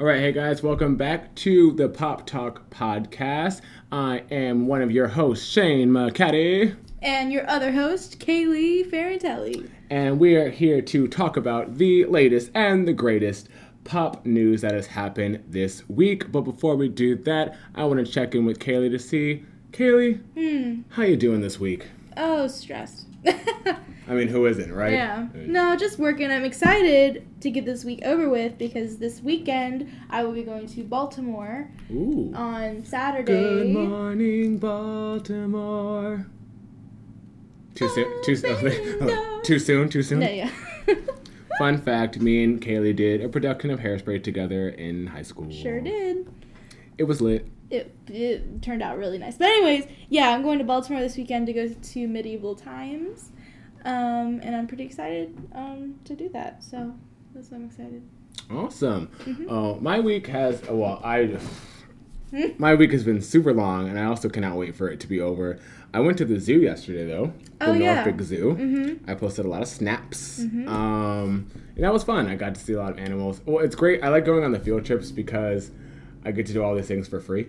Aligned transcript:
All 0.00 0.06
right, 0.06 0.18
hey 0.20 0.32
guys, 0.32 0.62
welcome 0.62 0.96
back 0.96 1.34
to 1.36 1.72
the 1.72 1.86
Pop 1.88 2.26
Talk 2.26 2.70
podcast. 2.70 3.60
I 3.92 4.22
am 4.30 4.66
one 4.66 4.80
of 4.80 4.90
your 4.90 5.08
hosts, 5.08 5.46
Shane 5.46 5.90
McCaddy, 5.90 6.74
And 7.02 7.30
your 7.30 7.46
other 7.48 7.70
host, 7.72 8.18
Kaylee 8.18 8.90
Ferrantelli. 8.90 9.68
and 9.90 10.18
we 10.18 10.36
are 10.36 10.48
here 10.48 10.80
to 10.80 11.06
talk 11.06 11.36
about 11.36 11.76
the 11.76 12.06
latest 12.06 12.50
and 12.54 12.88
the 12.88 12.94
greatest 12.94 13.48
pop 13.84 14.24
news 14.24 14.62
that 14.62 14.72
has 14.72 14.86
happened 14.86 15.42
this 15.46 15.86
week. 15.88 16.32
But 16.32 16.42
before 16.42 16.76
we 16.76 16.88
do 16.88 17.14
that, 17.24 17.56
I 17.74 17.84
want 17.84 18.04
to 18.04 18.10
check 18.10 18.34
in 18.34 18.46
with 18.46 18.58
Kaylee 18.58 18.90
to 18.92 18.98
see, 18.98 19.44
Kaylee, 19.72 20.20
Hmm. 20.34 20.80
how 20.94 21.02
you 21.02 21.16
doing 21.16 21.42
this 21.42 21.60
week? 21.60 21.88
Oh, 22.16 22.46
stressed. 22.48 23.06
I 24.10 24.14
mean, 24.14 24.26
who 24.26 24.46
isn't, 24.46 24.72
right? 24.72 24.92
yeah. 24.92 25.28
No, 25.34 25.76
just 25.76 26.00
working. 26.00 26.32
I'm 26.32 26.44
excited 26.44 27.24
to 27.42 27.48
get 27.48 27.64
this 27.64 27.84
week 27.84 28.00
over 28.04 28.28
with 28.28 28.58
because 28.58 28.98
this 28.98 29.22
weekend 29.22 29.88
I 30.10 30.24
will 30.24 30.32
be 30.32 30.42
going 30.42 30.66
to 30.66 30.82
Baltimore 30.82 31.70
Ooh. 31.92 32.32
on 32.34 32.84
Saturday. 32.84 33.32
Good 33.32 33.68
morning, 33.70 34.58
Baltimore. 34.58 36.26
Too 37.76 37.88
soon. 37.90 38.06
Oh, 38.08 38.22
too 38.24 38.34
soon. 38.34 38.56
Open 39.00 39.42
too 39.44 39.60
soon. 39.60 39.88
Too 39.88 40.02
soon. 40.02 40.18
No, 40.18 40.28
yeah. 40.28 40.50
Fun 41.58 41.80
fact: 41.80 42.18
Me 42.18 42.42
and 42.42 42.60
Kaylee 42.60 42.96
did 42.96 43.22
a 43.22 43.28
production 43.28 43.70
of 43.70 43.78
Hairspray 43.78 44.24
together 44.24 44.70
in 44.70 45.06
high 45.06 45.22
school. 45.22 45.48
sure 45.52 45.80
did. 45.80 46.26
It 46.98 47.04
was 47.04 47.20
lit. 47.20 47.46
It, 47.70 47.94
it 48.08 48.60
turned 48.60 48.82
out 48.82 48.98
really 48.98 49.18
nice. 49.18 49.36
But 49.38 49.46
anyways, 49.46 49.86
yeah, 50.08 50.30
I'm 50.30 50.42
going 50.42 50.58
to 50.58 50.64
Baltimore 50.64 51.00
this 51.00 51.16
weekend 51.16 51.46
to 51.46 51.52
go 51.52 51.68
to 51.68 52.08
medieval 52.08 52.56
times. 52.56 53.30
Um, 53.84 54.40
and 54.42 54.54
I'm 54.54 54.66
pretty 54.66 54.84
excited 54.84 55.36
um, 55.54 55.94
to 56.04 56.14
do 56.14 56.28
that. 56.30 56.62
So 56.62 56.94
that's 57.34 57.50
why 57.50 57.58
I'm 57.58 57.64
excited. 57.66 58.02
Awesome. 58.50 59.08
Mhm. 59.24 59.46
Oh, 59.48 59.76
my 59.80 60.00
week 60.00 60.26
has. 60.28 60.62
Well, 60.68 61.00
I. 61.04 61.38
My 62.58 62.76
week 62.76 62.92
has 62.92 63.02
been 63.02 63.20
super 63.20 63.52
long, 63.52 63.88
and 63.88 63.98
I 63.98 64.04
also 64.04 64.28
cannot 64.28 64.56
wait 64.56 64.76
for 64.76 64.88
it 64.88 65.00
to 65.00 65.08
be 65.08 65.20
over. 65.20 65.58
I 65.92 65.98
went 65.98 66.16
to 66.18 66.24
the 66.24 66.38
zoo 66.38 66.60
yesterday, 66.60 67.04
though. 67.04 67.32
The 67.58 67.66
Oh, 67.66 67.72
yeah. 67.72 67.94
Norfolk 68.04 68.20
Zoo. 68.22 68.54
Mm-hmm. 68.56 69.10
I 69.10 69.14
posted 69.16 69.46
a 69.46 69.48
lot 69.48 69.62
of 69.62 69.66
snaps. 69.68 70.38
Mhm. 70.44 70.68
Um, 70.68 71.46
and 71.74 71.82
that 71.84 71.92
was 71.92 72.04
fun. 72.04 72.28
I 72.28 72.36
got 72.36 72.54
to 72.54 72.60
see 72.60 72.74
a 72.74 72.78
lot 72.78 72.92
of 72.92 72.98
animals. 73.00 73.40
Well, 73.46 73.64
it's 73.64 73.74
great. 73.74 74.04
I 74.04 74.10
like 74.10 74.24
going 74.24 74.44
on 74.44 74.52
the 74.52 74.60
field 74.60 74.84
trips 74.84 75.10
because 75.10 75.72
I 76.24 76.30
get 76.30 76.46
to 76.46 76.52
do 76.52 76.62
all 76.62 76.76
these 76.76 76.86
things 76.86 77.08
for 77.08 77.18
free. 77.18 77.48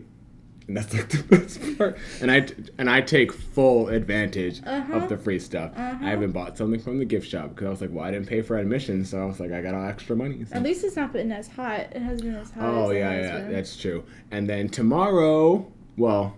And 0.71 0.77
that's 0.77 0.93
like 0.93 1.09
the 1.09 1.23
best 1.37 1.77
part. 1.77 1.97
And 2.21 2.31
I 2.31 2.47
and 2.77 2.89
I 2.89 3.01
take 3.01 3.33
full 3.33 3.89
advantage 3.89 4.61
Uh-huh. 4.65 4.93
of 4.93 5.09
the 5.09 5.17
free 5.17 5.37
stuff. 5.37 5.73
Uh-huh. 5.75 5.97
I 6.01 6.13
even 6.13 6.31
bought 6.31 6.57
something 6.57 6.79
from 6.79 6.97
the 6.97 7.03
gift 7.03 7.27
shop 7.29 7.49
because 7.49 7.65
I 7.67 7.69
was 7.71 7.81
like, 7.81 7.89
well, 7.91 8.05
I 8.05 8.11
didn't 8.11 8.27
pay 8.27 8.41
for 8.41 8.57
admission, 8.57 9.03
so 9.03 9.21
I 9.21 9.25
was 9.25 9.41
like, 9.41 9.51
I 9.51 9.61
got 9.61 9.73
all 9.73 9.85
extra 9.85 10.15
money. 10.15 10.45
so- 10.45 10.55
At 10.55 10.63
least 10.63 10.85
it's 10.85 10.95
not 10.95 11.11
been 11.11 11.29
as 11.29 11.49
hot. 11.49 11.81
It 11.91 12.01
hasn't 12.01 12.21
been 12.31 12.35
as 12.35 12.51
hot. 12.51 12.63
Oh 12.63 12.89
as 12.91 12.95
yeah, 12.97 13.19
yeah, 13.19 13.37
been. 13.39 13.51
that's 13.51 13.75
true. 13.75 14.05
And 14.31 14.47
then 14.47 14.69
tomorrow, 14.69 15.69
well, 15.97 16.37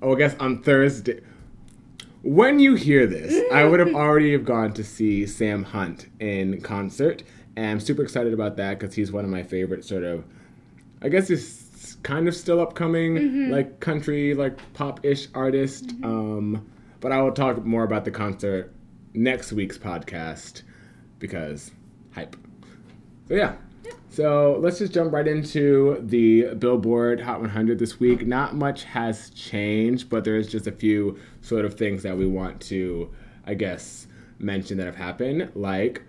oh, 0.00 0.14
I 0.14 0.18
guess 0.18 0.34
on 0.40 0.62
Thursday. 0.62 1.20
When 2.22 2.58
you 2.58 2.74
hear 2.74 3.06
this, 3.06 3.38
I 3.52 3.64
would 3.66 3.80
have 3.80 3.94
already 3.94 4.32
have 4.32 4.46
gone 4.46 4.72
to 4.72 4.82
see 4.82 5.26
Sam 5.26 5.62
Hunt 5.62 6.06
in 6.20 6.58
concert, 6.62 7.22
and 7.54 7.66
I'm 7.66 7.80
super 7.80 8.02
excited 8.02 8.32
about 8.32 8.56
that 8.56 8.78
because 8.78 8.94
he's 8.94 9.12
one 9.12 9.24
of 9.24 9.30
my 9.30 9.42
favorite 9.42 9.84
sort 9.84 10.04
of. 10.04 10.24
I 11.02 11.10
guess 11.10 11.28
he's 11.28 11.63
kind 12.04 12.28
of 12.28 12.36
still 12.36 12.60
upcoming, 12.60 13.16
Mm-hmm. 13.16 13.50
like 13.52 13.80
country, 13.80 14.34
like 14.34 14.56
pop-ish 14.74 15.26
artist. 15.34 15.90
Um, 16.04 16.64
but 17.00 17.10
I 17.10 17.20
will 17.20 17.32
talk 17.32 17.64
more 17.64 17.82
about 17.82 18.04
the 18.04 18.10
concert 18.12 18.72
next 19.12 19.52
week's 19.52 19.76
podcast 19.76 20.62
because 21.18 21.70
hype. 22.12 22.36
So 23.28 23.34
yeah. 23.34 23.54
So 24.08 24.58
let's 24.60 24.78
just 24.78 24.92
jump 24.94 25.12
right 25.12 25.26
into 25.26 25.98
the 26.00 26.54
Billboard 26.54 27.20
Hot 27.20 27.40
100 27.40 27.78
this 27.80 27.98
week. 27.98 28.24
Not 28.26 28.54
much 28.54 28.84
has 28.84 29.30
changed, 29.30 30.08
but 30.08 30.24
there 30.24 30.36
is 30.36 30.48
just 30.48 30.66
a 30.68 30.72
few 30.72 31.18
sort 31.42 31.64
of 31.64 31.74
things 31.74 32.02
that 32.04 32.16
we 32.16 32.24
want 32.26 32.60
to, 32.62 33.10
I 33.44 33.54
guess, 33.54 34.06
mention 34.38 34.78
that 34.78 34.86
have 34.86 34.94
happened. 34.96 35.50
Like 35.56 36.02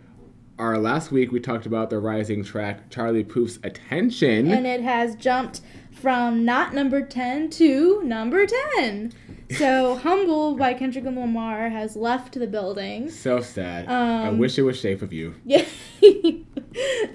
our 0.59 0.77
last 0.77 1.11
week, 1.11 1.31
we 1.31 1.39
talked 1.39 1.65
about 1.65 1.89
the 1.89 1.99
rising 1.99 2.43
track 2.43 2.89
Charlie 2.91 3.23
Puth's 3.23 3.57
Attention. 3.63 4.51
and 4.51 4.65
it 4.67 4.81
has 4.81 5.15
jumped 5.15 5.61
from 6.01 6.45
not 6.45 6.73
number 6.73 7.01
10 7.01 7.49
to 7.51 8.03
number 8.03 8.45
10. 8.77 9.11
So, 9.57 9.95
Humble 10.03 10.55
by 10.55 10.73
Kendrick 10.73 11.05
Lamar 11.05 11.69
has 11.69 11.95
left 11.95 12.33
the 12.33 12.47
building. 12.47 13.09
so 13.09 13.41
sad. 13.41 13.87
I 13.87 14.27
Um, 14.27 14.37
wish 14.37 14.57
it 14.57 14.63
was 14.63 14.79
Shape 14.79 15.01
of 15.01 15.13
You. 15.13 15.35
Yeah. 15.45 15.65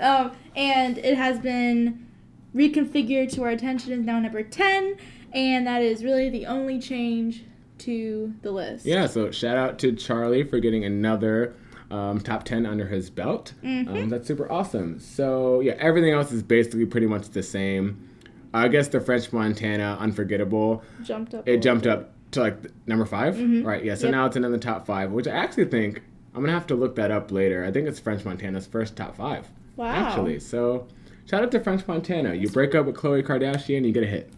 um, 0.00 0.32
and 0.56 0.98
it 0.98 1.16
has 1.16 1.38
been 1.38 2.06
reconfigured 2.54 3.32
to 3.34 3.42
our 3.42 3.50
attention 3.50 3.92
is 3.92 4.04
now 4.04 4.18
number 4.18 4.42
10. 4.42 4.96
And 5.32 5.66
that 5.66 5.82
is 5.82 6.02
really 6.02 6.28
the 6.28 6.46
only 6.46 6.80
change 6.80 7.44
to 7.78 8.34
the 8.42 8.50
list. 8.50 8.84
Yeah, 8.84 9.06
so 9.06 9.30
shout 9.30 9.56
out 9.56 9.78
to 9.80 9.92
Charlie 9.92 10.42
for 10.42 10.58
getting 10.58 10.84
another 10.84 11.54
um, 11.90 12.20
top 12.20 12.44
10 12.44 12.66
under 12.66 12.86
his 12.86 13.10
belt. 13.10 13.54
Mhm. 13.64 13.88
Um, 13.88 14.08
that's 14.08 14.26
super 14.26 14.50
awesome. 14.50 14.98
So, 15.00 15.60
yeah, 15.60 15.74
everything 15.78 16.12
else 16.12 16.30
is 16.32 16.42
basically 16.42 16.86
pretty 16.86 17.06
much 17.06 17.30
the 17.30 17.42
same. 17.42 18.08
I 18.52 18.68
guess 18.68 18.88
the 18.88 19.00
French 19.00 19.32
Montana 19.32 19.96
Unforgettable, 20.00 20.82
Jumped 21.02 21.34
up. 21.34 21.48
it 21.48 21.58
jumped 21.62 21.86
little 21.86 22.02
up 22.02 22.12
to 22.32 22.40
like 22.40 22.56
number 22.86 23.04
5 23.04 23.34
Mhm. 23.36 23.64
Right, 23.64 23.84
yeah, 23.84 23.94
so 23.94 24.06
Yep. 24.06 24.12
now 24.12 24.26
it's 24.26 24.36
in 24.36 24.42
the 24.42 24.58
top 24.58 24.86
five, 24.86 25.12
which 25.12 25.26
I 25.28 25.32
actually 25.32 25.66
think 25.66 26.02
I'm 26.34 26.40
gonna 26.42 26.52
have 26.52 26.66
to 26.68 26.74
look 26.76 26.94
that 26.96 27.10
up 27.10 27.30
later. 27.32 27.64
I 27.64 27.70
think 27.72 27.88
it's 27.88 27.98
French 27.98 28.24
Montana's 28.24 28.66
first 28.66 28.96
top 28.96 29.16
five. 29.16 29.48
Wow. 29.76 29.86
actually. 29.92 30.38
So, 30.40 30.86
shout 31.26 31.42
out 31.42 31.50
to 31.52 31.60
French 31.60 31.86
Montana. 31.88 32.34
You 32.34 32.48
break 32.48 32.74
up 32.74 32.86
with 32.86 32.96
Khloe 32.96 33.22
Kardashian, 33.24 33.84
you 33.84 33.92
get 33.92 34.02
a 34.02 34.06
hit. 34.06 34.30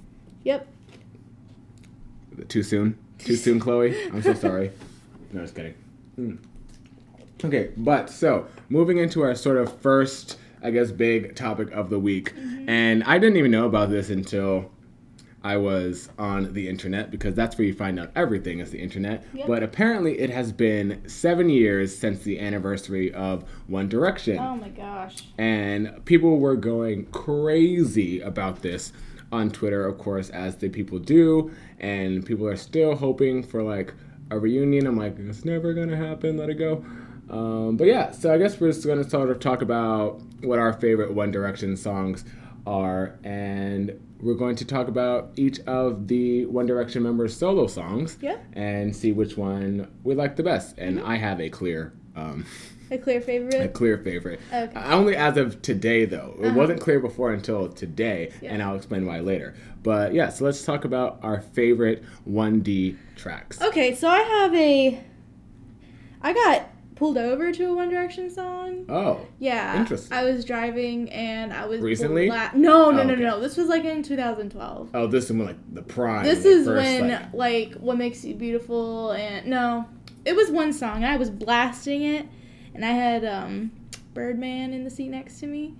Yep. 0.44 0.66
Too 2.48 2.62
soon? 2.62 2.96
Too 3.18 3.36
soon, 3.36 3.60
Khloe? 3.64 3.94
I'm 4.12 4.22
so 4.22 4.34
sorry. 4.34 4.70
No, 5.32 5.42
just 5.42 5.54
kidding. 5.54 5.74
Mm. 6.18 6.38
Okay, 7.44 7.70
but 7.76 8.08
so 8.08 8.46
moving 8.68 8.98
into 8.98 9.22
our 9.22 9.34
sort 9.34 9.56
of 9.58 9.72
first, 9.80 10.38
I 10.62 10.70
guess, 10.70 10.90
big 10.90 11.34
topic 11.34 11.70
of 11.72 11.90
the 11.90 11.98
week. 11.98 12.32
And 12.66 13.02
I 13.04 13.18
didn't 13.18 13.36
even 13.36 13.50
know 13.50 13.66
about 13.66 13.90
this 13.90 14.10
until 14.10 14.70
I 15.44 15.56
was 15.56 16.08
on 16.18 16.52
the 16.52 16.68
internet 16.68 17.10
because 17.10 17.34
that's 17.34 17.58
where 17.58 17.66
you 17.66 17.74
find 17.74 17.98
out 17.98 18.12
everything 18.14 18.60
is 18.60 18.70
the 18.70 18.78
internet. 18.80 19.24
Yep. 19.34 19.46
But 19.48 19.62
apparently, 19.64 20.20
it 20.20 20.30
has 20.30 20.52
been 20.52 21.02
seven 21.08 21.48
years 21.48 21.96
since 21.98 22.20
the 22.20 22.38
anniversary 22.38 23.12
of 23.12 23.44
One 23.66 23.88
Direction 23.88 24.38
Oh 24.38 24.56
my 24.56 24.68
gosh. 24.68 25.24
and 25.38 26.04
people 26.04 26.38
were 26.38 26.54
going 26.54 27.06
crazy 27.06 28.20
about 28.20 28.62
this 28.62 28.92
on 29.32 29.50
Twitter, 29.50 29.84
of 29.84 29.98
course, 29.98 30.30
as 30.30 30.56
the 30.56 30.68
people 30.68 30.98
do, 31.00 31.50
and 31.80 32.24
people 32.24 32.46
are 32.46 32.56
still 32.56 32.94
hoping 32.94 33.42
for 33.42 33.62
like 33.62 33.94
a 34.30 34.38
reunion. 34.38 34.86
I'm 34.86 34.96
like, 34.96 35.18
it's 35.18 35.44
never 35.44 35.74
gonna 35.74 35.96
happen. 35.96 36.36
Let 36.36 36.50
it 36.50 36.54
go. 36.54 36.84
Um, 37.30 37.76
but 37.76 37.86
yeah, 37.86 38.10
so 38.12 38.32
I 38.32 38.38
guess 38.38 38.60
we're 38.60 38.70
just 38.70 38.86
gonna 38.86 39.08
sort 39.08 39.30
of 39.30 39.40
talk 39.40 39.62
about 39.62 40.20
what 40.42 40.58
our 40.58 40.72
favorite 40.72 41.12
One 41.12 41.30
Direction 41.30 41.76
songs 41.76 42.24
are, 42.66 43.18
and 43.24 43.98
we're 44.20 44.34
going 44.34 44.54
to 44.56 44.64
talk 44.64 44.86
about 44.88 45.32
each 45.36 45.58
of 45.60 46.06
the 46.08 46.46
One 46.46 46.66
Direction 46.66 47.02
members' 47.02 47.36
solo 47.36 47.66
songs, 47.66 48.16
yeah. 48.20 48.36
and 48.52 48.94
see 48.94 49.12
which 49.12 49.36
one 49.36 49.90
we 50.04 50.14
like 50.14 50.36
the 50.36 50.42
best. 50.44 50.78
And 50.78 51.00
I 51.00 51.16
have 51.16 51.40
a 51.40 51.48
clear. 51.50 51.92
Um, 52.14 52.44
A 52.90 52.98
clear 52.98 53.20
favorite? 53.20 53.54
a 53.62 53.68
clear 53.68 53.96
favorite. 53.98 54.38
Okay. 54.52 54.72
Uh, 54.76 54.94
Only 54.96 55.16
as 55.16 55.36
of 55.38 55.62
today, 55.62 56.04
though. 56.04 56.36
It 56.40 56.46
Uh-huh. 56.48 56.58
wasn't 56.58 56.80
clear 56.80 57.00
before 57.00 57.32
until 57.32 57.68
today, 57.68 58.30
Yeah. 58.42 58.52
and 58.52 58.62
I'll 58.62 58.76
explain 58.76 59.06
why 59.06 59.20
later. 59.20 59.54
But 59.82 60.12
yeah, 60.14 60.28
so 60.28 60.44
let's 60.44 60.62
talk 60.64 60.84
about 60.84 61.18
our 61.22 61.40
favorite 61.40 62.04
1D 62.28 62.96
tracks. 63.16 63.60
Okay, 63.62 63.94
so 63.94 64.08
I 64.08 64.18
have 64.20 64.54
a. 64.54 65.00
I 66.20 66.32
got 66.32 66.68
pulled 66.94 67.16
over 67.18 67.52
to 67.52 67.64
a 67.70 67.74
One 67.74 67.88
Direction 67.88 68.30
song. 68.30 68.84
Oh, 68.88 69.20
Yeah. 69.38 69.80
Interesting. 69.80 70.16
I 70.16 70.24
was 70.24 70.44
driving 70.44 71.10
and 71.10 71.52
I 71.52 71.66
was 71.66 71.80
Recently? 71.80 72.26
bla- 72.28 72.50
no, 72.54 72.90
no, 72.90 73.00
Oh, 73.00 73.04
no, 73.04 73.12
okay. 73.12 73.22
no, 73.22 73.30
no. 73.36 73.40
This 73.40 73.56
was 73.56 73.68
like 73.68 73.84
in 73.84 74.02
2012. 74.02 74.90
oh, 74.94 75.06
this 75.06 75.24
is 75.24 75.32
when 75.32 75.46
like 75.46 75.74
the 75.74 75.82
prime. 75.82 76.24
This 76.24 76.44
is 76.44 76.66
first, 76.66 76.76
when 76.76 77.08
like- 77.10 77.32
like, 77.34 77.72
what 77.74 77.96
makes 77.98 78.24
you 78.24 78.34
beautiful 78.34 79.12
and 79.12 79.46
no, 79.46 79.86
it 80.24 80.36
was 80.36 80.50
one 80.50 80.72
song 80.72 80.96
and 80.96 81.06
I 81.06 81.16
was 81.16 81.30
blasting 81.30 82.02
it 82.02 82.26
and 82.74 82.84
I 82.84 82.90
had 82.92 83.24
um 83.24 83.72
Birdman 84.14 84.72
in 84.74 84.84
the 84.84 84.90
seat 84.90 85.08
next 85.08 85.40
to 85.40 85.46
me 85.46 85.74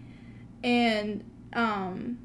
and 0.64 1.22
um 1.52 2.18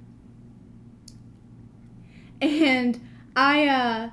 and 2.41 2.99
I 3.35 3.67
uh 3.67 4.09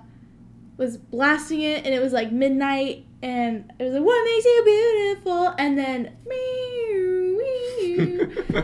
was 0.76 0.96
blasting 0.96 1.60
it 1.60 1.84
and 1.84 1.94
it 1.94 2.02
was 2.02 2.12
like 2.12 2.32
midnight 2.32 3.06
and 3.24 3.72
it 3.78 3.84
was 3.84 3.94
like 3.94 4.02
what 4.04 4.24
makes 4.24 4.44
you 4.44 4.62
beautiful 4.64 5.54
and 5.58 5.78
then 5.78 6.16
me. 6.26 6.40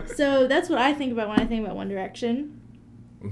so 0.16 0.46
that's 0.46 0.68
what 0.68 0.78
I 0.78 0.92
think 0.92 1.12
about 1.12 1.28
when 1.30 1.40
I 1.40 1.46
think 1.46 1.64
about 1.64 1.76
One 1.76 1.88
Direction. 1.88 2.60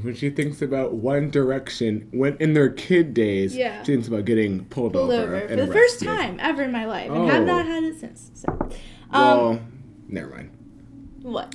when 0.03 0.15
she 0.15 0.31
thinks 0.31 0.63
about 0.63 0.95
One 0.95 1.31
Direction, 1.31 2.09
when 2.13 2.37
in 2.39 2.55
their 2.55 2.71
kid 2.71 3.13
days, 3.15 3.55
Yeah. 3.57 3.83
she 3.83 3.93
thinks 3.93 4.09
about 4.09 4.25
getting 4.25 4.65
pulled, 4.67 4.93
pulled 4.95 5.11
over, 5.11 5.37
over 5.37 5.49
for 5.49 5.57
the 5.57 5.67
first 5.67 6.03
time 6.03 6.39
ever 6.41 6.63
in 6.63 6.73
my 6.73 6.87
life, 6.87 7.11
and 7.11 7.29
have 7.31 7.43
Oh. 7.43 7.47
not 7.47 7.67
had 7.67 7.85
it 7.85 7.99
since. 8.01 8.31
So, 8.35 8.49
um, 8.61 8.71
Well, 9.11 9.61
never 10.09 10.31
mind. 10.31 10.51
what? 11.23 11.55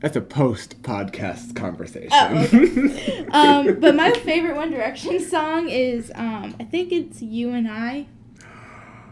That's 0.00 0.16
a 0.16 0.20
post 0.22 0.82
podcast 0.82 1.54
conversation. 1.54 2.08
Oh, 2.12 2.48
okay. 2.52 3.26
um, 3.32 3.78
but 3.80 3.94
my 3.94 4.10
favorite 4.12 4.56
One 4.56 4.70
Direction 4.70 5.20
song 5.20 5.68
is 5.68 6.10
um, 6.14 6.54
I 6.58 6.64
think 6.64 6.90
it's 6.92 7.20
You 7.22 7.50
and 7.50 7.68
I. 7.68 8.06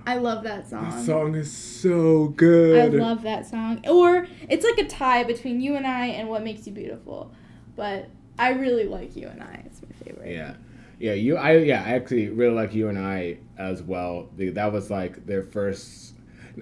I 0.09 0.17
love 0.17 0.43
that 0.45 0.67
song. 0.67 0.89
That 0.89 1.05
song 1.05 1.35
is 1.35 1.53
so 1.53 2.29
good. 2.29 2.95
I 2.95 2.97
love 2.97 3.21
that 3.25 3.47
song. 3.47 3.87
Or 3.87 4.27
it's 4.49 4.65
like 4.65 4.79
a 4.79 4.89
tie 4.89 5.23
between 5.23 5.61
You 5.61 5.77
and 5.77 5.87
I 5.87 6.07
and 6.07 6.31
What 6.31 6.43
Makes 6.43 6.67
You 6.67 6.73
Beautiful. 6.73 7.31
But 7.77 8.09
I 8.39 8.53
really 8.53 8.85
like 8.85 9.17
You 9.17 9.29
and 9.29 9.43
I. 9.43 9.65
It's 9.67 9.83
my 9.83 9.91
favorite. 10.03 10.33
Yeah. 10.33 10.55
Yeah, 10.99 11.13
you 11.13 11.37
I 11.37 11.59
yeah, 11.59 11.85
I 11.85 11.91
actually 11.91 12.31
really 12.31 12.55
like 12.55 12.75
you 12.75 12.89
and 12.89 12.99
I 12.99 13.37
as 13.59 13.83
well. 13.83 14.31
That 14.39 14.73
was 14.73 14.91
like 14.91 15.27
their 15.27 15.43
first 15.43 16.15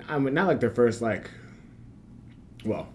I 0.09 0.19
mean 0.19 0.35
not 0.35 0.49
like 0.49 0.59
their 0.59 0.75
first 0.75 1.01
like 1.01 1.31
well, 2.65 2.89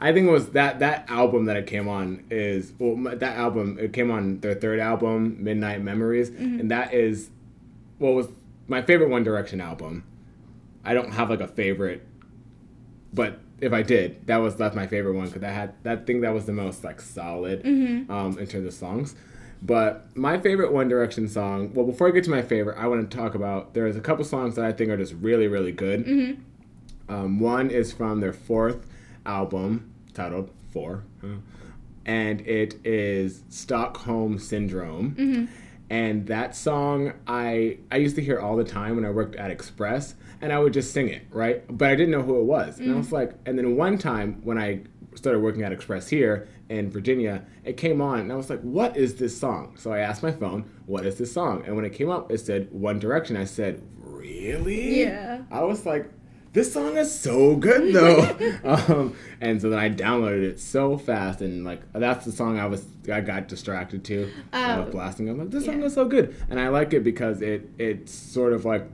I 0.00 0.12
think 0.12 0.28
it 0.28 0.30
was 0.30 0.50
that 0.50 0.78
that 0.78 1.10
album 1.10 1.46
that 1.46 1.56
it 1.56 1.66
came 1.66 1.88
on 1.88 2.24
is 2.30 2.72
well 2.78 3.16
that 3.16 3.36
album 3.36 3.76
it 3.80 3.92
came 3.92 4.12
on 4.12 4.38
their 4.38 4.54
third 4.54 4.78
album 4.78 5.42
Midnight 5.42 5.82
Memories 5.82 6.30
mm-hmm. 6.30 6.60
and 6.60 6.70
that 6.70 6.94
is 6.94 7.28
what 7.98 8.14
was 8.14 8.28
my 8.68 8.82
favorite 8.82 9.10
One 9.10 9.24
Direction 9.24 9.60
album. 9.60 10.04
I 10.84 10.94
don't 10.94 11.12
have 11.12 11.30
like 11.30 11.40
a 11.40 11.48
favorite, 11.48 12.06
but 13.12 13.40
if 13.60 13.72
I 13.72 13.82
did, 13.82 14.26
that 14.26 14.38
was 14.38 14.56
that's 14.56 14.76
my 14.76 14.86
favorite 14.86 15.14
one 15.14 15.26
because 15.26 15.42
I 15.42 15.50
had 15.50 15.74
that 15.84 16.06
thing 16.06 16.20
that 16.22 16.34
was 16.34 16.46
the 16.46 16.52
most 16.52 16.84
like 16.84 17.00
solid 17.00 17.62
mm-hmm. 17.62 18.10
um, 18.10 18.38
in 18.38 18.46
terms 18.46 18.66
of 18.66 18.74
songs. 18.74 19.14
But 19.62 20.14
my 20.14 20.38
favorite 20.38 20.72
One 20.72 20.88
Direction 20.88 21.28
song. 21.28 21.72
Well, 21.72 21.86
before 21.86 22.08
I 22.08 22.10
get 22.10 22.24
to 22.24 22.30
my 22.30 22.42
favorite, 22.42 22.76
I 22.78 22.86
want 22.86 23.10
to 23.10 23.16
talk 23.16 23.34
about. 23.34 23.72
There's 23.72 23.96
a 23.96 24.00
couple 24.00 24.24
songs 24.24 24.56
that 24.56 24.64
I 24.64 24.72
think 24.72 24.90
are 24.90 24.96
just 24.96 25.14
really, 25.14 25.48
really 25.48 25.72
good. 25.72 26.04
Mm-hmm. 26.04 27.14
Um, 27.14 27.40
one 27.40 27.70
is 27.70 27.92
from 27.92 28.20
their 28.20 28.32
fourth 28.32 28.86
album 29.24 29.94
titled 30.12 30.50
Four, 30.70 31.04
and 32.04 32.40
it 32.42 32.84
is 32.84 33.42
Stockholm 33.48 34.38
Syndrome. 34.38 35.12
Mm-hmm 35.12 35.63
and 35.94 36.26
that 36.26 36.56
song 36.56 37.12
I 37.28 37.78
I 37.92 37.98
used 37.98 38.16
to 38.16 38.22
hear 38.22 38.40
all 38.40 38.56
the 38.56 38.64
time 38.64 38.96
when 38.96 39.04
I 39.04 39.10
worked 39.10 39.36
at 39.36 39.52
Express, 39.52 40.16
and 40.40 40.52
I 40.52 40.58
would 40.58 40.72
just 40.72 40.92
sing 40.92 41.08
it, 41.08 41.22
right? 41.30 41.64
But 41.68 41.88
I 41.88 41.94
didn't 41.94 42.10
know 42.10 42.22
who 42.22 42.40
it 42.40 42.44
was, 42.44 42.80
and 42.80 42.92
I 42.92 42.96
was 42.96 43.08
mm. 43.08 43.12
like, 43.12 43.34
and 43.46 43.56
then 43.56 43.76
one 43.76 43.96
time 43.96 44.40
when 44.42 44.58
I 44.58 44.80
started 45.14 45.38
working 45.38 45.62
at 45.62 45.70
Express 45.70 46.08
here 46.08 46.48
in 46.68 46.90
Virginia, 46.90 47.44
it 47.62 47.76
came 47.76 48.00
on, 48.00 48.18
and 48.18 48.32
I 48.32 48.34
was 48.34 48.50
like, 48.50 48.60
what 48.62 48.96
is 48.96 49.14
this 49.14 49.38
song? 49.38 49.76
So 49.76 49.92
I 49.92 50.00
asked 50.00 50.24
my 50.24 50.32
phone, 50.32 50.68
what 50.86 51.06
is 51.06 51.16
this 51.16 51.32
song? 51.32 51.62
And 51.64 51.76
when 51.76 51.84
it 51.84 51.92
came 51.92 52.10
up, 52.10 52.32
it 52.32 52.38
said 52.38 52.72
One 52.72 52.98
Direction. 52.98 53.36
I 53.36 53.44
said, 53.44 53.80
really? 54.00 55.02
Yeah. 55.02 55.42
I 55.52 55.62
was 55.62 55.86
like, 55.86 56.10
this 56.54 56.72
song 56.72 56.96
is 56.96 57.12
so 57.12 57.56
good 57.56 57.92
though. 57.92 58.58
um, 58.64 59.16
and 59.40 59.60
so 59.60 59.70
then 59.70 59.78
I 59.78 59.90
downloaded 59.90 60.44
it 60.44 60.60
so 60.60 60.96
fast, 60.96 61.42
and 61.42 61.64
like 61.64 61.80
that's 61.92 62.24
the 62.24 62.32
song 62.32 62.58
I 62.58 62.66
was 62.66 62.86
I 63.12 63.20
got 63.20 63.48
distracted 63.48 64.04
to 64.04 64.30
oh. 64.52 64.84
blasting. 64.84 65.28
I'm 65.28 65.36
like, 65.36 65.50
this 65.50 65.66
yeah. 65.66 65.72
song 65.72 65.82
is 65.82 65.94
so 65.94 66.06
good, 66.06 66.34
and 66.48 66.58
I 66.60 66.68
like 66.68 66.94
it 66.94 67.02
because 67.02 67.42
it 67.42 67.68
it's 67.76 68.14
sort 68.14 68.52
of 68.52 68.64
like 68.64 68.86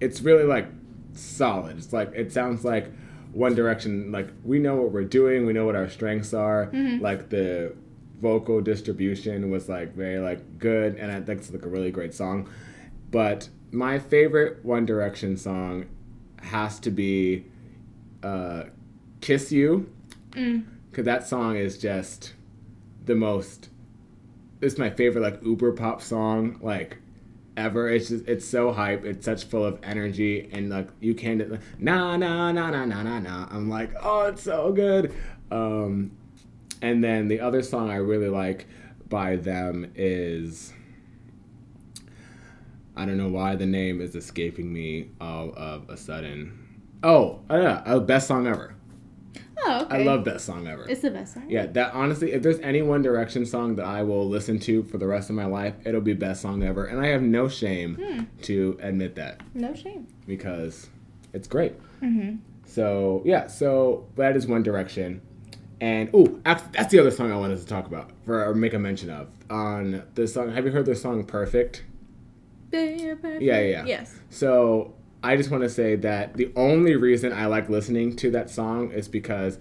it's 0.00 0.20
really 0.20 0.44
like 0.44 0.66
solid. 1.12 1.78
It's 1.78 1.92
like 1.92 2.12
it 2.12 2.32
sounds 2.32 2.64
like 2.64 2.92
One 3.32 3.54
Direction. 3.54 4.10
Like 4.10 4.28
we 4.44 4.58
know 4.58 4.74
what 4.74 4.90
we're 4.90 5.04
doing, 5.04 5.46
we 5.46 5.52
know 5.52 5.64
what 5.64 5.76
our 5.76 5.88
strengths 5.88 6.34
are. 6.34 6.66
Mm-hmm. 6.66 7.02
Like 7.02 7.30
the 7.30 7.72
vocal 8.20 8.60
distribution 8.60 9.48
was 9.50 9.68
like 9.68 9.94
very 9.94 10.18
like 10.18 10.58
good, 10.58 10.96
and 10.96 11.12
I 11.12 11.20
think 11.20 11.38
it's 11.38 11.52
like 11.52 11.64
a 11.64 11.68
really 11.68 11.92
great 11.92 12.14
song. 12.14 12.50
But 13.12 13.48
my 13.70 14.00
favorite 14.00 14.64
One 14.64 14.84
Direction 14.84 15.36
song 15.36 15.86
has 16.42 16.78
to 16.80 16.90
be 16.90 17.44
uh, 18.22 18.64
"Kiss 19.20 19.52
You," 19.52 19.90
because 20.30 20.42
mm. 20.42 21.04
that 21.04 21.26
song 21.26 21.56
is 21.56 21.78
just 21.78 22.34
the 23.04 23.14
most. 23.14 23.68
It's 24.60 24.78
my 24.78 24.90
favorite 24.90 25.22
like 25.22 25.42
Uber 25.44 25.72
pop 25.72 26.02
song 26.02 26.58
like 26.62 26.98
ever. 27.56 27.88
It's 27.88 28.08
just 28.08 28.26
it's 28.28 28.46
so 28.46 28.72
hype. 28.72 29.04
It's 29.04 29.24
such 29.24 29.44
full 29.44 29.64
of 29.64 29.78
energy 29.82 30.48
and 30.52 30.70
like 30.70 30.88
you 31.00 31.14
can't 31.14 31.50
like, 31.50 31.60
na 31.78 32.16
na 32.16 32.52
na 32.52 32.70
na 32.70 32.84
na 32.84 33.02
na 33.02 33.18
na. 33.20 33.48
I'm 33.50 33.68
like 33.68 33.90
oh 34.02 34.26
it's 34.26 34.42
so 34.42 34.72
good. 34.72 35.14
Um, 35.50 36.12
and 36.82 37.02
then 37.02 37.28
the 37.28 37.40
other 37.40 37.62
song 37.62 37.90
I 37.90 37.96
really 37.96 38.28
like 38.28 38.66
by 39.08 39.36
them 39.36 39.92
is 39.94 40.72
I 42.96 43.04
don't 43.04 43.18
know 43.18 43.28
why 43.28 43.56
the 43.56 43.66
name 43.66 44.00
is 44.00 44.14
escaping 44.14 44.72
me 44.72 45.10
all 45.20 45.52
of 45.56 45.88
a 45.90 45.96
sudden. 45.96 46.88
Oh, 47.02 47.40
oh 47.50 47.60
yeah, 47.60 47.82
uh, 47.84 47.98
best 48.00 48.26
song 48.26 48.46
ever. 48.46 48.74
Oh, 49.58 49.82
okay. 49.82 50.00
I 50.00 50.02
love 50.02 50.24
best 50.24 50.46
song 50.46 50.66
ever. 50.66 50.88
It's 50.88 51.02
the 51.02 51.10
best 51.10 51.34
song. 51.34 51.44
Yeah, 51.48 51.66
that 51.66 51.92
honestly, 51.94 52.32
if 52.32 52.42
there's 52.42 52.60
any 52.60 52.82
One 52.82 53.02
Direction 53.02 53.44
song 53.44 53.76
that 53.76 53.86
I 53.86 54.02
will 54.02 54.28
listen 54.28 54.58
to 54.60 54.82
for 54.84 54.98
the 54.98 55.06
rest 55.06 55.28
of 55.28 55.36
my 55.36 55.46
life, 55.46 55.74
it'll 55.84 56.00
be 56.00 56.14
best 56.14 56.42
song 56.42 56.62
ever, 56.62 56.84
and 56.84 57.00
I 57.00 57.08
have 57.08 57.22
no 57.22 57.48
shame 57.48 57.96
hmm. 57.96 58.42
to 58.42 58.78
admit 58.80 59.14
that. 59.16 59.40
No 59.54 59.74
shame. 59.74 60.06
Because 60.26 60.88
it's 61.32 61.48
great. 61.48 61.74
Mm-hmm. 62.00 62.36
So 62.64 63.22
yeah, 63.24 63.46
so 63.46 64.06
that 64.16 64.36
is 64.36 64.46
One 64.46 64.62
Direction, 64.62 65.20
and 65.80 66.10
oh, 66.14 66.40
that's 66.44 66.92
the 66.92 66.98
other 66.98 67.10
song 67.10 67.32
I 67.32 67.36
wanted 67.36 67.58
to 67.58 67.66
talk 67.66 67.86
about 67.86 68.10
for 68.24 68.46
or 68.46 68.54
make 68.54 68.74
a 68.74 68.78
mention 68.78 69.10
of 69.10 69.28
on 69.50 70.02
the 70.14 70.26
song. 70.26 70.52
Have 70.52 70.64
you 70.64 70.70
heard 70.70 70.86
the 70.86 70.96
song 70.96 71.24
Perfect? 71.24 71.84
Yeah, 73.40 73.60
yeah, 73.60 73.60
yeah. 73.60 73.84
Yes. 73.84 74.14
So 74.30 74.94
I 75.22 75.36
just 75.36 75.50
want 75.50 75.62
to 75.62 75.68
say 75.68 75.96
that 75.96 76.34
the 76.34 76.52
only 76.56 76.96
reason 76.96 77.32
I 77.32 77.46
like 77.46 77.68
listening 77.68 78.16
to 78.16 78.30
that 78.32 78.50
song 78.50 78.90
is 78.92 79.08
because 79.08 79.58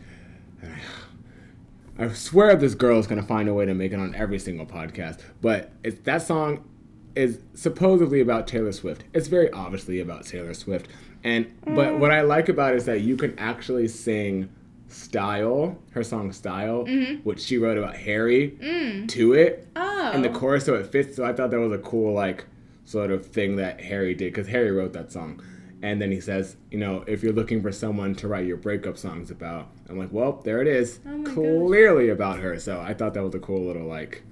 I 1.97 2.09
swear 2.09 2.55
this 2.55 2.75
girl 2.75 2.99
is 2.99 3.07
gonna 3.07 3.23
find 3.23 3.47
a 3.47 3.53
way 3.53 3.65
to 3.65 3.73
make 3.73 3.91
it 3.91 3.99
on 3.99 4.13
every 4.15 4.39
single 4.39 4.65
podcast. 4.65 5.19
But 5.41 5.71
it's 5.83 5.99
that 6.01 6.21
song 6.21 6.67
is 7.15 7.39
supposedly 7.53 8.19
about 8.19 8.47
Taylor 8.47 8.73
Swift. 8.73 9.05
It's 9.13 9.27
very 9.27 9.49
obviously 9.51 10.01
about 10.01 10.25
Taylor 10.25 10.53
Swift. 10.53 10.87
And 11.23 11.51
but 11.63 11.93
mm. 11.93 11.99
what 11.99 12.11
I 12.11 12.21
like 12.21 12.49
about 12.49 12.73
it 12.73 12.77
is 12.77 12.85
that 12.85 13.01
you 13.01 13.17
can 13.17 13.37
actually 13.39 13.87
sing 13.87 14.49
style, 14.89 15.77
her 15.91 16.03
song 16.03 16.31
style, 16.31 16.85
mm-hmm. 16.85 17.21
which 17.23 17.41
she 17.41 17.57
wrote 17.57 17.77
about 17.77 17.95
Harry, 17.95 18.51
mm. 18.61 19.07
to 19.09 19.33
it. 19.33 19.67
Oh. 19.75 20.11
And 20.13 20.23
the 20.23 20.29
chorus 20.29 20.65
so 20.65 20.75
it 20.75 20.87
fits. 20.91 21.15
So 21.15 21.25
I 21.25 21.33
thought 21.33 21.49
that 21.51 21.59
was 21.59 21.71
a 21.71 21.81
cool 21.81 22.13
like 22.13 22.45
sort 22.85 23.11
of 23.11 23.25
thing 23.25 23.57
that 23.57 23.81
Harry 23.81 24.13
did 24.13 24.33
because 24.33 24.47
Harry 24.47 24.71
wrote 24.71 24.93
that 24.93 25.11
song. 25.11 25.41
And 25.81 26.01
then 26.01 26.11
he 26.11 26.21
says, 26.21 26.55
you 26.71 26.79
know, 26.79 27.03
if 27.05 27.21
you're 27.21 27.33
looking 27.33 27.61
for 27.61 27.71
someone 27.71 28.15
to 28.15 28.27
write 28.27 28.45
your 28.45 28.57
breakup 28.57 28.97
songs 28.97 29.29
about, 29.29 29.69
I'm 29.89 29.97
like, 29.97 30.11
well, 30.11 30.41
there 30.43 30.61
it 30.61 30.67
is, 30.67 30.99
oh 31.07 31.23
clearly 31.23 32.07
gosh. 32.07 32.13
about 32.13 32.39
her. 32.39 32.57
So 32.59 32.79
I 32.79 32.93
thought 32.93 33.13
that 33.13 33.23
was 33.23 33.35
a 33.35 33.39
cool 33.39 33.65
little 33.65 33.85
like, 33.85 34.23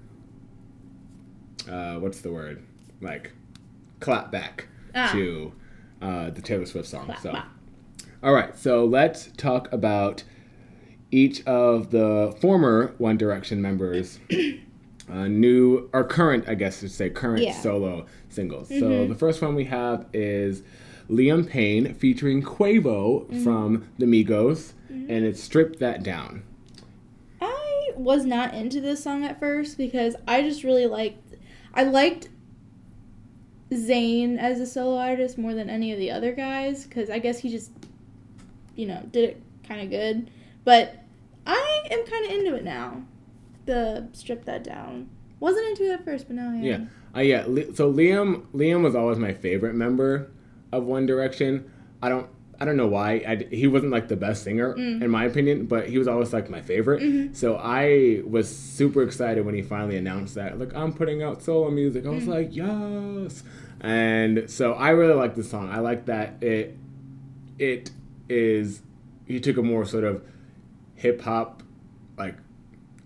uh, 1.70 1.96
what's 1.96 2.22
the 2.22 2.32
word, 2.32 2.64
like, 3.02 3.34
clap 4.00 4.32
back 4.32 4.68
ah. 4.96 5.12
to 5.12 5.54
uh, 6.02 6.30
the 6.30 6.42
Taylor 6.42 6.66
Swift 6.66 6.88
song. 6.88 7.06
Clap, 7.06 7.20
so, 7.20 7.32
clap. 7.32 7.48
all 8.24 8.34
right, 8.34 8.58
so 8.58 8.86
let's 8.86 9.30
talk 9.38 9.72
about 9.72 10.24
each 11.12 11.46
of 11.46 11.92
the 11.92 12.36
former 12.42 12.96
One 12.98 13.18
Direction 13.18 13.62
members. 13.62 14.20
uh, 15.14 15.28
new 15.28 15.90
or 15.94 16.04
current, 16.04 16.46
I 16.48 16.56
guess 16.56 16.80
to 16.80 16.90
say 16.90 17.10
current 17.10 17.44
yeah. 17.44 17.54
solo 17.54 18.08
singles. 18.30 18.70
Mm-hmm. 18.70 18.80
So 18.80 19.08
the 19.08 19.16
first 19.16 19.42
one 19.42 19.54
we 19.54 19.66
have 19.66 20.08
is 20.12 20.64
Liam 21.10 21.48
Payne 21.48 21.94
featuring 21.94 22.42
Quavo 22.42 23.26
mm-hmm. 23.26 23.44
from 23.44 23.88
the 24.00 24.06
Migos, 24.06 24.74
mm-hmm. 24.92 25.12
and 25.12 25.26
it's 25.26 25.42
stripped 25.42 25.80
that 25.80 26.02
down. 26.02 26.44
I 27.40 27.92
was 27.96 28.26
not 28.26 28.56
into 28.56 28.82
this 28.82 29.04
song 29.04 29.24
at 29.24 29.40
first 29.40 29.78
because 29.78 30.16
I 30.28 30.42
just 30.42 30.64
really 30.64 30.88
liked 30.88 31.36
I 31.76 31.84
liked 31.84 32.30
Zayn 33.72 34.40
as 34.40 34.60
a 34.60 34.66
solo 34.66 34.98
artist 34.98 35.38
more 35.38 35.54
than 35.54 35.70
any 35.70 35.92
of 35.92 36.00
the 36.00 36.10
other 36.10 36.32
guys 36.32 36.86
because 36.86 37.12
I 37.12 37.20
guess 37.20 37.38
he 37.38 37.50
just 37.50 37.72
you 38.76 38.88
know 38.88 39.04
did 39.12 39.30
it 39.30 39.44
kind 39.68 39.82
of 39.82 39.92
good, 39.92 40.32
but 40.64 41.04
I 41.46 41.88
am 41.92 42.04
kind 42.06 42.26
of 42.26 42.32
into 42.32 42.56
it 42.56 42.64
now 42.64 43.04
the 43.66 44.10
strip 44.14 44.46
that 44.46 44.64
down. 44.64 45.10
Wasn't 45.40 45.66
into 45.68 45.84
it 45.84 45.92
at 45.92 46.06
first, 46.06 46.28
but 46.28 46.38
now 46.38 46.52
I 46.52 46.56
am. 46.56 46.64
Yeah, 46.64 46.80
uh, 47.16 47.22
yeah. 47.22 47.44
So 47.74 47.92
Liam, 47.92 48.46
Liam 48.54 48.84
was 48.84 48.96
always 48.96 49.18
my 49.18 49.34
favorite 49.34 49.76
member 49.76 50.32
of 50.72 50.86
One 50.86 51.06
Direction. 51.06 51.70
I 52.02 52.10
don't, 52.10 52.28
I 52.60 52.66
don't 52.66 52.78
know 52.78 52.88
why. 52.88 53.24
I, 53.28 53.48
he 53.54 53.68
wasn't 53.68 53.92
like 53.92 54.08
the 54.08 54.16
best 54.16 54.44
singer 54.44 54.74
mm. 54.74 55.02
in 55.02 55.10
my 55.10 55.26
opinion, 55.26 55.66
but 55.66 55.90
he 55.90 55.98
was 55.98 56.08
always 56.08 56.32
like 56.32 56.50
my 56.50 56.62
favorite. 56.62 57.02
Mm-hmm. 57.02 57.34
So 57.34 57.58
I 57.58 58.22
was 58.26 58.54
super 58.54 59.04
excited 59.04 59.46
when 59.46 59.54
he 59.54 59.62
finally 59.62 59.98
announced 59.98 60.36
that. 60.36 60.58
Like 60.60 60.74
I'm 60.74 60.94
putting 60.94 61.22
out 61.24 61.44
solo 61.44 61.70
music. 61.70 62.06
I 62.06 62.10
was 62.10 62.24
mm. 62.24 62.28
like, 62.28 62.56
yes. 62.56 63.44
And 63.82 64.50
so 64.50 64.74
I 64.74 64.92
really 64.92 65.16
like 65.16 65.36
the 65.36 65.44
song. 65.44 65.70
I 65.70 65.80
like 65.80 66.06
that 66.06 66.42
it, 66.42 66.78
it 67.60 67.92
is. 68.30 68.82
He 69.26 69.42
took 69.42 69.58
a 69.58 69.62
more 69.62 69.86
sort 69.86 70.06
of 70.06 70.24
hip 70.96 71.22
hop, 71.22 71.64
like 72.18 72.36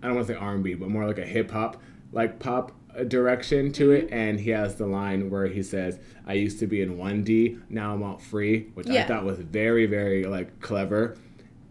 I 0.02 0.06
don't 0.06 0.16
want 0.16 0.26
to 0.28 0.34
say 0.34 0.38
R 0.38 0.54
and 0.54 0.64
B, 0.64 0.74
but 0.74 0.88
more 0.88 1.06
like 1.06 1.18
a 1.18 1.26
hip 1.26 1.50
hop 1.50 1.80
like 2.12 2.38
pop 2.38 2.72
direction 3.06 3.70
to 3.70 3.90
mm-hmm. 3.90 4.06
it 4.06 4.12
and 4.12 4.40
he 4.40 4.50
has 4.50 4.76
the 4.76 4.86
line 4.86 5.30
where 5.30 5.46
he 5.46 5.62
says 5.62 6.00
i 6.26 6.32
used 6.32 6.58
to 6.58 6.66
be 6.66 6.80
in 6.80 6.96
1d 6.96 7.60
now 7.68 7.92
i'm 7.92 8.02
out 8.02 8.20
free 8.20 8.70
which 8.74 8.88
yeah. 8.88 9.04
i 9.04 9.06
thought 9.06 9.24
was 9.24 9.38
very 9.38 9.86
very 9.86 10.24
like 10.24 10.58
clever 10.60 11.14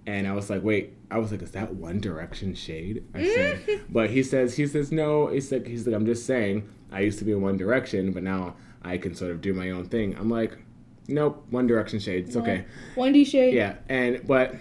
And 0.07 0.25
I 0.25 0.31
was 0.31 0.49
like, 0.49 0.63
wait, 0.63 0.93
I 1.11 1.17
was 1.17 1.31
like, 1.31 1.41
is 1.41 1.51
that 1.51 1.75
One 1.75 1.99
Direction 1.99 2.55
shade? 2.55 3.03
I 3.13 3.25
said, 3.25 3.81
but 3.89 4.09
he 4.09 4.23
says, 4.23 4.55
he 4.55 4.65
says, 4.65 4.89
no. 4.89 5.27
He's 5.27 5.51
like, 5.51 5.67
he's 5.67 5.85
like, 5.85 5.93
I'm 5.93 6.05
just 6.05 6.25
saying, 6.25 6.67
I 6.93 7.01
used 7.01 7.19
to 7.19 7.25
be 7.25 7.33
in 7.33 7.41
One 7.41 7.57
Direction, 7.57 8.13
but 8.13 8.23
now 8.23 8.55
I 8.81 8.97
can 8.97 9.13
sort 9.13 9.31
of 9.31 9.41
do 9.41 9.53
my 9.53 9.69
own 9.71 9.89
thing. 9.89 10.15
I'm 10.17 10.29
like, 10.29 10.57
nope, 11.09 11.45
One 11.49 11.67
Direction 11.67 11.99
shade. 11.99 12.27
It's 12.27 12.37
okay. 12.37 12.63
One 12.95 13.11
D 13.11 13.25
shade. 13.25 13.53
Yeah, 13.53 13.75
and 13.89 14.25
but 14.25 14.55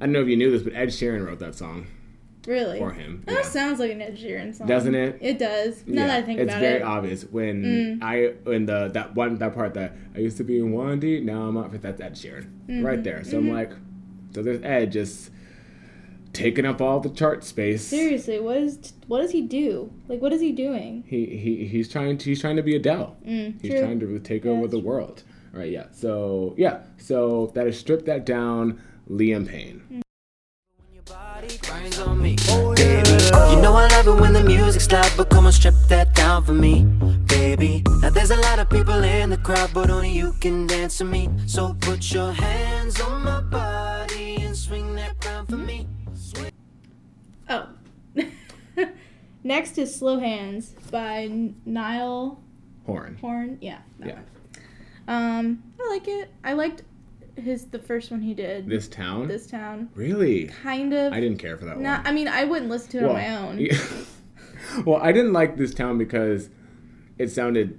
I 0.00 0.06
don't 0.06 0.12
know 0.12 0.22
if 0.22 0.28
you 0.28 0.36
knew 0.36 0.50
this, 0.50 0.64
but 0.64 0.74
Ed 0.74 0.88
Sheeran 0.88 1.24
wrote 1.24 1.38
that 1.38 1.54
song 1.54 1.86
Really. 2.48 2.78
for 2.78 2.90
him. 2.90 3.22
That 3.26 3.32
Yeah. 3.34 3.42
sounds 3.42 3.78
like 3.78 3.92
an 3.92 4.00
Ed 4.02 4.16
Sheeran 4.16 4.54
song. 4.54 4.66
Doesn't 4.66 4.94
it? 4.94 5.18
It 5.20 5.38
does. 5.38 5.84
Now 5.86 6.00
Yeah, 6.02 6.06
that 6.08 6.18
I 6.18 6.22
think 6.26 6.40
it's 6.40 6.50
about 6.50 6.60
very 6.60 6.76
it. 6.80 6.82
Mm. 6.82 6.86
obvious 6.88 7.22
when 7.30 7.98
I 8.02 8.32
when 8.44 8.66
the 8.66 8.88
that 8.94 9.14
one 9.14 9.36
that 9.38 9.54
part 9.54 9.74
that 9.74 9.92
I 10.16 10.20
used 10.20 10.38
to 10.38 10.44
be 10.44 10.58
in 10.58 10.72
one 10.72 10.98
D, 10.98 11.20
now 11.20 11.42
I'm 11.42 11.56
up. 11.56 11.72
That's 11.80 12.00
Ed 12.00 12.14
Sheeran 12.14 12.46
Mm-hmm. 12.68 12.84
right 12.84 13.04
there. 13.04 13.22
So 13.22 13.38
I'm 13.38 13.52
like, 13.52 13.72
so 14.34 14.42
there's 14.42 14.62
Ed 14.62 14.92
just 14.92 15.30
taking 16.32 16.64
up 16.66 16.80
all 16.80 17.00
the 17.00 17.08
chart 17.10 17.42
space. 17.44 17.82
Seriously, 17.82 18.38
what 18.40 18.56
is 18.58 18.92
what 19.06 19.20
does 19.20 19.30
he 19.32 19.42
do? 19.42 19.90
Like, 20.08 20.20
what 20.22 20.32
is 20.32 20.40
he 20.40 20.52
doing? 20.52 21.04
He 21.06 21.26
he 21.26 21.66
he's 21.66 21.88
trying 21.88 22.18
to 22.18 22.24
he's 22.30 22.40
trying 22.40 22.56
to 22.56 22.62
be 22.62 22.76
Adele. 22.76 23.16
Mm, 23.26 23.60
He's 23.60 23.70
true. 23.72 23.80
trying 23.80 24.00
to 24.00 24.18
take 24.20 24.44
Yeah, 24.44 24.52
over 24.52 24.66
the 24.68 24.78
world. 24.78 25.22
Right? 25.52 25.70
Yeah. 25.72 25.86
So 25.92 26.54
yeah. 26.58 26.80
So 26.98 27.50
that 27.54 27.66
is 27.66 27.78
strip 27.78 28.04
that 28.06 28.24
down. 28.26 28.80
Liam 29.10 29.46
Payne. 29.48 29.80
Mm. 29.92 30.02
Your 31.84 32.08
on 32.08 32.20
me, 32.22 32.36
baby. 32.76 33.10
You 33.50 33.60
know 33.62 33.74
I 33.74 33.86
love 33.88 34.06
it 34.08 34.20
when 34.20 34.32
the 34.32 34.42
music's 34.42 34.90
loud, 34.90 35.10
but 35.16 35.30
come 35.30 35.46
on, 35.46 35.52
strip 35.52 35.74
that 35.88 36.14
down 36.14 36.44
for 36.44 36.52
me, 36.54 36.84
baby. 37.26 37.82
Now 38.02 38.10
there's 38.10 38.30
a 38.30 38.36
lot 38.36 38.58
of 38.58 38.68
people 38.68 39.02
in 39.04 39.30
the 39.30 39.36
crowd, 39.38 39.70
but 39.72 39.90
only 39.90 40.10
you 40.10 40.32
can 40.40 40.66
dance 40.66 40.98
to 40.98 41.04
me. 41.04 41.28
So 41.46 41.74
put 41.80 42.12
your 42.12 42.32
hands 42.32 43.00
on 43.00 43.22
my 43.24 43.40
body 43.42 44.36
and 44.36 44.56
swing 44.56 44.94
that 44.96 45.24
round 45.24 45.48
for 45.48 45.56
me. 45.56 45.86
Oh. 47.48 47.68
Next 49.44 49.78
is 49.78 49.94
Slow 49.94 50.18
Hands 50.18 50.68
by 50.90 51.22
N- 51.24 51.56
Niall 51.64 52.40
Horan. 52.86 53.16
Horan. 53.20 53.58
Yeah. 53.60 53.78
that 54.00 54.08
Yeah. 54.08 54.14
one. 54.14 54.24
Um, 55.08 55.62
I 55.80 55.88
like 55.88 56.08
it. 56.08 56.30
I 56.44 56.52
liked 56.52 56.82
his 57.40 57.66
the 57.66 57.78
first 57.78 58.10
one 58.10 58.20
he 58.22 58.34
did. 58.34 58.68
This 58.68 58.88
town. 58.88 59.28
This 59.28 59.46
town. 59.46 59.88
Really? 59.94 60.46
Kind 60.48 60.92
of. 60.92 61.12
I 61.12 61.20
didn't 61.20 61.38
care 61.38 61.56
for 61.56 61.64
that 61.66 61.78
Not. 61.78 61.98
one. 61.98 62.06
I 62.06 62.12
mean, 62.12 62.28
I 62.28 62.44
wouldn't 62.44 62.70
listen 62.70 62.90
to 62.92 62.98
it 62.98 63.04
on 63.04 63.12
my 63.14 63.36
own. 63.36 63.58
yeah. 63.58 63.76
well, 64.84 65.00
I 65.02 65.12
didn't 65.12 65.32
like 65.32 65.56
this 65.56 65.72
town 65.74 65.98
because 65.98 66.50
it 67.18 67.28
sounded 67.30 67.78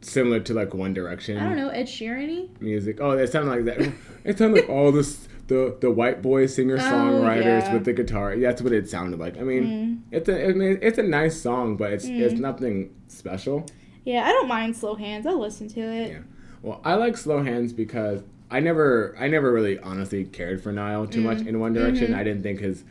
similar 0.00 0.40
to 0.40 0.54
like 0.54 0.72
One 0.74 0.94
Direction 0.94 1.36
I 1.38 1.44
don't 1.44 1.56
know 1.56 1.68
Ed 1.68 1.86
Sheeran. 1.86 2.60
music. 2.60 2.98
Oh, 3.00 3.12
it 3.12 3.30
sounded 3.32 3.50
like 3.50 3.64
that. 3.78 3.92
It 4.24 4.38
sounded 4.38 4.60
like 4.62 4.68
all 4.70 4.92
this 4.92 5.28
the 5.48 5.76
the 5.80 5.90
white 5.90 6.22
boy 6.22 6.46
singer 6.46 6.76
songwriters 6.78 7.36
Oh, 7.36 7.40
yeah. 7.40 7.68
Mm. 7.70 7.72
with 7.74 7.84
the 7.84 7.92
guitar. 7.92 8.36
That's 8.36 8.60
what 8.62 8.72
it 8.72 8.88
sounded 8.88 9.18
like. 9.20 9.38
I 9.38 9.42
mean, 9.42 10.04
it's 10.10 10.28
a 10.28 10.48
I 10.48 10.52
mean, 10.52 10.78
it's 10.82 10.98
a 10.98 11.02
nice 11.02 11.40
song, 11.40 11.76
but 11.76 11.92
it's 11.92 12.04
it's 12.06 12.34
nothing 12.40 12.94
special. 13.08 13.66
Yeah, 14.04 14.24
I 14.24 14.30
don't 14.32 14.48
mind 14.48 14.76
Slow 14.76 14.94
Hands. 14.94 15.26
I'll 15.26 15.38
listen 15.40 15.66
to 15.68 15.80
it. 15.80 16.08
Yeah. 16.10 16.18
Well, 16.62 16.80
I 16.84 16.94
like 16.94 17.16
Slow 17.16 17.42
Hands 17.42 17.72
because 17.72 18.22
I 18.50 18.60
never 18.60 19.14
I 19.18 19.28
never 19.28 19.52
really 19.52 19.78
honestly 19.78 20.24
cared 20.24 20.62
for 20.62 20.72
Niall 20.72 21.06
too 21.06 21.20
much 21.20 21.40
in 21.40 21.58
One 21.58 21.72
Direction. 21.72 22.14
I 22.14 22.22
didn't 22.22 22.42
think 22.42 22.60
his 22.60 22.84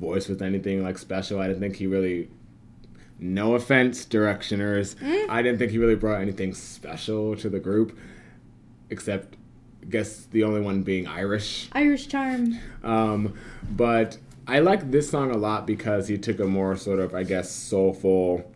voice 0.00 0.28
was 0.28 0.42
anything 0.42 0.82
like 0.82 0.98
special. 0.98 1.40
I 1.40 1.46
didn't 1.46 1.60
think 1.60 1.76
he 1.76 1.86
really 1.86 2.30
no 3.18 3.54
offense, 3.54 4.04
directioners. 4.04 4.96
I 5.30 5.42
didn't 5.42 5.58
think 5.58 5.70
he 5.70 5.78
really 5.78 5.94
brought 5.94 6.20
anything 6.20 6.54
special 6.54 7.36
to 7.36 7.48
the 7.48 7.60
group. 7.60 7.96
Except 8.90 9.36
I 9.82 9.86
guess 9.86 10.26
the 10.26 10.42
only 10.44 10.60
one 10.60 10.82
being 10.82 11.06
Irish. 11.06 11.68
Irish 11.72 12.08
Charm. 12.08 12.58
Um, 12.82 13.34
but 13.70 14.18
I 14.46 14.58
like 14.58 14.90
this 14.90 15.10
song 15.10 15.30
a 15.30 15.36
lot 15.36 15.66
because 15.66 16.08
he 16.08 16.18
took 16.18 16.40
a 16.40 16.44
more 16.44 16.76
sort 16.76 16.98
of, 16.98 17.14
I 17.14 17.22
guess, 17.22 17.50
soulful 17.50 18.52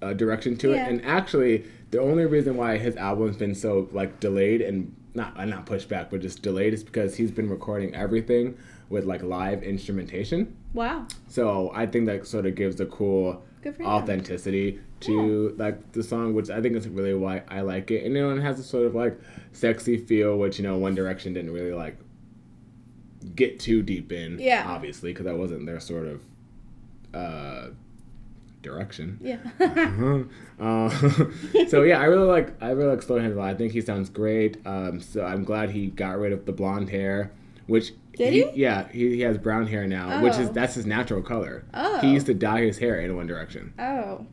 uh, 0.00 0.12
direction 0.12 0.56
to 0.58 0.72
it. 0.72 0.78
And 0.78 1.04
actually, 1.04 1.64
the 1.90 2.00
only 2.00 2.26
reason 2.26 2.56
why 2.56 2.78
his 2.78 2.96
album's 2.96 3.36
been 3.36 3.54
so 3.54 3.88
like 3.92 4.20
delayed 4.20 4.60
and 4.60 4.94
not 5.14 5.38
uh, 5.38 5.44
not 5.44 5.66
pushed 5.66 5.88
back, 5.88 6.10
but 6.10 6.20
just 6.20 6.42
delayed 6.42 6.74
is 6.74 6.84
because 6.84 7.16
he's 7.16 7.30
been 7.30 7.48
recording 7.48 7.94
everything 7.94 8.56
with 8.88 9.04
like 9.04 9.22
live 9.22 9.62
instrumentation. 9.62 10.56
Wow. 10.72 11.06
So 11.28 11.70
I 11.74 11.86
think 11.86 12.06
that 12.06 12.26
sort 12.26 12.46
of 12.46 12.54
gives 12.54 12.80
a 12.80 12.86
cool 12.86 13.42
authenticity 13.82 14.80
to 15.00 15.54
like 15.58 15.92
the 15.92 16.02
song, 16.02 16.34
which 16.34 16.50
I 16.50 16.60
think 16.60 16.76
is 16.76 16.88
really 16.88 17.14
why 17.14 17.42
I 17.48 17.60
like 17.60 17.90
it. 17.90 18.04
And 18.04 18.14
you 18.14 18.22
know, 18.22 18.36
it 18.36 18.42
has 18.42 18.58
a 18.58 18.64
sort 18.64 18.86
of 18.86 18.94
like 18.94 19.18
sexy 19.52 19.96
feel, 19.98 20.36
which 20.38 20.58
you 20.58 20.64
know 20.64 20.76
One 20.76 20.94
Direction 20.94 21.32
didn't 21.32 21.52
really 21.52 21.72
like 21.72 21.96
get 23.34 23.58
too 23.58 23.82
deep 23.82 24.12
in. 24.12 24.38
Yeah. 24.38 24.64
obviously, 24.66 25.12
because 25.12 25.26
that 25.26 25.36
wasn't 25.36 25.66
their 25.66 25.80
sort 25.80 26.06
of 26.06 26.20
uh, 27.14 27.68
direction. 28.64 29.18
Yeah. 29.22 29.38
Uh, 30.60 30.88
so 31.68 31.82
yeah, 31.82 32.00
I 32.00 32.04
really 32.04 32.26
like 32.28 32.52
I 32.62 32.70
really 32.70 32.90
like 32.90 33.02
Slow 33.02 33.18
Hands 33.18 33.34
a 33.34 33.36
lot. 33.38 33.48
I 33.48 33.54
think 33.54 33.72
he 33.72 33.80
sounds 33.80 34.08
great. 34.08 34.56
Um, 34.64 35.00
so 35.00 35.24
I'm 35.24 35.42
glad 35.42 35.70
he 35.70 35.88
got 35.88 36.16
rid 36.18 36.32
of 36.32 36.46
the 36.46 36.52
blonde 36.52 36.90
hair, 36.90 37.32
which 37.66 37.92
Did 38.16 38.32
he? 38.32 38.50
Yeah, 38.54 38.86
he, 38.88 39.16
he 39.16 39.20
has 39.22 39.36
brown 39.36 39.66
hair 39.66 39.86
now, 39.88 40.22
which 40.22 40.34
is 40.34 40.48
Oh. 40.48 40.52
that's 40.52 40.74
his 40.76 40.86
natural 40.86 41.22
color. 41.22 41.64
Oh. 41.74 41.98
He 41.98 42.12
used 42.12 42.26
to 42.26 42.34
dye 42.34 42.60
his 42.60 42.78
hair 42.78 43.00
in 43.00 43.16
One 43.16 43.26
Direction. 43.26 43.74
oh, 43.80 44.26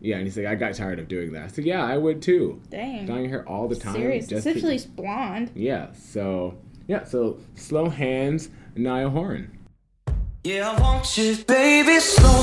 Yeah, 0.00 0.16
and 0.16 0.24
he's 0.26 0.36
like, 0.38 0.46
I 0.46 0.54
got 0.54 0.74
tired 0.74 0.98
of 0.98 1.08
doing 1.08 1.32
that. 1.34 1.54
So 1.54 1.60
yeah, 1.60 1.84
I 1.84 1.98
would 1.98 2.22
too. 2.22 2.62
dang. 2.70 3.04
Dyeing 3.04 3.28
hair 3.28 3.46
all 3.46 3.68
the 3.68 3.76
time. 3.76 3.94
Serious. 3.96 4.26
just 4.26 4.44
to- 4.44 4.50
Especially 4.50 4.78
blonde. 4.96 5.50
yeah. 5.54 5.92
So 5.92 6.56
yeah. 6.86 7.04
So 7.04 7.38
slow 7.54 7.90
hands, 7.90 8.48
Niall 8.76 9.10
Horan. 9.10 9.50
Yeah, 10.42 10.70
I 10.70 10.80
want 10.80 11.16
you, 11.18 11.36
baby, 11.46 12.00
slow, 12.00 12.42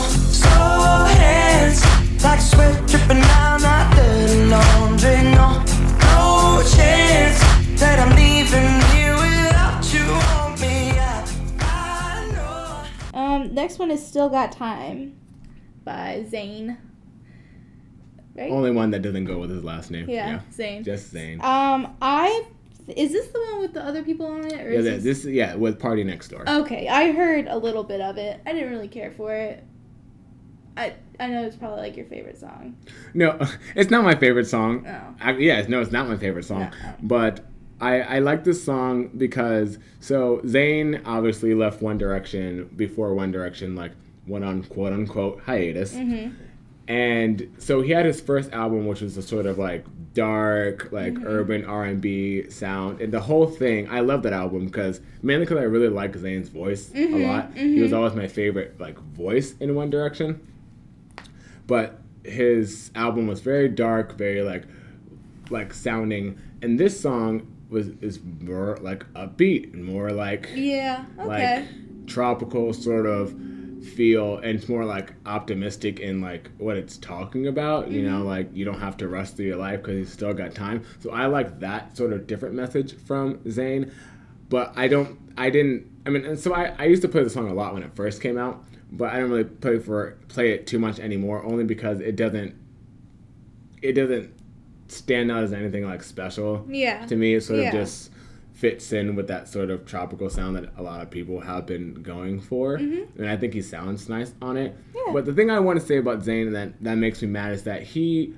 slow 0.62 1.06
hands. 1.06 2.24
Like 2.24 2.39
sweat 2.39 2.88
dripping 2.88 3.22
down 3.22 3.62
that 3.62 3.96
dirty 3.96 4.46
laundry. 4.46 5.22
No, 5.36 5.63
no 6.13 6.62
chance 6.75 7.39
that 7.80 8.00
I'm 8.00 8.15
leaving 8.15 8.72
here 8.91 9.15
without 9.15 9.94
you 9.94 10.06
on 10.38 10.60
me. 10.60 10.91
I, 11.00 11.25
I 11.60 12.32
know. 13.13 13.20
Um, 13.20 13.53
next 13.53 13.80
one 13.80 13.91
is 13.91 14.06
Still 14.06 14.30
Got 14.30 14.51
Time 14.51 15.15
by 15.84 16.25
Zayn. 16.30 16.77
Right? 18.36 18.51
Only 18.51 18.72
one 18.72 18.91
that 18.91 19.01
doesn't 19.01 19.25
go 19.25 19.39
with 19.39 19.50
his 19.50 19.63
last 19.63 19.91
name. 19.91 20.10
yeah, 20.10 20.41
Zayn. 20.56 20.86
Just 20.86 21.12
saying. 21.12 21.44
Um, 21.44 21.96
I 22.01 22.46
is 22.88 23.12
this 23.12 23.27
the 23.27 23.39
one 23.51 23.62
with 23.62 23.74
the 23.74 23.84
other 23.84 24.03
people 24.03 24.25
on 24.25 24.46
it, 24.46 24.65
or 24.65 24.72
yeah, 24.72 24.80
is 24.80 25.03
this? 25.03 25.24
this 25.24 25.25
yeah 25.25 25.56
with 25.56 25.80
PartyNextDoor. 25.80 26.48
Okay, 26.62 26.88
I 26.88 27.12
heard 27.12 27.48
a 27.48 27.58
little 27.58 27.84
bit 27.84 28.01
of 28.01 28.18
it. 28.18 28.39
I 28.46 28.53
didn't 28.53 28.70
really 28.72 28.88
care 28.88 29.12
for 29.12 29.34
it. 29.34 29.63
I 30.78 30.94
I 31.20 31.28
know 31.28 31.44
it's 31.46 31.56
probably 31.56 31.82
like 31.82 31.98
your 31.98 32.06
favorite 32.06 32.38
song. 32.40 32.75
No, 33.13 33.38
it's 33.75 33.92
not 33.92 34.04
my 34.04 34.16
favorite 34.16 34.46
song. 34.48 34.86
Oh. 34.88 35.16
I, 35.22 35.32
yeah, 35.38 35.66
no, 35.68 35.82
it's 35.82 35.92
not 35.92 36.08
my 36.08 36.18
favorite 36.18 36.46
song. 36.46 36.62
No. 36.84 36.94
But 37.04 37.46
I, 37.82 38.01
I 38.01 38.20
like 38.20 38.44
this 38.44 38.63
song 38.63 39.10
because 39.18 39.80
so 40.00 40.38
Zayn 40.46 41.01
obviously 41.06 41.54
left 41.54 41.82
One 41.82 41.98
Direction 41.98 42.70
before 42.75 43.13
One 43.13 43.32
Direction 43.32 43.75
like 43.75 43.92
went 44.28 44.46
on 44.46 44.63
quote 44.63 44.94
unquote 44.94 45.42
hiatus. 45.46 45.94
Mm-hmm. 45.94 46.34
And 46.88 47.54
so 47.58 47.82
he 47.82 47.92
had 47.92 48.06
his 48.06 48.20
first 48.20 48.51
album, 48.51 48.86
which 48.86 49.01
was 49.01 49.16
a 49.16 49.22
sort 49.22 49.46
of 49.46 49.58
like 49.58 49.86
dark, 50.13 50.92
like 50.92 51.13
Mm-hmm. 51.13 51.28
urban 51.28 51.66
R 51.66 51.86
and 51.86 52.01
B 52.01 52.50
sound, 52.50 53.00
and 53.01 53.13
the 53.13 53.20
whole 53.22 53.48
thing. 53.48 53.90
I 53.90 54.01
love 54.01 54.24
that 54.24 54.34
album 54.34 54.66
because 54.66 55.00
mainly 55.22 55.46
because 55.46 55.58
I 55.60 55.63
really 55.63 55.88
like 55.90 56.13
Zayn's 56.13 56.50
voice 56.50 56.90
Mm-hmm. 56.90 57.13
a 57.13 57.18
lot. 57.28 57.54
He 57.56 57.80
was 57.82 57.94
always 57.94 58.13
my 58.13 58.28
favorite 58.28 58.80
like 58.80 58.98
voice 59.00 59.56
in 59.60 59.74
One 59.75 59.90
Direction 59.90 60.46
but 61.72 61.86
his 62.24 62.92
album 62.96 63.24
was 63.28 63.40
very 63.42 63.70
dark, 63.70 64.18
very 64.18 64.42
like 64.51 64.63
like 65.50 65.74
sounding, 65.74 66.25
and 66.62 66.80
this 66.80 67.00
song 67.00 67.32
was 67.70 67.88
is 68.01 68.20
more 68.42 68.78
like 68.82 69.01
upbeat 69.13 69.74
and 69.74 69.84
more 69.86 70.12
like 70.12 70.50
Yeah. 70.54 71.06
Okay. 71.20 71.28
like 71.60 71.68
tropical 72.08 72.74
sort 72.74 73.06
of 73.06 73.34
feel, 73.96 74.38
and 74.38 74.51
it's 74.58 74.68
more 74.70 74.86
like 74.86 75.13
optimistic 75.25 76.00
in 76.00 76.22
like 76.22 76.51
what 76.58 76.75
it's 76.78 76.98
talking 76.98 77.48
about. 77.48 77.90
You 77.90 78.01
Mm-hmm. 78.04 78.12
know, 78.20 78.24
like 78.36 78.48
you 78.54 78.66
don't 78.66 78.80
have 78.88 78.98
to 78.98 79.08
rush 79.08 79.30
through 79.32 79.46
your 79.48 79.58
life 79.68 79.80
because 79.82 79.96
you 79.98 80.06
still 80.06 80.34
got 80.34 80.54
time. 80.54 80.84
So 81.00 81.12
I 81.12 81.25
like 81.38 81.60
that 81.62 81.96
sort 81.98 82.12
of 82.13 82.28
different 82.28 82.54
message 82.56 82.90
from 83.08 83.38
Zayn, 83.58 83.92
but 84.50 84.74
I 84.75 84.88
don't. 84.88 85.18
I 85.38 85.50
didn't. 85.50 85.88
I 86.06 86.10
mean, 86.10 86.25
and 86.25 86.38
so 86.40 86.54
I, 86.54 86.74
I 86.78 86.86
used 86.86 87.01
to 87.04 87.08
play 87.08 87.24
the 87.24 87.30
song 87.30 87.50
a 87.50 87.54
lot 87.54 87.74
when 87.74 87.84
it 87.84 87.96
first 87.96 88.22
came 88.22 88.38
out, 88.38 88.63
but 88.92 89.12
I 89.14 89.20
don't 89.20 89.30
really 89.30 89.44
play 89.46 89.80
for 89.80 90.18
play 90.28 90.52
it 90.52 90.68
too 90.68 90.80
much 90.80 91.00
anymore, 91.00 91.44
only 91.46 91.64
because 91.64 92.00
it 92.00 92.16
doesn't. 92.16 92.56
It 93.82 93.94
doesn't 93.94 94.34
stand 94.88 95.32
out 95.32 95.44
as 95.44 95.54
anything 95.54 95.86
like 95.86 96.04
special 96.04 96.66
yeah. 96.70 97.06
to 97.06 97.16
me 97.16 97.34
it 97.36 97.42
sort 97.42 97.60
Yeah. 97.60 97.68
of 97.70 97.74
just 97.74 98.12
fits 98.52 98.92
in 98.92 99.16
with 99.16 99.28
that 99.30 99.48
sort 99.48 99.70
of 99.72 99.86
tropical 99.86 100.30
sound 100.30 100.58
that 100.58 100.66
a 100.78 100.84
lot 100.84 101.02
of 101.02 101.10
people 101.10 101.40
have 101.40 101.66
been 101.66 101.94
going 102.04 102.42
for 102.42 102.76
and 102.76 103.26
i 103.26 103.38
think 103.38 103.54
he 103.54 103.62
sounds 103.62 104.10
nice 104.10 104.34
on 104.42 104.58
it 104.58 104.74
Mm-hmm. 104.76 104.98
Yeah. 105.08 105.14
but 105.14 105.26
the 105.26 105.34
thing 105.34 105.50
i 105.50 105.60
want 105.62 105.80
to 105.80 105.86
say 105.86 105.96
about 105.98 106.20
zayn 106.20 106.52
that 106.52 106.74
that 106.84 106.96
makes 106.96 107.22
me 107.22 107.30
mad 107.30 107.54
is 107.54 107.64
that 107.64 107.82
he 107.84 108.34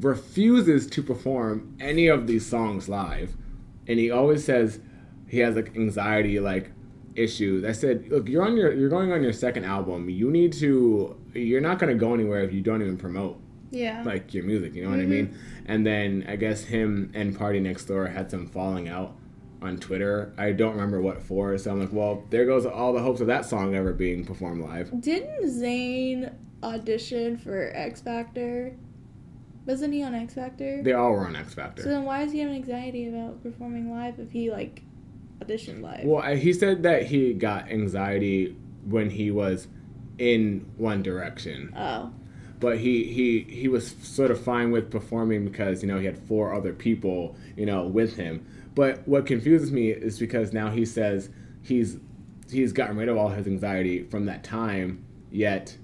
refuses 0.00 0.86
to 0.88 1.02
perform 1.02 1.76
any 1.80 2.08
of 2.08 2.26
these 2.26 2.44
songs 2.44 2.88
live 2.88 3.34
and 3.86 3.98
he 3.98 4.10
always 4.10 4.44
says 4.44 4.80
he 5.28 5.38
has 5.38 5.54
like 5.56 5.76
anxiety 5.76 6.40
like 6.40 6.72
issues. 7.14 7.64
I 7.64 7.72
said, 7.72 8.08
look, 8.10 8.28
you're 8.28 8.44
on 8.44 8.56
your 8.56 8.72
you're 8.72 8.88
going 8.88 9.12
on 9.12 9.22
your 9.22 9.32
second 9.32 9.64
album. 9.64 10.08
You 10.08 10.30
need 10.30 10.52
to. 10.54 11.16
You're 11.34 11.60
not 11.60 11.78
gonna 11.78 11.94
go 11.94 12.14
anywhere 12.14 12.42
if 12.42 12.52
you 12.52 12.60
don't 12.60 12.82
even 12.82 12.96
promote 12.96 13.40
Yeah. 13.70 14.02
like 14.04 14.32
your 14.34 14.44
music. 14.44 14.74
You 14.74 14.84
know 14.84 14.90
what 14.90 15.00
I 15.00 15.04
mean? 15.06 15.28
Mm-hmm. 15.28 15.36
And 15.66 15.86
then 15.86 16.24
I 16.28 16.36
guess 16.36 16.64
him 16.64 17.10
and 17.14 17.36
PartyNextDoor 17.36 18.12
had 18.12 18.30
some 18.30 18.46
falling 18.46 18.88
out 18.88 19.14
on 19.62 19.76
Twitter. 19.78 20.32
I 20.38 20.52
don't 20.52 20.72
remember 20.72 21.00
what 21.00 21.22
for. 21.22 21.56
So 21.58 21.70
I'm 21.70 21.80
like, 21.80 21.92
well, 21.92 22.24
there 22.30 22.46
goes 22.46 22.64
all 22.66 22.92
the 22.92 23.02
hopes 23.02 23.20
of 23.20 23.26
that 23.28 23.44
song 23.44 23.74
ever 23.74 23.92
being 23.92 24.24
performed 24.24 24.62
live. 24.62 25.00
Didn't 25.00 25.44
Zayn 25.44 26.32
audition 26.62 27.36
for 27.36 27.70
X 27.74 28.00
Factor? 28.00 28.74
Wasn't 29.66 29.92
he 29.92 30.02
on 30.02 30.14
X 30.14 30.34
Factor? 30.34 30.82
They 30.82 30.94
all 30.94 31.12
were 31.12 31.26
on 31.26 31.36
X 31.36 31.54
Factor. 31.54 31.82
So 31.82 31.90
then 31.90 32.04
why 32.04 32.22
is 32.22 32.32
he 32.32 32.38
having 32.40 32.56
anxiety 32.56 33.06
about 33.08 33.42
performing 33.42 33.90
live 33.90 34.18
if 34.18 34.30
he 34.32 34.50
like 34.50 34.82
auditioned 35.42 35.82
live? 35.82 36.04
Well, 36.04 36.22
he 36.36 36.52
said 36.52 36.82
that 36.84 37.06
he 37.06 37.32
got 37.34 37.70
anxiety 37.70 38.56
when 38.84 39.10
he 39.10 39.30
was 39.30 39.68
in 40.18 40.70
One 40.76 41.02
Direction, 41.02 41.72
oh. 41.76 42.12
but 42.58 42.78
he 42.78 43.04
he 43.04 43.40
he 43.48 43.68
was 43.68 43.94
sort 44.02 44.30
of 44.30 44.40
fine 44.42 44.70
with 44.70 44.90
performing 44.90 45.44
because 45.44 45.82
you 45.82 45.88
know 45.88 45.98
he 45.98 46.06
had 46.06 46.18
four 46.18 46.52
other 46.54 46.72
people 46.72 47.36
you 47.56 47.66
know 47.66 47.86
with 47.86 48.16
him. 48.16 48.46
But 48.74 49.06
what 49.08 49.26
confuses 49.26 49.72
me 49.72 49.90
is 49.90 50.18
because 50.18 50.52
now 50.52 50.70
he 50.70 50.84
says 50.84 51.30
he's 51.62 51.98
he's 52.50 52.72
gotten 52.72 52.96
rid 52.96 53.08
of 53.08 53.16
all 53.16 53.28
his 53.28 53.46
anxiety 53.46 54.02
from 54.04 54.26
that 54.26 54.42
time, 54.44 55.04
yet 55.30 55.76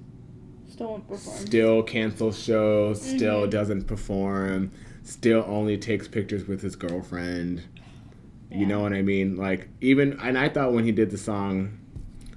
Still 0.68 0.88
won't 0.88 1.08
perform. 1.08 1.36
still 1.38 1.82
cancels 1.82 2.42
shows, 2.42 3.00
still 3.00 3.42
Mm-hmm. 3.42 3.50
doesn't 3.50 3.84
perform, 3.86 4.72
still 5.02 5.44
only 5.48 5.78
takes 5.78 6.08
pictures 6.08 6.46
with 6.46 6.60
his 6.62 6.76
girlfriend. 6.76 7.62
You 8.56 8.66
know 8.66 8.80
what 8.80 8.92
I 8.92 9.02
mean? 9.02 9.36
Like 9.36 9.68
even 9.80 10.18
and 10.20 10.38
I 10.38 10.48
thought 10.48 10.72
when 10.72 10.84
he 10.84 10.92
did 10.92 11.10
the 11.10 11.18
song 11.18 11.78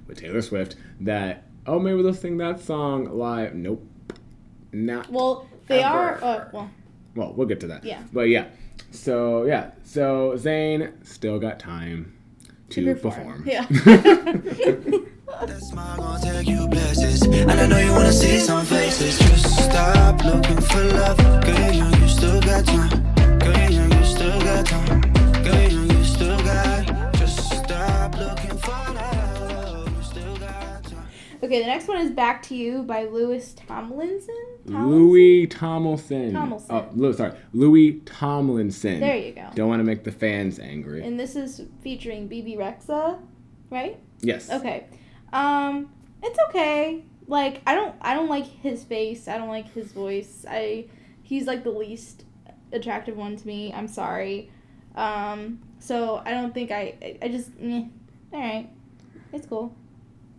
with 0.06 0.18
Taylor 0.18 0.42
Swift 0.42 0.76
that 1.00 1.44
oh 1.66 1.78
maybe 1.78 2.02
they'll 2.02 2.14
sing 2.14 2.36
that 2.38 2.60
song 2.60 3.06
live. 3.16 3.54
Nope. 3.54 3.86
Not 4.72 5.10
well, 5.10 5.48
they 5.66 5.82
Ever. 5.82 5.94
are. 5.94 6.24
Uh, 6.24 6.48
well, 6.52 6.70
well, 7.16 7.32
we'll 7.34 7.46
get 7.48 7.60
to 7.60 7.66
that. 7.68 7.84
Yeah. 7.84 8.02
But 8.12 8.28
yeah. 8.28 8.46
So 8.90 9.44
yeah. 9.44 9.70
So 9.84 10.34
Zayn 10.36 10.92
still 11.06 11.38
got 11.38 11.58
time 11.58 12.16
to, 12.70 12.84
to 12.84 12.94
perform. 12.94 13.42
perform. 13.42 13.46
Yeah. 13.46 13.66
That 15.40 15.60
smile 15.60 15.96
gonna 15.96 16.20
take 16.20 16.48
you 16.48 16.68
places. 16.68 17.22
And 17.22 17.50
I 17.50 17.66
know 17.66 17.78
you 17.78 17.92
wanna 17.92 18.12
see 18.12 18.38
some 18.38 18.64
faces. 18.66 19.18
Just 19.18 19.64
stop 19.64 20.22
looking 20.24 20.60
for 20.60 20.84
love. 20.84 21.16
Girl, 21.16 21.72
you, 21.72 21.84
you 21.84 22.08
still 22.08 22.40
got 22.40 22.66
time. 22.66 23.38
Girl, 23.38 23.70
you, 23.70 23.82
you 23.96 24.04
still 24.04 24.40
got 24.40 24.66
time. 24.66 25.09
Okay, 31.50 31.62
the 31.62 31.66
next 31.66 31.88
one 31.88 31.96
is 31.96 32.12
"Back 32.12 32.44
to 32.44 32.54
You" 32.54 32.84
by 32.84 33.06
Louis 33.06 33.54
Tomlinson. 33.54 34.36
Tomlinson? 34.68 34.88
Louis 34.88 35.46
Tomlinson. 35.48 36.32
Tomlinson. 36.32 36.76
Oh, 36.76 36.88
Louis, 36.94 37.16
sorry. 37.16 37.32
Louis 37.52 38.00
Tomlinson. 38.04 39.00
There 39.00 39.16
you 39.16 39.32
go. 39.32 39.50
Don't 39.56 39.68
want 39.68 39.80
to 39.80 39.84
make 39.84 40.04
the 40.04 40.12
fans 40.12 40.60
angry. 40.60 41.02
And 41.04 41.18
this 41.18 41.34
is 41.34 41.62
featuring 41.82 42.28
Bebe 42.28 42.54
Rexha, 42.54 43.18
right? 43.68 43.98
yes. 44.20 44.48
Okay. 44.48 44.86
Um, 45.32 45.90
it's 46.22 46.38
okay. 46.50 47.02
Like 47.26 47.62
I 47.66 47.74
don't 47.74 47.96
I 48.00 48.14
don't 48.14 48.28
like 48.28 48.46
his 48.46 48.84
face. 48.84 49.26
I 49.26 49.36
don't 49.36 49.48
like 49.48 49.72
his 49.72 49.90
voice. 49.90 50.46
I 50.48 50.86
he's 51.24 51.48
like 51.48 51.64
the 51.64 51.72
least 51.72 52.26
attractive 52.70 53.16
one 53.16 53.34
to 53.34 53.44
me. 53.44 53.72
I'm 53.74 53.88
sorry. 53.88 54.52
Um, 54.94 55.58
so 55.80 56.22
I 56.24 56.30
don't 56.30 56.54
think 56.54 56.70
I 56.70 57.16
I, 57.20 57.26
just 57.26 57.50
eh. 57.60 57.86
all 58.32 58.40
right. 58.40 58.70
It's 59.32 59.48
cool. 59.48 59.74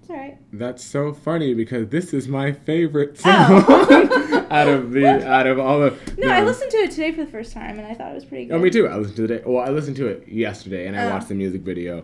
It's 0.02 0.10
all 0.10 0.16
right. 0.18 0.38
That's 0.52 0.84
so 0.84 1.14
funny 1.14 1.54
because 1.54 1.90
this 1.90 2.14
is 2.14 2.28
my 2.28 2.52
favorite 2.52 3.18
song 3.20 3.34
Oh. 3.38 4.48
out 4.52 4.68
of 4.68 4.92
the 4.92 5.28
out 5.28 5.46
of 5.48 5.60
all 5.60 5.80
the. 5.80 5.96
No, 6.18 6.28
I 6.30 6.42
listened 6.44 6.72
to 6.72 6.78
it 6.78 6.92
today 6.92 7.12
for 7.12 7.24
the 7.24 7.32
first 7.32 7.54
time 7.54 7.78
and 7.78 7.88
I 7.88 7.94
thought 7.94 8.12
it 8.12 8.16
was 8.16 8.26
pretty 8.26 8.46
good. 8.46 8.56
Oh, 8.56 8.60
me 8.60 8.70
too. 8.70 8.88
I 8.88 8.96
listened 8.98 9.28
to 9.28 9.34
it. 9.34 9.48
Well, 9.48 9.64
I 9.66 9.70
listened 9.70 9.96
to 9.98 10.08
it 10.08 10.28
yesterday, 10.28 10.88
and 10.88 10.98
I 11.00 11.06
Oh. 11.06 11.12
watched 11.12 11.28
the 11.30 11.36
music 11.36 11.62
video 11.62 12.04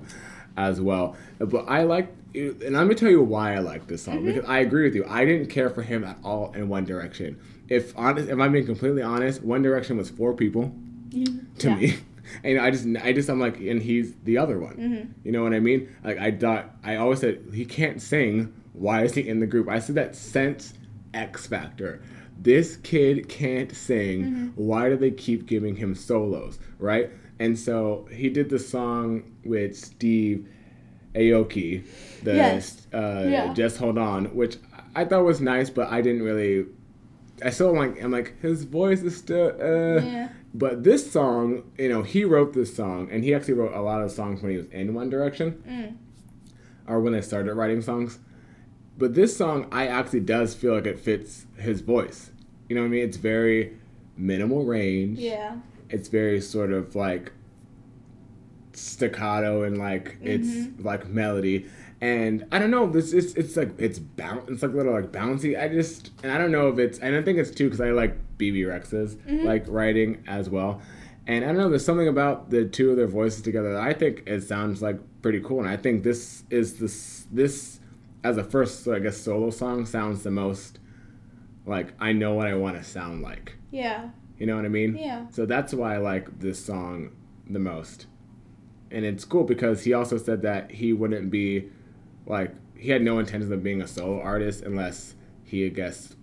as 0.55 0.79
well. 0.79 1.15
But 1.39 1.65
I 1.67 1.83
like, 1.83 2.07
and 2.35 2.63
I'm 2.77 2.85
gonna 2.85 2.95
tell 2.95 3.09
you 3.11 3.21
why 3.23 3.55
I 3.55 3.59
like 3.59 3.87
this 3.87 4.03
song 4.03 4.17
Mm-hmm. 4.17 4.27
because 4.27 4.45
I 4.49 4.59
agree 4.59 4.83
with 4.83 4.95
you. 4.95 5.05
I 5.07 5.25
didn't 5.25 5.47
care 5.47 5.69
for 5.69 5.81
him 5.81 6.03
at 6.03 6.17
all 6.23 6.51
in 6.53 6.69
One 6.69 6.85
Direction. 6.85 7.39
If 7.69 7.97
honest, 7.97 8.29
if 8.29 8.39
I'm 8.39 8.51
being 8.53 8.65
completely 8.65 9.01
honest, 9.01 9.43
One 9.43 9.61
Direction 9.61 9.97
was 9.97 10.09
four 10.09 10.33
people 10.33 10.73
to 11.11 11.69
Yeah. 11.69 11.75
me. 11.75 11.95
And 12.43 12.59
I 12.59 12.71
just, 12.71 12.85
I 13.03 13.13
just, 13.13 13.29
I'm 13.29 13.39
like, 13.39 13.57
and 13.59 13.81
he's 13.81 14.13
the 14.23 14.37
other 14.37 14.59
one. 14.59 14.75
Mm-hmm. 14.77 15.11
You 15.23 15.31
know 15.31 15.43
what 15.43 15.53
I 15.53 15.59
mean? 15.59 15.93
Like 16.03 16.17
I 16.17 16.31
thought, 16.31 16.71
I 16.83 16.95
always 16.97 17.19
said 17.19 17.43
he 17.53 17.65
can't 17.65 18.01
sing. 18.01 18.53
Why 18.73 19.03
is 19.03 19.13
he 19.15 19.27
in 19.27 19.39
the 19.39 19.47
group? 19.47 19.67
I 19.69 19.79
said 19.79 19.95
that 19.95 20.15
since 20.15 20.73
X 21.13 21.47
Factor. 21.47 22.01
This 22.39 22.77
kid 22.77 23.27
can't 23.29 23.75
sing. 23.75 24.23
Mm-hmm. 24.23 24.47
Why 24.55 24.89
do 24.89 24.95
they 24.97 25.09
keep 25.11 25.47
giving 25.47 25.75
him 25.75 25.95
solos? 25.95 26.59
Right? 26.77 27.09
And 27.39 27.57
so 27.57 28.07
he 28.11 28.29
did 28.29 28.49
the 28.49 28.59
song 28.59 29.23
with 29.43 29.75
Steve 29.75 30.47
Aoki, 31.15 31.83
the 32.23 32.35
Yes. 32.35 32.87
uh, 32.93 33.25
Yeah. 33.27 33.53
Just 33.53 33.77
Hold 33.77 33.97
On, 33.97 34.25
which 34.35 34.57
I 34.95 35.05
thought 35.05 35.23
was 35.23 35.41
nice, 35.41 35.69
but 35.69 35.89
I 35.91 36.01
didn't 36.01 36.23
really. 36.23 36.65
I 37.43 37.49
still 37.51 37.73
like. 37.75 38.01
I'm 38.03 38.11
like 38.11 38.39
his 38.41 38.63
voice 38.63 39.01
is 39.01 39.15
still. 39.17 39.49
Uh, 39.59 40.01
Yeah. 40.01 40.29
But 40.57 40.83
this 40.83 41.11
song, 41.11 41.63
you 41.77 41.87
know, 41.89 42.01
he 42.01 42.23
wrote 42.25 42.53
this 42.53 42.75
song, 42.75 43.09
and 43.11 43.23
he 43.23 43.33
actually 43.35 43.53
wrote 43.53 43.73
a 43.73 43.81
lot 43.81 44.01
of 44.01 44.09
songs 44.11 44.41
when 44.41 44.51
he 44.51 44.57
was 44.57 44.65
in 44.67 44.93
One 44.95 45.09
Direction, 45.09 45.61
Mm. 45.69 45.95
or 46.87 46.99
when 46.99 47.13
they 47.13 47.21
started 47.21 47.53
writing 47.53 47.81
songs. 47.81 48.17
But 48.97 49.13
this 49.13 49.37
song, 49.37 49.67
I 49.71 49.85
actually 49.85 50.21
does 50.21 50.55
feel 50.55 50.73
like 50.73 50.87
it 50.87 50.99
fits 50.99 51.45
his 51.57 51.81
voice. 51.81 52.31
You 52.67 52.75
know 52.75 52.81
what 52.81 52.87
I 52.87 52.91
mean? 52.91 53.03
It's 53.03 53.17
very 53.17 53.77
minimal 54.17 54.65
range. 54.65 55.19
Yeah. 55.19 55.57
It's 55.91 56.07
very 56.09 56.41
sort 56.41 56.71
of 56.71 56.95
like 56.95 57.31
staccato 58.73 59.63
and 59.63 59.77
like 59.77 60.17
it's 60.21 60.47
Mm-hmm. 60.47 60.83
like 60.85 61.07
melody. 61.07 61.65
And 61.99 62.45
I 62.51 62.59
don't 62.59 62.69
know. 62.69 62.87
This 62.87 63.11
it's 63.13 63.33
it's 63.33 63.55
like 63.57 63.71
it's 63.79 63.97
bounce. 63.99 64.49
It's 64.49 64.61
like 64.61 64.71
a 64.71 64.75
little 64.75 64.93
like 64.93 65.11
bouncy. 65.11 65.59
I 65.59 65.67
just 65.67 66.11
and 66.21 66.31
I 66.31 66.37
don't 66.37 66.51
know 66.51 66.67
if 66.69 66.77
it's 66.77 66.99
and 66.99 67.15
I 67.15 67.21
think 67.23 67.39
it's 67.39 67.49
too 67.51 67.65
because 67.65 67.81
I 67.81 67.89
like 67.89 68.15
Bebe 68.37 68.61
Rexha's 68.61 69.15
Mm-hmm. 69.15 69.45
like 69.45 69.65
writing 69.67 70.23
as 70.27 70.49
well. 70.49 70.81
And 71.25 71.43
I 71.43 71.47
don't 71.47 71.57
know. 71.57 71.69
There's 71.69 71.83
something 71.83 72.07
about 72.07 72.51
the 72.51 72.65
two 72.65 72.91
of 72.91 72.97
their 72.97 73.07
voices 73.07 73.41
together 73.41 73.73
that 73.73 73.81
I 73.81 73.93
think 73.93 74.23
it 74.27 74.41
sounds 74.41 74.81
like 74.81 74.99
pretty 75.21 75.41
cool. 75.41 75.59
And 75.59 75.67
I 75.67 75.75
think 75.75 76.03
this 76.03 76.43
is 76.51 76.77
this 76.79 77.25
this 77.31 77.79
as 78.23 78.37
a 78.37 78.43
first 78.43 78.87
I 78.87 78.99
guess 78.99 79.17
solo 79.17 79.49
song 79.49 79.85
sounds 79.87 80.21
the 80.23 80.31
most 80.31 80.79
like 81.65 81.93
I 81.99 82.13
know 82.13 82.33
what 82.35 82.47
I 82.47 82.53
want 82.53 82.77
to 82.77 82.83
sound 82.83 83.23
like. 83.23 83.55
Yeah. 83.71 84.09
You 84.37 84.45
know 84.45 84.55
what 84.55 84.65
I 84.65 84.69
mean? 84.69 84.95
Yeah. 84.95 85.25
So 85.31 85.47
that's 85.47 85.73
why 85.73 85.95
I 85.95 85.97
like 85.97 86.39
this 86.39 86.63
song 86.63 87.09
the 87.49 87.59
most. 87.59 88.05
And 88.91 89.03
it's 89.03 89.25
cool 89.25 89.43
because 89.43 89.83
he 89.83 89.93
also 89.93 90.17
said 90.17 90.43
that 90.43 90.71
he 90.71 90.93
wouldn't 90.93 91.31
be 91.31 91.69
like 92.27 92.53
he 92.75 92.89
had 92.89 93.01
no 93.01 93.19
intention 93.19 93.51
of 93.51 93.63
being 93.63 93.81
a 93.81 93.87
solo 93.87 94.21
artist 94.21 94.61
unless 94.63 95.15
he 95.43 95.65
I 95.65 95.69
guess 95.69 96.13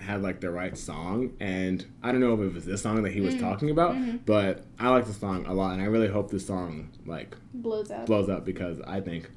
had 0.00 0.22
like 0.22 0.40
the 0.40 0.50
right 0.50 0.78
song 0.78 1.32
and 1.40 1.84
I 2.02 2.12
don't 2.12 2.20
know 2.20 2.32
if 2.34 2.40
it 2.40 2.54
was 2.54 2.64
this 2.64 2.82
song 2.82 3.02
that 3.02 3.12
he 3.12 3.20
was 3.20 3.34
mm-hmm. 3.34 3.44
talking 3.44 3.70
about, 3.70 3.94
mm-hmm. 3.96 4.18
but 4.24 4.64
I 4.78 4.90
like 4.90 5.06
the 5.06 5.12
song 5.12 5.44
a 5.46 5.52
lot 5.52 5.72
and 5.72 5.82
I 5.82 5.86
really 5.86 6.06
hope 6.08 6.30
this 6.30 6.46
song 6.46 6.90
like 7.04 7.36
Blows 7.52 7.90
up. 7.90 8.06
blows 8.06 8.28
up 8.28 8.44
because 8.44 8.80
I 8.82 9.00
think 9.00 9.30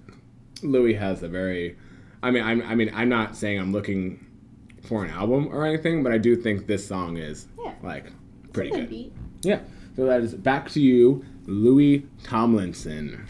Louis 0.61 0.93
has 0.93 1.23
a 1.23 1.27
very 1.27 1.77
I 2.21 2.31
mean 2.31 2.43
I'm, 2.43 2.61
I 2.61 2.75
mean 2.75 2.91
I'm 2.93 3.09
not 3.09 3.35
saying 3.35 3.59
I'm 3.59 3.71
looking 3.71 4.25
for 4.83 5.03
an 5.03 5.11
album 5.11 5.47
or 5.51 5.65
anything, 5.65 6.03
but 6.03 6.11
I 6.11 6.17
do 6.17 6.35
think 6.35 6.67
this 6.67 6.87
song 6.87 7.17
is 7.17 7.47
Yeah. 7.63 7.73
like 7.83 8.11
pretty 8.53 8.71
good. 8.71 8.89
beat. 8.89 9.13
Yeah. 9.41 9.59
So 9.95 10.05
that 10.05 10.21
is 10.21 10.33
back 10.35 10.69
to 10.71 10.81
you, 10.81 11.25
Louis 11.47 12.05
Tomlinson. 12.23 13.25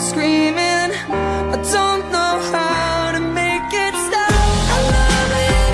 Screaming. 0.00 0.56
I 0.56 1.60
don't 1.72 2.10
know 2.10 2.40
how 2.50 3.12
to 3.12 3.20
make 3.20 3.72
it 3.72 3.94
stop. 3.94 4.30
I 4.32 4.78
love 4.90 5.30
it, 5.36 5.72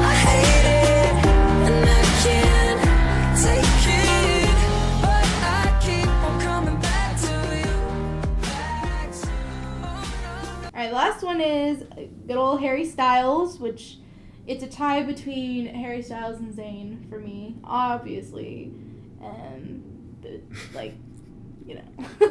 I 0.00 0.14
hate 0.14 0.66
it, 0.70 1.12
and 1.68 1.84
I 1.90 2.02
can't 2.24 2.80
take 3.42 3.84
it. 3.92 4.56
But 5.02 5.26
I 5.42 5.54
keep 5.82 6.08
on 6.08 6.34
coming 6.40 6.78
back 6.80 7.12
to 7.20 7.34
you. 7.58 7.74
Back 8.42 9.08
to 9.12 9.26
you. 9.26 9.84
All 9.84 10.72
right, 10.72 10.92
last 10.92 11.22
one 11.22 11.40
is 11.40 11.82
good 12.26 12.36
old 12.36 12.60
Harry 12.60 12.84
Styles, 12.86 13.58
which 13.58 13.98
it's 14.46 14.62
a 14.62 14.68
tie 14.68 15.02
between 15.02 15.66
Harry 15.66 16.00
Styles 16.02 16.38
and 16.38 16.54
Zayn 16.54 17.08
for 17.10 17.18
me, 17.18 17.56
obviously, 17.64 18.72
and 19.20 19.82
the, 20.22 20.40
like, 20.74 20.94
you 21.66 21.76
know, 21.76 21.82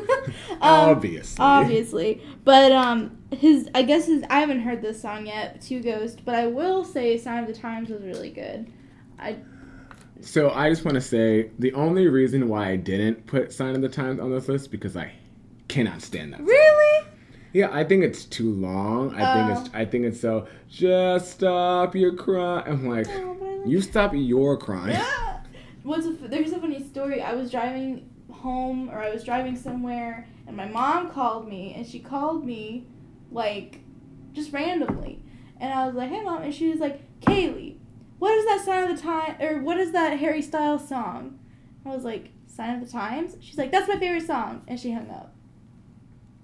um, 0.51 0.57
Obviously. 0.61 1.43
obviously. 1.43 2.21
But 2.43 2.71
um, 2.71 3.17
his 3.31 3.69
I 3.75 3.83
guess 3.83 4.05
his 4.07 4.23
I 4.29 4.39
haven't 4.39 4.61
heard 4.61 4.81
this 4.81 5.01
song 5.01 5.25
yet, 5.25 5.61
Two 5.61 5.81
Ghost, 5.81 6.21
but 6.25 6.35
I 6.35 6.47
will 6.47 6.83
say 6.85 7.17
Sign 7.17 7.39
of 7.43 7.47
the 7.47 7.53
Times 7.59 7.89
was 7.89 8.01
really 8.03 8.29
good. 8.29 8.71
I 9.19 9.37
So 10.21 10.51
I 10.51 10.69
just 10.69 10.85
want 10.85 10.95
to 10.95 11.01
say 11.01 11.51
the 11.59 11.73
only 11.73 12.07
reason 12.07 12.47
why 12.47 12.69
I 12.69 12.75
didn't 12.75 13.25
put 13.25 13.51
Sign 13.51 13.75
of 13.75 13.81
the 13.81 13.89
Times 13.89 14.19
on 14.19 14.31
this 14.31 14.47
list 14.47 14.71
because 14.71 14.95
I 14.95 15.11
cannot 15.67 16.01
stand 16.01 16.33
that. 16.33 16.37
song. 16.37 16.47
Really? 16.47 17.07
Yeah, 17.53 17.69
I 17.71 17.83
think 17.83 18.03
it's 18.03 18.25
too 18.25 18.51
long. 18.51 19.13
I 19.15 19.33
think 19.47 19.59
it's 19.59 19.69
Oh. 19.75 19.77
I 19.79 19.85
think 19.85 20.05
it's 20.05 20.19
so 20.19 20.47
just 20.69 21.31
stop 21.31 21.95
your 21.95 22.13
cry. 22.15 22.61
I'm 22.65 22.87
like, 22.87 23.07
Oh, 23.09 23.37
like 23.39 23.67
you 23.67 23.81
stop 23.81 24.11
your 24.15 24.57
crying. 24.57 24.95
Yeah. 25.01 25.39
What's 25.83 26.05
a, 26.05 26.11
there's 26.13 26.53
a 26.53 26.59
funny 26.59 26.81
story. 26.81 27.21
I 27.21 27.33
was 27.33 27.51
driving 27.51 28.09
home 28.43 28.89
or 28.89 28.99
I 28.99 29.09
was 29.09 29.23
driving 29.23 29.55
somewhere 29.55 30.27
and 30.45 30.55
my 30.55 30.67
mom 30.67 31.09
called 31.09 31.47
me 31.47 31.73
and 31.75 31.87
she 31.87 31.99
called 31.99 32.45
me 32.45 32.85
like 33.31 33.79
just 34.33 34.51
randomly. 34.51 35.23
And 35.59 35.73
I 35.73 35.85
was 35.85 35.95
like, 35.95 36.09
"Hey 36.09 36.21
mom." 36.21 36.41
And 36.43 36.53
she 36.53 36.67
was 36.69 36.79
like, 36.79 36.99
"Kaylee, 37.21 37.77
what 38.19 38.33
is 38.33 38.45
that 38.45 38.61
sign 38.65 38.89
of 38.89 38.95
the 38.95 39.01
time 39.01 39.35
or 39.41 39.61
what 39.61 39.77
is 39.79 39.91
that 39.93 40.19
Harry 40.19 40.41
Styles 40.41 40.87
song?" 40.87 41.39
I 41.85 41.89
was 41.89 42.03
like, 42.03 42.31
"Sign 42.47 42.75
of 42.75 42.85
the 42.85 42.91
Times?" 42.91 43.37
She's 43.39 43.57
like, 43.57 43.71
"That's 43.71 43.87
my 43.87 43.97
favorite 43.97 44.27
song." 44.27 44.63
And 44.67 44.79
she 44.79 44.91
hung 44.91 45.09
up. 45.09 45.33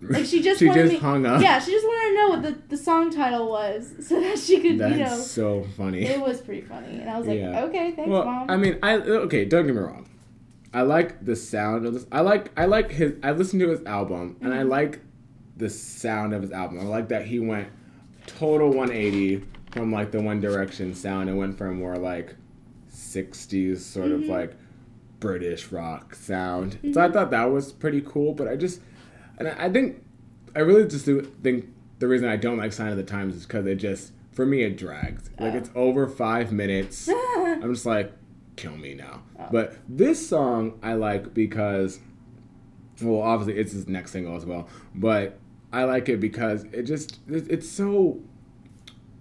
Like 0.02 0.26
she 0.26 0.42
just 0.48 0.60
she 0.60 0.68
wanted 0.68 0.84
just 0.84 0.94
me, 0.94 1.00
hung 1.00 1.26
up. 1.26 1.42
Yeah, 1.42 1.60
she 1.60 1.72
just 1.72 1.86
wanted 1.86 2.10
to 2.10 2.16
know 2.16 2.28
what 2.30 2.42
the, 2.44 2.70
the 2.70 2.78
song 2.82 3.12
title 3.12 3.50
was 3.50 3.94
so 4.08 4.22
that 4.22 4.40
she 4.40 4.62
could, 4.62 4.78
That's 4.80 4.94
you 4.96 5.04
know. 5.04 5.18
so 5.18 5.68
funny. 5.76 6.06
It 6.06 6.22
was 6.22 6.40
pretty 6.40 6.62
funny. 6.62 7.00
And 7.02 7.10
I 7.10 7.18
was 7.18 7.28
like, 7.28 7.40
Yeah. 7.40 7.64
"Okay, 7.66 7.92
thanks, 7.92 8.10
well, 8.10 8.24
mom." 8.24 8.50
I 8.50 8.56
mean, 8.56 8.80
I 8.82 8.94
okay. 8.96 9.44
Don't 9.46 9.66
get 9.66 9.76
me 9.76 9.82
wrong. 9.82 10.06
I 10.74 10.82
like 10.84 11.26
the 11.26 11.36
sound 11.36 11.86
of 11.86 11.94
this. 11.94 12.06
I 12.12 12.22
like 12.22 12.52
I 12.58 12.66
like 12.66 12.92
his. 12.92 13.14
I 13.24 13.32
listened 13.32 13.62
to 13.62 13.70
his 13.70 13.84
album 13.86 14.38
and 14.42 14.54
I 14.54 14.64
Mhm. 14.64 14.70
like 14.70 15.00
the 15.58 15.70
sound 15.70 16.34
of 16.34 16.42
his 16.42 16.52
album. 16.52 16.80
I 16.80 16.84
like 16.84 17.10
that 17.10 17.26
he 17.26 17.40
went 17.40 17.68
total 18.28 18.70
180 18.72 19.44
from 19.72 19.92
like 19.92 20.12
the 20.12 20.22
One 20.22 20.40
Direction 20.40 20.94
sound 20.94 21.30
and 21.30 21.38
went 21.38 21.58
from 21.58 21.78
more 21.78 21.98
like 21.98 22.36
60s 22.88 23.84
sort 23.86 24.12
of 24.12 24.22
Mhm. 24.22 24.30
like 24.30 24.54
British 25.20 25.72
rock 25.72 26.16
sound. 26.16 26.78
So 26.94 27.02
I 27.02 27.08
Mhm. 27.08 27.14
thought 27.14 27.32
that 27.32 27.46
was 27.52 27.72
pretty 27.72 28.02
cool. 28.06 28.34
But 28.34 28.48
I 28.48 28.56
just 28.56 28.82
and 29.38 29.48
I, 29.48 29.66
I 29.66 29.70
think 29.70 30.04
I 30.56 30.60
really 30.60 30.88
just 30.88 31.06
do 31.06 31.22
think 31.44 31.68
the 32.00 32.08
reason 32.08 32.28
I 32.28 32.36
don't 32.36 32.58
like 32.58 32.74
Sign 32.74 32.92
of 32.92 32.98
the 32.98 33.04
Times 33.04 33.36
is 33.36 33.46
because 33.46 33.66
it 33.66 33.76
just 33.76 34.12
for 34.32 34.46
me 34.46 34.62
it 34.64 34.78
drags. 34.78 35.30
Like 35.40 35.54
Oh. 35.54 35.58
it's 35.58 35.70
over 35.76 36.08
five 36.08 36.52
minutes. 36.52 37.10
I'm 37.38 37.74
just 37.74 37.86
like, 37.86 38.12
kill 38.60 38.76
me 38.78 38.94
now. 38.94 39.22
Oh. 39.40 39.48
But 39.52 39.76
this 39.88 40.28
song 40.28 40.80
I 40.84 40.94
like 40.94 41.34
because, 41.34 42.00
well, 43.02 43.22
obviously 43.22 43.60
it's 43.62 43.72
his 43.74 43.88
next 43.88 44.12
single 44.12 44.36
as 44.36 44.46
well. 44.46 44.68
But 44.96 45.40
I 45.72 45.84
like 45.86 46.10
it 46.10 46.20
because 46.20 46.64
it 46.66 46.84
just 46.84 47.20
it, 47.30 47.50
it's 47.50 47.70
so 47.70 48.20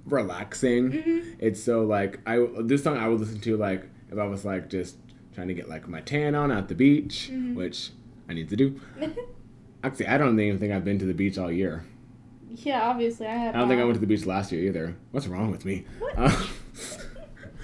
relaxing. 0.07 0.91
Mhm. 0.93 1.37
It's 1.39 1.63
so 1.63 1.85
like 1.85 2.21
I 2.27 2.47
this 2.61 2.83
song 2.83 2.97
I 2.99 3.09
would 3.09 3.21
listen 3.21 3.41
to 3.41 3.57
like 3.57 3.85
if 4.11 4.19
I 4.19 4.25
was 4.27 4.45
like 4.45 4.69
just 4.71 4.97
trying 5.35 5.49
to 5.49 5.55
get 5.55 5.69
like 5.69 5.87
my 5.89 6.01
tan 6.01 6.35
on 6.35 6.51
at 6.51 6.69
the 6.69 6.75
beach, 6.75 7.31
Mhm. 7.33 7.55
which 7.55 7.91
I 8.29 8.35
need 8.35 8.49
to 8.51 8.57
do. 8.57 8.81
Actually, 9.85 10.09
I 10.09 10.19
don't 10.19 10.39
even 10.41 10.59
think 10.59 10.73
I've 10.73 10.85
been 10.85 10.99
to 10.99 11.05
the 11.07 11.15
beach 11.15 11.39
all 11.39 11.53
year. 11.53 11.85
yeah, 12.51 12.83
obviously 12.89 13.27
I 13.27 13.35
have. 13.37 13.55
I 13.55 13.59
don't 13.59 13.69
think 13.69 13.81
I 13.81 13.85
went 13.85 13.95
to 13.95 14.01
the 14.01 14.07
beach 14.07 14.27
last 14.27 14.51
year 14.51 14.63
either. 14.65 14.97
What's 15.13 15.27
wrong 15.29 15.51
with 15.53 15.65
me? 15.65 15.85
What? 16.01 16.15
Uh, 16.19 16.37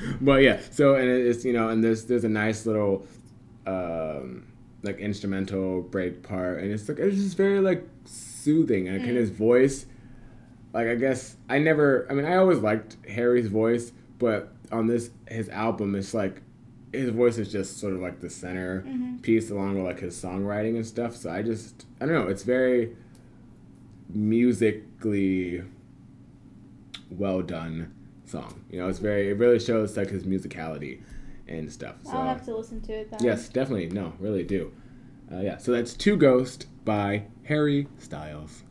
but 0.20 0.42
yeah, 0.42 0.60
so 0.70 0.94
and 0.94 1.08
it's 1.08 1.44
you 1.44 1.52
know, 1.52 1.68
and 1.68 1.82
there's 1.82 2.04
there's 2.04 2.24
a 2.24 2.28
nice 2.28 2.66
little 2.66 3.06
um, 3.66 4.46
like 4.82 4.98
instrumental 4.98 5.82
break 5.82 6.22
part, 6.22 6.62
and 6.62 6.70
it's 6.72 6.88
like 6.88 6.98
it's 6.98 7.16
just 7.16 7.36
very 7.36 7.60
like 7.60 7.86
soothing, 8.04 8.88
and 8.88 9.00
Mm. 9.02 9.06
his 9.06 9.30
voice, 9.30 9.86
like 10.72 10.86
I 10.88 10.94
guess 10.96 11.36
I 11.48 11.58
never, 11.58 12.06
I 12.10 12.14
mean 12.14 12.24
I 12.26 12.36
always 12.36 12.58
liked 12.58 12.96
Harry's 13.08 13.48
voice, 13.48 13.92
but 14.18 14.52
on 14.72 14.86
this 14.86 15.10
his 15.28 15.48
album, 15.48 15.94
it's 15.94 16.12
like 16.14 16.42
his 16.92 17.10
voice 17.10 17.38
is 17.38 17.50
just 17.50 17.78
sort 17.78 17.92
of 17.94 18.00
like 18.00 18.20
the 18.20 18.30
center 18.30 18.84
Mhm. 18.86 19.20
piece 19.22 19.50
along 19.50 19.74
with 19.76 19.84
like 19.84 20.00
his 20.00 20.14
songwriting 20.22 20.76
and 20.76 20.86
stuff. 20.86 21.16
So 21.16 21.30
I 21.30 21.42
just 21.42 21.86
I 22.00 22.06
don't 22.06 22.14
know, 22.14 22.28
it's 22.28 22.42
very 22.44 22.94
musically 24.14 25.62
well 27.10 27.42
done 27.42 27.92
song. 28.34 28.64
You 28.70 28.80
know, 28.80 28.88
it's 28.88 28.98
very 28.98 29.30
it 29.30 29.38
really 29.38 29.60
shows 29.60 29.96
like 29.96 30.10
his 30.10 30.24
musicality 30.24 31.00
and 31.46 31.70
stuff. 31.72 31.96
So 32.04 32.10
I'll 32.12 32.26
have 32.26 32.44
to 32.46 32.56
listen 32.56 32.80
to 32.82 32.92
it 32.92 33.10
then. 33.10 33.20
yes, 33.22 33.48
definitely, 33.48 33.86
no, 33.90 34.12
really 34.18 34.42
do. 34.42 34.72
Uh, 35.32 35.40
yeah, 35.40 35.56
so 35.58 35.72
that's 35.72 35.94
Two 35.94 36.16
Ghost 36.16 36.66
by 36.84 37.24
Harry 37.44 37.86
Styles. 37.98 38.62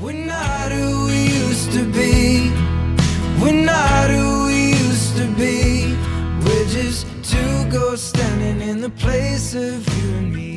We're 0.00 0.26
not 0.26 0.70
who 0.70 1.06
we 1.06 1.22
used 1.46 1.72
to 1.72 1.84
be. 1.92 2.50
We're 3.42 3.64
not 3.64 4.10
who 4.10 4.46
we 4.46 4.70
used 4.86 5.16
to 5.16 5.26
be. 5.36 5.96
We're 6.44 6.68
just 6.68 7.06
two 7.24 7.70
ghosts 7.70 8.06
standing 8.08 8.60
in 8.68 8.80
the 8.80 8.90
place 8.90 9.54
of 9.54 9.78
you 9.98 10.08
and 10.18 10.32
me. 10.32 10.47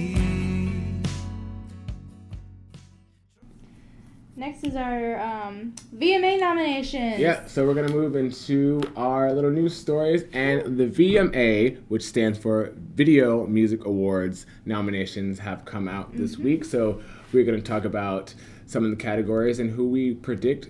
Next 4.41 4.63
is 4.63 4.75
our 4.75 5.19
um, 5.19 5.75
VMA 5.95 6.39
nominations. 6.39 7.19
Yeah, 7.19 7.45
so 7.45 7.63
we're 7.63 7.75
gonna 7.75 7.93
move 7.93 8.15
into 8.15 8.81
our 8.95 9.31
little 9.31 9.51
news 9.51 9.77
stories 9.77 10.23
and 10.33 10.79
the 10.79 10.87
VMA, 10.87 11.77
which 11.89 12.01
stands 12.01 12.39
for 12.39 12.73
Video 12.95 13.45
Music 13.45 13.85
Awards 13.85 14.47
nominations, 14.65 15.37
have 15.37 15.63
come 15.65 15.87
out 15.87 16.17
this 16.17 16.39
week. 16.39 16.65
So 16.65 17.03
we're 17.31 17.43
gonna 17.43 17.61
talk 17.61 17.85
about 17.85 18.33
some 18.65 18.83
of 18.83 18.89
the 18.89 18.97
categories 18.97 19.59
and 19.59 19.69
who 19.69 19.87
we 19.87 20.15
predict 20.15 20.69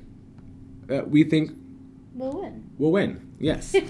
that 0.88 1.10
we 1.10 1.23
think 1.23 1.51
We'll 2.13 2.41
win. 2.41 2.69
will 2.77 2.91
win. 2.91 3.31
Yes. 3.39 3.73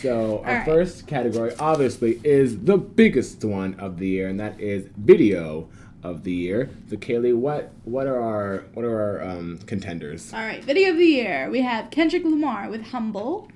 So 0.00 0.44
our 0.44 0.50
Alright. 0.50 0.64
first 0.64 1.08
category, 1.08 1.52
obviously, 1.58 2.20
is 2.22 2.60
the 2.60 2.78
biggest 2.78 3.44
one 3.44 3.74
of 3.80 3.98
the 3.98 4.06
year, 4.06 4.28
and 4.28 4.38
that 4.38 4.60
is 4.60 4.88
video 4.96 5.68
of 6.02 6.24
the 6.24 6.32
year. 6.32 6.70
So 6.88 6.96
Kaylee, 6.96 7.34
what 7.34 7.72
what 7.84 8.06
are 8.06 8.20
our 8.20 8.64
what 8.74 8.84
are 8.84 9.00
our 9.00 9.22
um, 9.30 9.58
contenders? 9.66 10.32
All 10.32 10.40
right, 10.40 10.62
video 10.62 10.90
of 10.90 10.98
the 10.98 11.04
year. 11.04 11.48
We 11.50 11.62
have 11.62 11.90
Kendrick 11.90 12.24
Lamar 12.24 12.68
with 12.70 12.88
Humble, 12.88 13.50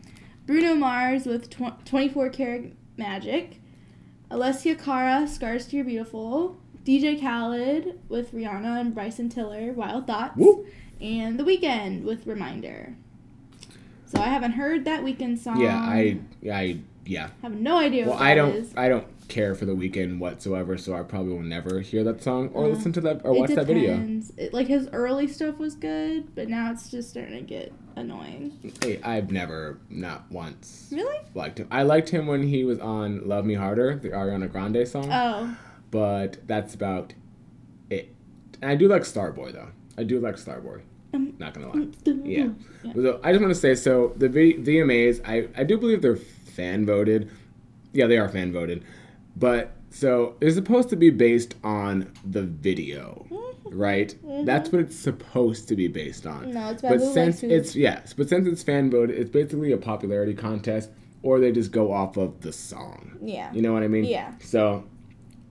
Bruno 0.46 0.74
Mars 0.74 1.26
with 1.26 1.50
tw- 1.50 1.84
24 1.84 2.30
Karat 2.30 2.72
Magic, 2.96 3.60
Alessia 4.30 4.78
Cara, 4.82 5.26
Scars 5.28 5.66
to 5.68 5.76
Your 5.76 5.84
Beautiful, 5.84 6.56
DJ 6.84 7.20
Khaled 7.20 8.00
with 8.08 8.32
Rihanna 8.32 8.80
and 8.80 8.94
Bryson 8.94 9.28
Tiller, 9.28 9.72
Wild 9.72 10.06
Thoughts, 10.06 10.36
Woo! 10.36 10.66
and 11.00 11.38
The 11.38 11.44
Weeknd 11.44 12.02
with 12.02 12.26
Reminder. 12.26 12.96
So 14.06 14.20
I 14.20 14.26
haven't 14.26 14.52
heard 14.52 14.84
that 14.84 15.02
Weeknd 15.02 15.38
song. 15.38 15.60
Yeah, 15.60 15.78
I 15.78 16.18
I 16.52 16.80
yeah. 17.06 17.30
have 17.42 17.54
no 17.54 17.78
idea 17.78 18.04
Well, 18.06 18.14
what 18.14 18.22
I 18.22 18.34
don't 18.34 18.54
is. 18.54 18.72
I 18.76 18.88
don't 18.88 19.06
care 19.32 19.54
for 19.54 19.64
the 19.64 19.72
Weeknd 19.72 20.18
whatsoever, 20.18 20.76
so 20.76 20.94
I 20.94 21.02
probably 21.02 21.32
will 21.32 21.40
never 21.42 21.80
hear 21.80 22.04
that 22.04 22.22
song 22.22 22.50
or 22.52 22.68
listen 22.68 22.92
to 22.92 23.00
that 23.00 23.22
or 23.24 23.34
it 23.34 23.38
watch 23.38 23.50
that 23.50 23.66
video. 23.66 24.20
It, 24.36 24.52
like 24.52 24.66
his 24.68 24.88
early 24.92 25.26
stuff 25.26 25.58
was 25.58 25.74
good, 25.74 26.34
but 26.34 26.48
now 26.48 26.70
it's 26.70 26.90
just 26.90 27.08
starting 27.10 27.34
to 27.38 27.42
get 27.42 27.72
annoying. 27.96 28.74
Hey, 28.82 29.00
I've 29.02 29.32
never 29.32 29.78
not 29.88 30.30
once 30.30 30.88
Really? 30.92 31.16
liked 31.34 31.58
him. 31.58 31.68
I 31.70 31.82
liked 31.82 32.10
him 32.10 32.26
when 32.26 32.42
he 32.42 32.64
was 32.64 32.78
on 32.78 33.26
Love 33.26 33.46
Me 33.46 33.54
Harder, 33.54 33.96
the 33.96 34.10
Ariana 34.10 34.52
Grande 34.52 34.86
song. 34.86 35.08
Oh. 35.10 35.56
but 35.90 36.46
that's 36.46 36.74
about 36.74 37.14
it. 37.90 38.14
And 38.60 38.70
I 38.70 38.74
do 38.76 38.86
like 38.86 39.02
Starboy 39.02 39.52
though. 39.52 39.68
I 39.96 40.02
do 40.04 40.20
like 40.20 40.36
Starboy. 40.36 40.82
Um, 41.14 41.34
Not 41.38 41.54
gonna 41.54 41.68
lie. 41.70 41.86
Yeah. 42.04 42.48
Yeah. 42.84 42.92
So 42.94 43.20
I 43.24 43.32
just 43.32 43.42
want 43.42 43.54
to 43.54 43.58
say 43.60 43.74
so 43.74 44.12
the 44.16 44.28
v- 44.28 44.58
VMAs. 44.58 45.20
I 45.26 45.48
I 45.58 45.64
do 45.64 45.78
believe 45.78 46.02
they're 46.02 46.16
fan 46.16 46.84
voted. 46.86 47.30
Yeah, 47.92 48.06
they 48.06 48.16
are 48.18 48.28
fan 48.28 48.52
voted. 48.52 48.84
But 49.36 49.72
so 49.90 50.36
it's 50.40 50.54
supposed 50.54 50.88
to 50.90 50.96
be 50.96 51.10
based 51.10 51.54
on 51.62 52.12
the 52.24 52.42
video, 52.42 53.26
mm-hmm. 53.30 53.78
right? 53.78 54.14
Mm-hmm. 54.24 54.44
That's 54.44 54.70
what 54.70 54.80
it's 54.80 54.96
supposed 54.96 55.68
to 55.68 55.76
be 55.76 55.88
based 55.88 56.26
on. 56.26 56.52
No, 56.52 56.70
it's 56.70 56.82
But 56.82 57.00
since 57.00 57.42
it's 57.42 57.76
yes, 57.76 58.12
but 58.12 58.28
since 58.28 58.46
it's 58.46 58.62
fan 58.62 58.90
voted, 58.90 59.18
it's 59.18 59.30
basically 59.30 59.72
a 59.72 59.78
popularity 59.78 60.34
contest, 60.34 60.90
or 61.22 61.40
they 61.40 61.52
just 61.52 61.72
go 61.72 61.92
off 61.92 62.16
of 62.16 62.40
the 62.40 62.52
song. 62.52 63.18
Yeah. 63.22 63.52
You 63.52 63.62
know 63.62 63.72
what 63.72 63.82
I 63.82 63.88
mean? 63.88 64.04
Yeah. 64.04 64.32
So 64.40 64.84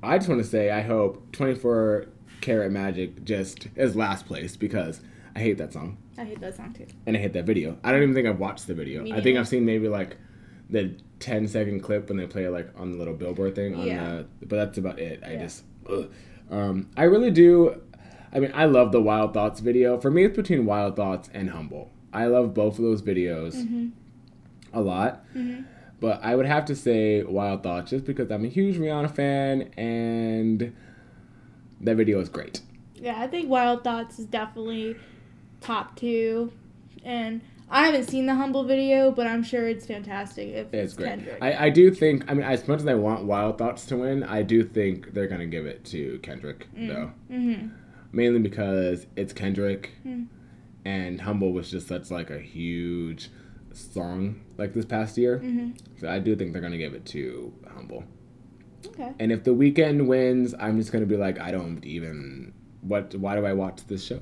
I 0.04 0.18
just 0.18 0.30
want 0.30 0.42
to 0.42 0.48
say 0.48 0.72
I 0.72 0.82
hope 0.82 1.32
24 1.32 2.08
Karat 2.42 2.72
Magic 2.72 3.24
just 3.24 3.68
is 3.76 3.96
last 3.96 4.26
place 4.26 4.56
because 4.56 5.02
I 5.36 5.40
hate 5.40 5.58
that 5.60 5.72
song 5.72 5.98
I 6.18 6.26
hate 6.26 6.42
that 6.42 6.56
song 6.56 6.74
too. 6.74 6.86
and 7.06 7.16
I 7.16 7.20
hate 7.20 7.34
that 7.34 7.46
video. 7.46 7.78
I 7.84 7.92
don't 7.92 8.04
even 8.04 8.14
think 8.14 8.28
I've 8.28 8.40
watched 8.40 8.68
the 8.68 8.74
video. 8.74 9.04
I 9.14 9.22
think. 9.22 9.38
I've 9.38 9.48
seen 9.48 9.66
maybe 9.66 9.88
like 9.88 10.18
the 10.72 10.96
10 11.20 11.48
second 11.48 11.82
clip 11.82 12.08
when 12.10 12.18
they 12.18 12.26
play 12.26 12.46
it 12.46 12.50
like 12.50 12.70
on 12.78 12.92
the 12.92 12.98
little 12.98 13.14
billboard 13.14 13.54
thing. 13.56 13.76
On 13.76 13.86
Yeah. 13.86 14.10
the, 14.40 14.46
but 14.48 14.56
that's 14.56 14.78
about 14.78 14.98
it. 15.00 15.22
I 15.26 15.34
Yeah. 15.34 15.44
just, 15.44 15.64
um, 16.50 16.88
I 16.98 17.04
really 17.04 17.30
do. 17.32 17.80
I 18.34 18.40
mean, 18.40 18.52
I 18.54 18.66
love 18.66 18.92
the 18.92 19.02
Wild 19.02 19.34
Thoughts 19.34 19.60
video. 19.60 20.00
For 20.00 20.10
me, 20.10 20.24
it's 20.24 20.36
between 20.36 20.66
Wild 20.66 20.96
Thoughts 20.96 21.30
and 21.34 21.50
Humble. 21.50 21.92
I 22.14 22.26
love 22.28 22.54
both 22.54 22.78
of 22.80 22.84
those 22.86 23.02
videos 23.02 23.56
Mm-hmm. 23.56 23.88
a 24.74 24.82
lot. 24.82 25.26
Mhm. 25.36 25.66
But 26.00 26.20
I 26.24 26.36
would 26.36 26.46
have 26.48 26.66
to 26.66 26.76
say 26.76 27.22
Wild 27.24 27.62
Thoughts 27.62 27.92
just 27.92 28.06
because 28.06 28.32
I'm 28.32 28.44
a 28.46 28.48
huge 28.48 28.78
Rihanna 28.78 29.12
fan 29.12 29.64
and 29.78 30.74
that 31.82 31.96
video 31.96 32.20
is 32.20 32.30
great. 32.30 32.62
Yeah, 32.96 33.20
I 33.22 33.28
think 33.28 33.50
Wild 33.50 33.84
Thoughts 33.84 34.18
is 34.18 34.26
definitely 34.26 34.96
top 35.60 35.96
two. 35.96 36.52
And 37.04 37.42
I 37.74 37.86
haven't 37.86 38.10
seen 38.10 38.26
the 38.26 38.36
Humble 38.36 38.66
video, 38.66 39.12
but 39.12 39.28
I'm 39.28 39.44
sure 39.44 39.68
it's 39.68 39.86
fantastic. 39.86 40.50
If 40.50 40.74
It's 40.74 40.94
great. 40.94 41.08
Kendrick. 41.10 41.38
I, 41.42 41.68
I 41.68 41.70
do 41.70 41.90
think. 41.90 42.30
I 42.30 42.34
mean, 42.34 42.44
as 42.46 42.68
much 42.68 42.80
as 42.82 42.88
I 42.88 42.96
want 42.96 43.24
Wild 43.26 43.58
Thoughts 43.58 43.86
to 43.88 43.98
win, 43.98 44.24
I 44.24 44.44
do 44.44 44.64
think 44.64 45.14
they're 45.14 45.28
gonna 45.28 45.46
give 45.48 45.66
it 45.66 45.86
to 45.86 46.20
Kendrick 46.22 46.68
though. 46.76 47.12
mm-hmm. 47.32 47.70
Mainly 48.12 48.40
because 48.40 49.08
it's 49.16 49.32
Kendrick, 49.32 49.92
Mm. 50.06 50.28
and 50.84 51.22
Humble 51.22 51.54
was 51.54 51.72
just 51.72 51.88
such 51.88 52.12
like 52.12 52.30
a 52.30 52.40
huge 52.40 53.30
song 53.72 54.42
like 54.58 54.74
this 54.74 54.84
past 54.84 55.18
year. 55.18 55.40
Mm-hmm. 55.40 55.72
So 56.02 56.10
I 56.10 56.20
do 56.20 56.36
think 56.36 56.52
they're 56.52 56.62
gonna 56.62 56.78
give 56.78 56.94
it 56.94 57.06
to 57.08 57.54
Humble. 57.74 58.04
Okay. 58.86 59.14
And 59.20 59.32
if 59.32 59.46
the 59.46 59.52
Weeknd 59.52 60.08
wins, 60.08 60.54
I'm 60.60 60.78
just 60.78 60.92
gonna 60.92 61.06
be 61.06 61.16
like, 61.16 61.40
I 61.40 61.52
don't 61.52 61.86
even. 61.86 62.54
What? 62.82 63.14
Why 63.16 63.36
do 63.36 63.46
I 63.46 63.54
watch 63.54 63.86
this 63.88 64.04
show? 64.04 64.20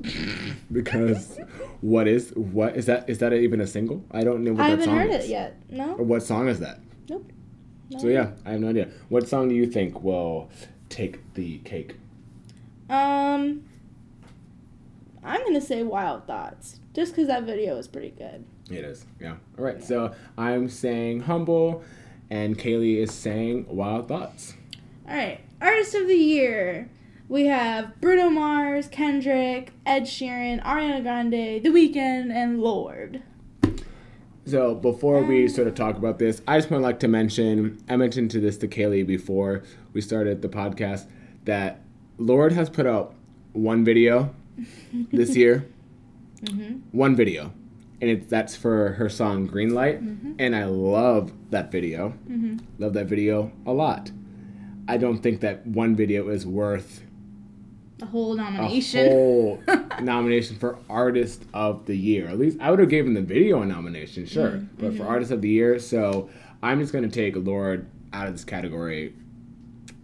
because 0.71 1.39
what 1.81 2.07
is 2.07 2.31
what 2.35 2.75
is 2.75 2.85
that? 2.87 3.09
Is 3.09 3.19
that 3.19 3.33
even 3.33 3.61
a 3.61 3.67
single? 3.67 4.03
I 4.11 4.23
don't 4.23 4.43
know 4.43 4.51
what 4.53 4.61
I 4.61 4.63
that 4.63 4.69
haven't 4.71 4.85
song 4.85 4.97
heard 4.97 5.09
is. 5.11 5.25
it 5.25 5.29
yet. 5.29 5.61
No. 5.69 5.95
Or 5.95 6.03
what 6.03 6.23
song 6.23 6.47
is 6.49 6.59
that? 6.59 6.79
Nope. 7.09 7.31
No. 7.89 7.99
So 7.99 8.07
yeah, 8.07 8.31
I 8.45 8.51
have 8.51 8.61
no 8.61 8.69
idea. 8.69 8.89
What 9.09 9.27
song 9.27 9.49
do 9.49 9.55
you 9.55 9.65
think 9.65 10.03
will 10.03 10.49
take 10.89 11.33
the 11.35 11.59
cake? 11.59 11.95
Um, 12.89 13.63
I'm 15.23 15.43
gonna 15.45 15.61
say 15.61 15.83
Wild 15.83 16.25
Thoughts, 16.27 16.79
just 16.93 17.13
because 17.13 17.27
that 17.27 17.43
video 17.43 17.77
is 17.77 17.87
pretty 17.87 18.11
good. 18.11 18.45
It 18.69 18.83
is. 18.83 19.05
Yeah. 19.19 19.35
All 19.57 19.65
right. 19.65 19.83
So 19.83 20.13
I'm 20.37 20.69
saying 20.69 21.21
humble, 21.21 21.83
and 22.29 22.57
Kaylee 22.57 22.97
is 22.97 23.11
saying 23.13 23.65
wild 23.67 24.07
thoughts. 24.07 24.53
All 25.07 25.15
right, 25.15 25.39
Artist 25.61 25.95
of 25.95 26.07
the 26.07 26.15
Year. 26.15 26.89
We 27.29 27.45
have 27.45 28.01
Bruno 28.01 28.31
Mars, 28.31 28.87
Kendrick, 28.87 29.71
Ed 29.85 30.05
Sheeran, 30.05 30.63
Ariana 30.63 31.03
Grande, 31.03 31.61
The 31.63 31.69
Weeknd, 31.69 32.31
and 32.31 32.59
Lorde. 32.59 33.21
So 34.47 34.73
before 34.73 35.21
we 35.21 35.47
sort 35.47 35.67
of 35.67 35.75
talk 35.75 35.95
about 35.95 36.17
this, 36.17 36.41
I 36.47 36.57
just 36.57 36.71
want 36.71 36.81
to 36.81 36.85
like 36.85 36.99
to 37.01 37.07
mention. 37.07 37.77
I 37.87 37.97
mentioned 37.97 38.31
to 38.31 38.39
this 38.39 38.57
to 38.57 38.67
Kaylee 38.67 39.05
before 39.05 39.61
we 39.93 40.01
started 40.01 40.41
the 40.41 40.49
podcast 40.49 41.05
that 41.45 41.81
Lorde 42.17 42.53
has 42.53 42.67
put 42.67 42.87
out 42.87 43.13
one 43.53 43.85
video 43.85 44.33
this 45.11 45.35
year. 45.35 45.69
Mm-hmm. 46.41 46.97
One 46.97 47.15
video, 47.15 47.53
and 48.01 48.09
it's 48.09 48.25
that's 48.25 48.55
for 48.55 48.93
her 48.93 49.07
song 49.07 49.47
Greenlight, 49.47 50.01
mm-hmm. 50.01 50.33
and 50.39 50.55
I 50.55 50.65
love 50.65 51.31
that 51.51 51.71
video. 51.71 52.15
Mm-hmm. 52.27 52.57
Love 52.79 52.93
that 52.93 53.05
video 53.05 53.51
a 53.67 53.71
lot. 53.71 54.09
I 54.87 54.97
don't 54.97 55.19
think 55.19 55.41
that 55.41 55.67
one 55.67 55.95
video 55.95 56.29
is 56.29 56.47
worth 56.47 57.03
A 58.01 58.05
whole 58.05 58.33
a 58.33 58.37
nomination. 58.37 59.07
whole 59.11 59.61
nomination 60.01 60.55
for 60.57 60.79
artist 60.89 61.43
of 61.53 61.85
the 61.85 61.95
year. 61.95 62.27
At 62.27 62.39
least 62.39 62.57
I 62.61 62.69
would 62.71 62.79
have 62.79 62.89
given 62.89 63.13
the 63.13 63.21
video 63.21 63.61
a 63.61 63.65
nomination, 63.65 64.25
sure, 64.25 64.51
Mm, 64.51 64.67
but 64.77 64.85
mm-hmm. 64.89 64.97
for 64.97 65.05
artist 65.07 65.31
of 65.31 65.41
the 65.41 65.49
year, 65.49 65.79
so 65.79 66.29
I'm 66.63 66.79
just 66.79 66.93
gonna 66.93 67.09
take 67.09 67.35
Lorde 67.35 67.87
out 68.13 68.27
of 68.27 68.33
this 68.33 68.43
category 68.45 69.13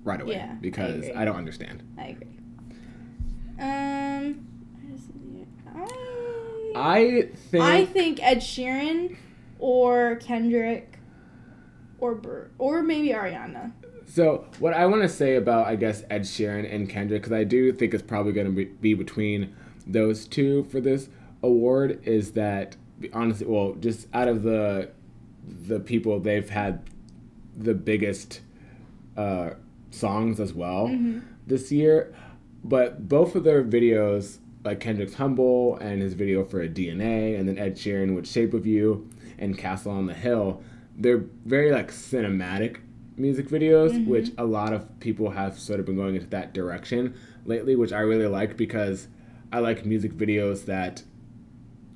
right 0.03 0.19
away 0.21 0.33
Yeah, 0.35 0.53
because 0.61 0.95
agree. 1.05 1.13
I, 1.13 1.25
don't 1.25 1.37
understand. 1.37 1.83
I 1.97 2.07
agree. 2.07 2.27
Um, 3.59 4.47
Artist 4.83 5.09
of 5.09 5.21
the 5.23 5.37
Year. 5.37 5.47
I, 6.75 6.97
I 6.97 7.21
think 7.49 7.63
I 7.63 7.85
think 7.85 8.21
Ed 8.23 8.37
Sheeran 8.39 9.15
or 9.59 10.17
Kendrick 10.17 10.99
or 11.99 12.15
Bur- 12.15 12.51
or 12.57 12.83
maybe 12.83 13.09
Ariana. 13.09 13.71
So 14.07 14.45
what 14.59 14.73
I 14.73 14.85
want 14.85 15.01
to 15.01 15.09
say 15.09 15.35
about 15.35 15.67
I 15.67 15.75
guess 15.75 16.03
Ed 16.09 16.21
Sheeran 16.21 16.71
and 16.71 16.89
Kendrick, 16.89 17.21
because 17.21 17.33
I 17.33 17.43
do 17.43 17.71
think 17.73 17.93
it's 17.93 18.03
probably 18.03 18.33
going 18.33 18.47
to 18.47 18.53
be, 18.53 18.65
be 18.65 18.93
between 18.93 19.55
those 19.85 20.27
two 20.27 20.63
for 20.65 20.79
this 20.79 21.09
award, 21.41 21.99
is 22.03 22.31
that 22.33 22.75
honestly, 23.13 23.47
well, 23.47 23.73
just 23.79 24.07
out 24.13 24.27
of 24.27 24.43
the 24.43 24.89
the 25.67 25.79
people 25.79 26.19
they've 26.19 26.49
had 26.49 26.81
the 27.57 27.73
biggest 27.73 28.41
uh, 29.15 29.51
songs 29.91 30.39
as 30.39 30.53
well 30.53 30.87
this 31.45 31.71
year, 31.71 32.13
but 32.63 33.07
both 33.07 33.35
of 33.35 33.43
their 33.43 33.63
videos, 33.63 34.39
like 34.63 34.79
Kendrick's 34.79 35.15
"Humble" 35.15 35.77
and 35.77 36.01
his 36.01 36.13
video 36.13 36.43
for 36.43 36.61
a 36.61 36.67
DNA, 36.67 37.37
and 37.39 37.47
then 37.47 37.57
Ed 37.57 37.75
Sheeran 37.75 38.15
with 38.15 38.27
"Shape 38.27 38.53
of 38.53 38.65
You" 38.65 39.09
and 39.37 39.57
"Castle 39.57 39.91
on 39.91 40.05
the 40.05 40.13
Hill," 40.13 40.61
they're 40.97 41.23
very 41.45 41.71
like 41.71 41.91
cinematic 41.91 42.77
music 43.17 43.47
videos, 43.47 43.91
mm-hmm. 43.91 44.09
which 44.09 44.31
a 44.37 44.45
lot 44.45 44.73
of 44.73 44.99
people 44.99 45.31
have 45.31 45.59
sort 45.59 45.79
of 45.79 45.85
been 45.85 45.95
going 45.95 46.15
into 46.15 46.27
that 46.27 46.53
direction 46.53 47.15
lately, 47.45 47.75
which 47.75 47.93
I 47.93 47.99
really 47.99 48.27
like 48.27 48.57
because 48.57 49.07
I 49.51 49.59
like 49.59 49.85
music 49.85 50.13
videos 50.13 50.65
that 50.65 51.03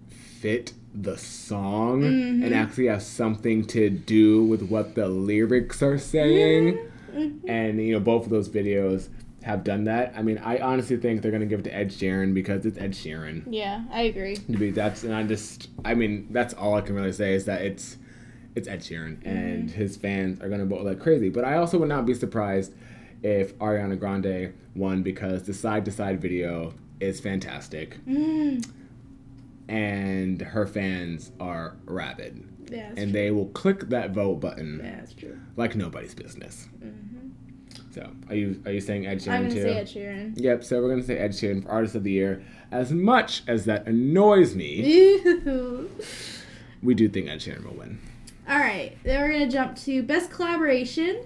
fit 0.07 0.73
the 0.93 1.17
song 1.17 2.03
and 2.03 2.43
mm-hmm. 2.43 2.53
actually 2.53 2.87
have 2.87 3.03
something 3.03 3.65
to 3.67 3.89
do 3.89 4.43
with 4.43 4.63
what 4.63 4.95
the 4.95 5.07
lyrics 5.07 5.83
are 5.83 5.97
saying. 5.97 6.79
Mm-hmm. 7.13 7.49
And 7.49 7.81
you 7.81 7.93
know, 7.93 7.99
both 7.99 8.25
of 8.25 8.29
those 8.29 8.49
videos 8.49 9.09
have 9.43 9.63
done 9.63 9.85
that. 9.85 10.13
I 10.15 10.21
mean, 10.21 10.37
I 10.39 10.59
honestly 10.59 10.97
think 10.97 11.21
they're 11.21 11.31
gonna 11.31 11.45
give 11.45 11.61
it 11.61 11.63
to 11.63 11.75
Ed 11.75 11.89
Sheeran 11.89 12.33
because 12.33 12.65
it's 12.65 12.77
Ed 12.77 12.91
Sheeran. 12.91 13.43
Yeah, 13.49 13.83
I 13.91 14.03
agree. 14.03 14.35
To 14.35 14.57
be 14.57 14.71
that's 14.71 15.03
and 15.03 15.13
I 15.13 15.23
just 15.23 15.69
I 15.85 15.93
mean 15.93 16.27
that's 16.31 16.53
all 16.53 16.75
I 16.75 16.81
can 16.81 16.95
really 16.95 17.11
say 17.11 17.33
is 17.33 17.45
that 17.45 17.61
it's 17.61 17.97
it's 18.59 18.67
Ed 18.67 18.81
Sheeran 18.81 19.25
and 19.25 19.71
his 19.71 19.97
fans 19.97 20.39
are 20.41 20.49
gonna 20.49 20.65
vote 20.65 20.83
like 20.85 20.99
crazy. 20.99 21.29
But 21.29 21.43
I 21.45 21.57
also 21.57 21.77
would 21.79 21.89
not 21.89 22.05
be 22.05 22.13
surprised 22.13 22.73
if 23.23 23.57
Ariana 23.57 23.99
Grande 23.99 24.53
won 24.75 25.01
because 25.03 25.43
the 25.43 25.53
side 25.53 25.85
to 25.85 25.91
side 25.91 26.21
video 26.21 26.73
is 26.99 27.19
fantastic 27.19 27.97
Mm, 28.07 28.65
and 29.67 30.41
her 30.41 30.67
fans 30.67 31.31
are 31.39 31.75
rabid 31.85 32.43
yeah, 32.71 32.87
and 32.89 32.97
true. 32.97 33.11
they 33.11 33.31
will 33.31 33.47
click 33.47 33.89
that 33.89 34.11
vote 34.11 34.35
button 34.35 34.79
yeah, 34.83 34.95
that's 34.97 35.13
true. 35.13 35.37
like 35.55 35.75
nobody's 35.75 36.13
business. 36.13 36.67
So 37.91 38.07
are 38.29 38.35
you 38.35 38.61
are 38.65 38.71
you 38.71 38.81
saying 38.81 39.07
Ed 39.07 39.17
Sheeran 39.17 39.23
Mm-hmm. 39.23 39.31
I'm 39.31 39.41
gonna 39.49 39.55
too? 39.55 39.61
say 39.63 39.77
Ed 39.77 39.87
Sheeran. 39.87 40.33
Yep. 40.35 40.63
So 40.63 40.81
we're 40.81 40.89
gonna 40.89 41.03
say 41.03 41.17
Ed 41.17 41.31
Sheeran 41.31 41.63
for 41.63 41.69
Artist 41.69 41.95
of 41.95 42.03
the 42.03 42.11
Year. 42.11 42.43
As 42.71 42.91
much 42.91 43.41
as 43.47 43.65
that 43.65 43.87
annoys 43.87 44.55
me, 44.55 44.83
we 46.83 46.93
do 46.93 47.09
think 47.09 47.29
Ed 47.29 47.39
Sheeran 47.39 47.65
will 47.65 47.73
win. 47.73 47.99
All 48.49 48.57
right, 48.57 48.97
then 49.03 49.21
we're 49.21 49.31
gonna 49.31 49.49
jump 49.49 49.75
to 49.83 50.01
best 50.03 50.31
collaboration. 50.31 51.23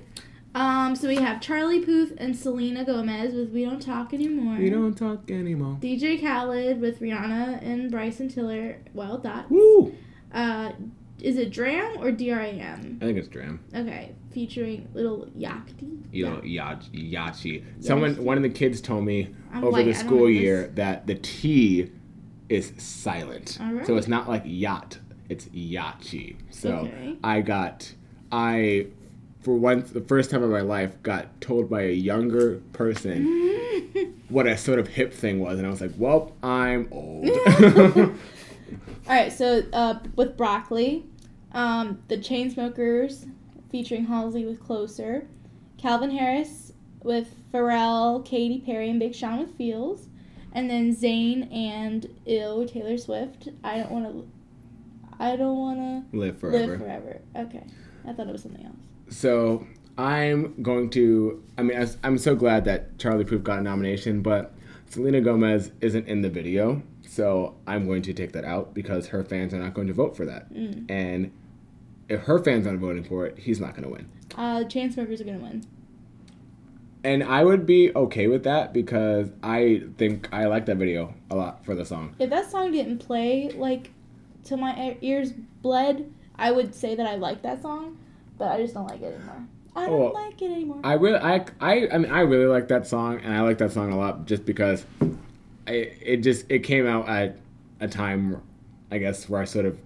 Um, 0.56 0.96
so 0.96 1.08
we 1.08 1.16
have 1.16 1.42
Charlie 1.42 1.80
Puth 1.80 2.14
and 2.18 2.36
Selena 2.36 2.84
Gomez 2.84 3.34
with 3.34 3.52
"We 3.52 3.64
Don't 3.66 3.82
Talk 3.82 4.14
Anymore." 4.14 4.58
We 4.58 4.70
don't 4.70 4.94
talk 4.94 5.32
anymore. 5.32 5.78
DJ 5.82 6.22
Khaled 6.22 6.80
with 6.80 7.00
Rihanna 7.00 7.64
and 7.64 7.90
Bryson 7.90 8.28
Tiller. 8.28 8.78
Well, 8.94 9.20
Thoughts. 9.22 9.50
Woo! 9.50 9.96
Uh, 10.34 10.74
is 11.22 11.38
it 11.38 11.52
Dram 11.52 11.98
or 12.02 12.12
D 12.12 12.30
R 12.32 12.42
A 12.42 12.50
M? 12.50 13.00
I 13.02 13.06
think 13.06 13.18
it's 13.18 13.30
Dram. 13.30 13.64
Okay, 13.74 14.14
featuring 14.32 14.90
Little 14.94 15.28
Yachty. 15.38 16.02
You 16.12 16.26
know, 16.26 16.42
Yach- 16.44 16.92
Yachi. 16.92 17.64
Someone, 17.80 18.22
one 18.24 18.36
of 18.38 18.44
the 18.44 18.50
kids 18.50 18.82
told 18.82 19.06
me 19.06 19.34
I'm 19.54 19.64
over 19.64 19.72
white, 19.72 19.86
the 19.86 19.94
school 19.94 20.20
know 20.20 20.28
this. 20.28 20.42
year 20.42 20.68
that 20.76 21.08
the 21.08 21.16
T 21.16 21.90
is 22.50 22.74
silent. 22.78 23.58
All 23.62 23.74
right. 23.74 23.88
So 23.88 23.96
it's 23.98 24.08
not 24.10 24.28
like 24.28 24.44
yacht, 24.46 25.00
it's 25.30 25.46
Yachi. 25.48 26.36
So 26.50 26.70
Okay. 26.80 27.16
I 27.24 27.42
got, 27.42 27.94
I, 28.32 28.88
for 29.42 29.56
once, 29.56 29.92
the 29.92 30.02
first 30.02 30.30
time 30.30 30.44
in 30.44 30.50
my 30.50 30.62
life, 30.62 31.02
got 31.04 31.40
told 31.42 31.70
by 31.70 31.82
a 31.84 31.94
younger 31.94 32.60
person 32.74 33.26
what 34.30 34.48
a 34.48 34.58
sort 34.58 34.80
of 34.80 34.88
hip 34.88 35.14
thing 35.14 35.40
was. 35.40 35.58
And 35.58 35.68
I 35.68 35.70
was 35.70 35.82
like, 35.82 35.92
well, 35.98 36.34
I'm 36.44 36.88
old. 36.92 37.30
All 39.08 39.14
right, 39.16 39.32
so 39.32 39.64
uh, 39.74 40.00
with 40.16 40.38
broccoli, 40.38 41.06
um, 41.52 42.02
the 42.08 42.18
Chainsmokers 42.18 43.30
featuring 43.70 44.06
Halsey 44.06 44.46
with 44.46 44.60
Closer, 44.62 45.28
Calvin 45.78 46.12
Harris 46.12 46.72
with 47.04 47.36
Pharrell, 47.54 48.24
Katy 48.26 48.60
Perry, 48.62 48.90
and 48.90 49.00
Big 49.00 49.14
Sean 49.14 49.40
with 49.40 49.56
Feels, 49.58 50.08
and 50.54 50.70
then 50.70 50.96
Zayn 50.96 51.54
and 51.54 52.08
Ill 52.26 52.66
Taylor 52.66 52.98
Swift. 52.98 53.50
I 53.64 53.78
don't 53.80 53.92
want 53.92 54.06
to. 54.06 54.28
I 55.24 55.38
don't 55.38 55.58
want 55.58 56.14
Live 56.14 56.36
to 56.36 56.40
forever. 56.40 56.68
live 56.68 56.80
forever. 56.80 57.22
Okay, 57.36 57.64
I 58.06 58.12
thought 58.12 58.28
it 58.28 58.34
was 58.34 58.44
something 58.44 58.66
else. 58.66 58.76
So 59.08 59.66
I'm 59.98 60.62
going 60.62 60.90
to. 60.92 61.42
I 61.58 61.64
mean, 61.64 61.88
I'm 62.04 62.18
so 62.18 62.36
glad 62.36 62.66
that 62.66 62.98
Charlie 63.00 63.24
Puth 63.24 63.42
got 63.44 63.60
a 63.60 63.62
nomination, 63.62 64.22
but 64.22 64.54
Selena 64.90 65.22
Gomez 65.22 65.72
isn't 65.80 66.08
in 66.10 66.22
the 66.22 66.30
video, 66.30 66.84
so 67.08 67.56
I'm 67.66 67.88
going 67.88 68.02
to 68.04 68.14
take 68.14 68.34
that 68.34 68.44
out 68.44 68.74
because 68.74 69.08
her 69.08 69.24
fans 69.24 69.54
are 69.54 69.60
not 69.60 69.74
going 69.74 69.88
to 69.88 69.94
vote 69.94 70.18
for 70.18 70.26
that. 70.26 70.54
Mm. 70.54 70.92
And 70.92 71.32
if 72.10 72.24
her 72.24 72.40
fans 72.44 72.68
aren't 72.68 72.82
voting 72.82 73.06
for 73.06 73.26
it, 73.26 73.40
he's 73.40 73.62
not 73.62 73.72
going 73.72 73.84
to 73.84 73.90
win. 73.90 74.10
Uh, 74.36 74.66
Chainsmokers 74.66 75.22
are 75.22 75.26
gonna 75.26 75.38
win. 75.38 75.64
And 77.06 77.24
I 77.24 77.44
would 77.44 77.66
be 77.66 77.94
okay 77.96 78.28
with 78.28 78.44
that 78.44 78.74
because 78.74 79.30
I 79.42 79.84
think 79.98 80.28
I 80.34 80.46
like 80.46 80.66
that 80.68 80.78
video 80.78 81.14
a 81.30 81.36
lot 81.36 81.66
for 81.66 81.76
the 81.76 81.86
song. 81.86 82.16
If 82.20 82.30
that 82.30 82.50
song 82.50 82.72
didn't 82.72 83.00
play 83.00 83.50
like 83.50 83.92
till 84.44 84.58
my 84.58 84.98
ears 85.02 85.32
bled, 85.62 86.12
I 86.36 86.52
would 86.52 86.74
say 86.76 86.96
that 86.96 87.06
I 87.08 87.16
like 87.16 87.42
that 87.44 87.62
song, 87.62 87.98
but 88.38 88.50
I 88.52 88.62
just 88.62 88.74
don't 88.74 88.88
like 88.88 89.02
it 89.02 89.14
anymore. 89.16 89.48
I 89.76 89.88
don't 89.88 90.02
Oh, 90.02 90.06
like 90.12 90.42
it 90.42 90.52
anymore. 90.52 90.80
I 90.84 90.94
really, 90.94 91.18
I, 91.18 91.46
I, 91.60 91.88
I 91.92 91.98
mean, 91.98 92.12
I 92.12 92.22
really 92.22 92.46
like 92.46 92.68
that 92.68 92.86
song, 92.88 93.20
and 93.24 93.34
I 93.34 93.42
like 93.42 93.58
that 93.60 93.72
song 93.72 93.92
a 93.92 93.98
lot 93.98 94.26
just 94.26 94.46
because 94.46 94.86
I, 95.68 95.72
it 95.72 96.18
just, 96.18 96.46
it 96.50 96.60
came 96.60 96.86
out 96.86 97.08
at 97.10 97.38
a 97.80 97.88
time, 97.88 98.42
I 98.92 98.98
guess, 99.00 99.28
where 99.30 99.42
I 99.42 99.46
sort 99.46 99.66
of 99.66 99.78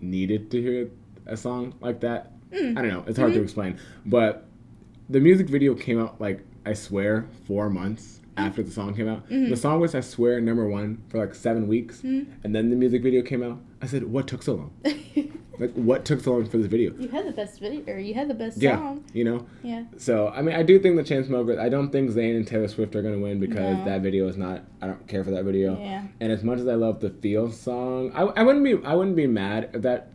needed 0.00 0.50
to 0.52 0.60
hear 0.62 0.88
a 1.26 1.36
song 1.36 1.74
like 1.80 2.00
that. 2.00 2.32
Mm. 2.52 2.78
I 2.78 2.82
don't 2.82 2.90
know. 2.90 3.04
It's 3.06 3.18
hard 3.18 3.32
to 3.34 3.40
Mhm. 3.40 3.44
explain, 3.44 3.78
but 4.06 4.46
the 5.10 5.20
music 5.20 5.48
video 5.48 5.74
came 5.74 6.00
out 6.00 6.20
like 6.20 6.44
I 6.64 6.74
swear 6.74 7.26
four 7.46 7.68
months 7.70 8.20
after 8.38 8.62
the 8.62 8.70
song 8.70 8.94
came 8.94 9.08
out. 9.08 9.28
Mhm. 9.28 9.50
The 9.50 9.56
song 9.56 9.80
was 9.80 9.94
I 9.94 10.00
swear 10.00 10.40
number 10.40 10.66
one 10.68 10.98
for 11.08 11.18
like 11.18 11.34
seven 11.34 11.66
weeks, 11.68 12.02
Mhm. 12.02 12.26
and 12.44 12.54
then 12.54 12.70
the 12.70 12.76
music 12.76 13.02
video 13.02 13.22
came 13.22 13.42
out. 13.42 13.60
I 13.82 13.86
said, 13.86 14.04
"What 14.04 14.26
took 14.26 14.42
so 14.42 14.54
long? 14.54 14.70
Like, 15.60 15.72
what 15.74 16.04
took 16.04 16.20
so 16.20 16.34
long 16.34 16.44
for 16.46 16.56
this 16.58 16.68
video?" 16.68 16.92
you 17.00 17.08
had 17.08 17.26
the 17.26 17.32
best 17.32 17.58
video, 17.58 17.82
or 17.92 17.98
you 17.98 18.14
had 18.14 18.28
the 18.28 18.34
best 18.34 18.62
Yeah, 18.62 18.76
song. 18.76 19.02
you 19.12 19.24
know. 19.24 19.44
Yeah. 19.64 19.84
So 19.96 20.28
I 20.28 20.40
mean, 20.40 20.54
I 20.54 20.62
do 20.62 20.78
think 20.78 20.94
the 20.94 21.02
Chainsmokers. 21.02 21.58
I 21.58 21.68
don't 21.68 21.90
think 21.90 22.10
Zayn 22.12 22.36
and 22.36 22.46
Taylor 22.46 22.68
Swift 22.68 22.94
are 22.94 23.02
gonna 23.02 23.18
win 23.18 23.40
because 23.40 23.76
No. 23.78 23.84
that 23.84 24.00
video 24.02 24.28
is 24.28 24.36
not. 24.36 24.62
I 24.80 24.86
don't 24.86 25.04
care 25.08 25.24
for 25.24 25.32
that 25.32 25.44
video. 25.44 25.76
Yeah. 25.76 26.04
And 26.20 26.30
as 26.30 26.44
much 26.44 26.60
as 26.60 26.68
I 26.68 26.74
love 26.74 27.00
the 27.00 27.10
Feel 27.10 27.50
song, 27.50 28.12
I, 28.14 28.22
I 28.22 28.42
wouldn't 28.44 28.64
be 28.64 28.76
I 28.84 28.94
wouldn't 28.94 29.16
be 29.16 29.26
mad 29.26 29.70
if 29.74 29.82
that 29.82 30.12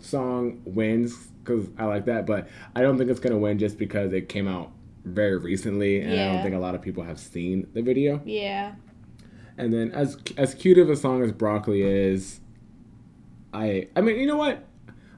song 0.00 0.60
wins 0.64 1.28
because 1.44 1.68
I 1.78 1.84
like 1.84 2.06
that, 2.06 2.26
but 2.26 2.48
I 2.74 2.82
don't 2.82 2.98
think 2.98 3.08
it's 3.10 3.20
gonna 3.20 3.38
win 3.38 3.58
just 3.58 3.78
because 3.78 4.12
it 4.12 4.28
came 4.28 4.48
out 4.48 4.72
very 5.06 5.38
recently, 5.38 6.00
and 6.00 6.12
I 6.12 6.32
don't 6.32 6.42
think 6.42 6.54
a 6.54 6.58
lot 6.58 6.74
of 6.74 6.82
people 6.82 7.04
have 7.04 7.18
seen 7.18 7.66
the 7.72 7.82
video. 7.82 8.20
Yeah. 8.24 8.74
And 9.56 9.72
then 9.72 9.90
as 9.92 10.18
as 10.36 10.54
cute 10.54 10.78
of 10.78 10.90
a 10.90 10.96
song 10.96 11.22
as 11.22 11.32
Broccoli 11.32 11.82
is, 11.82 12.40
I 13.54 13.88
I 13.96 14.00
mean 14.00 14.18
you 14.18 14.26
know 14.26 14.36
what, 14.36 14.64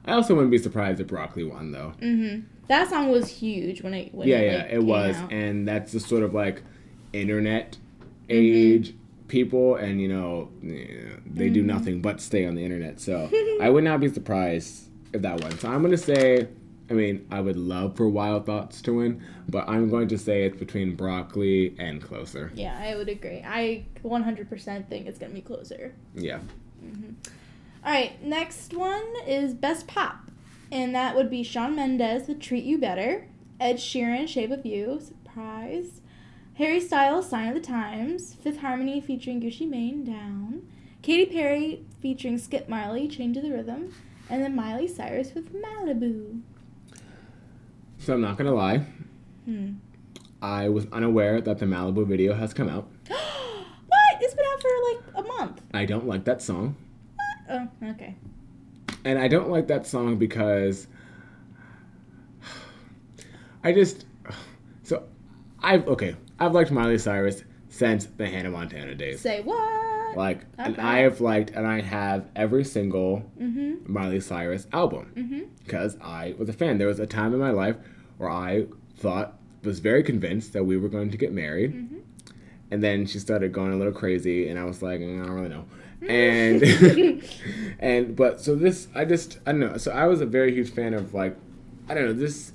I 0.05 0.13
also 0.13 0.33
wouldn't 0.35 0.51
be 0.51 0.57
surprised 0.57 0.99
if 1.01 1.07
Broccoli 1.07 1.43
won 1.43 1.71
though. 1.71 1.93
Mm-hmm. 2.01 2.45
That 2.67 2.89
song 2.89 3.09
was 3.09 3.27
huge 3.27 3.81
when 3.81 3.93
it 3.93 4.13
when 4.13 4.27
yeah, 4.27 4.37
it, 4.37 4.51
yeah, 4.51 4.57
like, 4.57 4.71
it 4.71 4.83
was, 4.83 5.15
out. 5.17 5.31
and 5.31 5.67
that's 5.67 5.91
the 5.91 5.99
sort 5.99 6.23
of 6.23 6.33
like 6.33 6.63
internet 7.11 7.77
age 8.29 8.93
people, 9.27 9.75
and 9.75 9.99
you 9.99 10.07
know 10.07 10.49
yeah, 10.61 11.15
they 11.25 11.49
do 11.49 11.63
nothing 11.63 12.01
but 12.01 12.21
stay 12.21 12.45
on 12.45 12.55
the 12.55 12.63
internet. 12.63 12.99
So 12.99 13.29
I 13.61 13.69
would 13.69 13.83
not 13.83 13.99
be 13.99 14.07
surprised 14.07 14.89
if 15.13 15.21
that 15.23 15.41
won. 15.41 15.57
So 15.57 15.69
I'm 15.69 15.81
gonna 15.81 15.97
say, 15.97 16.47
I 16.89 16.93
mean, 16.93 17.27
I 17.29 17.39
would 17.39 17.57
love 17.57 17.95
for 17.95 18.09
Wild 18.09 18.47
Thoughts 18.47 18.81
to 18.83 18.93
win, 18.93 19.21
but 19.47 19.69
I'm 19.69 19.89
going 19.89 20.07
to 20.07 20.17
say 20.17 20.43
it's 20.43 20.57
between 20.57 20.95
Broccoli 20.95 21.75
and 21.77 22.01
Closer. 22.01 22.51
Yeah, 22.55 22.77
I 22.81 22.95
would 22.95 23.09
agree. 23.09 23.43
I 23.45 23.85
100% 24.03 24.89
think 24.89 25.05
it's 25.05 25.19
gonna 25.19 25.33
be 25.33 25.41
closer. 25.41 25.93
Yeah, 26.15 26.39
mm-hmm. 26.83 27.13
All 27.85 27.91
right, 27.91 28.21
next 28.23 28.73
one 28.73 29.05
is 29.27 29.53
Best 29.53 29.87
Pop, 29.87 30.31
and 30.71 30.95
that 30.95 31.15
would 31.15 31.29
be 31.29 31.43
Shawn 31.43 31.75
Mendes 31.75 32.27
with 32.27 32.39
"Treat 32.39 32.63
You 32.63 32.77
Better," 32.79 33.27
Ed 33.59 33.77
Sheeran 33.77 34.27
"Shape 34.27 34.51
of 34.51 34.65
You," 34.65 34.99
surprise, 34.99 36.01
Harry 36.55 36.79
Styles 36.79 37.29
"Sign 37.29 37.49
of 37.49 37.53
the 37.53 37.61
Times," 37.61 38.33
Fifth 38.33 38.59
Harmony 38.59 38.99
featuring 38.99 39.39
Gucci 39.41 39.69
Mane 39.69 40.03
"Down," 40.03 40.67
Katy 41.03 41.27
Perry 41.27 41.85
featuring 42.01 42.37
Skip 42.39 42.67
Marley 42.67 43.07
"Change 43.07 43.37
of 43.37 43.43
the 43.43 43.51
Rhythm," 43.51 43.93
and 44.29 44.43
then 44.43 44.55
Miley 44.55 44.87
Cyrus 44.87 45.33
with 45.35 45.53
"Malibu." 45.53 46.41
So 47.99 48.13
I'm 48.13 48.21
not 48.21 48.37
gonna 48.37 48.53
lie, 48.53 48.79
Hmm. 49.45 49.73
I 50.41 50.69
was 50.69 50.87
unaware 50.91 51.41
that 51.41 51.59
the 51.59 51.65
Malibu 51.65 52.05
video 52.07 52.33
has 52.33 52.53
come 52.53 52.69
out. 52.69 52.87
what? 53.07 53.99
It's 54.21 54.33
been 54.33 54.45
out 54.51 54.61
for 54.61 54.69
like 54.93 55.25
a 55.25 55.27
month. 55.37 55.61
I 55.73 55.85
don't 55.85 56.07
like 56.07 56.23
that 56.25 56.41
song. 56.41 56.75
Oh, 57.49 57.67
okay. 57.83 58.15
and 59.05 59.17
I 59.17 59.27
don't 59.27 59.49
like 59.49 59.67
that 59.67 59.87
song 59.87 60.17
because 60.17 60.87
I 63.63 63.71
just 63.73 64.05
so 64.83 65.03
I've 65.61 65.87
okay 65.87 66.15
I've 66.39 66.53
liked 66.53 66.71
Miley 66.71 66.97
Cyrus 66.97 67.43
since 67.69 68.05
the 68.05 68.27
Hannah 68.27 68.51
Montana 68.51 68.95
days. 68.95 69.19
Say 69.21 69.41
what? 69.41 69.57
Like, 70.15 70.45
and. 70.57 70.77
I 70.79 70.99
have 70.99 71.21
liked 71.21 71.51
and 71.51 71.65
I 71.67 71.81
have 71.81 72.25
every 72.35 72.63
single 72.63 73.23
Mm-hmm. 73.39 73.91
Miley 73.91 74.19
Cyrus 74.19 74.67
album 74.73 75.11
Mm-hmm. 75.15 75.41
because 75.63 75.97
I 76.01 76.35
was 76.37 76.49
a 76.49 76.53
fan. 76.53 76.77
There 76.77 76.87
was 76.87 76.99
a 76.99 77.07
time 77.07 77.33
in 77.33 77.39
my 77.39 77.51
life 77.51 77.75
where 78.17 78.29
I 78.29 78.65
thought 78.97 79.37
was 79.63 79.79
very 79.79 80.03
convinced 80.03 80.53
that 80.53 80.63
we 80.65 80.77
were 80.77 80.89
going 80.89 81.11
to 81.11 81.17
get 81.17 81.31
married. 81.33 81.73
Mm-hmm. 81.73 81.97
And 82.71 82.83
then 82.83 83.05
she 83.07 83.17
started 83.19 83.51
going 83.51 83.73
a 83.73 83.77
little 83.77 83.93
crazy, 83.93 84.47
and 84.47 84.59
I 84.59 84.63
was 84.63 84.81
like, 84.83 84.99
"Mm, 84.99 85.23
I 85.23 85.25
don't 85.25 85.35
really 85.35 85.49
know. 85.49 85.65
And 86.07 86.61
and 87.79 88.15
but 88.15 88.39
so 88.41 88.55
this, 88.55 88.87
I 88.93 89.05
just 89.05 89.39
I 89.47 89.51
don't 89.51 89.59
know. 89.61 89.77
So 89.77 89.91
I 89.91 90.05
was 90.05 90.21
a 90.21 90.25
very 90.25 90.53
huge 90.53 90.69
fan 90.69 90.93
of 90.93 91.13
like, 91.15 91.35
I 91.89 91.93
don't 91.95 92.05
know 92.05 92.13
this. 92.13 92.51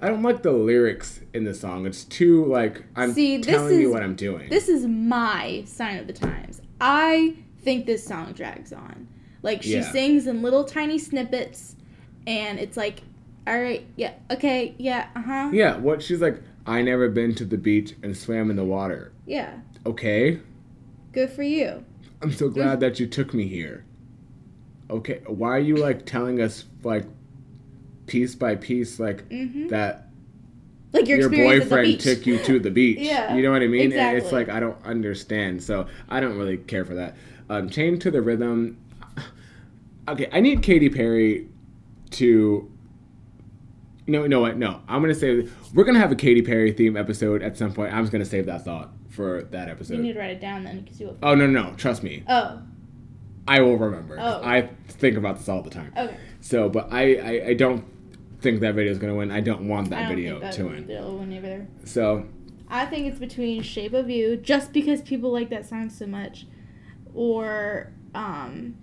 I 0.00 0.08
don't 0.08 0.22
like 0.22 0.42
the 0.42 0.52
lyrics 0.52 1.20
in 1.34 1.44
the 1.44 1.52
song. 1.54 1.84
It's 1.86 2.04
too 2.04 2.44
like 2.46 2.84
I'm 2.96 3.12
See, 3.12 3.42
telling 3.42 3.78
you 3.80 3.90
what 3.90 4.02
I'm 4.02 4.14
doing. 4.14 4.48
This 4.48 4.68
is 4.68 4.86
my 4.86 5.64
sign 5.66 5.98
of 5.98 6.06
the 6.06 6.12
times. 6.14 6.60
I 6.80 7.34
think 7.62 7.86
this 7.86 8.04
song 8.06 8.32
drags 8.32 8.72
on. 8.72 9.08
Like 9.42 9.62
she 9.62 9.74
Yeah. 9.74 9.90
sings 9.92 10.26
in 10.26 10.42
little 10.42 10.64
tiny 10.64 10.98
snippets, 10.98 11.76
and 12.26 12.58
it's 12.58 12.76
like, 12.76 13.00
all 13.46 13.60
right, 13.60 13.86
yeah, 13.96 14.12
okay, 14.30 14.74
yeah, 14.78 15.08
uh 15.16 15.22
huh, 15.22 15.50
yeah, 15.52 15.76
what 15.78 16.02
she's 16.02 16.20
like. 16.20 16.42
I 16.66 16.82
never 16.82 17.08
been 17.08 17.34
to 17.36 17.46
the 17.46 17.56
beach 17.56 17.94
and 18.02 18.14
swam 18.14 18.50
in 18.50 18.56
the 18.56 18.64
water. 18.64 19.12
yeah. 19.26 19.60
Okay, 19.86 20.40
Good 21.12 21.30
for 21.30 21.42
you. 21.42 21.82
I'm 22.20 22.30
so 22.32 22.50
glad 22.50 22.80
that 22.80 23.00
you 23.00 23.06
took 23.06 23.32
me 23.32 23.46
here. 23.48 23.84
Okay, 24.90 25.22
why 25.26 25.50
are 25.50 25.58
you 25.58 25.76
like 25.76 26.04
telling 26.04 26.40
us 26.42 26.64
like 26.82 27.06
piece 28.06 28.34
by 28.34 28.54
piece 28.56 28.98
like 29.00 29.26
Mm-hmm. 29.30 29.68
that 29.68 30.07
Like 30.92 31.06
your, 31.06 31.18
your 31.18 31.28
experience 31.28 31.64
at 31.64 31.68
the 31.68 31.74
boyfriend 31.76 32.00
took 32.00 32.26
you 32.26 32.38
to 32.38 32.58
the 32.58 32.70
beach? 32.70 32.98
Yeah, 33.00 33.34
you 33.34 33.42
know 33.42 33.50
what 33.50 33.62
I 33.62 33.66
mean? 33.66 33.92
And 33.92 34.16
It's 34.18 34.32
like 34.32 34.48
I 34.48 34.58
don't 34.60 34.82
understand, 34.84 35.62
so 35.62 35.86
I 36.08 36.20
don't 36.20 36.36
really 36.38 36.56
care 36.56 36.84
for 36.84 36.94
that. 36.94 37.14
Um, 37.50 37.68
Chain 37.68 37.98
to 38.00 38.10
the 38.10 38.22
rhythm. 38.22 38.78
Okay, 40.08 40.26
I 40.32 40.40
need 40.40 40.62
Katy 40.62 40.88
Perry 40.88 41.48
to. 42.12 42.70
No, 44.06 44.26
no, 44.26 44.40
what? 44.40 44.56
No, 44.56 44.80
I'm 44.88 45.02
gonna 45.02 45.14
say 45.14 45.46
we're 45.74 45.84
gonna 45.84 45.98
have 45.98 46.10
a 46.10 46.16
Katy 46.16 46.40
Perry 46.40 46.72
theme 46.72 46.96
episode 46.96 47.42
at 47.42 47.58
some 47.58 47.74
point. 47.74 47.92
I'm 47.92 48.04
just 48.04 48.12
gonna 48.12 48.24
save 48.24 48.46
that 48.46 48.64
thought 48.64 48.88
for 49.10 49.42
that 49.50 49.68
episode. 49.68 49.96
You 49.96 50.02
need 50.02 50.14
to 50.14 50.18
write 50.18 50.30
it 50.30 50.40
down 50.40 50.64
then, 50.64 50.80
because 50.80 50.98
you 50.98 51.08
will. 51.08 51.18
Oh 51.22 51.34
no, 51.34 51.46
no, 51.46 51.74
trust 51.76 52.02
me. 52.02 52.22
Oh, 52.26 52.62
I 53.46 53.60
will 53.60 53.76
remember. 53.76 54.16
Oh. 54.18 54.40
I 54.42 54.70
think 54.88 55.18
about 55.18 55.36
this 55.36 55.48
all 55.50 55.60
the 55.60 55.68
time. 55.68 55.92
okay. 55.94 56.16
So, 56.40 56.70
but 56.70 56.90
I, 56.90 57.16
I, 57.16 57.46
I 57.48 57.54
don't 57.54 57.84
think 58.40 58.60
that 58.60 58.74
video 58.74 58.92
is 58.92 58.98
going 58.98 59.12
to 59.12 59.18
win. 59.18 59.30
I 59.30 59.40
don't 59.40 59.68
want 59.68 59.90
that 59.90 60.08
don't 60.08 60.16
video 60.16 60.50
to 60.50 60.64
win. 60.64 60.86
win 60.86 61.32
either. 61.32 61.66
So, 61.84 62.26
I 62.68 62.86
think 62.86 63.06
it's 63.06 63.18
between 63.18 63.62
Shape 63.62 63.92
of 63.94 64.10
You, 64.10 64.36
just 64.36 64.72
because 64.72 65.02
people 65.02 65.32
like 65.32 65.50
that 65.50 65.66
song 65.66 65.90
so 65.90 66.06
much, 66.06 66.46
or 67.14 67.92
um, 68.14 68.76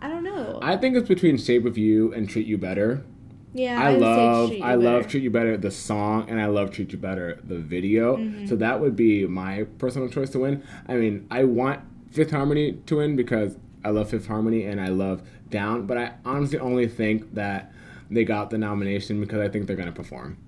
I 0.00 0.08
don't 0.08 0.24
know. 0.24 0.58
I 0.62 0.76
think 0.76 0.96
it's 0.96 1.08
between 1.08 1.38
Shape 1.38 1.64
of 1.64 1.76
You 1.76 2.12
and 2.12 2.28
Treat 2.28 2.46
You 2.46 2.58
Better. 2.58 3.04
yeah, 3.52 3.80
I 3.80 3.94
say 3.94 4.00
love 4.00 4.48
Treat 4.48 4.58
You 4.58 4.64
I 4.64 4.74
love 4.74 5.00
Better. 5.02 5.08
Treat 5.10 5.22
You 5.24 5.30
Better 5.30 5.56
the 5.56 5.70
song 5.70 6.30
and 6.30 6.40
I 6.40 6.46
love 6.46 6.70
Treat 6.70 6.92
You 6.92 6.98
Better 6.98 7.40
the 7.42 7.58
video. 7.58 8.16
Mm-hmm. 8.16 8.46
So 8.46 8.56
that 8.56 8.80
would 8.80 8.94
be 8.94 9.26
my 9.26 9.64
personal 9.78 10.08
choice 10.08 10.30
to 10.30 10.38
win. 10.38 10.62
I 10.86 10.94
mean, 10.94 11.26
I 11.30 11.44
want 11.44 11.80
Fifth 12.12 12.30
Harmony 12.30 12.74
to 12.86 12.96
win 12.96 13.16
because 13.16 13.56
I 13.84 13.90
love 13.90 14.10
Fifth 14.10 14.26
Harmony 14.26 14.64
and 14.64 14.80
I 14.80 14.88
love 14.88 15.22
Down, 15.50 15.86
but 15.86 15.98
I 15.98 16.12
honestly 16.24 16.58
only 16.58 16.86
think 16.86 17.34
that 17.34 17.72
they 18.10 18.24
got 18.24 18.50
the 18.50 18.58
nomination 18.58 19.20
because 19.20 19.40
I 19.40 19.48
think 19.48 19.66
they're 19.66 19.76
going 19.76 19.88
to 19.88 19.94
perform. 19.94 20.38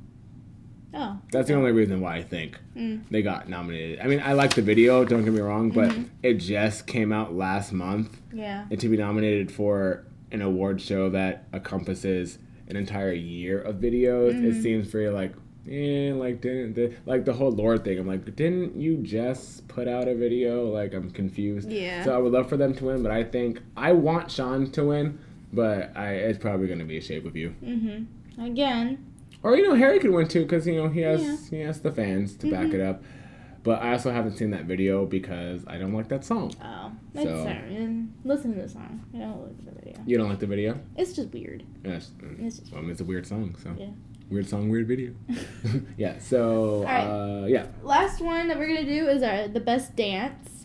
Oh, 0.92 1.18
That's 1.30 1.46
the 1.46 1.54
only 1.54 1.70
reason 1.70 2.00
why 2.00 2.16
I 2.16 2.22
think 2.22 2.58
Mm. 2.76 3.02
they 3.10 3.22
got 3.22 3.48
nominated. 3.48 4.00
I 4.00 4.08
mean, 4.08 4.20
I 4.24 4.32
like 4.32 4.54
the 4.54 4.62
video, 4.62 5.04
don't 5.04 5.24
get 5.24 5.32
me 5.32 5.40
wrong, 5.40 5.70
but 5.70 5.90
Mm-hmm. 5.90 6.02
it 6.24 6.34
just 6.34 6.86
came 6.88 7.12
out 7.12 7.32
last 7.34 7.72
month. 7.72 8.20
yeah. 8.32 8.66
And 8.70 8.80
to 8.80 8.88
be 8.88 8.96
nominated 8.96 9.52
for 9.52 10.04
an 10.32 10.42
award 10.42 10.80
show 10.80 11.08
that 11.10 11.46
encompasses 11.52 12.38
an 12.68 12.76
entire 12.76 13.12
year 13.12 13.60
of 13.60 13.76
videos, 13.76 14.32
Mm-hmm. 14.34 14.46
it 14.50 14.62
seems 14.62 14.88
very 14.88 15.10
like, 15.10 15.32
eh, 15.70 16.12
like 16.12 16.40
didn't 16.40 16.74
the, 16.74 16.92
like 17.06 17.24
the 17.24 17.34
whole 17.34 17.52
Lorde 17.52 17.84
thing. 17.84 17.96
I'm 17.98 18.08
like, 18.08 18.24
didn't 18.34 18.74
you 18.76 18.96
just 18.96 19.68
put 19.68 19.86
out 19.86 20.08
a 20.08 20.14
video? 20.16 20.66
Like, 20.70 20.92
I'm 20.92 21.10
confused. 21.12 21.70
Yeah. 21.70 22.02
So 22.04 22.12
I 22.12 22.18
would 22.18 22.32
love 22.32 22.48
for 22.48 22.56
them 22.56 22.74
to 22.74 22.86
win, 22.86 23.02
but 23.04 23.12
I 23.12 23.22
think 23.22 23.60
I 23.76 23.92
want 23.92 24.28
Shawn 24.32 24.72
to 24.72 24.84
win, 24.86 25.20
but 25.52 25.96
I 25.96 26.12
it's 26.14 26.38
probably 26.38 26.66
gonna 26.68 26.84
be 26.84 26.98
a 26.98 27.02
Shape 27.02 27.24
of 27.26 27.36
You. 27.36 27.54
Mm-hmm. 27.62 28.42
Again, 28.42 29.06
Or 29.42 29.56
you 29.56 29.62
know, 29.68 29.74
Harry 29.74 29.98
could 29.98 30.10
win 30.10 30.28
too 30.28 30.42
because 30.42 30.66
you 30.66 30.74
know 30.76 30.88
he 30.88 31.00
has 31.00 31.22
Yeah. 31.22 31.36
he 31.58 31.64
has 31.64 31.80
the 31.80 31.90
fans 31.92 32.36
to 32.36 32.50
back 32.50 32.68
Mhm. 32.68 32.74
it 32.74 32.80
up. 32.80 33.02
But 33.62 33.82
I 33.82 33.92
also 33.92 34.10
haven't 34.10 34.38
seen 34.38 34.50
that 34.52 34.64
video 34.64 35.04
because 35.04 35.64
I 35.66 35.76
don't 35.76 35.92
like 35.92 36.08
that 36.08 36.24
song. 36.24 36.52
oh, 36.62 36.92
that's 37.12 37.26
So- 37.28 37.44
sorry. 37.44 38.06
Listen 38.24 38.54
to 38.54 38.62
the 38.62 38.68
song. 38.68 39.00
I 39.14 39.18
don't 39.18 39.50
at 39.50 39.64
the 39.66 39.72
video. 39.72 40.00
You 40.06 40.16
don't 40.18 40.28
like 40.30 40.38
the 40.38 40.46
video? 40.46 40.78
It's 40.96 41.12
just 41.14 41.30
weird. 41.32 41.64
Yes. 41.84 42.10
It's 42.38 42.58
just 42.58 42.72
Well, 42.72 42.78
I 42.78 42.82
mean, 42.82 42.92
it's 42.92 43.00
a 43.02 43.04
weird 43.04 43.26
song, 43.26 43.54
so 43.62 43.70
Yeah. 43.78 43.88
weird 44.30 44.46
song, 44.48 44.70
weird 44.70 44.88
video. 44.88 45.12
yeah. 45.98 46.18
So 46.18 46.84
right. 46.84 47.04
uh, 47.04 47.46
yeah, 47.48 47.66
Last 47.82 48.22
one 48.22 48.48
that 48.48 48.58
we're 48.58 48.68
gonna 48.68 48.84
do 48.84 49.08
is 49.08 49.22
our 49.22 49.46
the 49.48 49.60
best 49.60 49.94
dance. 49.94 50.59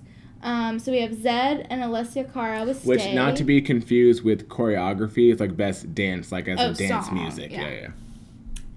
Um, 0.45 0.77
so 0.77 0.91
we 0.91 1.01
have 1.01 1.11
Zedd 1.11 1.65
and 1.71 1.81
Alessia 1.81 2.31
Cara 2.31 2.63
with 2.65 2.77
Stay. 2.81 2.87
which 2.89 3.13
not 3.15 3.35
to 3.37 3.43
be 3.43 3.61
confused 3.61 4.23
with 4.23 4.47
choreography. 4.47 5.31
It's 5.31 5.41
like 5.41 5.57
best 5.57 5.95
dance, 5.95 6.31
like 6.31 6.47
as 6.47 6.59
Oh, 6.59 6.69
a 6.69 6.73
dance 6.75 7.07
song, 7.07 7.15
music. 7.15 7.51
yeah. 7.51 7.61
Yeah, 7.61 7.71
yeah. 7.81 7.87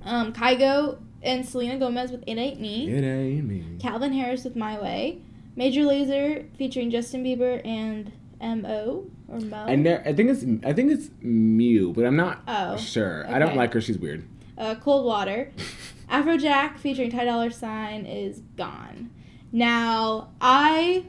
Um, 0.04 0.32
Kygo 0.32 0.98
and 1.22 1.44
Selena 1.46 1.78
Gomez 1.78 2.10
with 2.10 2.24
It 2.26 2.38
Ain't 2.38 2.58
Me. 2.58 2.88
It 2.90 3.04
ain't 3.04 3.44
me. 3.46 3.64
Calvin 3.80 4.12
Harris 4.14 4.44
with 4.44 4.56
My 4.56 4.80
Way. 4.80 5.18
Major 5.56 5.82
Lazer 5.82 6.46
featuring 6.56 6.90
Justin 6.90 7.22
Bieber 7.22 7.60
and 7.66 8.12
M 8.40 8.64
O 8.64 9.04
or 9.28 9.40
Mo. 9.40 9.64
I 9.66 9.74
ne- 9.76 9.96
I 10.06 10.14
think 10.14 10.30
it's 10.30 10.44
I 10.64 10.72
think 10.72 10.90
it's 10.92 11.10
Mew, 11.20 11.92
but 11.92 12.06
I'm 12.06 12.16
not 12.16 12.42
Oh, 12.48 12.76
sure. 12.78 13.26
I 13.28 13.38
don't 13.38 13.56
like 13.56 13.74
her. 13.74 13.80
She's 13.82 13.98
weird. 13.98 14.24
uh, 14.56 14.76
Cold 14.76 15.04
Water. 15.04 15.50
Afrojack 16.10 16.78
featuring 16.78 17.10
Ty 17.10 17.26
Dolla 17.26 17.50
Sign 17.50 18.06
is 18.06 18.40
gone. 18.56 19.10
Now 19.52 20.30
I 20.40 21.04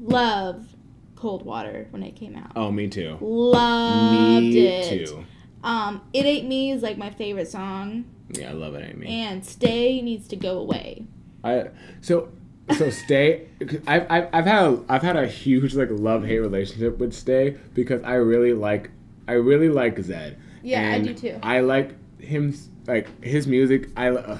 loved 0.00 0.74
Cold 1.16 1.44
Water 1.44 1.86
when 1.90 2.02
it 2.02 2.16
came 2.16 2.36
out. 2.36 2.52
Oh, 2.56 2.70
me 2.72 2.88
too. 2.88 3.18
Loved 3.20 4.42
me 4.44 4.58
it. 4.58 5.06
too. 5.06 5.24
Um, 5.62 6.00
It 6.12 6.24
Ain't 6.24 6.48
Me 6.48 6.70
is 6.70 6.82
like 6.82 6.96
my 6.96 7.10
favorite 7.10 7.48
song, 7.48 8.06
Yeah, 8.30 8.50
I 8.50 8.52
love 8.54 8.74
it. 8.74 8.94
Amy. 8.94 9.06
and 9.08 9.44
Stay 9.44 10.00
needs 10.00 10.26
to 10.28 10.36
go 10.36 10.58
away. 10.58 11.06
I 11.44 11.66
so 12.00 12.30
so 12.76 12.88
stay. 13.04 13.48
I've, 13.86 14.06
I've 14.10 14.28
I've 14.32 14.46
had 14.46 14.64
a, 14.64 14.84
I've 14.88 15.02
had 15.02 15.16
a 15.16 15.26
huge 15.26 15.74
like 15.74 15.88
love 15.90 16.24
hate 16.24 16.38
relationship 16.38 16.98
with 16.98 17.12
stay 17.12 17.56
because 17.74 18.02
I 18.02 18.14
really 18.14 18.52
like 18.54 18.90
I 19.28 19.32
really 19.32 19.68
like 19.68 19.96
Zedd. 19.96 20.36
Yeah, 20.62 20.92
I 20.92 21.00
do 21.00 21.12
too. 21.14 21.38
I 21.42 21.60
like 21.60 21.94
him 22.20 22.54
like 22.86 23.22
his 23.24 23.46
music. 23.46 23.88
I 23.96 24.08
uh, 24.10 24.38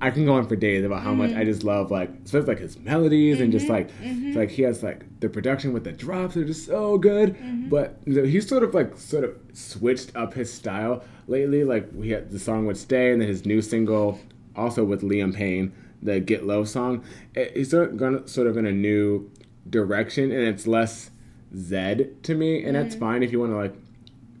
I 0.00 0.10
can 0.10 0.26
go 0.26 0.34
on 0.34 0.46
for 0.46 0.56
days 0.56 0.84
about 0.84 1.02
how 1.02 1.14
much 1.14 1.30
Mm-hmm. 1.30 1.40
I 1.40 1.44
just 1.44 1.64
love 1.64 1.90
like 1.90 2.10
especially 2.24 2.48
like 2.48 2.58
his 2.58 2.78
melodies 2.78 3.40
and 3.40 3.50
just 3.50 3.68
like 3.68 3.88
it's 4.02 4.36
like 4.36 4.50
he 4.50 4.62
has 4.62 4.82
like 4.82 5.04
the 5.20 5.28
production 5.28 5.72
with 5.72 5.84
the 5.84 5.92
drops 5.92 6.36
are 6.36 6.44
just 6.44 6.66
so 6.66 6.98
good. 6.98 7.34
Mm-hmm. 7.34 7.68
But 7.70 7.98
he's 8.04 8.46
sort 8.48 8.62
of 8.62 8.74
like 8.74 8.96
sort 8.98 9.24
of 9.24 9.36
switched 9.54 10.14
up 10.14 10.34
his 10.34 10.52
style 10.52 11.02
lately. 11.28 11.64
Like 11.64 11.88
we 11.94 12.10
had 12.10 12.30
the 12.30 12.38
song 12.38 12.66
with 12.66 12.78
Stay 12.78 13.10
and 13.12 13.20
then 13.20 13.28
his 13.28 13.46
new 13.46 13.62
single 13.62 14.20
also 14.54 14.84
with 14.84 15.02
Liam 15.02 15.34
Payne, 15.34 15.72
the 16.02 16.20
Get 16.20 16.46
Low 16.46 16.64
song. 16.64 17.02
It- 17.34 17.56
He's 17.56 17.70
sort 17.70 17.90
of 17.90 17.96
gone 17.96 18.26
sort 18.28 18.46
of 18.48 18.56
in 18.58 18.66
a 18.66 18.72
new 18.72 19.30
direction 19.68 20.30
and 20.30 20.42
it's 20.42 20.66
less 20.66 21.10
Zedd 21.54 22.22
to 22.22 22.34
me 22.34 22.64
and 22.64 22.76
that's 22.76 22.94
fine 22.94 23.22
if 23.22 23.32
you 23.32 23.40
want 23.40 23.52
to 23.52 23.56
like 23.56 23.74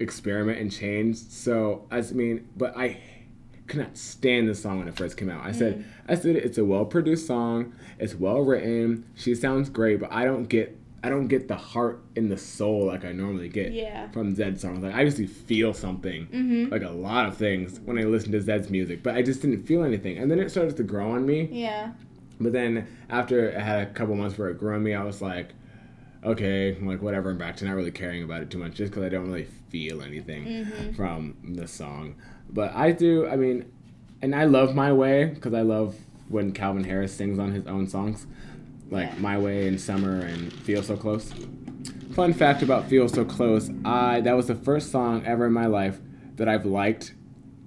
experiment 0.00 0.58
and 0.58 0.70
change. 0.70 1.16
So 1.16 1.86
I 1.90 2.00
mean, 2.02 2.48
but 2.56 2.76
I 2.76 3.00
could 3.66 3.80
not 3.80 3.96
stand 3.96 4.48
this 4.48 4.62
song 4.62 4.78
when 4.78 4.88
it 4.88 4.96
first 4.96 5.16
came 5.16 5.28
out. 5.28 5.44
I 5.44 5.52
said, 5.52 5.78
mm. 5.78 5.84
I 6.08 6.14
said 6.14 6.36
it's 6.36 6.58
a 6.58 6.64
well 6.64 6.84
produced 6.84 7.26
song. 7.26 7.74
It's 7.98 8.14
well 8.14 8.40
written. 8.40 9.04
She 9.14 9.34
sounds 9.34 9.68
great, 9.68 10.00
but 10.00 10.12
I 10.12 10.24
don't 10.24 10.44
get, 10.44 10.78
I 11.02 11.08
don't 11.08 11.28
get 11.28 11.48
the 11.48 11.56
heart 11.56 12.02
and 12.16 12.30
the 12.30 12.36
soul 12.36 12.86
like 12.86 13.04
I 13.04 13.12
normally 13.12 13.48
get 13.48 13.72
Yeah. 13.72 14.08
from 14.10 14.34
Zedd 14.34 14.58
songs. 14.58 14.82
Like 14.82 14.94
I 14.94 15.02
usually 15.02 15.26
feel 15.26 15.74
something, 15.74 16.26
mm-hmm. 16.26 16.72
like 16.72 16.82
a 16.82 16.90
lot 16.90 17.26
of 17.26 17.36
things 17.36 17.80
when 17.80 17.98
I 17.98 18.02
listen 18.02 18.32
to 18.32 18.40
Zedd's 18.40 18.70
music, 18.70 19.02
but 19.02 19.14
I 19.14 19.22
just 19.22 19.42
didn't 19.42 19.64
feel 19.64 19.84
anything. 19.84 20.18
And 20.18 20.30
then 20.30 20.38
it 20.38 20.50
started 20.50 20.76
to 20.76 20.82
grow 20.82 21.12
on 21.12 21.26
me. 21.26 21.48
Yeah. 21.50 21.92
But 22.40 22.52
then 22.52 22.86
after 23.08 23.56
I 23.56 23.60
had 23.60 23.88
a 23.88 23.90
couple 23.92 24.14
months 24.14 24.36
where 24.38 24.48
it 24.48 24.58
grew 24.58 24.74
on 24.74 24.82
me, 24.82 24.94
I 24.94 25.02
was 25.02 25.22
like, 25.22 25.50
okay, 26.24 26.76
I'm 26.76 26.86
like 26.86 27.02
whatever, 27.02 27.30
I'm 27.30 27.38
back 27.38 27.56
to 27.58 27.64
not 27.64 27.74
really 27.76 27.92
caring 27.92 28.22
about 28.22 28.42
it 28.42 28.50
too 28.50 28.58
much, 28.58 28.74
just 28.74 28.90
because 28.90 29.04
I 29.04 29.08
don't 29.08 29.26
really 29.26 29.46
feel 29.70 30.02
anything 30.02 30.44
mm-hmm. 30.44 30.92
from 30.92 31.36
the 31.44 31.66
song. 31.68 32.16
But 32.50 32.74
I 32.74 32.92
do, 32.92 33.26
I 33.28 33.36
mean, 33.36 33.70
and 34.22 34.34
I 34.34 34.44
love 34.44 34.74
My 34.74 34.92
Way 34.92 35.26
because 35.26 35.54
I 35.54 35.62
love 35.62 35.94
when 36.28 36.52
Calvin 36.52 36.84
Harris 36.84 37.14
sings 37.14 37.38
on 37.38 37.52
his 37.52 37.66
own 37.66 37.86
songs, 37.86 38.26
like 38.90 39.08
Yeah. 39.12 39.18
My 39.18 39.38
Way 39.38 39.68
and 39.68 39.80
Summer 39.80 40.20
and 40.20 40.52
Feel 40.52 40.82
So 40.82 40.96
Close. 40.96 41.32
Fun 42.12 42.32
fact 42.32 42.62
about 42.62 42.86
Feel 42.88 43.08
So 43.08 43.24
Close, 43.24 43.70
I 43.84 44.20
that 44.22 44.34
was 44.34 44.46
the 44.46 44.54
first 44.54 44.90
song 44.90 45.24
ever 45.26 45.46
in 45.46 45.52
my 45.52 45.66
life 45.66 45.98
that 46.36 46.48
I've 46.48 46.64
liked 46.66 47.14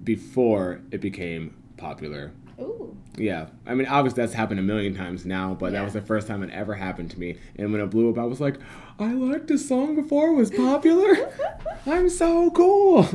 before 0.02 0.80
it 0.90 1.00
became 1.00 1.54
popular. 1.76 2.32
Ooh. 2.60 2.96
Yeah, 3.16 3.46
I 3.66 3.74
mean, 3.74 3.86
obviously 3.86 4.22
that's 4.22 4.32
happened 4.34 4.60
a 4.60 4.62
million 4.62 4.94
times 4.94 5.26
now, 5.26 5.54
but 5.54 5.72
that 5.72 5.84
was 5.84 5.92
the 5.92 6.00
first 6.00 6.26
time 6.26 6.42
it 6.42 6.50
ever 6.50 6.74
happened 6.74 7.10
to 7.12 7.18
me. 7.20 7.36
And 7.56 7.72
when 7.72 7.80
it 7.80 7.86
blew 7.90 8.10
up, 8.10 8.18
I 8.18 8.24
was 8.24 8.40
like, 8.40 8.56
I 8.98 9.12
liked 9.12 9.50
a 9.50 9.58
song 9.58 9.94
before 9.94 10.28
it 10.28 10.34
was 10.34 10.50
popular. 10.50 11.30
I'm 11.86 12.08
so 12.08 12.50
cool. 12.50 13.06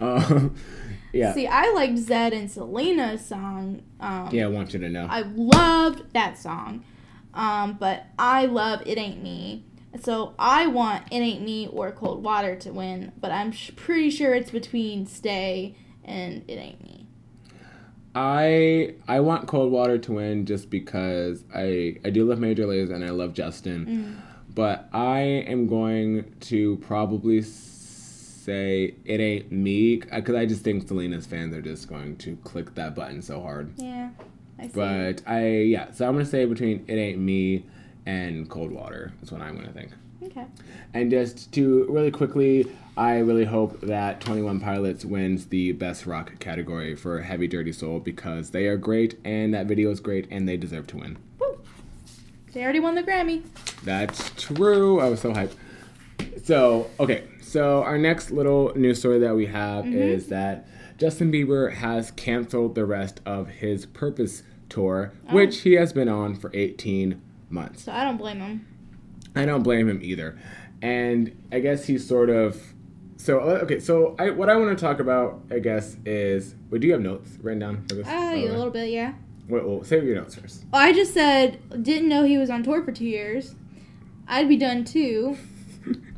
Um, 0.00 0.54
yeah, 1.14 1.32
See, 1.32 1.46
I 1.46 1.70
liked 1.72 1.94
Zedd 1.94 2.32
and 2.32 2.50
Selena's 2.50 3.24
song. 3.24 3.82
Um, 4.00 4.28
yeah, 4.32 4.44
I 4.44 4.48
want 4.48 4.72
you 4.72 4.80
to 4.80 4.88
know. 4.88 5.06
I 5.08 5.22
loved 5.22 6.12
that 6.12 6.36
song. 6.38 6.84
Um, 7.32 7.76
but 7.78 8.06
I 8.18 8.46
love 8.46 8.82
It 8.86 8.98
Ain't 8.98 9.22
Me. 9.22 9.64
So 10.00 10.34
I 10.38 10.66
want 10.66 11.04
It 11.12 11.16
Ain't 11.16 11.42
Me 11.42 11.68
or 11.68 11.92
Cold 11.92 12.22
Water 12.22 12.56
to 12.56 12.72
win, 12.72 13.12
but 13.20 13.30
I'm 13.30 13.52
sh- 13.52 13.70
pretty 13.76 14.10
sure 14.10 14.34
it's 14.34 14.50
between 14.50 15.06
Stay 15.06 15.76
and 16.04 16.44
It 16.48 16.54
Ain't 16.54 16.82
Me. 16.82 17.06
I 18.14 18.94
I 19.08 19.20
want 19.20 19.48
Cold 19.48 19.72
Water 19.72 19.98
to 19.98 20.12
win 20.12 20.46
just 20.46 20.70
because 20.70 21.44
I 21.54 21.96
I 22.04 22.10
do 22.10 22.24
love 22.24 22.38
Major 22.38 22.64
Lazer 22.64 22.94
and 22.94 23.04
I 23.04 23.10
love 23.10 23.34
Justin, 23.34 24.22
but 24.54 24.88
I 24.92 25.18
am 25.20 25.66
going 25.66 26.32
to 26.42 26.76
probably 26.76 27.42
say 28.44 28.94
it 29.04 29.20
ain't 29.20 29.50
me 29.50 29.96
because 29.96 30.34
I 30.34 30.46
just 30.46 30.62
think 30.62 30.86
Selena's 30.86 31.26
fans 31.26 31.54
are 31.54 31.62
just 31.62 31.88
going 31.88 32.16
to 32.18 32.36
click 32.36 32.74
that 32.74 32.94
button 32.94 33.22
so 33.22 33.40
hard. 33.40 33.72
Yeah, 33.76 34.10
I 34.58 34.66
see. 34.66 34.72
But 34.74 35.22
I 35.26 35.48
yeah, 35.48 35.90
so 35.92 36.06
I'm 36.06 36.14
gonna 36.14 36.26
say 36.26 36.44
between 36.44 36.84
it 36.86 36.94
ain't 36.94 37.18
me 37.18 37.64
and 38.06 38.48
cold 38.48 38.70
water. 38.70 39.12
That's 39.20 39.32
what 39.32 39.40
I'm 39.40 39.56
gonna 39.56 39.72
think. 39.72 39.92
okay. 40.22 40.46
And 40.92 41.10
just 41.10 41.52
to 41.54 41.86
really 41.88 42.10
quickly, 42.10 42.70
I 42.96 43.18
really 43.18 43.44
hope 43.44 43.80
that 43.80 44.20
21 44.20 44.60
Pilots 44.60 45.04
wins 45.04 45.46
the 45.46 45.72
best 45.72 46.06
rock 46.06 46.38
category 46.38 46.94
for 46.94 47.20
Heavy 47.22 47.48
Dirty 47.48 47.72
Soul 47.72 47.98
because 47.98 48.50
they 48.50 48.66
are 48.66 48.76
great 48.76 49.18
and 49.24 49.52
that 49.54 49.66
video 49.66 49.90
is 49.90 50.00
great 50.00 50.28
and 50.30 50.48
they 50.48 50.56
deserve 50.56 50.86
to 50.88 50.98
win. 50.98 51.18
Woo. 51.38 51.58
They 52.52 52.62
already 52.62 52.80
won 52.80 52.94
the 52.94 53.02
Grammy. 53.02 53.42
That's 53.82 54.30
true. 54.40 55.00
I 55.00 55.08
was 55.08 55.20
so 55.20 55.32
hyped. 55.32 55.54
So, 56.44 56.88
okay. 57.00 57.24
So, 57.54 57.84
our 57.84 57.98
next 57.98 58.32
little 58.32 58.72
news 58.74 58.98
story 58.98 59.20
that 59.20 59.36
we 59.36 59.46
have 59.46 59.86
is 59.86 60.26
that 60.26 60.66
Justin 60.98 61.30
Bieber 61.30 61.72
has 61.72 62.10
canceled 62.10 62.74
the 62.74 62.84
rest 62.84 63.20
of 63.24 63.46
his 63.46 63.86
Purpose 63.86 64.42
tour, 64.68 65.12
which 65.30 65.60
he 65.60 65.74
has 65.74 65.92
been 65.92 66.08
on 66.08 66.34
for 66.34 66.50
18 66.52 67.22
months. 67.50 67.84
So 67.84 67.92
I 67.92 68.02
don't 68.02 68.16
blame 68.16 68.40
him. 68.40 68.66
I 69.36 69.44
don't 69.44 69.62
blame 69.62 69.88
him 69.88 70.00
either. 70.02 70.36
And 70.82 71.40
I 71.52 71.60
guess 71.60 71.84
he's 71.84 72.04
sort 72.04 72.28
of. 72.28 72.60
So, 73.18 73.38
uh, 73.38 73.60
okay. 73.62 73.78
So, 73.78 74.16
I, 74.18 74.30
what 74.30 74.50
I 74.50 74.56
want 74.56 74.76
to 74.76 74.84
talk 74.84 74.98
about, 74.98 75.40
I 75.48 75.60
guess, 75.60 75.96
is. 76.04 76.56
Wait, 76.70 76.80
do 76.80 76.88
you 76.88 76.94
have 76.94 77.02
notes 77.02 77.38
written 77.40 77.60
down 77.60 77.86
for 77.86 77.94
this? 77.94 78.08
Ah, 78.08 78.32
By 78.32 78.34
the 78.34 78.46
a 78.48 78.52
little 78.52 78.70
bit, 78.72 78.90
yeah. 78.90 79.14
Wait, 79.48 79.64
well, 79.64 79.84
save 79.84 80.02
your 80.02 80.16
notes 80.16 80.34
first. 80.34 80.64
I 80.72 80.92
just 80.92 81.14
said 81.14 81.60
didn't 81.84 82.08
know 82.08 82.24
he 82.24 82.36
was 82.36 82.50
on 82.50 82.64
tour 82.64 82.82
for 82.82 82.90
two 82.90 83.04
years. 83.04 83.54
I'd 84.26 84.48
be 84.48 84.56
done 84.56 84.84
too, 84.84 85.36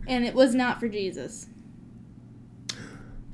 and 0.07 0.25
it 0.25 0.35
was 0.35 0.55
not 0.55 0.81
for 0.81 0.89
Jesus. 0.89 1.47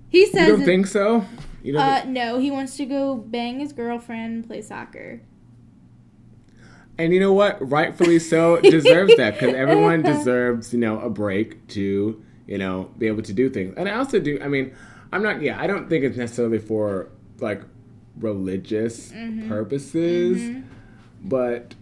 He 0.08 0.20
You 0.20 0.26
says, 0.26 0.48
don't 0.48 0.64
think 0.64 0.86
so? 0.86 1.24
You 1.62 1.72
don't 1.74 1.82
uh, 1.82 2.00
think- 2.02 2.10
no, 2.12 2.38
he 2.38 2.50
wants 2.50 2.76
to 2.76 2.84
go 2.86 3.14
bang 3.16 3.60
his 3.60 3.72
girlfriend, 3.72 4.34
and 4.34 4.46
play 4.46 4.60
soccer. 4.62 5.20
And 6.98 7.12
you 7.14 7.20
know 7.20 7.32
what? 7.32 7.56
Rightfully 7.70 8.18
so, 8.18 8.60
deserves 8.62 9.16
that 9.16 9.34
because 9.34 9.54
everyone 9.54 10.02
deserves, 10.12 10.72
you 10.72 10.78
know, 10.78 11.00
a 11.00 11.08
break 11.08 11.66
to, 11.68 12.22
you 12.46 12.58
know, 12.58 12.90
be 12.98 13.06
able 13.06 13.22
to 13.22 13.32
do 13.32 13.48
things. 13.48 13.74
And 13.76 13.88
I 13.88 13.94
also 13.94 14.20
do. 14.20 14.38
I 14.42 14.48
mean, 14.48 14.74
I'm 15.12 15.22
not. 15.22 15.40
Yeah, 15.40 15.58
I 15.60 15.66
don't 15.66 15.88
think 15.88 16.04
it's 16.04 16.16
necessarily 16.18 16.58
for 16.58 17.08
like 17.40 17.62
religious 18.18 19.10
Mm-hmm. 19.10 19.48
purposes, 19.48 20.62
but 21.22 21.74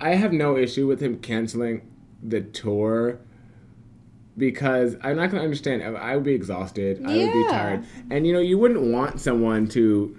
I 0.00 0.10
have 0.14 0.32
no 0.32 0.56
issue 0.56 0.86
with 0.86 1.00
him 1.00 1.18
canceling 1.18 1.90
the 2.22 2.40
tour 2.40 3.18
because 4.36 4.96
I'm 5.02 5.16
not 5.16 5.30
going 5.30 5.40
to 5.40 5.44
understand. 5.44 5.82
I 5.96 6.14
would 6.16 6.24
be 6.24 6.34
exhausted. 6.34 6.98
Yeah. 7.00 7.08
I 7.08 7.16
would 7.16 7.32
be 7.32 7.44
tired, 7.48 7.84
and 8.10 8.26
you 8.26 8.32
know, 8.32 8.40
you 8.40 8.58
wouldn't 8.58 8.80
want 8.92 9.20
someone 9.20 9.68
to 9.68 10.16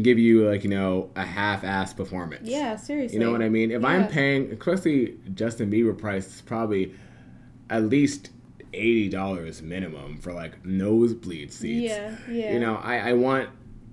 give 0.00 0.18
you 0.18 0.48
like 0.48 0.62
you 0.64 0.70
know 0.70 1.10
a 1.16 1.24
half-ass 1.24 1.92
performance. 1.94 2.48
Yeah, 2.48 2.76
seriously. 2.76 3.18
You 3.18 3.24
know 3.24 3.32
what 3.32 3.42
I 3.42 3.48
mean? 3.48 3.70
If 3.70 3.84
I'm 3.84 4.06
paying, 4.08 4.52
especially 4.52 5.18
Justin 5.34 5.70
Bieber 5.70 5.96
price 5.96 6.26
is 6.36 6.40
probably 6.42 6.94
at 7.68 7.84
least 7.84 8.30
eighty 8.72 9.08
dollars 9.08 9.62
minimum 9.62 10.18
for 10.18 10.32
like 10.32 10.64
nosebleed 10.64 11.52
seats. 11.52 11.92
Yeah, 11.92 12.14
yeah. 12.30 12.52
You 12.52 12.60
know, 12.60 12.76
I, 12.76 13.10
I 13.10 13.12
want 13.14 13.48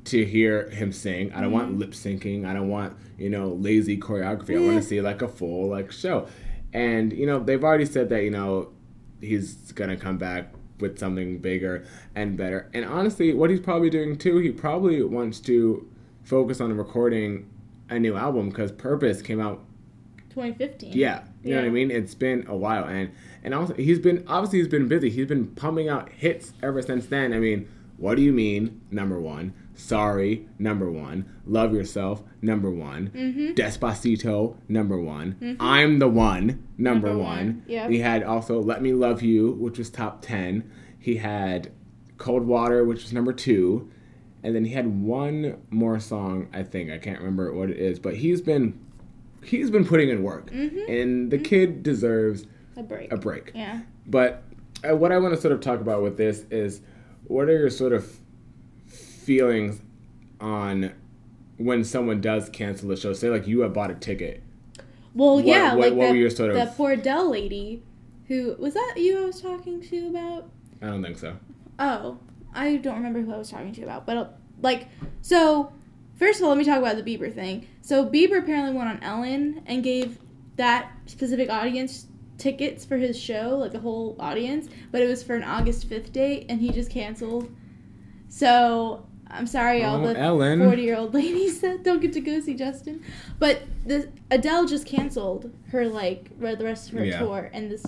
to 0.06 0.24
hear 0.24 0.70
him 0.70 0.92
sing. 0.94 1.34
I 1.34 1.42
don't 1.42 1.52
want 1.52 1.70
Mm-hmm. 1.72 1.80
lip 1.80 1.92
syncing. 1.92 2.46
I 2.46 2.54
don't 2.54 2.70
want 2.70 2.96
you 3.18 3.30
know 3.30 3.50
lazy 3.50 3.98
choreography. 3.98 4.56
I 4.56 4.66
want 4.66 4.82
to 4.82 4.88
see 4.88 5.02
like 5.02 5.22
a 5.22 5.28
full 5.28 5.68
like 5.70 5.92
show. 5.92 6.28
And 6.74 7.12
you 7.12 7.26
know 7.26 7.40
they've 7.40 7.64
already 7.64 7.86
said 7.86 8.10
that 8.10 8.24
you 8.24 8.30
know 8.32 8.70
he's 9.22 9.72
gonna 9.74 9.98
come 9.98 10.18
back 10.18 10.54
with 10.80 11.00
something 11.00 11.40
bigger 11.40 11.86
and 12.16 12.38
better. 12.38 12.70
And 12.74 12.86
honestly, 12.86 13.34
what 13.34 13.50
he's 13.50 13.60
probably 13.60 13.90
doing 13.90 14.18
too, 14.18 14.38
he 14.38 14.52
probably 14.52 15.02
wants 15.04 15.40
to 15.42 15.88
focus 16.24 16.62
on 16.62 16.76
recording 16.78 17.50
a 17.90 17.98
new 18.00 18.16
album 18.16 18.50
because 18.50 18.72
Purpose 18.72 19.22
came 19.22 19.40
out 19.40 19.64
2015. 20.30 20.94
yeah, 20.94 21.24
you 21.44 21.52
know 21.56 21.62
what 21.62 21.68
I 21.68 21.70
mean. 21.72 21.90
It's 21.90 22.14
been 22.14 22.46
a 22.48 22.56
while, 22.56 22.84
and 22.84 23.10
and 23.44 23.54
also 23.56 23.74
he's 23.74 24.00
been 24.00 24.24
obviously 24.28 24.60
he's 24.60 24.68
been 24.68 24.88
busy. 24.88 25.10
He's 25.10 25.26
been 25.28 25.48
pumping 25.48 25.90
out 25.90 26.10
hits 26.10 26.54
ever 26.62 26.82
since 26.82 27.08
then. 27.08 27.34
I 27.34 27.40
mean, 27.40 27.68
What 27.98 28.16
Do 28.16 28.22
You 28.22 28.34
Mean? 28.34 28.82
Number 28.92 29.20
one. 29.20 29.54
Sorry, 29.78 30.48
number 30.58 30.92
one. 30.92 31.26
Love 31.46 31.72
Yourself, 31.74 32.24
number 32.42 32.70
one. 32.72 33.12
Mm-hmm. 33.16 33.54
Despacito, 33.54 34.56
number 34.68 35.00
one. 35.00 35.56
I'm 35.60 36.00
the 36.00 36.08
One, 36.08 36.68
number, 36.78 37.08
Number 37.10 37.24
one. 37.24 37.38
one, 37.38 37.64
yep. 37.68 37.90
He 37.92 38.00
had 38.00 38.24
also 38.24 38.60
Let 38.60 38.82
Me 38.82 38.92
Love 38.94 39.22
You, 39.22 39.52
which 39.52 39.78
was 39.78 39.90
top 39.92 40.22
10. 40.24 40.70
He 41.00 41.18
had 41.18 41.72
Cold 42.18 42.46
Water, 42.48 42.84
which 42.84 43.04
was 43.04 43.14
number 43.14 43.32
two. 43.32 43.90
And 44.44 44.56
then 44.56 44.66
he 44.66 44.74
had 44.74 45.02
one 45.04 45.58
more 45.70 46.00
song, 46.00 46.48
I 46.54 46.64
think. 46.64 46.90
I 46.92 46.98
can't 46.98 47.20
remember 47.20 47.54
what 47.54 47.70
it 47.70 47.78
is, 47.78 48.00
but 48.00 48.16
he's 48.16 48.42
been 48.42 48.80
he's 49.44 49.70
been 49.70 49.86
putting 49.86 50.10
in 50.10 50.24
work. 50.24 50.50
And 50.52 51.30
the 51.32 51.38
kid 51.38 51.84
deserves 51.84 52.46
A 52.76 52.84
break. 52.84 53.12
a 53.12 53.18
break. 53.18 53.52
Yeah. 53.54 53.82
But 54.08 54.44
uh, 54.88 54.96
what 54.96 55.12
I 55.12 55.18
want 55.20 55.36
to 55.36 55.40
sort 55.42 55.54
of 55.54 55.60
talk 55.62 55.80
about 55.82 56.02
with 56.02 56.18
this 56.18 56.46
is 56.50 56.82
what 57.26 57.48
are 57.50 57.58
your 57.58 57.70
sort 57.70 57.94
of 57.94 58.12
feelings 59.38 59.82
on 60.40 60.94
when 61.58 61.84
someone 61.84 62.22
does 62.22 62.50
cancel 62.50 62.88
the 62.88 62.96
show? 62.96 63.12
Say 63.14 63.30
like 63.30 63.46
you 63.46 63.60
have 63.60 63.74
bought 63.74 63.92
a 63.92 63.96
ticket. 63.96 64.42
Well, 65.14 65.36
What- 65.36 65.46
yeah, 65.46 65.74
what- 65.76 65.80
like 65.90 65.94
what 65.94 66.06
that, 66.06 66.12
were 66.12 66.16
your 66.18 66.30
sort 66.30 66.52
of- 66.52 66.56
that 66.56 66.78
poor 66.78 66.96
Dell 66.96 67.30
lady, 67.30 67.84
who 68.30 68.56
was 68.58 68.74
that 68.74 68.94
you 68.98 69.22
I 69.22 69.26
was 69.26 69.42
talking 69.42 69.82
to 69.82 70.08
about? 70.08 70.50
I 70.82 70.88
don't 70.88 71.04
think 71.04 71.18
so. 71.18 71.36
Oh, 71.78 72.18
I 72.54 72.78
don't 72.78 72.96
remember 72.96 73.22
who 73.22 73.34
I 73.34 73.38
was 73.38 73.50
talking 73.52 73.74
to 73.74 73.84
about, 73.84 74.06
but 74.06 74.40
like, 74.62 74.88
so 75.22 75.72
first 76.16 76.40
of 76.40 76.44
all, 76.44 76.50
let 76.50 76.58
me 76.58 76.64
talk 76.64 76.80
about 76.80 76.96
the 76.96 77.04
Bieber 77.18 77.34
thing. 77.34 77.68
So 77.82 78.06
Bieber 78.06 78.40
apparently 78.40 78.74
went 78.76 78.90
on 78.90 79.04
Ellen 79.04 79.62
and 79.66 79.84
gave 79.84 80.20
that 80.56 80.90
specific 81.06 81.50
audience 81.50 82.08
tickets 82.38 82.86
for 82.86 82.98
his 82.98 83.20
show, 83.20 83.58
like 83.60 83.72
the 83.74 83.80
whole 83.80 84.16
audience, 84.20 84.70
but 84.92 85.02
it 85.02 85.08
was 85.08 85.22
for 85.24 85.36
an 85.36 85.44
August 85.44 85.86
fifth 85.88 86.14
date, 86.14 86.46
and 86.50 86.62
he 86.62 86.70
just 86.72 86.90
canceled. 86.92 87.50
So 88.30 89.06
I'm 89.30 89.48
sorry, 89.48 89.84
all 89.84 90.04
Oh, 90.06 90.14
the 90.14 90.20
Ellen. 90.20 90.60
forty-year-old 90.60 91.14
ladies 91.14 91.60
that 91.62 91.84
don't 91.84 92.02
get 92.02 92.14
to 92.14 92.22
go 92.22 92.40
see 92.40 92.54
Justin, 92.54 93.04
but 93.40 93.62
the 93.86 94.10
Adele 94.32 94.66
just 94.66 94.86
canceled 94.86 95.52
her 95.72 95.86
like 95.88 96.38
the 96.40 96.58
rest 96.64 96.90
of 96.92 96.98
her 97.00 97.06
Yeah. 97.06 97.20
tour, 97.20 97.50
and 97.54 97.70
this 97.72 97.86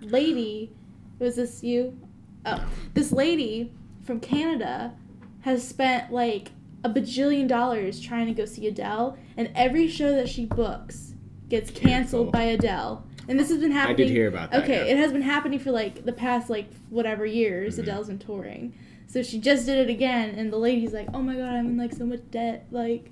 lady 0.00 0.72
was 1.18 1.36
this 1.36 1.62
you? 1.62 1.98
Oh, 2.46 2.64
this 2.94 3.12
lady 3.12 3.72
from 4.04 4.20
Canada 4.20 4.94
has 5.42 5.66
spent 5.66 6.12
like 6.12 6.50
a 6.82 6.88
bajillion 6.88 7.46
dollars 7.46 8.00
trying 8.00 8.26
to 8.26 8.32
go 8.32 8.44
see 8.44 8.66
Adele, 8.66 9.16
and 9.36 9.50
every 9.54 9.86
show 9.88 10.12
that 10.12 10.28
she 10.28 10.46
books 10.46 11.14
gets 11.48 11.70
canceled, 11.70 11.82
Canceled. 11.90 12.32
by 12.32 12.42
Adele. 12.44 13.04
And 13.28 13.38
this 13.38 13.48
has 13.50 13.58
been 13.58 13.70
happening. 13.70 13.94
I 13.94 14.08
did 14.08 14.10
hear 14.10 14.28
about 14.28 14.50
that. 14.50 14.62
Okay, 14.64 14.86
yeah. 14.86 14.92
it 14.92 14.96
has 14.96 15.12
been 15.12 15.22
happening 15.22 15.58
for 15.58 15.70
like 15.70 16.04
the 16.04 16.12
past 16.12 16.48
like 16.50 16.66
whatever 16.88 17.24
years 17.26 17.76
Mhm. 17.76 17.82
Adele's 17.82 18.08
been 18.08 18.18
touring. 18.18 18.72
So 19.12 19.22
she 19.24 19.40
just 19.40 19.66
did 19.66 19.78
it 19.78 19.90
again, 19.90 20.30
and 20.36 20.52
the 20.52 20.56
lady's 20.56 20.92
like, 20.92 21.08
"Oh 21.12 21.20
my 21.20 21.34
god, 21.34 21.52
I'm 21.54 21.66
in 21.66 21.76
like 21.76 21.92
so 21.92 22.06
much 22.06 22.20
debt. 22.30 22.66
Like, 22.70 23.10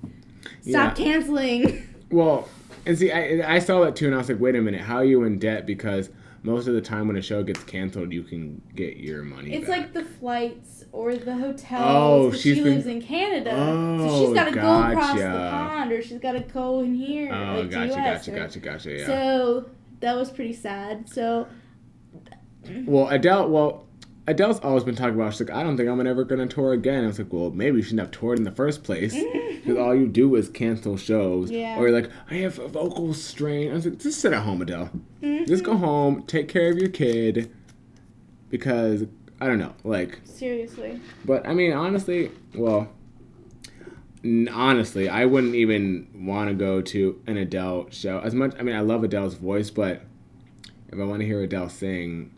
stop 0.63 0.97
Yeah. 0.99 1.05
canceling." 1.05 1.85
Well, 2.11 2.49
and 2.87 2.97
see, 2.99 3.13
I, 3.13 3.57
I 3.57 3.59
saw 3.59 3.81
that 3.85 3.95
too, 3.95 4.07
and 4.07 4.15
I 4.15 4.19
was 4.19 4.31
like, 4.31 4.41
wait 4.41 4.55
a 4.57 4.63
minute, 4.63 4.81
how 4.81 4.97
are 4.97 5.05
you 5.05 5.25
in 5.25 5.39
debt? 5.39 5.67
Because 5.67 6.09
most 6.43 6.67
of 6.67 6.73
the 6.73 6.81
time 6.81 7.07
when 7.07 7.17
a 7.17 7.21
show 7.21 7.43
gets 7.43 7.63
canceled, 7.65 8.15
you 8.15 8.23
can 8.23 8.63
get 8.75 8.97
your 8.97 9.23
money. 9.25 9.53
It's 9.53 9.67
back. 9.69 9.79
like 9.79 9.93
the 9.93 10.05
flights 10.07 10.87
or 10.91 11.15
the 11.17 11.33
oh, 11.33 11.39
hotels. 11.39 11.83
Oh, 11.85 12.31
'cause 12.31 12.41
she's 12.41 12.57
she 12.57 12.63
been- 12.63 12.77
lives 12.77 12.87
in 12.87 13.03
Canada, 13.03 13.51
so 13.51 14.07
Oh, 14.09 14.25
she's 14.25 14.35
got 14.35 14.45
to 14.47 14.53
go 14.53 14.83
across 14.85 15.19
the 15.19 15.27
pond, 15.27 15.93
or 15.93 16.01
she's 16.01 16.19
got 16.19 16.33
to 16.33 16.41
go 16.41 16.81
in 16.81 16.95
here. 16.95 17.31
oh, 17.31 17.61
like, 17.61 17.71
gotcha, 17.73 17.93
US, 17.93 17.95
gotcha, 18.27 18.33
or- 18.33 18.37
gotcha, 18.39 18.59
gotcha. 18.61 18.99
Yeah. 19.01 19.07
So 19.07 19.71
that 20.01 20.17
was 20.17 20.31
pretty 20.31 20.55
sad. 20.55 21.11
So 21.11 21.47
Well, 22.87 23.09
Adele, 23.09 23.51
well, 23.51 23.85
Adele's 24.29 24.61
always 24.61 24.85
been 24.85 24.95
talking 24.95 25.15
about. 25.15 25.33
She's 25.33 25.49
like, 25.49 25.57
I 25.57 25.63
don't 25.63 25.77
think 25.79 25.89
I'm 25.89 26.07
ever 26.07 26.23
gonna 26.23 26.47
tour 26.47 26.75
again. 26.75 27.05
I 27.05 27.07
was 27.07 27.19
like, 27.19 27.33
well, 27.33 27.51
maybe 27.51 27.79
you 27.79 27.83
shouldn't 27.83 28.01
have 28.01 28.11
toured 28.11 28.39
in 28.39 28.45
the 28.45 28.53
first 28.53 28.85
place 28.85 29.15
because 29.55 29.79
all 29.79 29.95
you 29.95 30.07
do 30.07 30.35
is 30.37 30.51
cancel 30.51 30.99
shows. 30.99 31.51
Yeah. 31.51 31.79
Or 31.79 31.89
you're 31.89 31.99
like, 31.99 32.11
I 32.31 32.35
have 32.35 32.59
a 32.59 32.69
vocal 32.69 33.15
strain. 33.15 33.71
I 33.71 33.75
was 33.75 33.87
like, 33.87 33.99
just 33.99 34.21
sit 34.21 34.35
at 34.35 34.43
home, 34.43 34.61
Adele. 34.61 34.91
Mm-hmm. 35.23 35.47
Just 35.47 35.65
go 35.65 35.77
home, 35.79 36.25
take 36.25 36.47
care 36.49 36.71
of 36.71 36.77
your 36.79 36.91
kid, 36.91 37.51
because 38.51 39.07
I 39.41 39.47
don't 39.47 39.59
know, 39.59 39.73
like. 39.83 40.21
seriously, 40.25 41.01
But 41.25 41.47
I 41.49 41.55
mean, 41.55 41.73
honestly, 41.73 42.31
well, 42.55 42.89
n- 44.23 44.51
honestly, 44.53 45.09
I 45.09 45.25
wouldn't 45.25 45.55
even 45.55 46.07
want 46.15 46.51
to 46.51 46.55
go 46.55 46.83
to 46.83 47.23
an 47.27 47.39
Adele 47.39 47.89
show 47.91 48.21
as 48.21 48.35
much. 48.35 48.53
I 48.59 48.63
mean, 48.63 48.77
I 48.77 48.81
love 48.81 49.05
Adele's 49.05 49.35
voice, 49.35 49.71
but 49.71 50.03
if 50.89 50.99
I 50.99 51.05
want 51.05 51.21
to 51.21 51.27
hear 51.27 51.41
Adele 51.43 51.71
sing, 51.71 52.33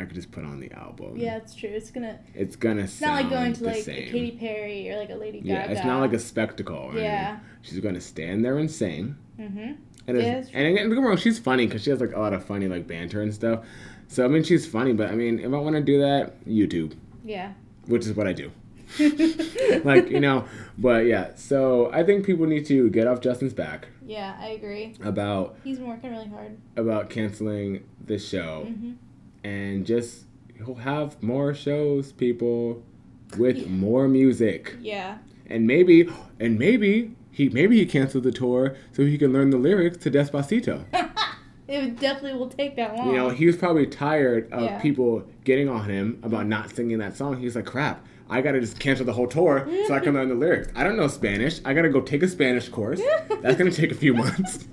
I 0.00 0.04
could 0.06 0.14
just 0.14 0.32
put 0.32 0.44
on 0.44 0.58
the 0.60 0.70
album. 0.72 1.16
yeah, 1.16 1.36
it's 1.36 1.54
true. 1.54 1.70
It's 1.70 1.90
gonna. 1.90 2.18
It's 2.34 2.56
gonna 2.56 2.82
It's 2.82 3.00
not 3.00 3.14
like 3.14 3.30
going 3.30 3.52
to 3.54 3.64
like 3.64 3.76
a 3.76 3.82
same. 3.82 4.10
Katy 4.10 4.32
Perry 4.38 4.90
or 4.90 4.96
like 4.98 5.10
a 5.10 5.14
Lady 5.14 5.40
Gaga. 5.40 5.48
yeah, 5.48 5.70
it's 5.70 5.84
not 5.84 6.00
like 6.00 6.12
a 6.12 6.18
spectacle. 6.18 6.92
Yeah. 6.94 7.38
she's 7.62 7.78
gonna 7.80 8.00
stand 8.00 8.44
there 8.44 8.58
and 8.58 8.70
sing. 8.70 9.16
Mm-hmm. 9.38 9.72
And, 10.06 10.18
Yeah, 10.18 10.42
and 10.54 10.66
again, 10.66 10.86
don't 10.86 10.90
get 10.94 11.00
me 11.00 11.06
wrong, 11.06 11.16
she's 11.16 11.38
funny 11.38 11.66
because 11.66 11.82
she 11.84 11.90
has 11.90 12.00
like 12.00 12.14
a 12.14 12.18
lot 12.18 12.32
of 12.32 12.44
funny 12.44 12.66
like 12.68 12.86
banter 12.86 13.22
and 13.22 13.32
stuff. 13.32 13.64
So 14.08 14.24
I 14.24 14.28
mean, 14.28 14.42
she's 14.42 14.66
funny, 14.66 14.92
but 14.92 15.10
I 15.10 15.14
mean, 15.14 15.38
if 15.38 15.46
I 15.46 15.56
want 15.58 15.76
to 15.76 15.82
do 15.82 16.00
that, 16.00 16.44
YouTube, 16.46 16.96
Yeah. 17.24 17.52
which 17.86 18.06
is 18.06 18.14
what 18.14 18.26
I 18.26 18.32
do. 18.32 18.50
like 19.84 20.10
you 20.10 20.18
know 20.18 20.44
but 20.76 21.06
yeah 21.06 21.30
so 21.36 21.88
i 21.92 22.02
think 22.02 22.26
people 22.26 22.44
need 22.44 22.66
to 22.66 22.90
get 22.90 23.06
off 23.06 23.20
justin's 23.20 23.54
back 23.54 23.86
Yeah, 24.04 24.36
I 24.40 24.48
agree. 24.48 24.96
about 25.04 25.56
He's 25.62 25.78
been 25.78 25.86
working 25.86 26.10
really 26.10 26.26
hard. 26.26 26.58
about 26.76 27.08
canceling 27.08 27.84
the 28.04 28.18
show 28.18 28.64
hmm 28.64 28.92
and 29.44 29.84
just 29.86 30.24
have 30.82 31.22
more 31.22 31.54
shows 31.54 32.12
people 32.12 32.82
with 33.38 33.56
Yeah. 33.58 33.68
more 33.68 34.08
music 34.08 34.76
Yeah. 34.80 35.18
and 35.46 35.66
maybe 35.66 36.08
and 36.38 36.58
maybe 36.58 37.12
he 37.30 37.48
maybe 37.48 37.78
he 37.78 37.86
canceled 37.86 38.24
the 38.24 38.32
tour 38.32 38.74
so 38.92 39.04
he 39.04 39.16
can 39.16 39.32
learn 39.32 39.50
the 39.50 39.56
lyrics 39.58 39.96
to 39.98 40.10
despacito 40.10 40.84
It 41.68 42.00
definitely 42.00 42.36
will 42.36 42.48
take 42.48 42.74
that 42.76 42.96
long. 42.96 43.06
you 43.10 43.12
know 43.16 43.28
he 43.30 43.46
was 43.46 43.56
probably 43.56 43.86
tired 43.86 44.52
of 44.52 44.62
Yeah. 44.64 44.80
people 44.80 45.24
getting 45.44 45.68
on 45.68 45.88
him 45.88 46.18
about 46.24 46.46
not 46.48 46.74
singing 46.74 46.98
that 46.98 47.16
song 47.16 47.38
he's 47.38 47.54
like 47.56 47.66
crap 47.66 48.04
I 48.28 48.42
gotta 48.42 48.60
just 48.60 48.78
cancel 48.78 49.06
the 49.06 49.12
whole 49.12 49.26
tour 49.26 49.66
so 49.88 49.94
I 49.94 49.98
can 50.00 50.14
learn 50.18 50.28
the 50.28 50.36
lyrics. 50.36 50.68
I 50.76 50.84
don't 50.84 50.96
know 50.96 51.08
Spanish. 51.08 51.60
I 51.64 51.74
gotta 51.74 51.88
go 51.88 52.00
take 52.00 52.22
a 52.22 52.28
Spanish 52.28 52.68
course. 52.68 53.00
That's 53.42 53.56
gonna 53.58 53.72
take 53.72 53.90
a 53.90 53.94
few 53.96 54.14
months. 54.14 54.68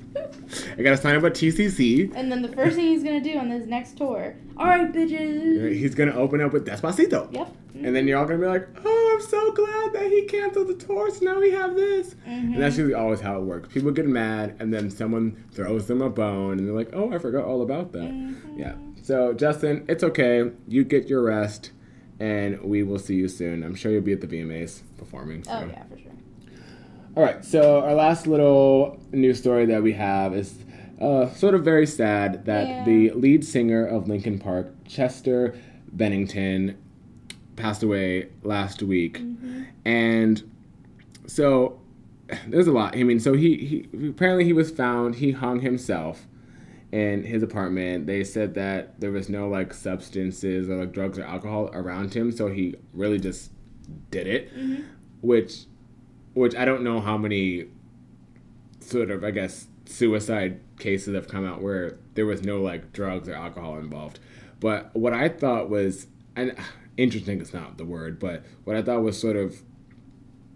I 0.78 0.84
gotta 0.84 0.98
sign 0.98 1.16
up 1.16 1.24
at 1.24 1.34
TCC. 1.34 2.12
and 2.16 2.32
then 2.32 2.42
the 2.42 2.50
first 2.50 2.76
thing 2.76 2.86
he's 2.86 3.04
gonna 3.04 3.20
do 3.22 3.38
on 3.38 3.50
this 3.50 3.66
next 3.66 3.98
tour, 3.98 4.36
all 4.58 4.68
right, 4.68 4.92
bitches. 4.94 5.74
He's 5.76 5.96
gonna 5.96 6.14
open 6.16 6.40
up 6.42 6.54
with 6.54 6.66
Despacito. 6.68 7.34
Yep. 7.34 7.52
And 7.84 7.96
then 7.96 8.08
you're 8.08 8.18
all 8.18 8.26
gonna 8.26 8.40
be 8.40 8.46
like, 8.48 8.68
oh, 8.86 9.18
I'm 9.20 9.26
so 9.28 9.52
glad 9.54 9.94
that 9.94 10.12
he 10.12 10.24
canceled 10.26 10.68
the 10.68 10.76
tour, 10.76 11.10
so 11.12 11.26
now 11.26 11.40
we 11.40 11.52
have 11.52 11.76
this. 11.76 12.16
Mhm. 12.28 12.54
And 12.54 12.62
that's 12.62 12.78
usually 12.78 12.94
always 12.96 13.20
how 13.22 13.38
it 13.40 13.44
works. 13.44 13.70
People 13.74 13.92
get 13.92 14.08
mad, 14.08 14.56
and 14.60 14.74
then 14.74 14.90
someone 14.90 15.36
throws 15.52 15.88
them 15.88 16.02
a 16.02 16.10
bone, 16.10 16.58
and 16.60 16.68
they're 16.68 16.76
like, 16.76 16.90
oh, 16.94 17.12
I 17.12 17.18
forgot 17.18 17.44
all 17.46 17.62
about 17.62 17.92
that. 17.94 18.10
Mhm. 18.12 18.36
Yeah. 18.56 18.74
So, 19.02 19.34
Justin, 19.34 19.84
it's 19.88 20.04
okay. 20.04 20.52
You 20.68 20.84
get 20.84 21.08
your 21.08 21.24
rest, 21.24 21.72
and 22.20 22.60
we 22.62 22.84
will 22.84 23.00
see 23.00 23.16
you 23.16 23.28
soon. 23.28 23.64
I'm 23.64 23.76
sure 23.76 23.92
you'll 23.92 24.02
be 24.02 24.14
at 24.14 24.22
the 24.22 24.28
VMAs 24.28 24.82
performing. 24.98 25.44
So. 25.44 25.52
Oh 25.54 25.68
yeah, 25.72 25.84
for 25.84 25.98
sure. 25.98 26.12
All 27.16 27.24
right, 27.24 27.44
so 27.44 27.80
our 27.82 27.96
last 27.96 28.28
little 28.28 29.00
news 29.12 29.40
story 29.40 29.66
that 29.68 29.82
we 29.82 29.94
have 29.94 30.36
is 30.36 30.54
uh, 31.00 31.30
sort 31.32 31.54
of 31.56 31.64
very 31.64 31.86
sad 31.88 32.46
that 32.46 32.68
Yeah. 32.68 32.86
the 32.86 33.12
lead 33.12 33.46
singer 33.46 33.86
of 33.86 34.08
Linkin 34.08 34.40
Park, 34.40 34.74
Chester 34.86 35.56
Bennington, 35.92 36.76
passed 37.56 37.84
away 37.84 38.30
last 38.44 38.82
week, 38.84 39.22
and 39.86 40.44
so 41.26 41.80
there's 42.48 42.68
a 42.68 42.72
lot. 42.72 42.96
I 42.96 43.04
mean, 43.04 43.20
so 43.20 43.34
he, 43.34 43.86
he 43.92 44.08
apparently 44.10 44.44
he 44.46 44.54
was 44.54 44.70
found. 44.72 45.16
He 45.16 45.32
hung 45.32 45.62
himself 45.62 46.28
in 46.92 47.24
his 47.24 47.42
apartment. 47.44 48.06
They 48.08 48.24
said 48.24 48.54
that 48.56 49.00
there 49.00 49.12
was 49.12 49.28
no 49.30 49.48
like 49.50 49.74
substances 49.74 50.70
or 50.70 50.78
like 50.78 50.92
drugs 50.94 51.18
or 51.18 51.24
alcohol 51.24 51.70
around 51.74 52.14
him, 52.14 52.32
so 52.32 52.48
he 52.48 52.76
really 52.94 53.20
just 53.20 53.52
did 54.12 54.28
it, 54.28 54.52
which 55.22 55.66
which 56.34 56.56
I 56.56 56.66
don't 56.66 56.84
know 56.84 57.00
how 57.02 57.18
many 57.18 57.66
sort 58.80 59.10
of 59.12 59.24
I 59.24 59.32
guess 59.32 59.68
suicide 59.86 60.60
cases 60.80 61.16
have 61.16 61.28
come 61.28 61.46
out 61.46 61.62
where 61.62 61.98
there 62.14 62.26
was 62.26 62.44
no 62.44 62.62
like 62.62 62.94
drugs 62.94 63.28
or 63.30 63.34
alcohol 63.34 63.78
involved. 63.80 64.20
But 64.60 64.96
what 64.96 65.14
I 65.14 65.30
thought 65.30 65.70
was 65.70 66.08
and 66.36 66.56
interesting 66.98 67.42
is 67.42 67.54
not 67.54 67.78
the 67.78 67.86
word, 67.86 68.20
but 68.20 68.44
what 68.64 68.76
I 68.76 68.82
thought 68.82 69.02
was 69.02 69.20
sort 69.20 69.36
of 69.36 69.62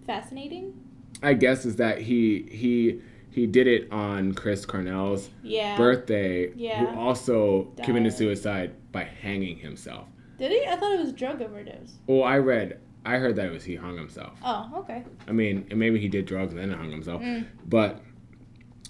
Fascinating. 0.05 0.73
I 1.21 1.33
guess 1.33 1.65
is 1.65 1.75
that 1.77 1.99
he 2.01 2.47
he 2.51 3.01
he 3.29 3.47
did 3.47 3.67
it 3.67 3.89
on 3.91 4.33
Chris 4.33 4.65
Cornell's 4.65 5.29
Yeah. 5.43 5.77
birthday, 5.77 6.51
Yeah. 6.55 6.85
who 6.85 6.99
also 6.99 7.71
committed 7.83 8.13
suicide 8.13 8.71
by 8.91 9.03
hanging 9.05 9.57
himself. 9.57 10.07
Did 10.37 10.51
he? 10.51 10.65
I 10.67 10.75
thought 10.75 10.91
it 10.93 10.99
was 10.99 11.13
drug 11.13 11.41
overdose. 11.41 11.93
Well, 12.07 12.23
I 12.23 12.39
read, 12.39 12.79
I 13.05 13.17
heard 13.17 13.35
that 13.37 13.45
it 13.45 13.51
was 13.53 13.63
he 13.63 13.75
hung 13.75 13.95
himself. 13.95 14.37
Oh, 14.43 14.69
okay. 14.79 15.03
I 15.27 15.31
mean, 15.31 15.65
maybe 15.73 15.99
he 15.99 16.09
did 16.09 16.25
drugs 16.25 16.51
and 16.53 16.59
then 16.61 16.71
hung 16.77 16.91
himself. 16.91 17.21
Mm. 17.21 17.45
But 17.69 18.01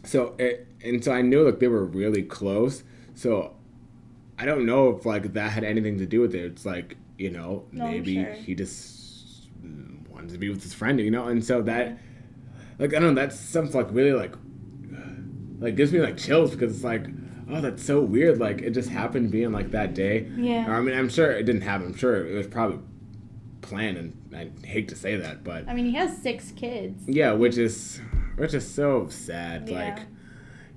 so 0.04 0.36
it, 0.40 0.68
and 0.84 1.04
so 1.04 1.12
I 1.12 1.22
knew 1.22 1.44
like 1.44 1.60
they 1.60 1.68
were 1.68 1.86
really 1.86 2.24
close. 2.24 2.84
So 3.14 3.56
I 4.40 4.46
don't 4.46 4.66
know 4.66 4.90
if 4.96 5.06
like 5.06 5.34
that 5.34 5.52
had 5.52 5.64
anything 5.64 5.98
to 6.00 6.06
do 6.06 6.22
with 6.22 6.34
it. 6.36 6.44
It's 6.46 6.66
like 6.66 6.98
you 7.18 7.30
know 7.30 7.66
No, 7.72 7.86
maybe 7.86 8.16
sure. 8.16 8.34
he 8.34 8.56
just 8.56 9.48
wanted 10.10 10.32
to 10.32 10.38
be 10.38 10.50
with 10.50 10.64
his 10.64 10.74
friend, 10.74 11.00
you 11.00 11.12
know, 11.12 11.28
and 11.28 11.44
so 11.44 11.62
that, 11.64 11.98
like, 12.80 12.94
I 12.94 13.00
don't 13.00 13.14
know, 13.16 13.22
that's 13.22 13.40
something 13.40 13.74
like 13.76 13.92
really 13.92 14.14
like, 14.14 14.34
like 15.60 15.76
gives 15.76 15.92
me 15.92 16.00
like 16.00 16.18
chills 16.18 16.52
because 16.52 16.74
it's 16.76 16.84
like, 16.84 17.06
oh, 17.50 17.62
that's 17.62 17.84
so 17.84 18.02
weird. 18.02 18.40
Like 18.40 18.62
it 18.62 18.72
just 18.72 18.90
happened 18.90 19.32
being 19.32 19.52
like 19.52 19.72
that 19.72 19.94
day. 19.94 20.28
Yeah. 20.36 20.68
Or, 20.70 20.76
I 20.76 20.82
mean, 20.82 20.98
I'm 20.98 21.10
sure 21.10 21.32
it 21.32 21.44
didn't 21.44 21.62
happen. 21.62 21.88
I'm 21.88 21.96
sure 21.96 22.26
it 22.28 22.36
was 22.36 22.48
probably 22.48 22.80
planned, 23.62 23.98
and 23.98 24.36
I 24.36 24.66
hate 24.66 24.88
to 24.90 24.96
say 24.96 25.16
that, 25.18 25.44
but 25.44 25.68
I 25.70 25.74
mean, 25.74 25.86
he 25.86 25.94
has 25.94 26.18
six 26.18 26.52
kids. 26.52 27.04
yeah, 27.08 27.32
which 27.34 27.58
is 27.58 28.02
which 28.38 28.54
is 28.54 28.70
so 28.70 29.08
sad. 29.10 29.70
Yeah. 29.70 29.76
Like, 29.96 30.00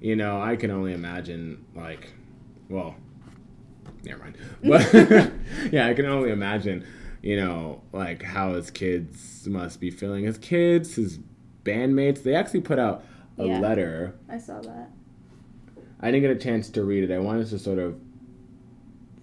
you 0.00 0.16
know, 0.16 0.40
I 0.40 0.56
can 0.56 0.70
only 0.70 0.92
imagine 0.92 1.64
like, 1.74 2.12
well, 2.68 2.94
never 4.04 4.22
mind. 4.22 4.36
But 4.62 4.92
yeah, 5.72 5.86
I 5.88 5.94
can 5.94 6.06
only 6.06 6.30
imagine, 6.30 6.84
you 7.22 7.36
know, 7.36 7.82
like 7.92 8.22
how 8.22 8.54
his 8.54 8.70
kids 8.70 9.46
must 9.46 9.80
be 9.80 9.90
feeling. 9.90 10.24
His 10.24 10.38
kids, 10.38 10.94
his 10.96 11.18
bandmates. 11.64 12.22
They 12.22 12.34
actually 12.34 12.60
put 12.60 12.78
out 12.78 13.04
a 13.38 13.46
Yeah. 13.46 13.60
letter. 13.60 14.14
I 14.28 14.38
saw 14.38 14.60
that. 14.60 14.90
I 16.00 16.10
didn't 16.10 16.22
get 16.22 16.30
a 16.36 16.40
chance 16.40 16.68
to 16.70 16.84
read 16.84 17.04
it. 17.08 17.14
I 17.14 17.18
wanted 17.18 17.46
to 17.48 17.58
sort 17.58 17.78
of 17.78 17.98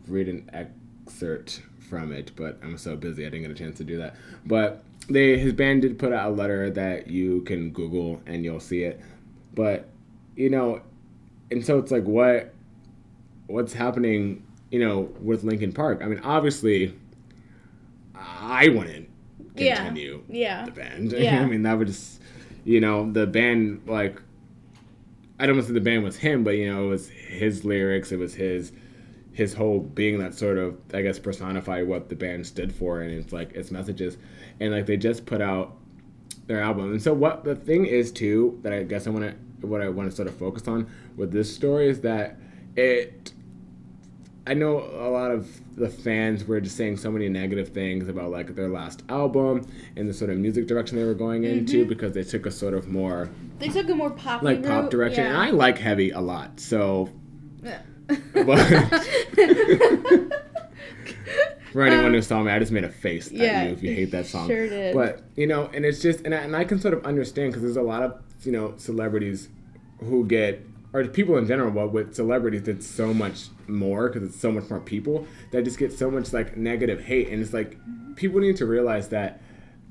read 0.08 0.28
an 0.28 0.50
excerpt 0.54 1.62
from 1.78 2.12
it, 2.12 2.32
but 2.36 2.58
I'm 2.64 2.78
so 2.78 2.96
busy 2.96 3.24
I 3.26 3.30
didn't 3.30 3.44
get 3.44 3.52
a 3.52 3.56
chance 3.56 3.78
to 3.78 3.84
do 3.84 3.98
that. 3.98 4.16
But 4.46 4.84
they 5.14 5.38
his 5.38 5.54
band 5.54 5.82
did 5.84 5.98
put 6.00 6.14
out 6.14 6.30
a 6.32 6.34
letter 6.34 6.70
that 6.72 7.08
you 7.08 7.42
can 7.42 7.72
Google 7.72 8.22
and 8.26 8.44
you'll 8.44 8.60
see 8.60 8.84
it. 8.84 9.00
But 9.54 9.88
you 10.36 10.50
know, 10.50 10.82
and 11.52 11.66
so 11.66 11.78
it's 11.80 11.92
like 11.92 12.04
what 12.04 12.54
what's 13.48 13.74
happening, 13.74 14.46
you 14.72 14.80
know, 14.80 15.10
with 15.22 15.44
Linkin 15.44 15.74
Park. 15.74 16.02
I 16.02 16.08
mean, 16.08 16.20
obviously 16.24 16.94
I 18.16 18.70
wouldn't 18.70 19.10
Yeah. 19.56 19.76
continue 19.78 20.24
Yeah. 20.30 20.66
the 20.66 20.72
band. 20.72 21.12
Yeah. 21.18 21.42
I 21.42 21.46
mean, 21.46 21.64
that 21.64 21.78
would 21.78 21.88
just, 21.88 22.22
you 22.64 22.80
know, 22.80 23.12
the 23.12 23.28
band, 23.28 23.82
like, 23.88 24.22
I 25.40 25.46
don't 25.48 25.56
want 25.56 25.66
to 25.68 25.70
say 25.70 25.74
the 25.74 25.82
band 25.82 26.04
was 26.04 26.18
him, 26.18 26.44
but, 26.44 26.52
you 26.52 26.72
know, 26.72 26.86
it 26.86 26.90
was 26.90 27.10
his 27.10 27.66
lyrics, 27.66 28.12
it 28.12 28.20
was 28.20 28.36
his 28.36 28.72
his 29.42 29.54
whole 29.56 29.80
being 29.80 30.20
that 30.20 30.36
sort 30.36 30.58
of, 30.58 30.78
I 30.94 31.02
guess, 31.02 31.18
personify 31.18 31.82
what 31.82 32.10
the 32.10 32.16
band 32.16 32.46
stood 32.46 32.74
for 32.74 33.02
and 33.02 33.12
it's 33.12 33.34
like 33.34 33.54
its 33.54 33.72
messages. 33.72 34.18
And, 34.60 34.72
like, 34.72 34.86
they 34.86 34.98
just 34.98 35.26
put 35.26 35.42
out 35.42 35.78
their 36.46 36.62
album. 36.62 36.92
And 36.92 37.02
so, 37.02 37.14
what 37.14 37.44
the 37.44 37.56
thing 37.56 37.86
is, 37.86 38.12
too, 38.12 38.60
that 38.62 38.72
I 38.72 38.84
guess 38.84 39.08
I 39.08 39.10
want 39.10 39.26
to, 39.26 39.68
what 39.68 39.82
I 39.82 39.90
want 39.90 40.10
to 40.10 40.16
sort 40.16 40.28
of 40.28 40.36
focus 40.36 40.68
on 40.68 40.88
with 41.18 41.32
this 41.32 41.54
story 41.54 41.90
is 41.90 42.02
that 42.02 42.38
it 42.76 43.34
I 44.48 44.56
know 44.56 44.80
a 44.80 45.10
lot 45.10 45.30
of 45.30 45.48
the 45.76 45.88
fans 45.88 46.46
were 46.46 46.60
just 46.60 46.76
saying 46.76 46.98
so 46.98 47.12
many 47.12 47.30
negative 47.30 47.70
things 47.70 48.10
about 48.10 48.32
like 48.32 48.56
their 48.56 48.70
last 48.70 49.04
album 49.08 49.68
and 49.96 50.10
the 50.10 50.14
sort 50.14 50.32
of 50.32 50.38
music 50.38 50.66
direction 50.68 50.98
they 50.98 51.04
were 51.04 51.14
going 51.14 51.44
into 51.44 51.82
mm-hmm. 51.82 51.90
because 51.90 52.14
they 52.14 52.24
took 52.24 52.48
a 52.48 52.52
sort 52.52 52.74
of 52.74 52.88
more 52.88 53.30
They 53.60 53.70
took 53.70 53.88
a 53.90 53.96
more 53.96 54.10
pop 54.10 54.42
like 54.42 54.64
pop 54.64 54.90
direction. 54.90 55.26
And 55.26 55.38
I 55.38 55.52
like 55.52 55.78
heavy 55.78 56.10
a 56.10 56.20
lot, 56.20 56.60
so 56.60 57.10
for 61.72 61.84
anyone 61.84 62.14
who 62.14 62.22
saw 62.22 62.42
me, 62.44 62.52
I 62.52 62.60
just 62.60 62.72
made 62.72 62.84
a 62.84 62.90
face 62.90 63.32
yeah, 63.32 63.44
at 63.44 63.68
you 63.68 63.74
if 63.74 63.84
you 63.84 63.94
hate 63.94 64.12
that 64.12 64.26
song. 64.26 64.48
sure 64.48 64.68
did. 64.68 64.94
But 64.94 65.22
you 65.36 65.48
know, 65.48 65.70
and 65.74 65.86
it's 65.86 66.02
just 66.02 66.22
and 66.22 66.36
I, 66.36 66.40
and 66.40 66.56
I 66.56 66.66
can 66.66 66.80
sort 66.80 66.94
of 66.94 67.06
understand 67.06 67.52
because 67.52 67.64
there's 67.64 67.78
a 67.78 67.82
lot 67.82 68.04
of 68.04 68.22
you 68.44 68.52
know 68.52 68.74
celebrities 68.78 69.50
who 70.00 70.26
get 70.26 70.66
or 70.94 71.06
people 71.06 71.38
in 71.38 71.48
general, 71.48 71.72
but 71.72 71.94
with 71.94 72.14
celebrities, 72.16 72.68
it's 72.68 72.86
so 72.86 73.14
much 73.14 73.46
more 73.68 74.10
because 74.10 74.24
it's 74.28 74.40
so 74.40 74.52
much 74.52 74.70
more 74.70 74.82
people 74.82 75.26
that 75.52 75.64
just 75.64 75.78
get 75.78 75.94
so 75.94 76.12
much 76.12 76.34
like 76.34 76.58
negative 76.58 77.02
hate, 77.06 77.30
and 77.30 77.42
it's 77.42 77.54
like 77.54 77.78
people 78.16 78.42
need 78.42 78.58
to 78.58 78.66
realize 78.66 79.08
that 79.10 79.42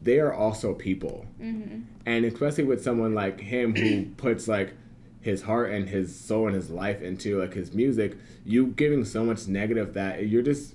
they 0.03 0.19
are 0.19 0.33
also 0.33 0.75
people, 0.75 1.27
Mm-hmm. 1.41 1.81
and 2.07 2.25
especially 2.27 2.65
with 2.65 2.83
someone 2.83 3.15
like 3.15 3.41
him 3.41 3.75
who 3.75 4.07
puts 4.17 4.47
like 4.49 4.75
his 5.21 5.43
heart 5.43 5.71
and 5.71 5.89
his 5.89 6.19
soul 6.19 6.47
and 6.47 6.55
his 6.55 6.71
life 6.71 7.03
into 7.03 7.41
like 7.41 7.55
his 7.55 7.73
music, 7.75 8.17
you 8.45 8.69
giving 8.69 9.05
so 9.05 9.25
much 9.25 9.47
negative 9.47 9.95
that 9.95 10.27
you're 10.27 10.43
just 10.43 10.75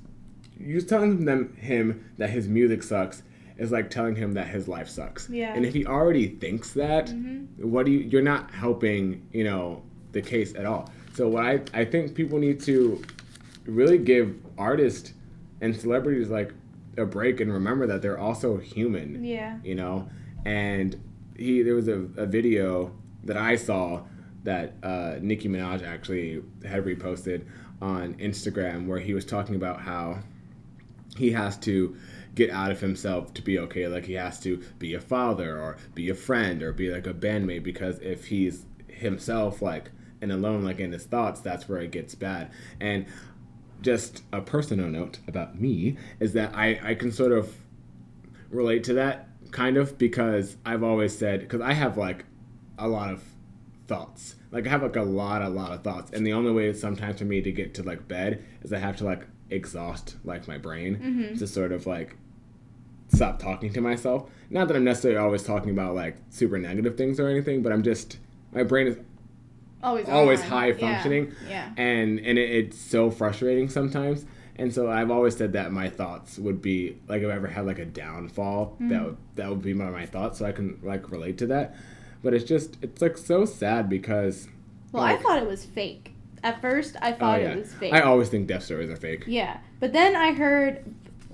you're 0.58 0.82
telling 0.82 1.26
them 1.26 1.56
him 1.56 2.12
that 2.18 2.30
his 2.30 2.48
music 2.48 2.84
sucks 2.84 3.24
is 3.58 3.72
like 3.72 3.90
telling 3.90 4.16
him 4.16 4.34
that 4.34 4.48
his 4.48 4.68
life 4.68 4.88
sucks. 4.88 5.30
Yeah. 5.30 5.54
And 5.54 5.66
if 5.66 5.74
he 5.74 5.86
already 5.86 6.28
thinks 6.28 6.74
that, 6.74 7.08
mm-hmm. 7.08 7.70
what 7.70 7.86
do 7.86 7.92
you 7.92 8.00
you're 8.00 8.22
not 8.22 8.52
helping, 8.52 9.28
you 9.32 9.44
know, 9.44 9.84
the 10.12 10.22
case 10.22 10.56
at 10.56 10.66
all. 10.66 10.90
So 11.14 11.28
what 11.28 11.46
I 11.46 11.62
I 11.74 11.86
think 11.86 12.16
people 12.16 12.40
need 12.40 12.62
to 12.62 13.02
really 13.66 13.98
give 13.98 14.36
artists 14.58 15.14
and 15.62 15.76
celebrities 15.76 16.30
like 16.30 16.54
a 16.98 17.06
break 17.06 17.40
and 17.40 17.52
remember 17.52 17.88
that 17.88 18.02
they're 18.02 18.20
also 18.20 18.58
human 18.58 19.24
yeah. 19.24 19.58
you 19.64 19.76
know 19.76 20.08
and 20.46 21.02
he 21.38 21.62
there 21.62 21.76
was 21.76 21.88
a, 21.88 22.08
a 22.18 22.26
video 22.26 22.94
that 23.24 23.38
i 23.38 23.56
saw 23.56 24.02
that 24.46 24.74
uh, 24.82 25.16
nicki 25.22 25.50
minaj 25.50 25.86
actually 25.86 26.42
had 26.66 26.86
reposted 26.86 27.46
on 27.82 28.14
instagram 28.16 28.88
where 28.88 29.00
he 29.00 29.14
was 29.14 29.26
talking 29.26 29.56
about 29.56 29.82
how 29.82 30.18
he 31.18 31.32
has 31.32 31.58
to 31.58 31.96
get 32.36 32.50
out 32.50 32.72
of 32.72 32.82
himself 32.82 33.34
to 33.34 33.42
be 33.42 33.58
okay. 33.58 33.88
Like 33.88 34.06
he 34.06 34.14
has 34.14 34.40
to 34.42 34.62
be 34.78 34.94
a 34.94 35.00
father 35.00 35.60
or 35.60 35.78
be 35.94 36.10
a 36.10 36.16
friend 36.16 36.62
or 36.62 36.74
be 36.74 36.92
like 36.92 37.08
a 37.08 37.14
bandmate 37.14 37.64
because 37.64 38.00
if 38.00 38.26
he's 38.26 38.66
himself 38.88 39.62
like 39.62 39.92
and 40.22 40.32
alone 40.32 40.64
like 40.64 40.80
in 40.80 40.92
his 40.92 41.06
thoughts 41.06 41.42
that's 41.42 41.68
where 41.68 41.80
it 41.80 41.92
gets 41.92 42.16
bad. 42.16 42.52
And 42.80 43.06
just 43.82 44.24
a 44.32 44.42
personal 44.42 44.88
note 44.88 45.20
about 45.28 45.60
me 45.60 45.98
is 46.20 46.32
that 46.34 46.56
i 46.56 46.80
i 46.82 46.96
can 46.96 47.12
sort 47.12 47.34
of 47.34 47.54
relate 48.50 48.84
to 48.86 48.94
that 48.94 49.28
kind 49.52 49.78
of 49.78 49.98
because 49.98 50.56
I've 50.66 50.82
always 50.82 51.16
said 51.16 51.42
because 51.42 51.62
I 51.62 51.74
have 51.74 51.98
like 51.98 52.26
a 52.78 52.88
lot 52.88 53.12
of 53.12 53.24
thoughts. 53.88 54.36
Like 54.52 54.68
I 54.68 54.70
have 54.70 54.84
like 54.84 54.96
a 54.96 55.04
lot, 55.04 55.42
a 55.42 55.50
lot 55.50 55.72
of 55.72 55.84
thoughts, 55.84 56.12
and 56.12 56.26
the 56.26 56.34
only 56.34 56.52
way 56.52 56.72
sometimes 56.74 57.20
for 57.20 57.26
me 57.26 57.42
to 57.42 57.52
get 57.52 57.74
to 57.76 57.84
like 57.84 58.08
bed 58.08 58.44
is 58.62 58.74
I 58.74 58.80
have 58.80 58.98
to 58.98 59.06
like 59.06 59.26
exhaust 59.50 60.16
like 60.24 60.48
my 60.48 60.58
brain 60.58 60.96
mm-hmm. 60.98 61.36
to 61.38 61.48
sort 61.48 61.72
of 61.72 61.86
like 61.86 62.18
stop 63.08 63.40
talking 63.40 63.72
to 63.74 63.82
myself. 63.82 64.30
Not 64.50 64.68
that 64.68 64.78
I'm 64.78 64.84
necessarily 64.84 65.20
always 65.20 65.44
talking 65.44 65.72
about 65.72 65.96
like 65.96 66.18
super 66.30 66.58
negative 66.58 66.98
things 66.98 67.20
or 67.20 67.28
anything, 67.28 67.62
but 67.62 67.72
I'm 67.72 67.84
just 67.84 68.18
my 68.52 68.64
brain 68.64 68.88
is 68.88 68.98
Always. 69.84 70.10
always 70.10 70.42
on. 70.42 70.48
high 70.48 70.74
functioning 70.74 71.34
Yeah. 71.48 71.70
and 71.78 72.20
and 72.20 72.40
it, 72.40 72.50
it's 72.50 72.80
so 72.80 73.12
frustrating 73.12 73.70
sometimes 73.70 74.26
and 74.56 74.74
so 74.74 74.90
i've 74.90 75.12
always 75.12 75.38
said 75.38 75.54
that 75.54 75.72
my 75.72 75.90
thoughts 75.90 76.40
would 76.40 76.60
be 76.60 76.98
like 77.08 77.22
if 77.22 77.30
i 77.30 77.36
ever 77.36 77.46
had 77.46 77.68
like 77.68 77.78
a 77.78 77.86
downfall 77.86 78.78
that 78.80 78.86
mm-hmm. 78.86 79.06
would 79.06 79.18
that 79.36 79.50
would 79.50 79.62
be 79.62 79.76
my, 79.76 79.92
my 79.92 80.06
thoughts 80.08 80.40
so 80.40 80.46
i 80.46 80.52
can 80.52 80.80
like 80.82 81.12
relate 81.12 81.38
to 81.38 81.46
that 81.48 81.76
but 82.26 82.34
it's 82.34 82.44
just 82.44 82.78
it's 82.82 83.02
like 83.02 83.18
so 83.18 83.46
sad 83.46 83.88
because 83.88 84.50
Well, 84.92 85.04
I 85.04 85.16
thought 85.16 85.38
it 85.42 85.48
was 85.48 85.64
fake. 85.64 86.12
At 86.44 86.60
first, 86.62 86.96
I 87.02 87.14
oh 87.14 87.16
thought 87.16 87.40
yeah 87.42 87.52
it 87.52 87.58
was 87.60 87.74
fake. 87.74 87.94
i 87.94 88.02
always 88.02 88.30
think 88.30 88.48
death 88.48 88.64
stories 88.64 88.90
are 88.90 88.98
fake 88.98 89.24
Yeah, 89.28 89.58
but 89.80 89.94
then 89.94 90.16
I 90.16 90.34
heard, 90.34 90.84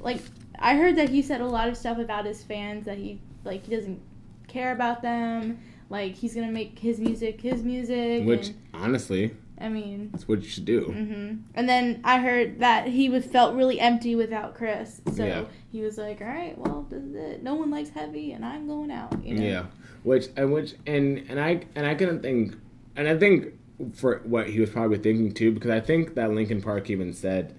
like, 0.02 0.22
I 0.60 0.76
heard 0.76 0.96
that 0.98 1.10
he 1.10 1.22
said 1.22 1.42
a 1.42 1.48
lot 1.48 1.68
of 1.70 1.76
stuff 1.76 1.98
about 1.98 2.26
his 2.26 2.44
fans 2.44 2.86
that 2.86 2.98
he 2.98 3.20
like 3.44 3.66
he 3.66 3.76
doesn't 3.76 4.00
care 4.48 4.74
about 4.74 5.02
them. 5.02 5.60
Like 5.90 6.14
he's 6.16 6.36
gonna 6.36 6.52
make 6.52 6.78
his 6.78 7.00
music 7.00 7.42
his 7.42 7.64
music. 7.64 8.26
which 8.26 8.48
and, 8.50 8.58
honestly 8.74 9.32
I 9.62 9.70
mean, 9.70 10.10
that's 10.12 10.28
what 10.28 10.42
you 10.42 10.50
should 10.50 10.66
do 10.66 10.86
hmm 10.86 11.34
and 11.56 11.70
then 11.70 12.02
I 12.04 12.20
heard 12.20 12.60
that 12.60 12.88
he 12.88 13.10
was 13.10 13.26
felt 13.26 13.56
really 13.56 13.80
empty 13.80 14.16
without 14.16 14.56
Chris. 14.56 15.02
So 15.16 15.26
Yeah. 15.26 15.44
he 15.72 15.82
was 15.82 15.98
like, 15.98 16.22
"All 16.22 16.28
right, 16.28 16.58
well, 16.58 16.86
this 16.90 17.04
is 17.04 17.16
it. 17.16 17.44
No 17.44 17.56
one 17.56 17.70
likes 17.72 17.90
heavy, 17.90 18.32
and 18.32 18.44
I'm 18.46 18.68
going 18.68 18.92
out." 18.92 19.24
You 19.24 19.36
know? 19.36 19.44
Yeah, 19.46 19.66
which 20.04 20.28
and 20.36 20.52
which 20.52 20.74
and 20.88 21.24
and 21.30 21.40
I 21.40 21.62
and 21.76 21.86
I 21.86 21.96
couldn't 21.96 22.22
think, 22.22 22.56
and 22.96 23.08
I 23.08 23.18
think 23.18 23.54
for 23.94 24.22
what 24.26 24.48
he 24.50 24.60
was 24.60 24.70
probably 24.70 24.98
thinking 24.98 25.34
too, 25.34 25.52
because 25.52 25.72
I 25.72 25.80
think 25.80 26.16
that 26.16 26.32
Linkin 26.32 26.62
Park 26.62 26.90
even 26.90 27.14
said, 27.14 27.56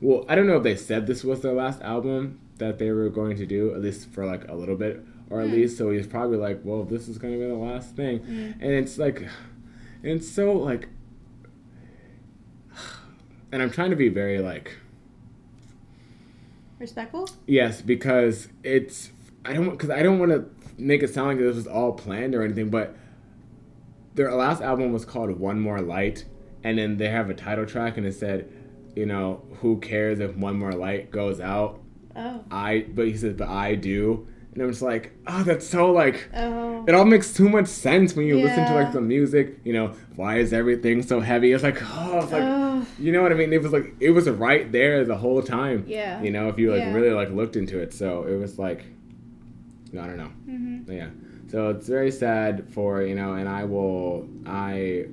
well, 0.00 0.24
I 0.28 0.34
don't 0.34 0.46
know 0.46 0.56
if 0.56 0.62
they 0.62 0.76
said 0.76 1.06
this 1.06 1.24
was 1.24 1.40
their 1.40 1.52
last 1.52 1.80
album 1.82 2.38
that 2.58 2.78
they 2.78 2.90
were 2.90 3.08
going 3.10 3.36
to 3.36 3.46
do, 3.46 3.74
at 3.74 3.80
least 3.82 4.08
for 4.10 4.24
like 4.24 4.48
a 4.48 4.54
little 4.54 4.76
bit, 4.76 5.02
or 5.30 5.40
at 5.40 5.48
least 5.50 5.76
so 5.78 5.90
he's 5.90 6.06
probably 6.06 6.38
like, 6.38 6.60
well, 6.64 6.84
this 6.84 7.08
is 7.08 7.18
gonna 7.18 7.36
be 7.36 7.46
the 7.46 7.54
last 7.54 7.94
thing, 7.96 8.20
and 8.60 8.70
it's 8.72 8.96
like, 8.98 9.28
and 10.02 10.12
it's 10.12 10.28
so 10.28 10.52
like, 10.52 10.88
and 13.52 13.62
I'm 13.62 13.70
trying 13.70 13.90
to 13.90 13.96
be 13.96 14.08
very 14.08 14.38
like. 14.38 14.76
Respectful. 16.78 17.28
Yes, 17.46 17.80
because 17.80 18.48
it's 18.62 19.10
I 19.44 19.52
don't 19.52 19.70
because 19.70 19.90
I 19.90 20.02
don't 20.02 20.18
want 20.18 20.32
to 20.32 20.44
make 20.76 21.02
it 21.02 21.12
sound 21.12 21.28
like 21.28 21.38
this 21.38 21.56
was 21.56 21.66
all 21.66 21.92
planned 21.92 22.34
or 22.34 22.42
anything, 22.42 22.68
but 22.68 22.96
their 24.14 24.32
last 24.34 24.62
album 24.62 24.92
was 24.92 25.04
called 25.04 25.38
One 25.38 25.60
More 25.60 25.80
Light, 25.80 26.24
and 26.64 26.78
then 26.78 26.96
they 26.96 27.08
have 27.08 27.30
a 27.30 27.34
title 27.34 27.66
track 27.66 27.96
and 27.96 28.06
it 28.06 28.14
said, 28.14 28.50
you 28.94 29.06
know, 29.06 29.42
who 29.60 29.78
cares 29.78 30.20
if 30.20 30.36
one 30.36 30.58
more 30.58 30.72
light 30.72 31.10
goes 31.10 31.40
out? 31.40 31.80
Oh. 32.16 32.44
I 32.50 32.86
but 32.88 33.06
he 33.06 33.16
says, 33.16 33.34
but 33.34 33.48
I 33.48 33.74
do, 33.74 34.26
and 34.56 34.62
I'm 34.64 34.70
just 34.70 34.80
like, 34.82 35.12
oh, 35.26 35.42
that's 35.42 35.66
so 35.66 35.92
like. 35.92 36.28
Oh. 36.34 36.84
It 36.88 36.94
all 36.94 37.04
makes 37.04 37.32
too 37.34 37.48
much 37.48 37.66
sense 37.66 38.16
when 38.16 38.26
you 38.26 38.40
listen 38.40 38.64
to 38.66 38.74
like 38.74 38.92
the 38.92 39.00
music. 39.02 39.58
You 39.64 39.74
know, 39.74 39.92
why 40.16 40.38
is 40.38 40.52
everything 40.54 41.02
so 41.02 41.20
heavy? 41.20 41.52
It's 41.52 41.62
like, 41.62 41.78
oh, 41.82 42.20
it's 42.22 42.32
like, 42.32 42.42
Oh. 42.42 42.86
you 42.98 43.12
know 43.12 43.22
what 43.22 43.32
I 43.32 43.34
mean? 43.34 43.52
It 43.52 43.62
was 43.62 43.72
like, 43.72 43.94
it 44.00 44.10
was 44.12 44.28
right 44.30 44.70
there 44.72 45.04
the 45.04 45.16
whole 45.16 45.42
time. 45.42 45.84
Yeah. 45.86 46.22
You 46.22 46.30
know, 46.30 46.48
if 46.48 46.58
you 46.58 46.70
like 46.72 46.80
Yeah. 46.80 46.94
really 46.94 47.10
like 47.10 47.30
looked 47.30 47.54
into 47.56 47.78
it, 47.78 47.92
so 47.92 48.24
it 48.24 48.36
was 48.36 48.58
like, 48.58 48.84
I 49.92 50.06
don't 50.06 50.16
know. 50.16 50.30
Mhm. 50.48 50.88
Yeah. 50.90 51.08
So 51.50 51.68
it's 51.70 51.86
very 51.86 52.10
sad 52.10 52.68
for 52.72 53.02
you 53.02 53.14
know, 53.14 53.34
and 53.34 53.48
I 53.48 53.64
will 53.64 54.26
I 54.46 55.04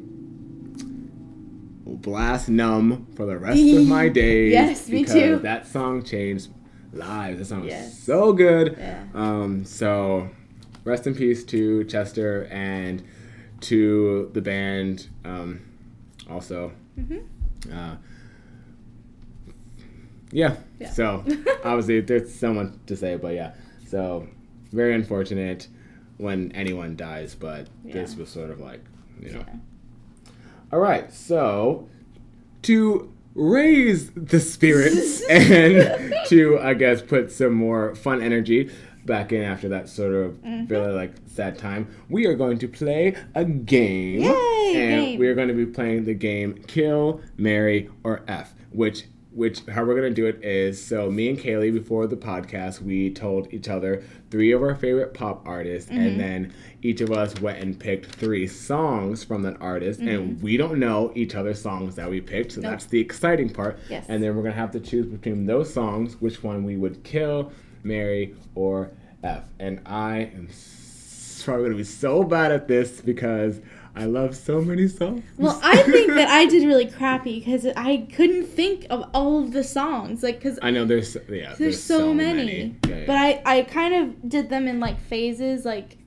will 1.85 1.97
blast 1.97 2.49
numb 2.49 3.07
for 3.15 3.25
the 3.25 3.37
rest 3.37 3.61
of 3.61 3.87
my 3.87 4.07
days. 4.21 4.51
Yes, 4.53 4.87
me 4.89 4.99
because 5.01 5.13
too. 5.13 5.39
That 5.39 5.67
song 5.67 6.03
changed 6.03 6.49
lives. 6.93 7.49
That 7.49 7.61
was 7.61 7.69
Yes. 7.69 7.99
so 7.99 8.33
good. 8.33 8.75
Yeah. 8.77 9.03
Um. 9.13 9.65
So, 9.65 10.29
rest 10.85 11.07
in 11.07 11.15
peace 11.15 11.43
to 11.45 11.83
Chester 11.85 12.45
and 12.51 13.03
to 13.61 14.29
the 14.33 14.41
band. 14.41 15.07
Um. 15.25 15.61
Also. 16.29 16.71
Mhm. 16.99 17.23
Uh. 17.71 17.95
Yeah. 20.31 20.55
Yeah. 20.79 20.89
So 20.89 21.23
obviously 21.63 22.01
there's 22.01 22.33
so 22.33 22.53
much 22.53 22.71
to 22.87 22.95
say, 22.95 23.15
but 23.17 23.33
yeah. 23.35 23.53
So 23.87 24.27
very 24.71 24.93
unfortunate 24.95 25.67
when 26.17 26.51
anyone 26.53 26.95
dies, 26.95 27.35
but 27.35 27.67
this 27.83 28.15
was 28.15 28.29
sort 28.29 28.49
of 28.49 28.59
like 28.59 28.81
you 29.21 29.31
know. 29.31 29.45
Yeah. 29.47 29.55
All 30.71 30.79
right, 30.79 31.13
so 31.13 31.87
to 32.63 33.12
raise 33.35 34.11
the 34.11 34.39
spirits 34.39 35.21
and 35.29 36.13
to 36.27 36.59
I 36.59 36.73
guess 36.73 37.01
put 37.01 37.31
some 37.31 37.53
more 37.53 37.95
fun 37.95 38.21
energy 38.21 38.71
back 39.05 39.31
in 39.33 39.41
after 39.41 39.67
that 39.69 39.89
sort 39.89 40.13
of 40.13 40.33
Mm-hmm. 40.43 40.67
really 40.67 40.91
like 40.93 41.13
sad 41.25 41.57
time, 41.57 41.87
we 42.09 42.25
are 42.25 42.35
going 42.35 42.57
to 42.59 42.67
play 42.67 43.15
a 43.35 43.43
game. 43.43 44.21
Yay, 44.21 44.73
and 44.75 45.05
game. 45.05 45.19
we 45.19 45.27
are 45.27 45.35
going 45.35 45.47
to 45.49 45.53
be 45.53 45.65
playing 45.65 46.05
the 46.05 46.13
game 46.13 46.53
Kill, 46.67 47.21
Marry, 47.37 47.89
or 48.03 48.21
F, 48.27 48.53
which 48.71 49.05
which 49.33 49.61
how 49.67 49.83
we're 49.83 49.95
gonna 49.95 50.09
do 50.11 50.25
it 50.27 50.43
is 50.43 50.83
so 50.83 51.09
me 51.09 51.27
and 51.29 51.39
Kaylee 51.39 51.73
before 51.73 52.05
the 52.07 52.15
podcast 52.15 52.81
we 52.81 53.09
told 53.11 53.51
each 53.53 53.67
other 53.67 54.03
three 54.29 54.51
of 54.51 54.61
our 54.61 54.75
favorite 54.75 55.13
pop 55.13 55.41
artists 55.47 55.89
Mm-hmm. 55.89 56.01
and 56.01 56.19
then 56.19 56.53
each 56.81 57.01
of 57.01 57.11
us 57.11 57.39
went 57.41 57.59
and 57.59 57.79
picked 57.79 58.07
three 58.15 58.45
songs 58.47 59.23
from 59.23 59.41
that 59.43 59.57
artist 59.59 59.99
and 59.99 60.09
Mm-hmm. 60.35 60.43
we 60.43 60.57
don't 60.57 60.79
know 60.79 61.11
each 61.15 61.33
other's 61.35 61.61
songs 61.61 61.95
that 61.95 62.09
we 62.09 62.21
picked 62.21 62.51
so 62.53 62.61
that's 62.61 62.85
the 62.85 62.99
exciting 62.99 63.49
part 63.49 63.79
Yes. 63.89 64.05
and 64.07 64.21
then 64.23 64.35
we're 64.35 64.43
gonna 64.43 64.55
have 64.55 64.71
to 64.71 64.79
choose 64.79 65.05
between 65.07 65.45
those 65.45 65.73
songs 65.73 66.21
which 66.21 66.43
one 66.43 66.63
we 66.63 66.77
would 66.77 67.03
kill 67.03 67.51
marry 67.83 68.35
or 68.55 68.91
F 69.23 69.45
and 69.59 69.79
I 69.85 70.29
am 70.35 70.47
probably 71.43 71.65
gonna 71.65 71.75
be 71.75 71.83
so 71.83 72.23
bad 72.23 72.51
at 72.51 72.67
this 72.67 73.01
because 73.01 73.59
I 73.95 74.05
love 74.05 74.35
so 74.35 74.59
many 74.61 74.87
songs 74.87 75.23
Well, 75.37 75.59
I 75.63 75.77
think 75.83 76.13
that 76.13 76.27
I 76.27 76.45
did 76.45 76.65
really 76.65 76.87
crappy 76.87 77.39
because 77.39 77.67
I 77.77 78.07
couldn't 78.15 78.45
think 78.45 78.87
of 78.89 79.07
all 79.13 79.43
of 79.43 79.53
the 79.53 79.63
songs, 79.63 80.23
like 80.23 80.39
because 80.39 80.57
I 80.61 80.71
know 80.71 80.83
there's 80.85 81.15
yeah 81.29 81.53
there's, 81.57 81.81
so, 81.81 82.13
many. 82.13 82.75
Yeah, 82.87 82.95
yeah. 82.95 83.03
But 83.05 83.15
I 83.17 83.41
I 83.45 83.61
kind 83.63 83.93
of 83.93 84.29
did 84.29 84.49
them 84.49 84.67
in 84.67 84.79
like 84.79 84.99
phases, 84.99 85.65
like. 85.65 85.97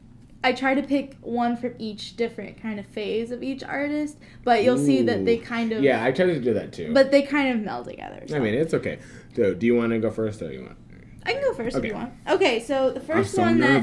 I 0.45 0.53
try 0.53 0.75
to 0.75 0.83
pick 0.83 1.17
one 1.23 1.57
from 1.57 1.75
each 1.81 2.15
different 2.15 2.63
kind 2.63 2.79
of 2.79 2.87
phase 2.87 3.33
of 3.33 3.43
each 3.43 3.65
artist, 3.65 4.17
but 4.45 4.63
you'll 4.63 4.79
see 4.79 5.03
that 5.03 5.25
they 5.25 5.39
kind 5.39 5.73
of 5.73 5.83
Yeah, 5.83 6.05
I 6.05 6.13
tried 6.13 6.27
to 6.27 6.41
do 6.41 6.55
that 6.55 6.73
too. 6.73 6.95
but 6.95 7.11
they 7.11 7.23
kind 7.23 7.49
of 7.53 7.65
meld 7.65 7.87
together. 7.87 8.23
I 8.33 8.39
mean, 8.39 8.55
it's 8.55 8.73
okay. 8.73 9.01
So, 9.35 9.55
do 9.55 9.67
you 9.67 9.75
want 9.75 9.91
to 9.91 9.99
go 9.99 10.09
first 10.11 10.41
or 10.43 10.49
do 10.49 10.55
you 10.55 10.63
want? 10.63 10.77
I 11.27 11.33
can 11.33 11.43
go 11.43 11.53
first 11.55 11.77
Okay. 11.77 11.89
if 11.89 11.93
you 11.93 11.99
want. 11.99 12.13
Okay, 12.29 12.61
so 12.63 12.91
the 12.93 13.01
first 13.01 13.35
so 13.35 13.43
one 13.43 13.59
that, 13.61 13.83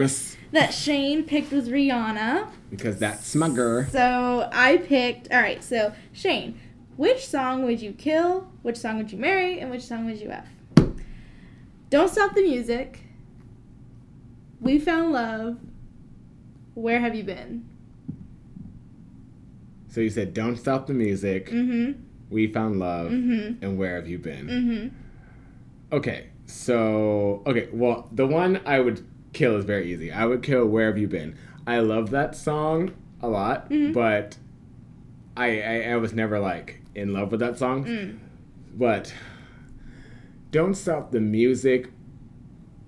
that 0.52 0.74
Shane 0.74 1.24
picked 1.24 1.52
was 1.52 1.68
Rihanna. 1.70 2.48
because 2.70 2.98
that's 3.00 3.36
smugger. 3.36 3.90
So 3.92 4.50
I 4.52 4.78
picked. 4.78 5.32
All 5.32 5.42
right, 5.42 5.64
so 5.64 5.94
Shane, 6.14 6.58
which 6.96 7.28
song 7.28 7.64
would 7.66 7.82
you 7.82 7.92
kill? 7.92 8.48
Which 8.62 8.78
song 8.78 8.98
would 8.98 9.12
you 9.12 9.18
marry? 9.18 9.60
And 9.60 9.70
which 9.70 9.84
song 9.84 10.06
would 10.06 10.20
you 10.20 10.30
f? 10.32 10.48
Don't 11.90 12.10
stop 12.10 12.34
the 12.34 12.42
music. 12.42 13.02
We 14.62 14.80
found 14.80 15.12
love. 15.12 15.58
Where 16.76 17.00
have 17.02 17.14
you 17.14 17.24
been? 17.24 17.66
So 19.90 20.02
you 20.02 20.10
said, 20.10 20.34
"Don't 20.34 20.56
stop 20.58 20.88
the 20.88 20.94
music." 20.94 21.50
Mm-hmm. 21.52 22.02
We 22.30 22.48
found 22.48 22.80
love, 22.80 23.12
Mm-hmm. 23.12 23.64
and 23.64 23.78
where 23.78 23.96
have 23.96 24.08
you 24.08 24.18
been? 24.18 24.48
Mm-hmm. 24.48 25.96
Okay, 25.96 26.28
so 26.54 27.42
okay, 27.48 27.68
well, 27.74 28.08
the 28.12 28.28
one 28.28 28.62
I 28.66 28.80
would 28.80 29.06
kill 29.34 29.58
is 29.58 29.66
very 29.66 29.92
easy. 29.92 30.12
I 30.12 30.26
would 30.26 30.44
kill 30.44 30.66
"Where 30.68 30.88
Have 30.88 30.98
You 30.98 31.08
Been." 31.08 31.36
I 31.66 31.80
love 31.80 32.12
that 32.12 32.36
song 32.36 32.92
a 33.22 33.28
lot, 33.28 33.70
Mhm. 33.70 33.94
but 33.94 34.38
I, 35.36 35.62
I 35.62 35.82
I 35.94 35.96
was 35.98 36.14
never 36.14 36.40
like 36.40 36.82
in 36.94 37.12
love 37.14 37.32
with 37.32 37.40
that 37.40 37.58
song. 37.58 37.86
Mm. 37.86 38.18
But 38.78 39.14
"Don't 40.52 40.76
Stop 40.76 41.12
the 41.12 41.20
Music." 41.22 41.90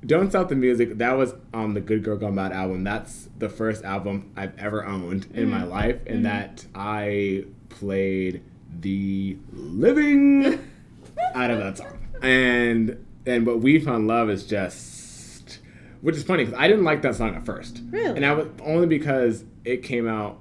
Don't 0.05 0.30
Stop 0.30 0.49
the 0.49 0.55
Music. 0.55 0.99
That 0.99 1.13
was 1.18 1.34
on 1.51 1.74
the 1.74 1.82
Good 1.82 2.03
Girl 2.03 2.16
Gone 2.18 2.36
Bad 2.36 2.51
album. 2.51 2.84
That's 2.84 3.28
the 3.39 3.49
first 3.49 3.84
album 3.84 4.30
I've 4.38 4.55
ever 4.59 4.86
owned 4.86 5.26
in 5.34 5.49
my 5.49 5.63
life, 5.63 5.97
and 6.05 6.24
that 6.28 6.68
I 6.76 7.45
played 7.70 8.43
the 8.82 9.38
living 9.51 10.59
out 11.34 11.49
of 11.49 11.57
that 11.57 11.78
song. 11.80 11.97
And 12.22 13.03
and 13.26 13.45
but 13.45 13.57
We 13.59 13.80
Found 13.80 14.07
Love 14.07 14.30
is 14.30 14.45
just, 14.45 15.59
which 16.01 16.15
is 16.15 16.23
funny 16.23 16.45
because 16.45 16.59
I 16.59 16.67
didn't 16.67 16.84
like 16.84 17.01
that 17.03 17.15
song 17.15 17.36
at 17.36 17.45
first, 17.45 17.82
Really? 17.89 18.15
and 18.15 18.26
I 18.26 18.34
was 18.34 18.47
only 18.63 18.88
because 18.88 19.43
it 19.63 19.84
came 19.84 20.07
out 20.07 20.39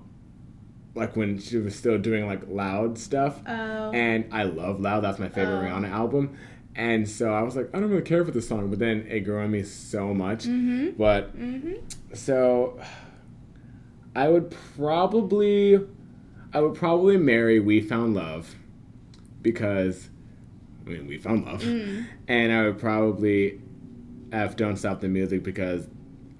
like 0.94 1.16
when 1.16 1.38
she 1.38 1.56
was 1.56 1.74
still 1.74 1.98
doing 1.98 2.26
like 2.26 2.42
loud 2.48 2.98
stuff, 2.98 3.40
Oh. 3.46 3.90
and 3.92 4.26
I 4.32 4.44
love 4.44 4.80
loud. 4.80 5.00
That's 5.00 5.18
my 5.18 5.28
favorite 5.28 5.56
Oh. 5.58 5.62
Rihanna 5.62 5.90
album. 5.90 6.36
And 6.76 7.08
so 7.08 7.32
I 7.32 7.42
was 7.42 7.54
like, 7.54 7.70
I 7.72 7.78
don't 7.78 7.88
really 7.88 8.02
care 8.02 8.24
for 8.24 8.32
this 8.32 8.48
song, 8.48 8.68
but 8.68 8.80
then 8.80 9.06
it 9.08 9.20
grew 9.20 9.40
on 9.40 9.50
me 9.52 9.62
so 9.62 10.12
much. 10.12 10.44
Mm-hmm. 10.44 10.90
But 10.98 11.36
mm-hmm. 11.38 11.74
so 12.14 12.80
I 14.16 14.28
would 14.28 14.54
probably 14.76 15.80
I 16.52 16.60
would 16.60 16.74
probably 16.74 17.16
marry 17.16 17.58
We 17.58 17.80
Found 17.80 18.14
Love 18.14 18.54
because 19.42 20.10
I 20.86 20.90
mean 20.90 21.06
we 21.06 21.18
found 21.18 21.44
love. 21.46 21.62
Mm. 21.62 22.06
And 22.28 22.52
I 22.52 22.64
would 22.66 22.78
probably 22.78 23.60
F 24.32 24.56
Don't 24.56 24.76
Stop 24.76 25.00
the 25.00 25.08
Music 25.08 25.42
because 25.42 25.88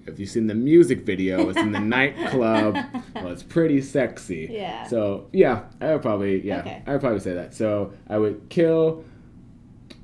if 0.07 0.19
you've 0.19 0.29
seen 0.29 0.45
the 0.47 0.53
music 0.55 1.01
video, 1.01 1.49
it's 1.49 1.57
in 1.57 1.71
the 1.71 1.79
nightclub. 1.95 2.75
Well, 3.15 3.29
it's 3.29 3.41
pretty 3.43 3.81
sexy. 3.81 4.47
Yeah. 4.51 4.83
So 4.85 5.27
yeah, 5.33 5.63
I 5.81 5.93
would 5.93 6.01
probably 6.03 6.45
yeah, 6.45 6.59
Okay. 6.59 6.83
I 6.85 6.91
would 6.91 7.01
probably 7.01 7.19
say 7.21 7.33
that. 7.33 7.53
So 7.55 7.91
I 8.07 8.17
would 8.19 8.47
kill 8.49 9.03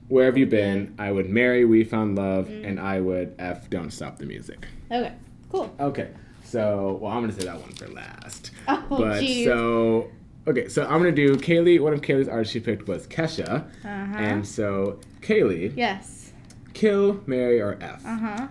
Where 0.07 0.25
Have 0.25 0.37
You 0.37 0.47
Been? 0.47 0.95
I 0.97 1.11
would 1.11 1.29
marry 1.29 1.65
We 1.65 1.83
Found 1.83 2.15
Love, 2.17 2.47
Mm. 2.47 2.67
and 2.67 2.79
I 2.79 2.99
would 2.99 3.35
F 3.37 3.69
Don't 3.69 3.91
Stop 3.91 4.17
the 4.17 4.25
Music. 4.25 4.65
Okay. 4.91 5.13
Cool. 5.49 5.71
Okay, 5.79 6.07
so 6.45 6.97
well, 7.01 7.11
I'm 7.11 7.21
gonna 7.21 7.33
say 7.33 7.45
that 7.45 7.59
one 7.59 7.71
for 7.73 7.87
last. 7.89 8.51
Oh, 8.69 8.83
but 8.89 9.21
jeez. 9.21 9.43
so 9.43 10.09
okay, 10.47 10.67
so 10.67 10.83
I'm 10.83 10.99
gonna 10.99 11.11
do 11.11 11.35
Kaylee. 11.35 11.79
One 11.79 11.93
of 11.93 12.01
Kaylee's 12.01 12.27
artists 12.27 12.51
she 12.53 12.59
picked 12.59 12.87
was 12.87 13.07
Kesha, 13.07 13.65
Uh-huh. 13.85 14.17
and 14.17 14.47
so 14.47 14.99
Kaylee, 15.21 15.73
yes. 15.75 16.31
kill, 16.73 17.21
marry, 17.25 17.59
or 17.61 17.77
F. 17.81 18.05
Uh-huh. 18.05 18.47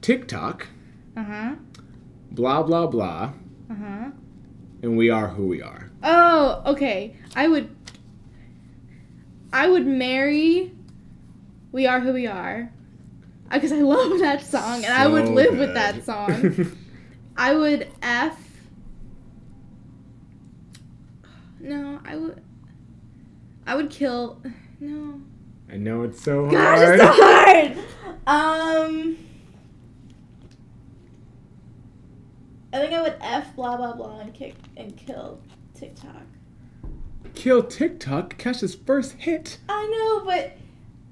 TikTok, 0.00 0.66
Uh-huh. 1.16 1.54
blah 2.32 2.62
blah 2.62 2.86
blah, 2.86 3.32
Uh-huh. 3.70 4.10
and 4.82 4.96
we 4.96 5.10
are 5.10 5.28
who 5.28 5.46
we 5.46 5.62
are. 5.62 5.90
Oh, 6.02 6.62
okay. 6.66 7.16
I 7.34 7.48
would 7.48 7.74
I 9.52 9.68
would 9.68 9.86
marry 9.86 10.72
We 11.72 11.86
Are 11.86 12.00
Who 12.00 12.12
We 12.12 12.26
Are. 12.26 12.70
Because 13.50 13.72
I 13.72 13.80
love 13.80 14.18
that 14.20 14.42
song 14.42 14.84
and 14.84 14.92
I 14.92 15.06
would 15.06 15.26
So 15.26 15.32
live 15.32 15.56
with 15.58 15.74
that 15.74 16.04
song. 16.04 16.72
I 17.36 17.54
would 17.54 17.88
F 18.02 18.43
No, 21.64 21.98
I 22.04 22.16
would 22.16 22.42
I 23.66 23.74
would 23.74 23.90
kill 23.90 24.40
no. 24.80 25.20
I 25.70 25.76
know 25.76 26.02
it's 26.02 26.22
so 26.22 26.48
Gosh, 26.50 26.78
hard. 26.78 27.00
it's 27.00 27.02
so 27.02 27.12
hard. 28.26 28.92
Um 28.92 29.16
I 32.72 32.78
think 32.78 32.92
I 32.92 33.00
would 33.02 33.16
F 33.20 33.56
blah 33.56 33.76
blah 33.76 33.94
blah 33.94 34.20
and 34.20 34.34
kick 34.34 34.54
and 34.76 34.94
kill 34.96 35.40
TikTok. 35.74 36.22
Kill 37.34 37.62
TikTok, 37.62 38.36
Kesha's 38.38 38.74
first 38.74 39.12
hit. 39.12 39.58
I 39.68 39.86
know, 39.86 40.24
but 40.24 40.56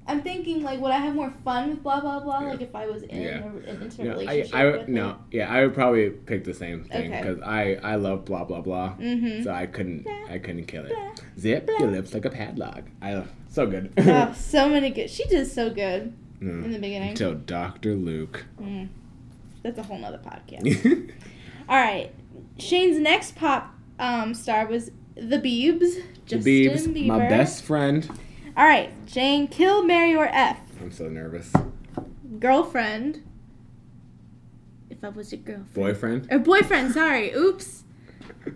I'm 0.05 0.21
thinking 0.21 0.63
like, 0.63 0.81
would 0.81 0.91
I 0.91 0.97
have 0.97 1.15
more 1.15 1.33
fun 1.45 1.69
with 1.69 1.83
blah 1.83 2.01
blah 2.01 2.19
blah? 2.19 2.41
Yeah. 2.41 2.47
Like 2.49 2.61
if 2.61 2.75
I 2.75 2.87
was 2.87 3.03
in 3.03 3.21
Yeah. 3.21 3.43
a, 3.43 3.47
an 3.69 3.81
intimate 3.83 4.07
I, 4.07 4.19
relationship 4.19 4.55
I 4.55 4.65
with 4.65 4.75
would 4.81 4.89
no, 4.89 5.17
yeah, 5.31 5.53
I 5.53 5.63
would 5.65 5.73
probably 5.73 6.09
pick 6.09 6.43
the 6.43 6.53
same 6.53 6.83
thing 6.85 7.11
Okay. 7.13 7.21
because 7.21 7.41
I 7.41 7.75
I 7.83 7.95
love 7.95 8.25
blah 8.25 8.43
blah 8.43 8.61
blah. 8.61 8.95
Mm-hmm. 8.99 9.43
So 9.43 9.51
I 9.51 9.65
couldn't 9.65 10.05
I 10.29 10.39
couldn't 10.39 10.65
kill 10.65 10.85
it. 10.85 10.89
Blah, 10.93 11.11
Zip 11.39 11.65
blah. 11.67 11.77
your 11.79 11.91
lips 11.91 12.13
like 12.13 12.25
a 12.25 12.29
padlock. 12.29 12.83
I 13.01 13.23
so 13.49 13.65
good. 13.67 13.93
oh, 13.97 14.33
so 14.37 14.67
many 14.69 14.89
good. 14.89 15.09
She 15.09 15.25
did 15.25 15.47
so 15.47 15.69
good 15.69 16.13
Mm. 16.41 16.65
in 16.65 16.71
the 16.73 16.79
beginning. 16.79 17.09
Until 17.11 17.35
Dr. 17.35 17.95
Luke. 17.95 18.43
Mm. 18.61 18.89
that's 19.61 19.77
a 19.79 19.83
whole 19.83 19.97
nother 19.97 20.17
podcast. 20.19 21.11
All 21.69 21.77
right, 21.77 22.11
Shane's 22.57 22.99
next 22.99 23.35
pop 23.37 23.73
um, 23.97 24.33
star 24.33 24.65
was 24.67 24.91
the 25.15 25.37
Biebs. 25.39 25.79
the 25.79 26.03
Justin 26.25 26.43
Biebs, 26.43 26.87
Bieber. 26.87 27.07
my 27.07 27.19
best 27.29 27.63
friend. 27.63 28.09
All 28.55 28.65
right, 28.65 28.91
Jane, 29.07 29.47
kill, 29.47 29.83
marry, 29.83 30.15
or 30.15 30.27
F. 30.27 30.59
I'm 30.79 30.91
so 30.91 31.07
nervous. 31.09 31.51
Girlfriend. 32.39 33.23
If 34.89 35.03
I 35.03 35.09
was 35.09 35.31
your 35.31 35.41
girlfriend. 35.41 35.73
Boyfriend? 35.73 36.27
Or 36.31 36.39
boyfriend, 36.39 36.93
sorry. 36.93 37.31
Oops. 37.33 37.83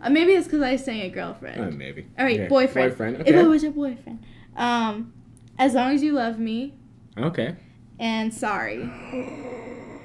Uh, 0.01 0.09
maybe 0.09 0.33
it's 0.33 0.45
because 0.47 0.61
I 0.61 0.75
saying 0.75 1.01
a 1.01 1.07
Uh, 1.07 1.13
girlfriend. 1.13 1.77
maybe. 1.77 2.05
All 2.19 2.25
right, 2.25 2.39
Okay, 2.41 2.47
boyfriend. 2.47 2.91
Boyfriend. 2.91 3.23
If 3.27 3.35
I 3.35 3.43
was 3.47 3.63
your 3.63 3.71
boyfriend. 3.71 4.23
Um, 4.55 5.13
as 5.57 5.73
long 5.73 5.93
as 5.93 6.03
you 6.03 6.13
love 6.13 6.37
me, 6.37 6.73
okay. 7.17 7.55
and 7.99 8.33
sorry. 8.33 8.89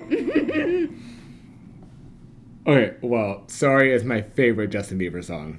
Okay. 2.65 2.95
Well, 3.03 3.43
"Sorry" 3.49 3.93
is 3.93 4.05
my 4.05 4.23
favorite 4.23 4.69
Justin 4.71 4.97
Bieber 4.97 5.25
song 5.25 5.59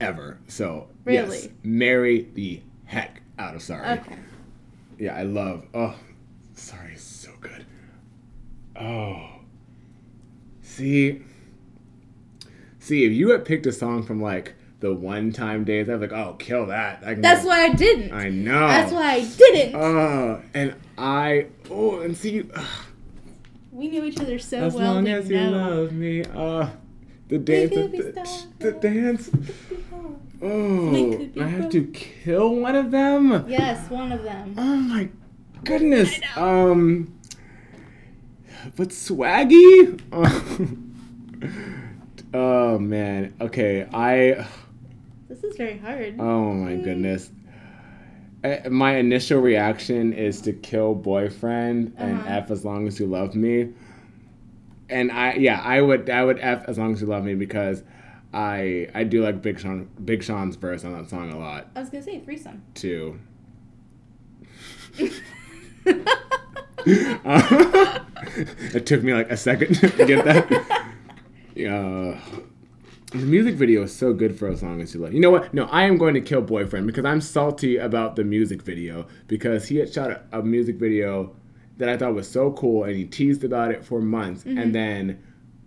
ever. 0.00 0.38
So 0.46 0.86
yes, 1.04 1.28
Really? 1.28 1.52
marry 1.64 2.28
the 2.34 2.62
heck 2.84 3.19
out 3.40 3.54
of 3.56 3.62
"Sorry." 3.62 3.86
okay. 3.98 4.16
Yeah, 4.98 5.16
I 5.16 5.22
love. 5.22 5.64
Oh, 5.74 5.94
"Sorry" 6.54 6.92
is 6.94 7.02
so 7.02 7.30
good. 7.40 7.64
Oh. 8.76 9.28
See. 10.62 11.22
See, 12.78 13.04
if 13.04 13.12
you 13.12 13.30
had 13.30 13.44
picked 13.44 13.66
a 13.66 13.72
song 13.72 14.02
from 14.02 14.22
like 14.22 14.54
the 14.80 14.94
one 14.94 15.32
time 15.32 15.64
days, 15.64 15.88
I 15.88 15.92
was 15.92 16.00
like, 16.00 16.12
oh, 16.12 16.34
kill 16.38 16.66
that. 16.66 17.02
I 17.04 17.12
can 17.12 17.20
That's 17.20 17.42
go- 17.42 17.48
why 17.48 17.64
I 17.64 17.72
didn't. 17.74 18.12
I 18.12 18.28
know. 18.30 18.66
That's 18.68 18.92
why 18.92 19.12
I 19.12 19.24
didn't. 19.24 19.74
Oh, 19.74 20.42
and 20.54 20.74
I. 20.96 21.46
Oh, 21.70 22.00
and 22.00 22.16
see, 22.16 22.42
ugh, 22.54 22.66
we 23.72 23.88
knew 23.88 24.04
each 24.04 24.18
other 24.20 24.38
so 24.38 24.58
as 24.64 24.74
well. 24.74 24.94
long 24.94 25.04
they 25.04 25.12
as 25.12 25.28
you 25.28 25.36
know. 25.36 25.50
love 25.82 25.92
me. 25.92 26.24
Uh, 26.24 26.70
the 27.30 27.38
dance. 27.38 27.70
The, 27.70 27.86
the, 27.88 28.46
the 28.58 28.72
dance. 28.72 29.30
Oh, 30.42 30.90
We 30.90 31.16
could 31.16 31.34
be 31.34 31.40
I 31.40 31.46
have 31.48 31.68
to 31.70 31.84
kill 31.86 32.56
one 32.56 32.74
of 32.76 32.90
them. 32.90 33.44
Yes, 33.48 33.88
one 33.90 34.10
of 34.12 34.22
them. 34.22 34.54
Oh 34.58 34.76
my 34.76 35.08
goodness. 35.64 36.18
Um, 36.36 37.14
but 38.76 38.88
Swaggy. 38.88 40.00
Oh, 42.32 42.78
man. 42.78 43.34
Okay, 43.40 43.88
I. 43.92 44.46
This 45.28 45.42
is 45.42 45.56
very 45.56 45.78
hard. 45.78 46.14
Oh 46.20 46.52
my 46.52 46.76
goodness. 46.76 47.30
Uh, 48.44 48.68
My 48.70 48.96
initial 48.98 49.40
reaction 49.40 50.12
is 50.12 50.40
to 50.42 50.52
kill 50.52 50.94
boyfriend 50.94 51.92
and 51.96 52.18
Uh-huh. 52.20 52.28
F 52.28 52.50
as 52.52 52.64
long 52.64 52.86
as 52.86 53.00
you 53.00 53.06
love 53.06 53.34
me. 53.34 53.70
And 54.90 55.10
I 55.12 55.34
yeah, 55.34 55.60
I 55.62 55.80
would 55.80 56.10
I 56.10 56.24
would 56.24 56.38
F 56.40 56.64
as 56.68 56.78
long 56.78 56.92
as 56.92 57.00
you 57.00 57.06
love 57.06 57.24
me 57.24 57.34
because 57.34 57.82
I 58.32 58.88
I 58.94 59.04
do 59.04 59.22
like 59.22 59.42
Big 59.42 59.58
Sean 59.58 59.88
Big 60.04 60.22
Sean's 60.22 60.56
verse 60.56 60.84
on 60.84 60.92
that 60.92 61.08
song 61.08 61.32
a 61.32 61.38
lot 61.38 61.68
I 61.74 61.80
was 61.80 61.90
gonna 61.90 62.02
say 62.02 62.20
threesome. 62.20 62.62
too. 62.74 63.18
it 66.86 68.86
took 68.86 69.02
me 69.02 69.14
like 69.14 69.30
a 69.30 69.36
second 69.36 69.74
to 69.74 70.06
get 70.06 70.24
that. 70.24 70.92
Yeah. 71.54 72.20
The 73.12 73.18
music 73.18 73.56
video 73.56 73.82
is 73.82 73.94
so 73.94 74.12
good 74.12 74.38
for 74.38 74.48
as 74.48 74.62
long 74.62 74.80
as 74.80 74.94
you 74.94 75.00
love. 75.00 75.12
You 75.12 75.20
know 75.20 75.30
what? 75.30 75.52
No, 75.52 75.64
I 75.64 75.82
am 75.82 75.98
going 75.98 76.14
to 76.14 76.20
kill 76.20 76.42
boyfriend 76.42 76.86
because 76.86 77.04
I'm 77.04 77.20
salty 77.20 77.76
about 77.76 78.14
the 78.14 78.22
music 78.22 78.62
video 78.62 79.06
because 79.26 79.66
he 79.66 79.76
had 79.76 79.92
shot 79.92 80.10
a, 80.10 80.22
a 80.32 80.42
music 80.42 80.76
video 80.76 81.34
that 81.80 81.88
I 81.88 81.96
thought 81.96 82.14
was 82.14 82.30
so 82.30 82.52
cool 82.52 82.84
and 82.84 82.94
he 82.94 83.04
teased 83.04 83.42
about 83.42 83.70
it 83.72 83.84
for 83.84 84.00
months 84.00 84.44
and 84.44 84.74
then 84.74 85.22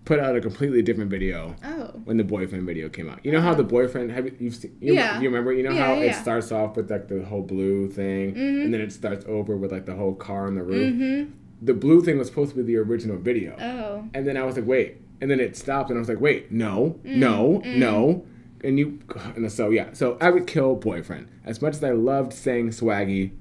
put 0.06 0.20
out 0.20 0.36
a 0.36 0.42
completely 0.42 0.82
different 0.82 1.10
video 1.10 1.56
oh. 1.64 1.86
when 2.04 2.18
the 2.18 2.24
boyfriend 2.24 2.66
video 2.66 2.90
came 2.90 3.10
out. 3.10 3.26
You 3.26 3.32
know 3.32 3.42
how 3.42 3.54
the 3.54 3.64
boyfriend 3.64 4.12
have 4.12 4.26
you, 4.26 4.36
you've 4.40 4.56
seen? 4.56 4.78
You, 4.82 4.94
Yeah. 4.94 5.20
You 5.20 5.30
remember? 5.30 5.54
You 5.54 5.64
know 5.64 5.72
Yeah, 5.72 5.86
how 5.86 5.94
yeah, 5.94 6.12
it 6.12 6.16
starts 6.16 6.52
off 6.52 6.76
with 6.76 6.92
like 6.92 7.08
the 7.08 7.24
whole 7.24 7.42
blue 7.42 7.90
thing, 7.90 8.36
and 8.38 8.74
then 8.74 8.82
it 8.82 8.92
starts 8.92 9.26
over 9.28 9.56
with 9.58 9.72
like 9.72 9.86
the 9.86 9.96
whole 9.96 10.14
car 10.14 10.48
on 10.48 10.56
the 10.56 10.64
roof. 10.64 10.94
Mm-hmm. 10.94 11.32
The 11.62 11.74
blue 11.74 12.02
thing 12.02 12.18
was 12.18 12.28
supposed 12.28 12.52
to 12.52 12.58
be 12.58 12.64
the 12.64 12.76
original 12.78 13.18
video, 13.18 13.56
Oh. 13.60 14.08
and 14.14 14.28
then 14.28 14.36
I 14.36 14.44
was 14.44 14.56
like, 14.58 14.68
wait, 14.68 14.98
and 15.22 15.32
then 15.32 15.40
it 15.40 15.56
stopped, 15.56 15.90
and 15.90 15.98
I 15.98 16.02
was 16.02 16.10
like, 16.10 16.20
wait, 16.20 16.52
no, 16.52 17.00
Mm, 17.06 17.16
no, 17.16 17.62
no, 17.66 18.26
and 18.64 18.78
you, 18.78 19.00
and 19.36 19.50
so 19.52 19.70
yeah, 19.70 19.94
so 19.94 20.18
I 20.20 20.30
would 20.30 20.46
kill 20.48 20.76
boyfriend 20.76 21.30
as 21.46 21.62
much 21.62 21.76
as 21.76 21.84
I 21.84 21.92
loved 21.92 22.34
saying 22.34 22.70
swaggy 22.72 23.32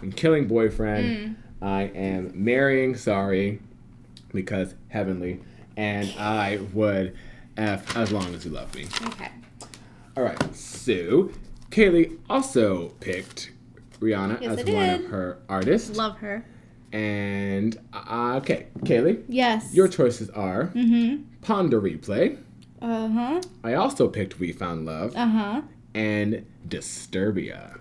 and 0.00 0.16
killing 0.16 0.46
boyfriend. 0.48 1.04
Mm. 1.06 1.36
I 1.62 1.82
am 1.84 2.32
marrying 2.34 2.96
sorry 2.96 3.60
because 4.32 4.74
heavenly, 4.88 5.40
and 5.76 6.12
I 6.18 6.58
would 6.72 7.16
f 7.56 7.96
as 7.96 8.12
long 8.12 8.34
as 8.34 8.44
you 8.44 8.50
love 8.50 8.74
me. 8.74 8.86
Okay. 9.06 9.30
All 10.16 10.22
right, 10.24 10.54
so 10.54 11.30
Kaylee 11.70 12.18
also 12.28 12.88
picked 13.00 13.52
Rihanna 14.00 14.40
Yes, 14.42 14.58
as 14.60 14.66
one 14.66 14.88
of 14.90 15.04
her 15.06 15.38
artists, 15.48 15.96
Love 15.96 16.18
her. 16.18 16.44
and 16.92 17.78
uh, 17.92 18.34
okay, 18.42 18.66
Kaylee, 18.80 19.24
Yes. 19.28 19.72
your 19.74 19.88
choices 19.88 20.28
are 20.30 20.66
Mm-hmm. 20.74 21.22
Pon 21.42 21.70
de 21.70 21.76
Replay. 21.80 22.38
Uh 22.82 23.08
huh. 23.08 23.40
I 23.64 23.74
also 23.74 24.08
picked 24.08 24.38
We 24.38 24.52
Found 24.52 24.84
Love 24.86 25.16
Uh 25.16 25.26
huh. 25.26 25.62
and 25.94 26.44
Disturbia. 26.68 27.78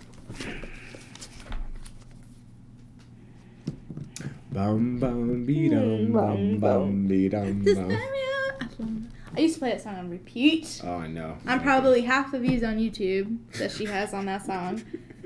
Bum 4.55 4.97
bum 4.99 5.43
be 5.43 5.67
dum 5.67 5.81
mm, 5.81 6.13
bum 6.13 6.57
bum 6.59 7.07
be 7.07 7.27
dum 7.27 7.61
bum. 7.65 9.09
I 9.35 9.39
used 9.41 9.55
to 9.55 9.59
play 9.59 9.71
that 9.71 9.81
song 9.81 9.95
on 9.97 10.09
repeat. 10.09 10.79
Oh, 10.81 10.95
I 10.95 11.07
know. 11.07 11.35
I'm 11.45 11.61
probably 11.61 11.99
half 12.03 12.31
the 12.31 12.39
views 12.39 12.63
on 12.63 12.77
YouTube 12.77 13.37
that 13.57 13.69
she 13.69 13.83
has 13.83 14.13
on 14.13 14.25
that 14.27 14.45
song. 14.45 14.81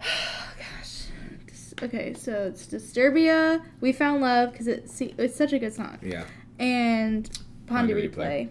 Gosh. 0.00 1.04
Okay, 1.84 2.14
so 2.14 2.46
it's 2.48 2.66
Disturbia, 2.66 3.62
We 3.80 3.92
Found 3.92 4.22
Love, 4.22 4.50
because 4.50 4.66
it, 4.66 4.90
see, 4.90 5.14
it's 5.16 5.36
such 5.36 5.52
a 5.52 5.60
good 5.60 5.72
song. 5.72 5.98
yeah. 6.02 6.24
And 6.58 7.30
Pon 7.68 7.86
de 7.86 7.94
Replay. 7.94 8.10
Replay. 8.10 8.48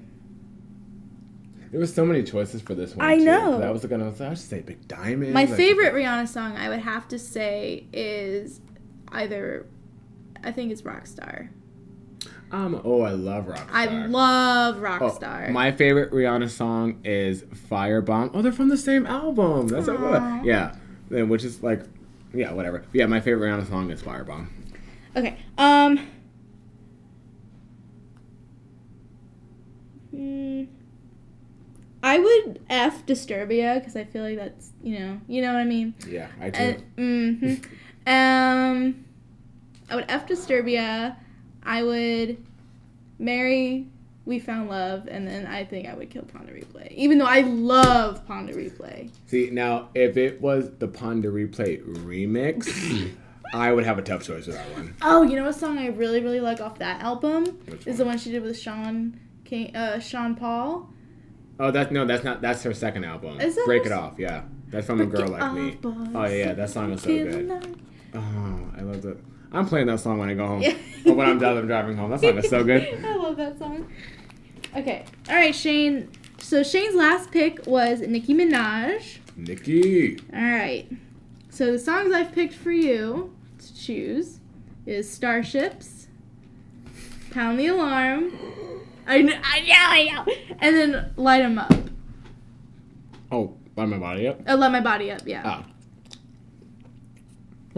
There 1.72 1.82
was 1.82 1.94
so 1.94 2.06
many 2.06 2.24
choices 2.24 2.62
for 2.62 2.76
this 2.76 2.96
one. 2.96 3.06
I 3.06 3.18
too. 3.18 3.26
know. 3.26 3.60
That 3.60 3.74
was 3.74 3.86
gonna 3.86 4.16
song 4.16 4.28
I 4.28 4.34
should 4.36 4.40
say 4.46 4.62
Big 4.62 4.88
Diamond. 4.88 5.34
My 5.34 5.44
like- 5.44 5.56
favorite 5.56 5.94
Rihanna 5.94 6.30
song, 6.30 6.56
I 6.56 6.70
would 6.70 6.80
have 6.80 7.10
to 7.10 7.20
say, 7.20 7.88
is 7.92 8.62
either, 9.12 9.66
I 10.44 10.52
think 10.52 10.72
it's 10.72 10.82
Rockstar. 10.84 11.50
Um. 12.52 12.82
Oh, 12.84 13.02
I 13.02 13.12
love 13.12 13.46
Rockstar. 13.46 13.68
I 13.72 13.86
love 14.08 14.78
Oh, 14.78 14.82
Rockstar. 14.82 15.52
my 15.52 15.72
favorite 15.72 16.12
Rihanna 16.12 16.50
song 16.50 17.00
is 17.04 17.44
Firebomb. 17.44 18.32
Oh, 18.34 18.42
they're 18.42 18.52
from 18.52 18.70
the 18.70 18.78
same 18.78 19.06
album. 19.06 19.68
That's 19.68 19.86
so 19.86 19.96
Aw. 19.96 20.40
good. 20.40 20.46
Yeah. 20.48 20.76
Then 21.10 21.30
which 21.30 21.44
is 21.44 21.62
like, 21.62 21.84
yeah, 22.34 22.52
whatever. 22.52 22.80
But 22.80 22.96
yeah, 22.96 23.06
my 23.06 23.20
favorite 23.20 23.48
Rihanna 23.48 23.68
song 23.70 23.92
is 23.92 24.02
Firebomb. 24.02 24.48
Okay. 25.16 25.38
Um. 25.60 26.08
hmm, 30.12 30.64
I 32.02 32.18
would 32.20 32.62
F 32.70 33.06
Disturbia 33.06 33.76
because 33.80 33.96
I 33.96 34.04
feel 34.06 34.24
like 34.24 34.38
that's 34.38 34.72
you 34.82 34.98
know 35.00 35.22
you 35.28 35.42
know 35.42 35.54
what 35.54 35.60
I 35.60 35.66
mean. 35.66 35.94
Yeah, 36.08 36.28
I 36.42 36.50
do. 36.50 36.60
And, 36.60 36.84
mhm. 36.98 37.66
Um. 38.08 39.06
I 39.90 39.96
would 39.96 40.06
F 40.08 40.28
Disturbia. 40.28 41.16
I 41.64 41.84
would 41.84 42.38
marry 43.18 43.88
We 44.26 44.40
Found 44.40 44.70
Love, 44.70 45.08
and 45.08 45.28
then 45.28 45.46
I 45.48 45.66
think 45.66 45.88
I 45.88 45.94
would 45.94 46.10
kill 46.10 46.24
Pon 46.24 46.46
de 46.46 46.54
Replay. 46.54 46.92
Even 46.92 47.18
though 47.18 47.26
I 47.26 47.42
love 47.42 48.26
Pon 48.28 48.46
de 48.46 48.54
Replay. 48.54 49.10
See, 49.28 49.50
now 49.52 49.90
if 49.96 50.16
it 50.18 50.42
was 50.42 50.72
the 50.78 50.88
Pon 50.88 51.22
de 51.22 51.30
Replay 51.30 51.84
remix, 51.84 53.12
I 53.54 53.74
would 53.74 53.84
have 53.84 53.98
a 53.98 54.02
tough 54.04 54.24
choice 54.24 54.46
with 54.48 54.56
that 54.56 54.72
one. 54.74 54.96
Oh, 55.02 55.24
you 55.24 55.36
know 55.36 55.46
what 55.46 55.56
song 55.56 55.80
I 55.80 55.88
really 55.88 56.22
really 56.22 56.40
like 56.40 56.62
off 56.62 56.78
that 56.80 57.02
album 57.02 57.46
Which 57.68 57.88
is 57.88 57.98
the 57.98 58.04
one? 58.04 58.12
one 58.14 58.18
she 58.20 58.32
did 58.32 58.44
with 58.44 58.60
Sean 58.60 59.20
King, 59.44 59.76
uh, 59.76 60.00
Sean 60.00 60.36
Paul. 60.36 60.88
Oh, 61.60 61.72
that's 61.72 61.92
no, 61.92 62.06
that's 62.06 62.24
not. 62.24 62.42
That's 62.42 62.62
her 62.64 62.74
second 62.74 63.04
album. 63.04 63.40
Break 63.66 63.86
It 63.86 63.92
Off. 63.92 64.20
Yeah, 64.20 64.44
that's 64.70 64.86
from 64.86 65.02
a 65.02 65.06
girl 65.06 65.28
Break 65.28 65.42
like 65.42 65.54
me. 65.54 65.72
boys. 65.72 66.08
Oh 66.14 66.26
yeah, 66.26 66.54
that 66.54 66.70
song 66.70 66.92
is 66.92 67.02
so 67.02 67.08
good. 67.10 67.76
Oh, 68.14 68.72
I 68.78 68.82
love 68.82 69.02
that. 69.04 69.18
I'm 69.52 69.66
playing 69.68 69.88
that 69.88 70.00
song 70.00 70.18
when 70.20 70.30
I 70.30 70.34
go 70.34 70.46
home. 70.48 70.64
Or 71.06 71.14
when 71.14 71.30
I'm 71.30 71.40
done 71.40 71.58
I'm 71.58 71.66
driving 71.66 71.96
home. 71.96 72.12
That 72.12 72.20
song 72.20 72.38
is 72.38 72.50
so 72.50 72.62
good. 72.64 72.84
I 73.06 73.16
love 73.16 73.38
that 73.38 73.58
song. 73.58 73.88
Okay. 74.76 75.06
All 75.30 75.36
right, 75.36 75.56
Shane. 75.56 76.10
So 76.40 76.62
Shane's 76.62 76.94
last 76.94 77.32
pick 77.32 77.66
was 77.66 78.02
Nicki 78.02 78.34
Minaj. 78.34 79.18
Nicki. 79.38 80.20
All 80.34 80.42
right. 80.42 80.92
So 81.50 81.72
the 81.72 81.80
songs 81.80 82.14
I've 82.14 82.34
picked 82.34 82.54
for 82.54 82.72
you 82.72 83.34
to 83.60 83.76
choose 83.76 84.40
is 84.86 85.10
Starships, 85.12 86.08
Pound 87.32 87.58
the 87.60 87.68
Alarm. 87.68 88.32
I 89.08 89.22
know, 89.22 89.34
I 89.42 89.60
know, 89.62 89.74
I 89.76 90.04
know. 90.26 90.34
And 90.60 90.76
then 90.76 91.14
Light 91.16 91.42
'Em 91.42 91.58
Up. 91.58 91.74
Oh, 93.32 93.56
light 93.76 93.88
my 93.88 93.98
body 93.98 94.28
up. 94.28 94.42
Oh, 94.48 94.56
Let 94.56 94.72
My 94.72 94.82
Body 94.82 95.12
Up, 95.12 95.22
yeah. 95.26 95.42
Ah. 95.46 95.66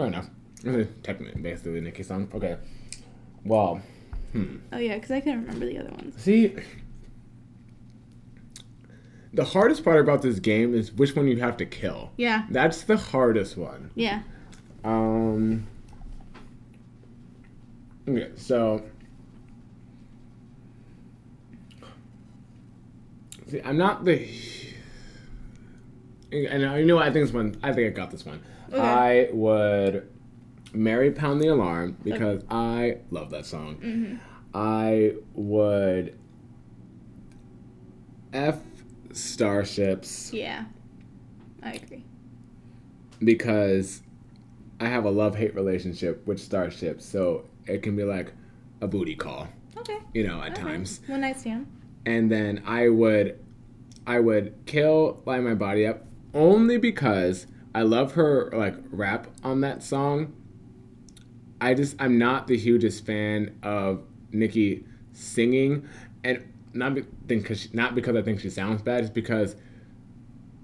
Fair 0.02 0.08
enough. 0.08 0.30
This 0.64 0.76
is 0.76 0.88
Technically, 1.04 1.40
basically 1.44 1.80
Nicki 1.80 2.02
song. 2.02 2.28
Okay. 2.34 2.58
Well, 3.46 3.82
Hmm. 4.32 4.56
Oh 4.74 4.78
yeah, 4.80 4.96
because 4.96 5.12
I 5.12 5.20
couldn't 5.20 5.42
remember 5.42 5.68
the 5.68 5.78
other 5.78 5.92
ones. 5.92 6.20
See, 6.20 6.56
the 9.32 9.44
hardest 9.46 9.84
part 9.84 10.00
about 10.00 10.24
this 10.24 10.40
game 10.40 10.74
is 10.74 10.92
which 10.92 11.16
one 11.16 11.28
you 11.28 11.38
have 11.42 11.56
to 11.58 11.66
kill. 11.68 12.10
Yeah, 12.18 12.48
That's 12.50 12.82
the 12.84 12.98
hardest 12.98 13.58
one. 13.58 13.92
yeah. 13.94 14.24
Um. 14.84 15.68
Okay, 18.10 18.32
so. 18.36 18.84
See, 23.50 23.62
I'm 23.64 23.78
not 23.78 24.04
the. 24.06 24.28
And 26.32 26.66
I- 26.66 26.80
you 26.80 26.86
know? 26.86 26.98
I 26.98 27.12
think 27.12 27.26
this 27.26 27.34
one. 27.34 27.56
I 27.62 27.72
think 27.74 27.86
I 27.88 27.90
got 27.96 28.10
this 28.10 28.26
one. 28.26 28.42
Okay. 28.72 28.80
I 28.82 29.30
would 29.34 30.08
marry 30.74 31.12
Pound 31.12 31.42
the 31.42 31.48
Alarm 31.48 31.98
because 32.04 32.44
I 32.50 32.98
love 33.10 33.30
that 33.32 33.46
song. 33.46 33.76
Mm-hmm. 33.78 34.16
I 34.54 35.14
would 35.34 36.18
F 38.34 38.60
Starships 39.12 40.32
Yeah, 40.34 40.66
I 41.62 41.74
agree. 41.74 42.06
because 43.20 44.02
I 44.80 44.86
have 44.88 45.04
a 45.06 45.10
love 45.12 45.36
hate 45.36 45.54
relationship 45.54 46.26
with 46.26 46.40
Starships, 46.40 47.06
so 47.06 47.46
it 47.66 47.84
can 47.84 47.96
be 47.96 48.04
like 48.04 48.34
a 48.80 48.88
booty 48.88 49.16
call, 49.16 49.48
Okay. 49.78 49.98
you 50.14 50.26
know, 50.26 50.42
at 50.42 50.54
okay. 50.54 50.62
times. 50.62 51.02
One 51.08 51.22
night 51.22 51.40
stand. 51.40 51.68
And 52.06 52.32
then 52.32 52.64
I 52.66 52.88
would 52.90 53.38
I 54.08 54.20
would 54.20 54.56
kill 54.66 55.22
Light 55.26 55.44
My 55.44 55.54
Body 55.54 55.86
Up 55.86 56.04
only 56.34 56.78
because 56.78 57.46
I 57.74 57.84
love 57.84 58.14
her 58.14 58.50
like 58.54 58.76
rap 58.92 59.28
on 59.44 59.62
that 59.62 59.82
song. 59.84 60.34
I 61.60 61.74
just 61.74 61.96
I'm 62.00 62.18
not 62.18 62.48
the 62.48 62.58
hugest 62.58 63.06
fan 63.06 63.58
of 63.64 64.04
Nicki 64.32 64.84
singing, 65.14 65.88
and 66.24 66.44
not 66.74 66.96
be, 66.96 67.04
think 67.28 67.46
cause 67.46 67.62
she, 67.62 67.70
not 67.74 67.96
because 67.96 68.16
I 68.16 68.22
think 68.22 68.40
she 68.40 68.50
sounds 68.50 68.82
bad, 68.82 69.02
it's 69.02 69.10
because 69.10 69.56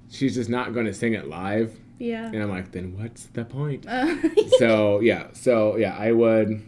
she's 0.09 0.35
just 0.35 0.49
not 0.49 0.73
going 0.73 0.85
to 0.85 0.93
sing 0.93 1.13
it 1.13 1.27
live, 1.27 1.77
Yeah. 1.99 2.25
and 2.25 2.37
I'm 2.41 2.49
like, 2.49 2.71
then 2.71 2.97
what's 2.97 3.25
the 3.27 3.45
point? 3.45 3.85
Uh, 3.87 4.15
so 4.57 4.99
yeah, 5.01 5.27
so 5.33 5.75
yeah, 5.77 5.95
I 5.97 6.11
would. 6.11 6.61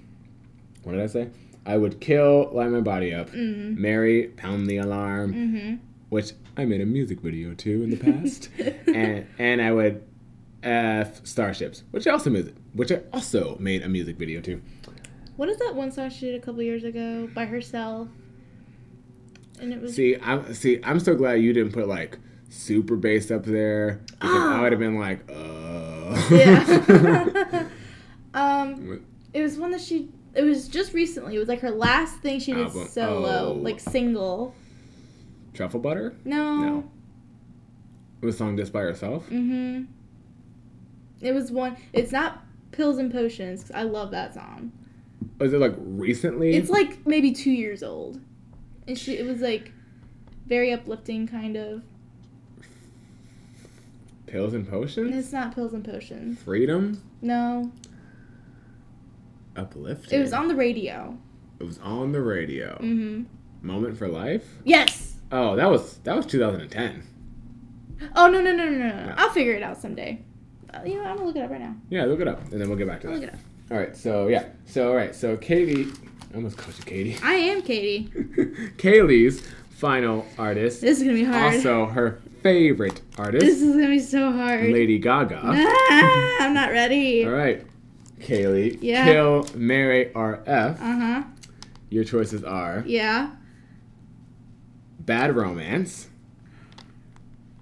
What 0.83 0.93
did 0.93 1.01
I 1.01 1.07
say? 1.07 1.29
I 1.65 1.77
would 1.77 1.99
kill, 1.99 2.49
light 2.53 2.69
my 2.69 2.81
body 2.81 3.13
up, 3.13 3.29
Mhm. 3.31 3.77
marry, 3.77 4.27
pound 4.37 4.67
the 4.67 4.77
alarm, 4.77 5.33
mm-hmm. 5.33 5.75
which 6.09 6.31
I 6.55 6.65
made 6.65 6.81
a 6.81 6.85
music 6.85 7.21
video 7.21 7.53
to 7.55 7.83
in 7.83 7.89
the 7.89 7.97
past, 7.97 8.49
and 8.87 9.25
and 9.39 9.61
I 9.61 9.71
would 9.71 10.03
f 10.63 11.25
starships, 11.25 11.83
which 11.91 12.05
I 12.07 12.11
also 12.11 12.29
made, 12.29 12.53
which 12.73 12.91
I 12.91 13.01
also 13.13 13.57
made 13.59 13.81
a 13.83 13.89
music 13.89 14.17
video 14.17 14.41
to. 14.41 14.61
What 15.37 15.47
is 15.49 15.57
that 15.57 15.73
one 15.75 15.91
song 15.91 16.09
she 16.09 16.25
did 16.27 16.35
a 16.35 16.43
couple 16.45 16.61
years 16.61 16.83
ago 16.83 17.29
by 17.33 17.45
herself? 17.45 18.09
And 19.61 19.73
it 19.73 19.81
was 19.81 19.95
See, 19.95 20.17
I'm 20.21 20.53
see, 20.53 20.79
I'm 20.83 20.99
so 20.99 21.15
glad 21.15 21.35
you 21.35 21.53
didn't 21.53 21.71
put 21.73 21.87
like 21.87 22.17
super 22.49 22.95
bass 22.95 23.29
up 23.31 23.45
there 23.45 24.01
because 24.09 24.35
I 24.35 24.59
Oh. 24.59 24.61
would 24.63 24.71
have 24.71 24.79
been 24.79 24.99
like, 24.99 25.19
uh. 25.29 26.27
yeah. 26.31 27.67
um, 28.33 29.01
it 29.33 29.41
was 29.41 29.57
one 29.57 29.71
that 29.71 29.81
she. 29.81 30.09
It 30.35 30.43
was 30.43 30.67
just 30.67 30.93
recently. 30.93 31.35
It 31.35 31.39
was 31.39 31.47
like 31.47 31.59
her 31.61 31.71
last 31.71 32.19
thing 32.19 32.39
she 32.39 32.53
did 32.53 32.67
Album. 32.67 32.87
solo, 32.87 33.49
Oh. 33.49 33.53
like 33.53 33.79
single. 33.79 34.53
Truffle 35.53 35.79
butter. 35.79 36.15
No. 36.23 36.55
No. 36.57 36.91
It 38.21 38.25
was 38.25 38.35
a 38.35 38.37
song 38.37 38.55
just 38.57 38.71
by 38.71 38.81
herself. 38.81 39.25
Mm-hmm. 39.29 39.85
It 41.21 41.33
was 41.33 41.51
one. 41.51 41.77
It's 41.93 42.11
not 42.11 42.43
pills 42.71 42.97
and 42.97 43.11
potions. 43.11 43.63
'cause 43.63 43.71
I 43.71 43.83
love 43.83 44.11
that 44.11 44.33
song. 44.33 44.71
Was 45.39 45.53
it 45.53 45.59
like 45.59 45.75
recently? 45.77 46.55
It's 46.55 46.69
like 46.69 47.05
maybe 47.05 47.31
two 47.31 47.51
years 47.51 47.83
old, 47.83 48.19
and 48.87 48.97
she. 48.97 49.17
It 49.17 49.25
was 49.25 49.41
like 49.41 49.71
very 50.47 50.71
uplifting, 50.71 51.27
kind 51.27 51.55
of. 51.57 51.81
Pills 54.27 54.53
and 54.53 54.67
potions. 54.67 55.15
it's 55.15 55.31
not 55.33 55.55
pills 55.55 55.73
and 55.73 55.83
potions. 55.83 56.39
Freedom. 56.43 57.01
No, 57.21 57.71
Uplifting. 59.55 60.19
it 60.19 60.21
was 60.21 60.33
on 60.33 60.47
the 60.47 60.55
radio. 60.55 61.17
It 61.59 61.63
was 61.63 61.79
on 61.79 62.11
the 62.11 62.21
radio. 62.21 62.77
Mm-hmm. 62.81 63.23
Moment 63.67 63.97
for 63.97 64.07
life. 64.07 64.45
Yes. 64.63 65.15
Oh, 65.31 65.55
that 65.55 65.69
was 65.69 65.97
that 66.03 66.15
was 66.15 66.25
2010. 66.27 67.03
Oh 68.15 68.29
no 68.29 68.39
no 68.41 68.51
no 68.55 68.69
no! 68.69 68.77
no. 68.77 69.05
No. 69.07 69.13
I'll 69.17 69.31
figure 69.31 69.53
it 69.53 69.63
out 69.63 69.77
someday. 69.81 70.21
Uh, 70.73 70.81
you 70.85 70.95
know, 70.95 71.03
I'm 71.03 71.15
gonna 71.17 71.25
look 71.27 71.35
it 71.35 71.41
up 71.43 71.49
right 71.51 71.59
now. 71.61 71.75
Yeah, 71.89 72.05
look 72.05 72.19
it 72.19 72.27
up, 72.27 72.39
and 72.51 72.59
then 72.61 72.69
we'll 72.69 72.77
get 72.77 72.87
back 72.87 73.01
to 73.01 73.07
I'll 73.07 73.13
look 73.15 73.23
it 73.23 73.33
up. 73.33 73.39
All 73.71 73.77
right. 73.77 73.95
So 73.95 74.27
yeah. 74.27 74.45
So 74.65 74.89
all 74.89 74.95
right. 74.95 75.13
So 75.15 75.35
Katie, 75.37 75.87
I 76.31 76.35
almost 76.35 76.57
called 76.57 76.77
you 76.77 76.83
Katie. 76.85 77.17
I 77.23 77.33
am 77.33 77.61
Katie. 77.61 78.09
Kaylee's 78.77 79.41
final 79.69 80.25
artist. 80.37 80.81
This 80.81 80.97
is 80.97 81.03
gonna 81.03 81.15
be 81.15 81.23
hard. 81.23 81.55
Also, 81.55 81.85
her 81.87 82.21
favorite 82.43 83.01
artist. 83.17 83.45
this 83.45 83.55
artist, 83.55 83.61
is 83.63 83.75
gonna 83.75 83.87
be 83.89 83.99
so 83.99 84.31
hard. 84.31 84.71
Lady 84.71 84.99
Gaga. 84.99 85.39
Ah, 85.43 86.37
I'm 86.41 86.53
not 86.53 86.71
ready. 86.71 87.25
All 87.25 87.31
right. 87.31 87.65
Kaylee, 88.19 88.77
Yeah. 88.81 89.05
kill, 89.05 89.47
marry, 89.55 90.13
or 90.13 90.43
F. 90.45 90.79
Uh 90.81 90.83
huh. 90.99 91.23
Your 91.89 92.03
choices 92.03 92.43
are 92.43 92.83
Yeah. 92.85 93.31
Bad 94.99 95.35
Romance, 95.35 96.09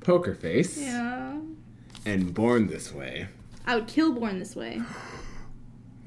Poker 0.01 0.34
Face, 0.36 0.78
Yeah. 0.82 1.38
And 2.08 2.34
Born 2.34 2.68
This 2.68 2.93
Way. 2.93 3.28
I 3.66 3.76
would 3.76 3.88
kill 3.88 4.14
Born 4.14 4.39
this 4.39 4.55
way. 4.55 4.82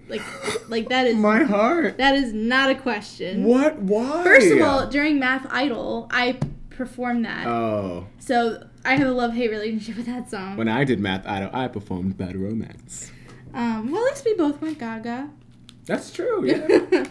Like, 0.09 0.23
like 0.69 0.89
that 0.89 1.07
is 1.07 1.17
My 1.17 1.45
heart. 1.45 1.99
that 1.99 2.15
is 2.17 2.33
not 2.33 2.71
a 2.71 2.75
question. 2.75 3.45
What? 3.45 3.79
Why? 3.79 4.25
First 4.25 4.51
of 4.53 4.61
all, 4.63 4.87
during 4.89 5.19
Math 5.21 5.47
Idol, 5.51 6.09
I 6.11 6.41
performed 6.71 7.25
that, 7.27 7.47
oh, 7.47 8.07
so 8.19 8.67
I 8.85 8.97
have 8.97 9.07
a 9.07 9.13
love 9.13 9.35
hate 9.35 9.51
relationship 9.51 9.97
with 9.99 10.07
that 10.07 10.31
song. 10.31 10.57
when 10.57 10.69
I 10.69 10.83
did 10.85 10.99
Math 10.99 11.27
Idol, 11.27 11.51
I 11.53 11.69
performed 11.69 12.17
Bad 12.17 12.35
Romance. 12.37 13.13
Um, 13.53 13.93
well, 13.93 14.05
at 14.07 14.11
least 14.13 14.25
we 14.25 14.35
both 14.35 14.61
went 14.63 14.79
Gaga. 14.79 15.31
That's 15.85 16.11
true. 16.13 16.45
Yeah. 16.47 17.05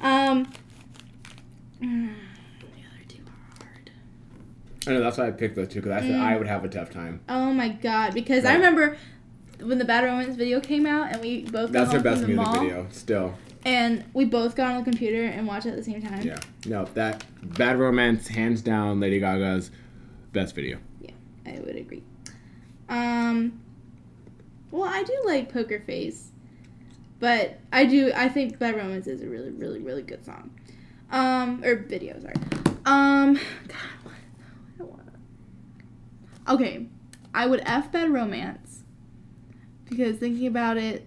um. 0.00 0.46
mm, 1.80 2.12
The 2.60 2.66
other 2.66 3.04
two 3.08 3.22
are 3.24 3.64
hard. 3.64 3.90
I 4.86 4.92
know 4.92 5.00
that's 5.00 5.18
why 5.18 5.26
I 5.28 5.30
picked 5.32 5.56
those 5.56 5.68
two 5.68 5.80
because 5.80 5.92
I 5.92 6.00
said 6.06 6.12
Mm. 6.16 6.20
I 6.20 6.36
would 6.36 6.46
have 6.46 6.64
a 6.64 6.68
tough 6.68 6.90
time. 6.90 7.20
Oh 7.28 7.52
my 7.52 7.68
god! 7.70 8.14
Because 8.14 8.44
I 8.44 8.54
remember 8.54 8.96
when 9.60 9.78
the 9.78 9.84
Bad 9.84 10.04
Romance 10.04 10.36
video 10.36 10.60
came 10.60 10.86
out, 10.86 11.12
and 11.12 11.20
we 11.20 11.42
both 11.42 11.72
That's 11.72 11.92
her 11.92 12.00
best 12.00 12.20
the 12.22 12.28
music 12.28 12.44
mall, 12.46 12.60
video. 12.60 12.86
Still, 12.90 13.34
and 13.64 14.04
we 14.12 14.24
both 14.24 14.54
got 14.54 14.72
on 14.72 14.78
the 14.78 14.84
computer 14.84 15.24
and 15.24 15.46
watched 15.46 15.66
it 15.66 15.70
at 15.70 15.76
the 15.76 15.84
same 15.84 16.02
time. 16.02 16.22
yeah. 16.22 16.38
No, 16.66 16.84
that 16.94 17.24
Bad 17.42 17.78
Romance, 17.78 18.28
hands 18.28 18.62
down, 18.62 19.00
Lady 19.00 19.18
Gaga's 19.18 19.70
best 20.32 20.54
video. 20.54 20.78
Yeah, 21.00 21.10
I 21.46 21.58
would 21.60 21.74
agree. 21.76 22.02
Um, 22.88 23.60
well, 24.70 24.88
I 24.88 25.02
do 25.02 25.22
like 25.24 25.52
Poker 25.52 25.80
Face, 25.80 26.30
but 27.18 27.58
I 27.72 27.86
do 27.86 28.12
I 28.14 28.28
think 28.28 28.58
Bad 28.58 28.76
Romance 28.76 29.06
is 29.08 29.22
a 29.22 29.26
really 29.26 29.50
really 29.50 29.80
really 29.80 30.02
good 30.02 30.24
song. 30.24 30.50
Um, 31.10 31.62
or 31.64 31.76
video, 31.76 32.18
sorry. 32.20 32.34
Um, 32.84 33.34
God, 33.34 33.76
what? 34.02 34.12
I 34.14 34.78
don't 34.78 34.90
wanna. 34.90 35.02
Okay, 36.48 36.86
I 37.34 37.46
would 37.46 37.62
f 37.64 37.90
Bad 37.92 38.10
Romance 38.12 38.82
because 39.88 40.16
thinking 40.18 40.46
about 40.46 40.76
it, 40.76 41.06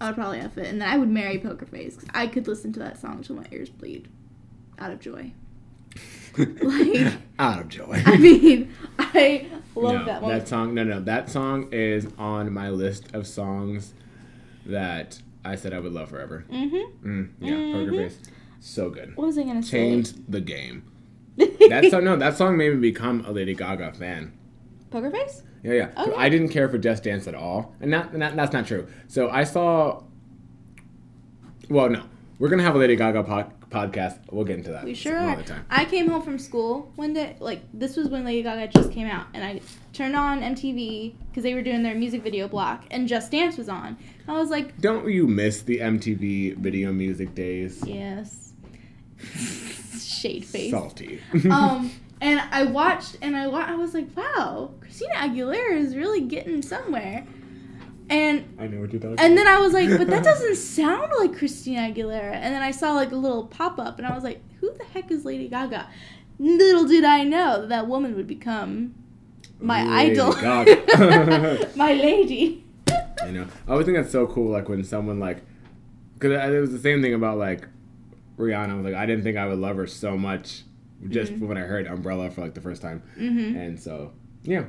I 0.00 0.06
would 0.06 0.14
probably 0.16 0.38
f 0.40 0.56
it, 0.58 0.66
and 0.66 0.80
then 0.80 0.88
I 0.88 0.96
would 0.98 1.08
marry 1.08 1.38
Poker 1.38 1.66
Face 1.66 1.96
'cause 1.96 2.08
I 2.14 2.26
could 2.26 2.46
listen 2.46 2.72
to 2.74 2.78
that 2.80 2.98
song 3.00 3.22
till 3.22 3.36
my 3.36 3.46
ears 3.50 3.70
bleed 3.70 4.08
out 4.78 4.90
of 4.90 5.00
joy. 5.00 5.32
Like- 6.38 7.14
out 7.38 7.60
of 7.60 7.68
joy. 7.68 8.02
I 8.04 8.18
mean, 8.18 8.70
I 8.98 9.46
love 9.74 9.94
no, 9.94 10.04
that 10.04 10.22
one. 10.22 10.44
song. 10.46 10.74
No, 10.74 10.84
no, 10.84 11.00
that 11.00 11.30
song 11.30 11.68
is 11.72 12.06
on 12.18 12.52
my 12.52 12.68
list 12.68 13.14
of 13.14 13.26
songs 13.26 13.94
that 14.66 15.20
I 15.44 15.56
said 15.56 15.72
I 15.72 15.78
would 15.80 15.92
love 15.92 16.10
forever. 16.10 16.44
Mm-hmm. 16.50 17.08
Mm, 17.08 17.28
yeah, 17.40 17.54
Poker 17.72 17.92
Mhm. 17.92 17.96
Face, 17.96 18.18
so 18.60 18.90
good. 18.90 19.16
What 19.16 19.28
was 19.28 19.38
I 19.38 19.44
gonna 19.44 19.62
say? 19.62 19.70
Changed 19.70 20.30
the 20.30 20.40
game. 20.42 20.82
That 21.36 21.90
song, 21.90 22.04
no, 22.04 22.16
that 22.16 22.36
song 22.36 22.56
made 22.56 22.72
me 22.74 22.80
become 22.80 23.24
a 23.26 23.32
Lady 23.32 23.54
Gaga 23.54 23.92
fan. 23.94 24.32
Poker 24.90 25.10
Face? 25.10 25.42
Yeah, 25.62 25.72
yeah. 25.72 25.90
Oh, 25.96 26.10
okay. 26.10 26.14
I 26.16 26.28
didn't 26.28 26.50
care 26.50 26.68
for 26.68 26.78
Just 26.78 27.02
Dance 27.02 27.26
at 27.26 27.34
all, 27.34 27.74
and 27.80 27.90
not, 27.90 28.14
not 28.14 28.36
that's 28.36 28.52
not 28.52 28.66
true. 28.66 28.86
So 29.08 29.28
I 29.30 29.44
saw. 29.44 30.02
Well, 31.68 31.90
no, 31.90 32.02
we're 32.38 32.48
gonna 32.48 32.62
have 32.62 32.76
a 32.76 32.78
Lady 32.78 32.94
Gaga 32.94 33.24
pod, 33.24 33.52
podcast. 33.70 34.20
We'll 34.30 34.44
get 34.44 34.58
into 34.58 34.70
that. 34.70 34.84
We 34.84 34.94
sure 34.94 35.18
are. 35.18 35.42
I 35.68 35.84
came 35.84 36.08
home 36.08 36.22
from 36.22 36.38
school 36.38 36.92
one 36.94 37.12
day, 37.12 37.36
like 37.40 37.62
this 37.74 37.96
was 37.96 38.08
when 38.08 38.24
Lady 38.24 38.42
Gaga 38.42 38.68
just 38.68 38.92
came 38.92 39.08
out, 39.08 39.26
and 39.34 39.42
I 39.44 39.60
turned 39.92 40.14
on 40.14 40.40
MTV 40.40 41.14
because 41.28 41.42
they 41.42 41.54
were 41.54 41.62
doing 41.62 41.82
their 41.82 41.94
music 41.96 42.22
video 42.22 42.46
block, 42.46 42.84
and 42.90 43.08
Just 43.08 43.32
Dance 43.32 43.56
was 43.58 43.68
on. 43.68 43.96
I 44.28 44.32
was 44.38 44.50
like, 44.50 44.80
Don't 44.80 45.08
you 45.10 45.26
miss 45.26 45.62
the 45.62 45.80
MTV 45.80 46.56
video 46.58 46.92
music 46.92 47.34
days? 47.34 47.82
yes, 47.84 48.52
shade 50.26 50.44
face. 50.44 50.70
Salty. 50.70 51.20
um, 51.50 51.90
and 52.20 52.40
I 52.50 52.64
watched, 52.64 53.16
and 53.22 53.36
I 53.36 53.46
wa- 53.46 53.64
I 53.66 53.74
was 53.74 53.94
like, 53.94 54.14
wow, 54.16 54.70
Christina 54.80 55.14
Aguilera 55.14 55.76
is 55.76 55.96
really 55.96 56.22
getting 56.22 56.62
somewhere. 56.62 57.26
And 58.08 58.56
I 58.58 58.68
know 58.68 58.80
what 58.80 58.92
you're 58.92 59.00
talking. 59.00 59.18
and 59.18 59.36
then 59.36 59.48
I 59.48 59.58
was 59.58 59.72
like, 59.72 59.88
but 59.88 60.06
that 60.06 60.22
doesn't 60.32 60.56
sound 60.56 61.10
like 61.18 61.36
Christina 61.36 61.92
Aguilera. 61.92 62.34
And 62.34 62.54
then 62.54 62.62
I 62.62 62.70
saw 62.70 62.92
like 62.92 63.10
a 63.12 63.16
little 63.16 63.46
pop 63.46 63.78
up, 63.78 63.98
and 63.98 64.06
I 64.06 64.14
was 64.14 64.22
like, 64.22 64.40
who 64.60 64.72
the 64.74 64.84
heck 64.84 65.10
is 65.10 65.24
Lady 65.24 65.48
Gaga? 65.48 65.88
Little 66.38 66.84
did 66.86 67.04
I 67.04 67.24
know 67.24 67.62
that 67.62 67.68
that 67.70 67.88
woman 67.88 68.14
would 68.14 68.26
become 68.26 68.94
my 69.58 69.82
Lady 69.82 70.20
idol, 70.20 70.32
Gaga. 70.34 71.70
my 71.76 71.94
lady. 71.94 72.62
You 73.24 73.32
know, 73.32 73.46
I 73.66 73.72
always 73.72 73.86
think 73.86 73.96
that's 73.96 74.12
so 74.12 74.26
cool. 74.26 74.52
Like 74.52 74.68
when 74.68 74.84
someone 74.84 75.18
like, 75.18 75.42
because 76.14 76.30
it 76.32 76.60
was 76.60 76.70
the 76.72 76.78
same 76.78 77.02
thing 77.02 77.14
about 77.14 77.38
like 77.38 77.66
Rihanna. 78.38 78.70
I 78.70 78.74
was 78.74 78.84
like, 78.84 78.94
I 78.94 79.06
didn't 79.06 79.24
think 79.24 79.36
I 79.36 79.46
would 79.46 79.58
love 79.58 79.76
her 79.76 79.86
so 79.86 80.16
much 80.16 80.62
just 81.08 81.32
Mm-hmm. 81.32 81.48
when 81.48 81.56
I 81.58 81.60
heard 81.62 81.86
Umbrella 81.86 82.30
for 82.30 82.40
like 82.40 82.54
the 82.54 82.60
first 82.60 82.80
time, 82.82 83.02
hmm 83.16 83.54
and 83.56 83.78
so 83.78 84.12
yeah. 84.42 84.64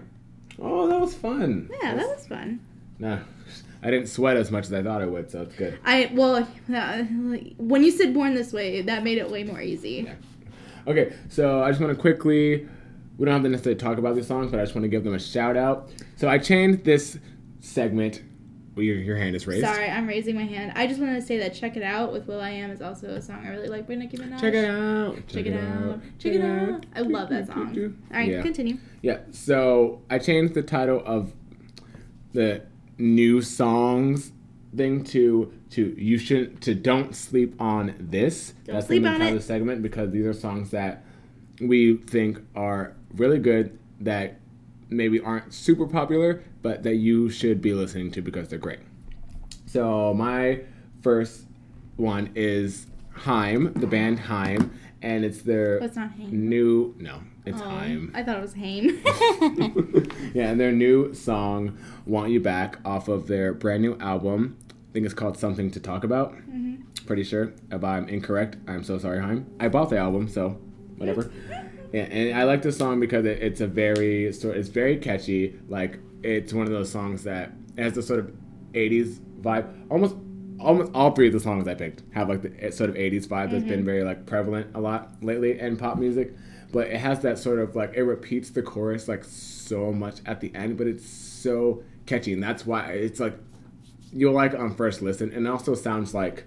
Oh, 0.60 0.88
that 0.88 1.00
was 1.00 1.14
fun. 1.14 1.70
Yeah, 1.82 1.96
that 1.96 2.08
was 2.08 2.28
fun. 2.28 2.60
Nah, 3.00 3.20
I 3.84 3.92
didn't 3.92 4.08
sweat 4.08 4.36
as 4.38 4.50
much 4.52 4.66
as 4.66 4.74
I 4.74 4.82
thought 4.84 5.02
I 5.02 5.06
would, 5.06 5.30
so 5.32 5.44
it's 5.44 5.56
good. 5.56 5.80
I 5.86 6.12
well, 6.14 6.48
uh, 6.74 7.04
when 7.58 7.84
you 7.84 7.92
said 7.92 8.14
"Born 8.14 8.34
This 8.34 8.52
Way," 8.52 8.82
that 8.82 9.04
made 9.04 9.18
it 9.20 9.30
way 9.32 9.44
more 9.44 9.62
easy. 9.62 10.06
Yeah. 10.08 10.16
Okay, 10.86 11.14
so 11.30 11.62
I 11.64 11.70
just 11.70 11.80
want 11.82 11.94
to 11.96 12.00
quickly. 12.00 12.68
We 13.18 13.26
don't 13.26 13.34
have 13.34 13.44
to 13.44 13.50
necessarily 13.50 13.80
talk 13.80 13.98
about 13.98 14.16
these 14.16 14.28
songs, 14.28 14.52
but 14.52 14.60
I 14.60 14.64
just 14.64 14.76
want 14.76 14.84
to 14.84 14.90
give 14.90 15.04
them 15.04 15.14
a 15.16 15.20
shout 15.20 15.58
out. 15.58 15.90
So 16.18 16.28
I 16.30 16.38
changed 16.38 16.84
this 16.86 17.18
segment. 17.62 18.22
Well, 18.78 18.86
your, 18.86 18.98
your 18.98 19.18
hand 19.18 19.36
is 19.36 19.48
raised. 19.48 19.66
Sorry, 19.66 19.90
I'm 19.90 20.06
raising 20.08 20.36
my 20.36 20.44
hand. 20.46 20.72
I 20.76 20.86
just 20.86 21.00
wanted 21.00 21.16
to 21.16 21.22
say 21.24 21.40
that 21.40 21.56
"Check 21.56 21.76
It 21.78 21.82
Out" 21.84 22.14
with 22.14 22.28
will.i.am 22.28 22.70
is 22.70 22.80
also 22.80 23.08
a 23.08 23.22
song 23.22 23.44
I 23.44 23.50
really 23.50 23.68
like 23.70 23.88
by 23.88 23.96
Nicki 23.96 24.18
Minaj. 24.18 24.40
Check 24.40 24.54
it 24.54 24.66
out. 24.66 25.28
Check 25.28 25.48
it 25.48 25.54
out. 25.60 26.00
Check 26.20 26.34
it 26.34 26.42
out. 26.42 26.86
I 26.96 27.02
love 27.02 27.30
that 27.30 27.48
song. 27.48 27.76
All 27.76 28.18
right, 28.18 28.30
Yeah. 28.30 28.42
continue. 28.44 28.78
Yeah, 29.02 29.20
so 29.32 30.04
I 30.12 30.20
changed 30.20 30.54
the 30.54 30.62
title 30.62 31.02
of 31.06 31.34
the 32.34 32.62
new 33.00 33.42
songs 33.42 34.32
thing 34.76 35.04
to 35.06 35.52
to 35.72 35.96
you 36.00 36.20
should 36.20 36.62
to 36.62 36.76
don't 36.76 37.16
sleep 37.16 37.60
on 37.60 37.96
this. 38.00 38.54
Don't 38.66 38.76
That's 38.76 38.88
sleep 38.88 39.02
the 39.02 39.10
on 39.10 39.14
title 39.20 39.28
it. 39.28 39.32
of 39.38 39.38
the 39.42 39.44
segment 39.48 39.82
because 39.82 40.12
these 40.12 40.26
are 40.28 40.34
songs 40.34 40.70
that 40.70 41.04
we 41.60 41.98
think 41.98 42.40
are 42.56 42.96
really 43.16 43.40
good 43.40 43.80
that 44.02 44.40
maybe 44.90 45.20
aren't 45.20 45.54
super 45.54 45.88
popular, 45.88 46.44
but 46.62 46.84
that 46.84 46.96
you 46.96 47.30
should 47.30 47.62
be 47.62 47.74
listening 47.74 48.12
to 48.12 48.22
because 48.22 48.48
they're 48.50 48.60
great. 48.60 48.80
So 49.66 50.14
my 50.14 50.62
first 51.02 51.46
one 51.98 52.32
is 52.36 52.88
Heim, 53.12 53.74
the 53.74 53.88
band 53.88 54.20
Heim, 54.20 54.72
and 55.02 55.26
it's 55.26 55.42
their 55.42 55.80
Oh, 55.82 55.86
it's 55.86 55.98
new 56.32 56.96
no, 57.00 57.20
it's 57.46 57.62
Oh, 57.62 57.66
Heim. 57.66 58.12
I 58.16 58.24
thought 58.24 58.38
it 58.38 58.42
was 58.42 58.54
Haim. 58.54 59.02
yeah, 60.34 60.50
and 60.50 60.60
their 60.60 60.72
new 60.72 61.14
song 61.14 61.78
"Want 62.06 62.32
You 62.32 62.40
Back" 62.40 62.80
off 62.86 63.08
of 63.08 63.28
their 63.28 63.54
brand 63.54 63.82
new 63.82 63.98
album. 64.00 64.58
I 64.70 64.94
think 64.94 65.06
it's 65.06 65.14
called 65.14 65.38
"Something 65.38 65.70
to 65.72 65.80
Talk 65.80 66.04
About." 66.04 66.34
Mm-hmm. 66.34 66.76
Pretty 67.06 67.24
sure. 67.24 67.54
If 67.72 67.84
I'm 67.84 68.08
incorrect, 68.10 68.58
I'm 68.68 68.84
so 68.84 68.98
sorry, 68.98 69.20
Heim. 69.22 69.46
I 69.60 69.68
bought 69.68 69.90
the 69.90 69.98
album, 69.98 70.28
so 70.28 70.60
whatever. 70.98 71.32
yeah, 71.94 72.04
and 72.04 72.38
I 72.38 72.44
like 72.44 72.62
this 72.62 72.78
song 72.78 73.00
because 73.00 73.26
it, 73.26 73.42
it's 73.42 73.62
a 73.62 73.68
very 73.68 74.32
sort. 74.34 74.58
It's 74.58 74.70
very 74.70 74.98
catchy. 74.98 75.58
Like 75.68 76.00
it's 76.24 76.54
one 76.54 76.66
of 76.66 76.72
those 76.72 76.92
songs 76.92 77.24
that 77.24 77.52
has 77.78 77.94
the 77.94 78.02
sort 78.02 78.20
of 78.20 78.32
'80s 78.74 79.20
vibe. 79.42 79.74
Almost, 79.90 80.16
almost 80.60 80.92
all 80.94 81.12
three 81.12 81.28
of 81.28 81.34
the 81.34 81.40
songs 81.40 81.68
I 81.68 81.76
picked 81.76 82.04
have 82.14 82.30
like 82.30 82.42
the 82.42 82.54
eh, 82.66 82.72
sort 82.72 82.90
of 82.90 82.96
'80s 82.98 83.28
vibe 83.28 83.52
that's 83.52 83.64
been 83.64 83.80
mm-hmm. 83.80 83.86
very 83.86 84.04
like 84.04 84.26
prevalent 84.26 84.76
a 84.76 84.82
lot 84.82 85.12
lately 85.24 85.60
in 85.60 85.78
pop 85.78 85.98
music. 85.98 86.34
But 86.74 86.88
it 86.88 86.98
has 86.98 87.22
that 87.22 87.40
sort 87.40 87.60
of 87.60 87.76
like 87.76 87.94
it 87.96 88.04
repeats 88.04 88.50
the 88.50 88.62
chorus 88.62 89.08
like 89.08 89.24
so 89.24 89.94
much 89.94 90.20
at 90.26 90.42
the 90.42 90.54
end, 90.54 90.78
but 90.78 90.88
it's 90.88 91.08
so 91.08 91.84
catchy, 92.06 92.34
and 92.34 92.44
that's 92.44 92.66
why 92.66 92.92
it's 92.92 93.22
like 93.22 93.38
you'll 94.12 94.34
like 94.34 94.54
it 94.54 94.60
on 94.60 94.76
first 94.76 95.02
listen, 95.02 95.32
and 95.32 95.48
it 95.48 95.50
also 95.50 95.74
sounds 95.76 96.14
like 96.14 96.44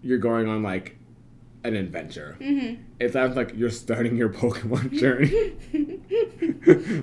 you're 0.00 0.18
going 0.18 0.48
on 0.48 0.62
like 0.62 0.96
an 1.64 1.76
adventure. 1.76 2.36
Mm-hmm. 2.40 2.82
It 2.98 3.12
sounds 3.12 3.36
like 3.36 3.52
you're 3.54 3.70
starting 3.70 4.16
your 4.16 4.28
Pokemon 4.32 4.92
journey. 4.98 5.52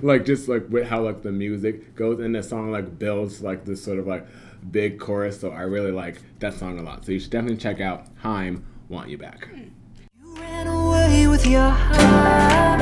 like 0.02 0.24
just 0.24 0.48
like 0.48 0.68
with 0.68 0.88
how 0.88 1.02
like 1.02 1.22
the 1.22 1.32
music 1.32 1.94
goes 1.94 2.20
and 2.20 2.34
the 2.34 2.42
song 2.42 2.70
like 2.70 2.98
builds 2.98 3.42
like 3.42 3.64
this 3.64 3.82
sort 3.82 3.98
of 3.98 4.06
like 4.06 4.26
big 4.70 4.98
chorus. 4.98 5.40
So 5.40 5.50
I 5.50 5.62
really 5.62 5.92
like 5.92 6.20
that 6.40 6.54
song 6.54 6.78
a 6.78 6.82
lot. 6.82 7.04
So 7.04 7.12
you 7.12 7.20
should 7.20 7.30
definitely 7.30 7.58
check 7.58 7.80
out 7.80 8.06
Heim 8.16 8.64
Want 8.88 9.08
You 9.08 9.18
Back. 9.18 9.48
You 9.54 10.34
ran 10.34 10.66
away 10.66 11.26
with 11.26 11.46
your 11.46 11.70
heart, 11.70 12.80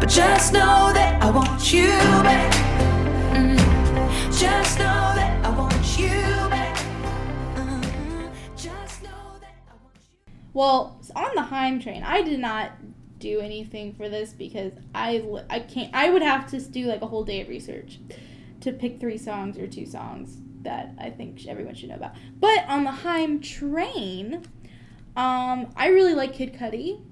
but 0.00 0.08
just 0.08 0.52
know 0.52 0.92
that 0.92 1.22
I 1.22 1.30
want 1.30 1.72
you 1.72 1.86
back. 1.86 2.52
Mm. 3.34 4.38
Just 4.38 4.78
know 4.78 4.95
Well, 10.56 10.98
on 11.14 11.34
the 11.34 11.42
Heim 11.42 11.80
train, 11.80 12.02
I 12.02 12.22
did 12.22 12.40
not 12.40 12.72
do 13.18 13.40
anything 13.40 13.92
for 13.92 14.08
this 14.08 14.32
because 14.32 14.72
I 14.94 15.22
I 15.50 15.60
can't. 15.60 15.94
I 15.94 16.08
would 16.08 16.22
have 16.22 16.50
to 16.50 16.60
do 16.62 16.86
like 16.86 17.02
a 17.02 17.06
whole 17.06 17.24
day 17.24 17.42
of 17.42 17.48
research 17.48 17.98
to 18.62 18.72
pick 18.72 18.98
three 18.98 19.18
songs 19.18 19.58
or 19.58 19.66
two 19.66 19.84
songs 19.84 20.38
that 20.62 20.94
I 20.98 21.10
think 21.10 21.46
everyone 21.46 21.74
should 21.74 21.90
know 21.90 21.96
about. 21.96 22.14
But 22.40 22.64
on 22.68 22.84
the 22.84 22.90
Heim 22.90 23.38
train, 23.40 24.46
um, 25.14 25.74
I 25.76 25.88
really 25.88 26.14
like 26.14 26.32
Kid 26.32 26.54
Cudi. 26.54 27.02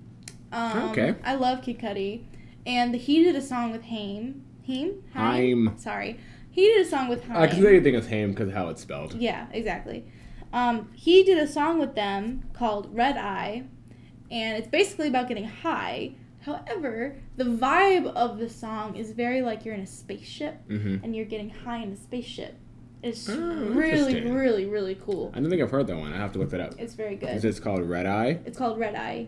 Um, 0.50 0.88
Okay. 0.88 1.14
I 1.22 1.34
love 1.34 1.60
Kid 1.60 1.78
Cudi, 1.78 2.24
and 2.64 2.94
he 2.94 3.22
did 3.22 3.36
a 3.36 3.42
song 3.42 3.72
with 3.72 3.82
Haim. 3.82 4.42
Haim. 4.66 5.02
Haim. 5.12 5.74
Sorry, 5.76 6.18
he 6.50 6.62
did 6.62 6.86
a 6.86 6.88
song 6.88 7.10
with 7.10 7.24
Haim. 7.26 7.36
I 7.36 7.46
can 7.46 7.60
say 7.60 7.68
anything 7.76 7.94
is 7.94 8.08
Haim 8.08 8.30
because 8.30 8.54
how 8.54 8.70
it's 8.70 8.80
spelled. 8.80 9.12
Yeah, 9.12 9.48
exactly. 9.52 10.06
Um, 10.54 10.90
he 10.94 11.24
did 11.24 11.36
a 11.36 11.48
song 11.48 11.80
with 11.80 11.96
them 11.96 12.44
called 12.52 12.88
Red 12.94 13.16
Eye, 13.16 13.64
and 14.30 14.56
it's 14.56 14.68
basically 14.68 15.08
about 15.08 15.26
getting 15.26 15.44
high. 15.48 16.14
However, 16.42 17.16
the 17.36 17.44
vibe 17.44 18.06
of 18.14 18.38
the 18.38 18.48
song 18.48 18.94
is 18.96 19.10
very 19.10 19.42
like 19.42 19.64
you're 19.64 19.74
in 19.74 19.80
a 19.80 19.86
spaceship 19.86 20.60
hmm 20.68 20.96
and 21.02 21.16
you're 21.16 21.24
getting 21.24 21.50
high 21.50 21.78
in 21.78 21.90
a 21.92 21.96
spaceship. 21.96 22.54
It's 23.02 23.28
Oh, 23.28 23.34
really, 23.34 24.22
really, 24.30 24.64
really 24.66 24.94
cool. 24.94 25.32
I 25.34 25.40
don't 25.40 25.50
think 25.50 25.60
I've 25.60 25.70
heard 25.70 25.88
that 25.88 25.96
one. 25.96 26.12
I 26.12 26.16
have 26.16 26.32
to 26.32 26.38
look 26.38 26.50
that 26.50 26.60
up. 26.60 26.74
It's 26.78 26.94
very 26.94 27.16
good. 27.16 27.30
Is 27.30 27.42
this 27.42 27.58
called 27.58 27.82
Red 27.82 28.06
Eye? 28.06 28.38
It's 28.46 28.56
called 28.56 28.78
Red 28.78 28.94
Eye. 28.94 29.26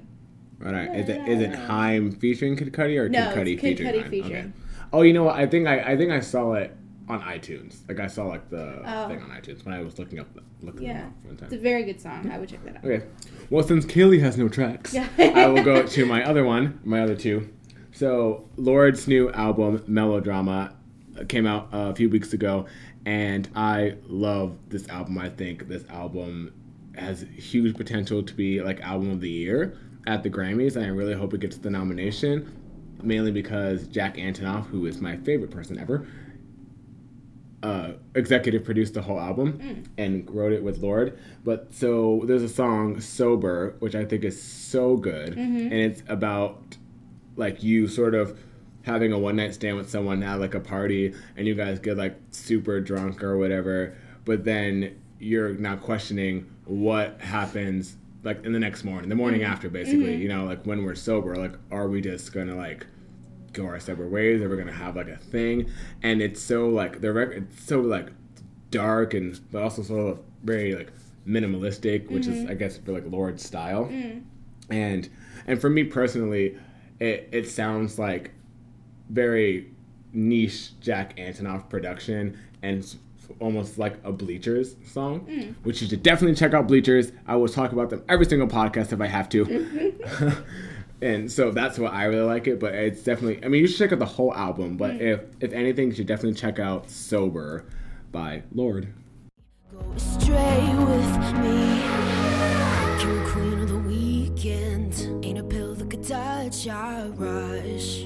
Red 0.58 0.74
Eye. 0.74 0.94
Is 0.96 1.08
it 1.08 1.28
is 1.28 1.40
it 1.40 1.54
Haim 1.54 2.12
featuring 2.12 2.56
Kid 2.56 2.72
Cudi 2.72 2.96
or 2.98 3.08
No, 3.08 3.34
Kid 3.34 3.36
Cudi 3.46 3.52
it's 3.54 3.60
Kid 3.60 3.78
featuring 3.78 4.02
Cudi 4.04 4.10
featuring. 4.10 4.36
Okay. 4.36 4.52
Oh, 4.92 5.02
you 5.02 5.12
know 5.12 5.24
what? 5.24 5.34
I 5.36 5.46
think 5.46 5.66
I 5.66 5.92
I 5.92 5.96
think 5.96 6.12
I 6.12 6.20
saw 6.20 6.52
it 6.52 6.76
on 7.08 7.20
iTunes. 7.22 7.86
Like 7.88 8.00
I 8.00 8.06
saw 8.08 8.26
like 8.26 8.48
the 8.50 8.80
Oh. 8.84 9.08
thing 9.08 9.20
on 9.22 9.30
iTunes 9.30 9.64
when 9.64 9.74
I 9.74 9.80
was 9.82 9.98
looking 9.98 10.18
up 10.18 10.32
the, 10.34 10.42
looking 10.60 10.86
Yeah. 10.88 11.06
up 11.30 11.42
It's 11.42 11.52
a 11.52 11.58
very 11.58 11.84
good 11.84 12.00
song. 12.00 12.30
I 12.30 12.38
would 12.38 12.48
check 12.48 12.64
that 12.64 12.76
out. 12.78 12.84
Okay. 12.84 13.04
Well, 13.50 13.62
since 13.62 13.86
Kaylee 13.86 14.20
has 14.20 14.36
no 14.36 14.48
tracks, 14.48 14.92
Yeah. 14.94 15.08
I 15.18 15.46
will 15.46 15.62
go 15.62 15.86
to 15.86 16.06
my 16.06 16.24
other 16.24 16.44
one, 16.44 16.80
my 16.84 17.00
other 17.02 17.14
two. 17.14 17.48
So 17.92 18.48
Lorde's 18.56 19.06
new 19.08 19.30
album, 19.30 19.82
Melodrama, 19.86 20.74
uh, 21.18 21.24
came 21.24 21.46
out 21.46 21.68
a 21.72 21.94
few 21.94 22.10
weeks 22.10 22.32
ago, 22.32 22.66
and 23.06 23.48
I 23.54 23.94
love 24.06 24.56
this 24.68 24.88
album. 24.88 25.16
I 25.18 25.30
think 25.30 25.68
this 25.68 25.84
album 25.88 26.52
has 26.96 27.24
huge 27.36 27.76
potential 27.76 28.22
to 28.22 28.34
be 28.34 28.60
like 28.62 28.80
album 28.80 29.10
of 29.10 29.20
the 29.20 29.30
year 29.30 29.78
at 30.06 30.22
the 30.22 30.30
Grammys, 30.30 30.76
and 30.76 30.84
I 30.84 30.88
really 30.88 31.14
hope 31.14 31.32
it 31.34 31.40
gets 31.40 31.56
the 31.56 31.70
nomination. 31.70 32.52
Mainly 33.02 33.30
because 33.30 33.86
Jack 33.86 34.16
Antonoff, 34.16 34.66
who 34.66 34.86
is 34.86 35.00
my 35.00 35.16
favorite 35.18 35.50
person 35.50 35.78
ever, 35.78 36.06
uh, 37.62 37.92
executive 38.14 38.64
produced 38.64 38.94
the 38.94 39.02
whole 39.02 39.18
album 39.18 39.58
mm. 39.58 39.86
and 39.98 40.30
wrote 40.30 40.52
it 40.52 40.62
with 40.62 40.78
Lorde. 40.78 41.18
But 41.44 41.72
so 41.72 42.22
there's 42.26 42.42
a 42.42 42.48
song 42.48 43.00
"Sober," 43.00 43.76
which 43.78 43.94
I 43.94 44.04
think 44.04 44.24
is 44.24 44.40
so 44.40 44.96
good, 44.96 45.32
mm-hmm. 45.32 45.72
and 45.72 45.72
it's 45.72 46.02
about 46.08 46.76
like 47.36 47.62
you 47.62 47.88
sort 47.88 48.14
of 48.14 48.38
having 48.82 49.12
a 49.12 49.18
one 49.18 49.36
night 49.36 49.52
stand 49.52 49.76
with 49.76 49.90
someone 49.90 50.22
at 50.22 50.38
like 50.38 50.54
a 50.54 50.60
party, 50.60 51.14
and 51.36 51.46
you 51.46 51.54
guys 51.54 51.78
get 51.78 51.96
like 51.96 52.16
super 52.30 52.80
drunk 52.80 53.22
or 53.22 53.36
whatever, 53.38 53.96
but 54.24 54.44
then 54.44 55.00
you're 55.18 55.54
now 55.54 55.76
questioning 55.76 56.50
what 56.66 57.20
happens 57.20 57.96
like 58.22 58.44
in 58.44 58.52
the 58.52 58.58
next 58.58 58.84
morning, 58.84 59.08
the 59.08 59.14
morning 59.14 59.40
mm-hmm. 59.40 59.52
after, 59.52 59.70
basically. 59.70 60.12
Mm-hmm. 60.12 60.22
You 60.22 60.28
know, 60.28 60.44
like 60.44 60.64
when 60.64 60.84
we're 60.84 60.94
sober, 60.94 61.36
like 61.36 61.54
are 61.70 61.88
we 61.88 62.00
just 62.00 62.32
gonna 62.32 62.56
like 62.56 62.86
go 63.56 63.66
our 63.66 63.80
separate 63.80 64.10
ways 64.10 64.40
or 64.42 64.48
we're 64.48 64.56
gonna 64.56 64.72
have 64.72 64.96
like 64.96 65.08
a 65.08 65.16
thing. 65.16 65.70
And 66.02 66.20
it's 66.20 66.40
so 66.40 66.68
like 66.68 67.00
the 67.00 67.12
record 67.12 67.48
it's 67.50 67.64
so 67.64 67.80
like 67.80 68.10
dark 68.70 69.14
and 69.14 69.40
but 69.50 69.62
also 69.62 69.82
sort 69.82 70.12
of 70.12 70.18
very 70.44 70.74
like 70.74 70.92
minimalistic 71.26 72.10
which 72.10 72.26
is 72.26 72.38
mm-hmm. 72.38 72.50
i 72.50 72.54
guess 72.54 72.78
for 72.78 72.92
like 72.92 73.04
Lorde's 73.06 73.44
style. 73.44 73.86
Mm. 73.86 74.22
And 74.70 75.08
and 75.46 75.60
for 75.60 75.70
me 75.70 75.84
personally 75.84 76.58
it 77.00 77.28
it 77.32 77.48
sounds 77.48 77.98
like 77.98 78.32
very 79.10 79.70
niche 80.12 80.78
jack 80.80 81.16
antonoff 81.16 81.68
production 81.68 82.38
and 82.62 82.96
almost 83.40 83.76
like 83.76 83.98
a 84.04 84.12
bleachers 84.12 84.76
song 84.84 85.20
mm. 85.26 85.54
which 85.64 85.82
you 85.82 85.88
should 85.88 86.02
definitely 86.02 86.36
check 86.36 86.54
out 86.54 86.68
bleachers. 86.68 87.12
I 87.26 87.36
will 87.36 87.48
talk 87.48 87.72
about 87.72 87.90
them 87.90 88.04
every 88.08 88.26
single 88.26 88.48
podcast 88.48 88.92
if 88.92 89.00
i 89.00 89.06
have 89.06 89.28
to 89.30 89.44
mm-hmm. 89.44 90.28
and 91.02 91.30
so 91.30 91.50
that's 91.50 91.78
why 91.78 91.88
I 91.88 92.04
really 92.04 92.26
like 92.26 92.46
it. 92.46 92.58
But 92.58 92.74
it's 92.74 93.02
definitely. 93.02 93.44
I 93.44 93.48
mean, 93.48 93.60
you 93.60 93.68
should 93.68 93.78
check 93.78 93.92
out 93.92 93.98
the 93.98 94.06
whole 94.06 94.34
album. 94.34 94.76
But 94.76 94.92
mm. 94.92 95.00
if 95.00 95.20
if 95.40 95.52
anything, 95.52 95.88
you 95.88 95.94
should 95.94 96.06
definitely 96.06 96.38
check 96.38 96.58
out 96.58 96.90
"Sober" 96.90 97.66
by 98.12 98.42
Lorde. 98.52 98.92
Go 99.70 99.92
astray 99.92 100.74
with 100.74 101.32
me. 101.42 101.82
You're 103.02 103.28
queen 103.28 103.60
of 103.60 103.68
the 103.68 103.78
weekend. 103.78 105.24
Ain't 105.24 105.38
a 105.38 105.44
pill 105.44 105.74
that 105.74 105.90
could 105.90 106.02
touch 106.02 106.68
our 106.68 107.08
rush. 107.08 108.04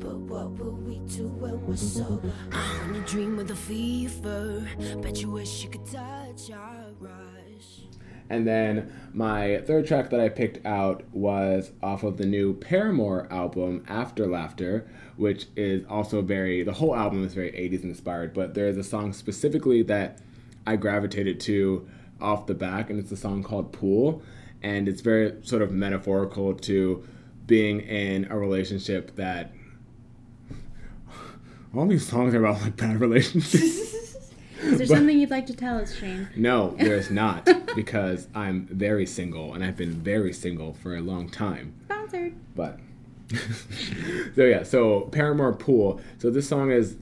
But 0.00 0.18
what 0.18 0.50
will 0.58 0.72
we 0.72 0.98
do 1.06 1.28
when 1.28 1.64
we're 1.66 1.76
sober? 1.76 2.32
On 2.52 2.94
a 2.94 3.00
dream 3.06 3.36
with 3.36 3.50
a 3.50 3.56
fever. 3.56 4.66
Bet 5.00 5.22
you 5.22 5.30
wish 5.30 5.62
you 5.62 5.70
could 5.70 5.86
touch 5.86 6.50
our 6.50 6.86
rush. 6.98 7.45
And 8.28 8.46
then 8.46 8.92
my 9.12 9.62
third 9.66 9.86
track 9.86 10.10
that 10.10 10.20
I 10.20 10.28
picked 10.28 10.64
out 10.66 11.04
was 11.12 11.72
off 11.82 12.02
of 12.02 12.16
the 12.16 12.26
new 12.26 12.54
Paramore 12.54 13.28
album, 13.30 13.84
After 13.88 14.26
Laughter, 14.26 14.88
which 15.16 15.46
is 15.56 15.84
also 15.88 16.22
very, 16.22 16.62
the 16.62 16.72
whole 16.72 16.94
album 16.94 17.24
is 17.24 17.34
very 17.34 17.52
80s 17.52 17.84
inspired, 17.84 18.34
but 18.34 18.54
there's 18.54 18.76
a 18.76 18.84
song 18.84 19.12
specifically 19.12 19.82
that 19.84 20.18
I 20.66 20.76
gravitated 20.76 21.40
to 21.40 21.88
off 22.20 22.46
the 22.46 22.54
back, 22.54 22.90
and 22.90 22.98
it's 22.98 23.12
a 23.12 23.16
song 23.16 23.42
called 23.42 23.72
Pool. 23.72 24.22
And 24.62 24.88
it's 24.88 25.00
very 25.00 25.34
sort 25.42 25.62
of 25.62 25.70
metaphorical 25.70 26.54
to 26.54 27.06
being 27.46 27.80
in 27.80 28.26
a 28.30 28.38
relationship 28.38 29.14
that. 29.16 29.52
All 31.76 31.86
these 31.86 32.08
songs 32.08 32.34
are 32.34 32.44
about 32.44 32.62
like 32.62 32.76
bad 32.76 33.00
relationships. 33.00 33.94
Is 34.62 34.78
there 34.78 34.86
But- 34.86 34.96
something 34.96 35.18
you'd 35.18 35.30
like 35.30 35.46
to 35.46 35.54
tell 35.54 35.78
us, 35.78 35.94
Shane? 35.94 36.28
No, 36.36 36.74
there's 36.78 37.10
not, 37.22 37.48
because 37.74 38.28
I'm 38.34 38.66
very 38.66 39.06
single, 39.06 39.54
and 39.54 39.64
I've 39.64 39.76
been 39.76 39.92
very 39.92 40.32
single 40.32 40.72
for 40.74 40.96
a 40.96 41.00
long 41.00 41.28
time. 41.28 41.74
Sponsored. 41.86 42.34
But 42.54 42.78
so 44.34 44.44
yeah, 44.44 44.62
so 44.62 45.02
Paramore 45.12 45.52
Pool. 45.52 46.00
So 46.18 46.30
this 46.30 46.48
song 46.48 46.70
is 46.70 46.96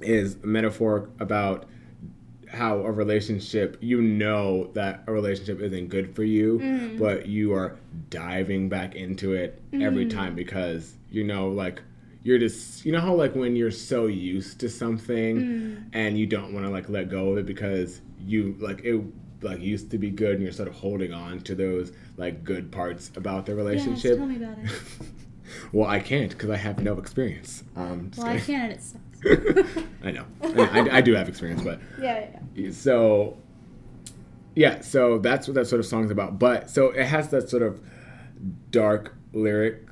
is 0.00 0.36
a 0.42 0.46
metaphor 0.46 1.08
about 1.18 1.66
how 2.48 2.78
a 2.78 2.92
relationship 2.92 3.76
you 3.80 4.00
know 4.00 4.70
that 4.74 5.02
a 5.06 5.12
relationship 5.12 5.60
isn't 5.60 5.88
good 5.88 6.14
for 6.14 6.22
you, 6.22 6.58
mm-hmm. 6.58 6.98
but 6.98 7.26
you 7.26 7.52
are 7.52 7.76
diving 8.10 8.68
back 8.68 8.94
into 8.94 9.32
it 9.32 9.60
every 9.72 10.06
mm-hmm. 10.06 10.16
time 10.16 10.34
because 10.34 10.94
you 11.10 11.24
know 11.24 11.48
like 11.48 11.82
you're 12.24 12.38
just 12.38 12.84
you 12.84 12.90
know 12.90 13.00
how 13.00 13.14
like 13.14 13.36
when 13.36 13.54
you're 13.54 13.70
so 13.70 14.06
used 14.06 14.58
to 14.60 14.68
something 14.68 15.86
and 15.92 16.18
you 16.18 16.26
don't 16.26 16.52
want 16.52 16.66
to 16.66 16.70
like 16.72 16.88
let 16.88 17.08
go 17.08 17.28
of 17.32 17.38
it 17.38 17.46
because 17.46 18.00
you 18.18 18.56
like 18.58 18.82
it 18.82 19.00
like 19.42 19.60
used 19.60 19.90
to 19.90 19.98
be 19.98 20.10
good 20.10 20.32
and 20.32 20.42
you're 20.42 20.52
sort 20.52 20.68
of 20.68 20.74
holding 20.74 21.12
on 21.12 21.38
to 21.40 21.54
those 21.54 21.92
like 22.16 22.42
good 22.42 22.72
parts 22.72 23.10
about 23.14 23.44
the 23.46 23.52
Yes, 23.52 23.58
relationship 23.58 24.16
tell 24.16 24.26
me 24.26 24.36
about 24.36 24.56
it. 24.58 24.70
well, 25.72 25.88
I 25.88 26.00
can't 26.00 26.30
because 26.30 26.48
I 26.50 26.56
have 26.56 26.82
no 26.82 26.98
experience. 26.98 27.62
Um, 27.76 28.10
Well, 28.16 28.26
I 28.26 28.38
can, 28.40 28.62
and 28.62 28.72
it 28.72 28.82
sucks. 28.82 29.76
I 30.02 30.10
know. 30.10 30.24
I, 30.42 30.80
I, 30.80 30.96
I 30.96 31.00
do 31.02 31.14
have 31.14 31.28
experience, 31.28 31.62
but 31.62 31.78
yeah, 32.00 32.26
yeah. 32.54 32.70
so 32.70 33.36
yeah, 34.54 34.80
so 34.80 35.18
that's 35.18 35.46
what 35.46 35.54
that 35.54 35.66
sort 35.66 35.80
of 35.80 35.86
song's 35.86 36.10
about. 36.10 36.38
But 36.38 36.70
so 36.70 36.86
it 36.90 37.04
has 37.04 37.28
that 37.28 37.50
sort 37.50 37.62
of 37.62 37.80
dark 38.70 39.14
lyrics 39.32 39.83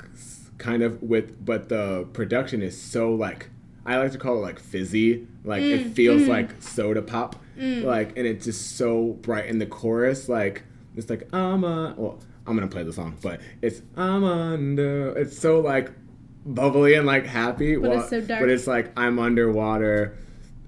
kind 0.63 0.83
of 0.83 1.03
with, 1.03 1.45
but 1.45 1.69
the 1.69 2.09
production 2.13 2.63
is 2.63 2.81
so 2.81 3.13
like 3.13 3.51
I 3.85 3.97
like 3.97 4.13
to 4.13 4.19
call 4.19 4.39
it 4.39 4.41
like 4.41 4.61
fizzy. 4.61 5.27
Like 5.45 5.63
it 5.63 5.87
mm, 5.87 5.93
feels 5.93 6.23
mm. 6.23 6.29
like 6.29 6.63
soda 6.63 7.03
pop. 7.03 7.37
Mm. 7.59 7.83
Like 7.83 8.17
and 8.17 8.27
it's 8.27 8.45
just 8.45 8.77
so 8.77 9.19
bright 9.23 9.47
in 9.47 9.59
the 9.59 9.67
chorus. 9.67 10.29
Like 10.29 10.63
it's 10.97 11.11
like 11.11 11.29
I'm 11.35 11.65
a 11.65 11.95
well. 11.97 12.19
I'm 12.45 12.57
gonna 12.57 12.69
play 12.69 12.83
the 12.83 12.93
song, 12.93 13.17
but 13.23 13.41
it's 13.61 13.83
I'm 13.97 14.25
under. 14.25 15.17
It's 15.17 15.39
so 15.39 15.61
like 15.61 15.91
bubbly 16.45 16.95
and 16.95 17.07
like 17.07 17.27
happy. 17.27 17.77
But 17.77 17.93
it's 17.93 18.11
so 18.11 18.21
dark. 18.21 18.41
But 18.41 18.49
it's 18.49 18.67
like 18.67 18.93
I'm 18.97 19.19
underwater. 19.19 20.17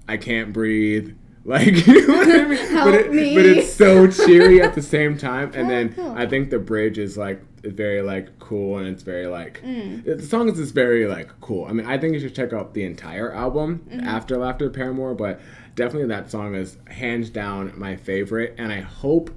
I 0.07 0.17
can't 0.17 0.53
breathe. 0.53 1.15
Like, 1.47 1.67
you 1.85 2.07
know 2.07 2.15
what 2.15 2.27
I 2.27 2.45
mean? 2.45 2.67
Help 2.69 2.85
but, 2.85 2.93
it, 2.95 3.13
me. 3.13 3.35
but 3.35 3.45
it's 3.45 3.71
so 3.71 4.07
cheery 4.25 4.63
at 4.63 4.73
the 4.73 4.81
same 4.81 5.15
time. 5.15 5.51
And 5.53 5.69
then. 5.69 5.93
I 6.17 6.25
think 6.25 6.49
the 6.49 6.57
bridge 6.57 6.97
is 6.97 7.19
like 7.19 7.39
very 7.73 8.01
like 8.01 8.37
cool 8.39 8.77
and 8.77 8.87
it's 8.87 9.03
very 9.03 9.27
like 9.27 9.61
Mm. 9.63 10.03
the 10.05 10.21
song 10.25 10.49
is 10.49 10.57
just 10.57 10.73
very 10.73 11.05
like 11.07 11.29
cool. 11.41 11.65
I 11.65 11.71
mean, 11.73 11.85
I 11.85 11.97
think 11.97 12.13
you 12.13 12.19
should 12.19 12.35
check 12.35 12.53
out 12.53 12.73
the 12.73 12.83
entire 12.83 13.33
album 13.33 13.85
Mm-hmm. 13.89 14.07
after 14.07 14.37
Laughter 14.37 14.69
Paramore, 14.69 15.15
but 15.15 15.39
definitely 15.75 16.07
that 16.09 16.29
song 16.31 16.55
is 16.55 16.77
hands 16.87 17.29
down 17.29 17.73
my 17.77 17.95
favorite. 17.95 18.55
And 18.57 18.71
I 18.71 18.81
hope 18.81 19.29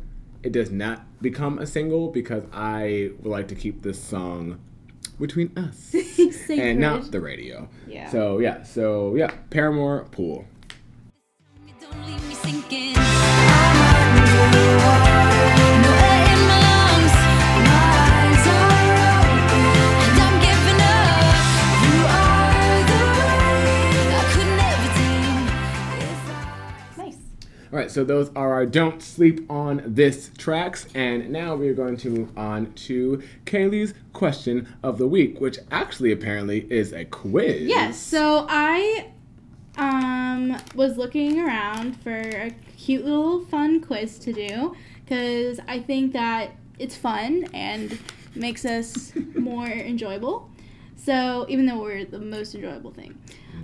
it 0.42 0.52
does 0.52 0.70
not 0.70 1.02
become 1.20 1.58
a 1.58 1.66
single 1.66 2.08
because 2.08 2.44
I 2.52 3.10
would 3.20 3.30
like 3.30 3.48
to 3.48 3.54
keep 3.54 3.82
this 3.82 4.00
song 4.02 4.60
between 5.18 5.50
us 5.58 5.94
and 6.48 6.78
not 6.78 7.10
the 7.10 7.20
radio. 7.20 7.68
Yeah. 7.88 8.08
So 8.10 8.38
yeah, 8.38 8.62
so 8.62 9.16
yeah, 9.16 9.32
Paramore 9.50 10.04
Pool. 10.12 10.44
All 27.70 27.78
right, 27.78 27.90
so 27.90 28.02
those 28.02 28.30
are 28.34 28.54
our 28.54 28.64
Don't 28.64 29.02
Sleep 29.02 29.44
on 29.50 29.82
This 29.84 30.30
tracks. 30.38 30.86
And 30.94 31.28
now 31.28 31.54
we 31.54 31.68
are 31.68 31.74
going 31.74 31.98
to 31.98 32.08
move 32.08 32.38
on 32.38 32.72
to 32.72 33.22
Kaylee's 33.44 33.92
question 34.14 34.74
of 34.82 34.96
the 34.96 35.06
week, 35.06 35.38
which 35.38 35.58
actually 35.70 36.10
apparently 36.12 36.66
is 36.72 36.94
a 36.94 37.04
quiz. 37.04 37.68
Yes. 37.68 37.98
So 37.98 38.46
I 38.48 39.10
um 39.76 40.56
was 40.74 40.96
looking 40.96 41.40
around 41.40 42.00
for 42.02 42.18
a 42.18 42.50
cute 42.78 43.04
little 43.04 43.44
fun 43.44 43.82
quiz 43.82 44.18
to 44.20 44.32
do 44.32 44.74
because 45.04 45.60
I 45.68 45.78
think 45.80 46.14
that 46.14 46.52
it's 46.78 46.96
fun 46.96 47.48
and 47.52 47.98
makes 48.34 48.64
us 48.64 49.12
more 49.34 49.66
enjoyable. 49.66 50.50
So 50.96 51.44
even 51.50 51.66
though 51.66 51.80
we're 51.80 52.06
the 52.06 52.18
most 52.18 52.54
enjoyable 52.54 52.92
thing. 52.92 53.18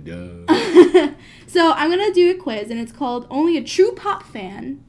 Duh. 0.05 1.09
so 1.47 1.71
I'm 1.73 1.89
gonna 1.89 2.13
do 2.13 2.31
a 2.31 2.35
quiz, 2.35 2.69
and 2.69 2.79
it's 2.79 2.91
called 2.91 3.27
"Only 3.29 3.57
a 3.57 3.63
True 3.63 3.91
Pop 3.93 4.23
Fan 4.23 4.83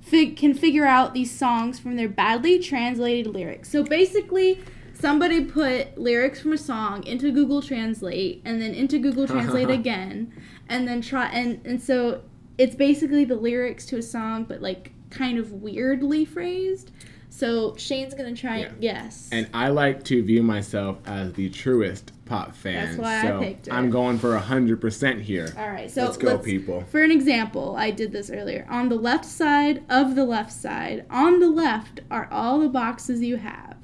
fig- 0.00 0.36
Can 0.36 0.54
Figure 0.54 0.84
Out 0.86 1.14
These 1.14 1.30
Songs 1.30 1.78
from 1.78 1.96
Their 1.96 2.08
Badly 2.08 2.58
Translated 2.58 3.32
Lyrics." 3.32 3.70
So 3.70 3.82
basically, 3.84 4.60
somebody 4.94 5.44
put 5.44 5.96
lyrics 5.98 6.40
from 6.40 6.52
a 6.52 6.58
song 6.58 7.04
into 7.04 7.30
Google 7.30 7.62
Translate, 7.62 8.42
and 8.44 8.60
then 8.60 8.74
into 8.74 8.98
Google 8.98 9.26
Translate 9.26 9.70
again, 9.80 10.32
and 10.68 10.86
then 10.86 11.00
try 11.00 11.26
and 11.30 11.64
and 11.64 11.80
so 11.80 12.22
it's 12.58 12.74
basically 12.74 13.24
the 13.24 13.36
lyrics 13.36 13.86
to 13.86 13.96
a 13.96 14.02
song, 14.02 14.44
but 14.44 14.60
like 14.60 14.92
kind 15.10 15.38
of 15.38 15.52
weirdly 15.52 16.24
phrased. 16.24 16.90
So 17.30 17.74
Shane's 17.76 18.12
gonna 18.14 18.36
try 18.36 18.58
Yeah. 18.58 18.66
and 18.66 18.80
guess. 18.80 19.28
And 19.32 19.48
I 19.54 19.68
like 19.68 20.04
to 20.04 20.22
view 20.22 20.42
myself 20.42 20.98
as 21.06 21.32
the 21.32 21.48
truest 21.48 22.12
pop 22.32 22.54
fan. 22.54 22.86
That's 22.86 22.96
why 22.96 23.28
I 23.28 23.32
picked 23.38 23.68
it. 23.68 23.74
I'm 23.74 23.90
going 23.90 24.18
for 24.18 24.34
100% 24.38 25.20
here. 25.20 25.52
All 25.58 25.68
right, 25.68 25.90
so 25.90 26.04
Let's 26.04 26.16
go, 26.16 26.38
people. 26.38 26.82
For 26.90 27.02
an 27.02 27.10
example, 27.10 27.76
I 27.76 27.90
did 27.90 28.10
this 28.10 28.30
earlier. 28.30 28.66
On 28.70 28.88
the 28.88 28.96
left 28.96 29.26
side 29.26 29.84
of 29.90 30.14
the 30.14 30.24
left 30.24 30.50
side, 30.50 31.04
on 31.10 31.40
the 31.40 31.50
left 31.50 32.00
are 32.10 32.28
all 32.30 32.60
the 32.60 32.70
boxes 32.70 33.20
you 33.20 33.36
have. 33.36 33.76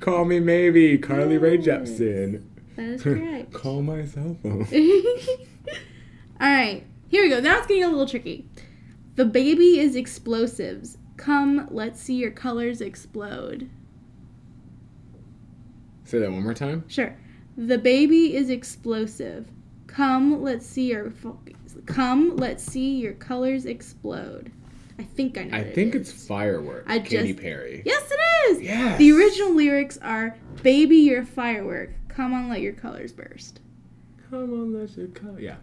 Call 0.00 0.24
me 0.24 0.40
maybe, 0.40 0.96
Carly 0.98 1.38
Rae 1.38 1.58
Jepsen. 1.58 2.44
That 2.76 2.86
is 2.86 3.02
correct. 3.02 3.52
Call 3.52 3.82
my 3.82 4.04
cell 4.04 4.36
phone. 4.42 4.66
All 6.40 6.48
right, 6.48 6.84
here 7.08 7.22
we 7.22 7.28
go. 7.28 7.40
Now 7.40 7.58
it's 7.58 7.66
getting 7.66 7.84
a 7.84 7.88
little 7.88 8.06
tricky. 8.06 8.48
The 9.16 9.24
baby 9.24 9.80
is 9.80 9.96
explosives. 9.96 10.98
Come, 11.16 11.66
let's 11.72 12.00
see 12.00 12.14
your 12.14 12.30
colors 12.30 12.80
explode. 12.80 13.68
Say 16.04 16.20
that 16.20 16.30
one 16.30 16.44
more 16.44 16.54
time. 16.54 16.84
Sure. 16.86 17.16
The 17.56 17.78
baby 17.78 18.36
is 18.36 18.50
explosive. 18.50 19.48
Come, 19.88 20.40
let's 20.40 20.64
see 20.64 20.90
your 20.90 21.10
fo- 21.10 21.40
come, 21.86 22.36
let's 22.36 22.62
see 22.62 22.98
your 22.98 23.14
colors 23.14 23.66
explode. 23.66 24.52
I 24.98 25.04
think 25.04 25.38
I 25.38 25.44
know. 25.44 25.56
I 25.56 25.60
it 25.60 25.74
think 25.74 25.94
it's 25.94 26.10
firework. 26.10 26.84
I 26.88 26.98
Katy 26.98 27.32
just- 27.32 27.40
Perry. 27.40 27.82
Yes, 27.84 28.10
it 28.10 28.50
is. 28.50 28.62
Yes. 28.62 28.98
The 28.98 29.12
original 29.12 29.54
lyrics 29.54 29.98
are 29.98 30.36
"Baby, 30.62 30.96
you're 30.96 31.22
a 31.22 31.26
firework. 31.26 31.90
Come 32.08 32.34
on, 32.34 32.48
let 32.48 32.60
your 32.60 32.72
colors 32.72 33.12
burst." 33.12 33.60
Come 34.30 34.52
on, 34.52 34.74
let's 34.74 34.96
your 34.96 35.08
color. 35.08 35.40
Yeah. 35.40 35.56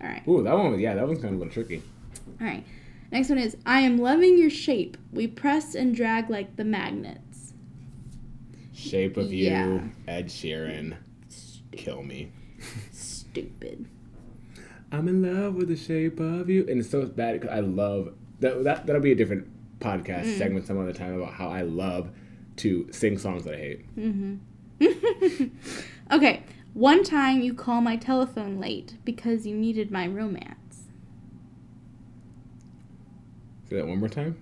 All 0.00 0.08
right. 0.08 0.22
Ooh, 0.28 0.42
that 0.42 0.54
one 0.54 0.72
was 0.72 0.80
yeah, 0.80 0.94
that 0.94 1.06
one's 1.06 1.20
kind 1.20 1.34
of 1.34 1.40
a 1.40 1.44
little 1.44 1.52
tricky. 1.52 1.82
All 2.40 2.46
right. 2.46 2.64
Next 3.10 3.28
one 3.28 3.38
is 3.38 3.56
I 3.66 3.80
am 3.80 3.98
loving 3.98 4.38
your 4.38 4.50
shape. 4.50 4.96
We 5.12 5.26
press 5.26 5.74
and 5.74 5.94
drag 5.94 6.30
like 6.30 6.56
the 6.56 6.64
magnets. 6.64 7.54
Shape 8.72 9.16
of 9.16 9.32
You, 9.32 9.90
Ed 10.08 10.28
Sheeran, 10.28 10.96
Kill 11.72 12.02
Me. 12.02 12.30
Stupid. 12.92 13.86
I'm 14.92 15.06
in 15.08 15.22
love 15.22 15.54
with 15.54 15.68
the 15.68 15.76
shape 15.76 16.18
of 16.20 16.48
you, 16.50 16.66
and 16.68 16.80
it's 16.80 16.90
so 16.90 17.06
bad 17.06 17.40
because 17.40 17.54
I 17.56 17.60
love 17.60 18.12
that. 18.40 18.64
That 18.64 18.86
that'll 18.86 19.02
be 19.02 19.12
a 19.12 19.16
different 19.16 19.46
podcast 19.80 20.24
Mm. 20.24 20.38
segment 20.38 20.66
some 20.66 20.78
other 20.78 20.92
time 20.92 21.14
about 21.14 21.32
how 21.34 21.48
I 21.48 21.62
love 21.62 22.10
to 22.56 22.86
sing 22.92 23.16
songs 23.18 23.44
that 23.44 23.54
I 23.54 23.56
hate. 23.56 23.84
okay. 26.12 26.42
One 26.74 27.02
time 27.02 27.40
you 27.40 27.54
call 27.54 27.80
my 27.80 27.96
telephone 27.96 28.60
late 28.60 28.94
because 29.04 29.46
you 29.46 29.56
needed 29.56 29.90
my 29.90 30.06
romance. 30.06 30.84
Say 33.68 33.76
that 33.76 33.86
one 33.86 33.98
more 33.98 34.08
time. 34.08 34.36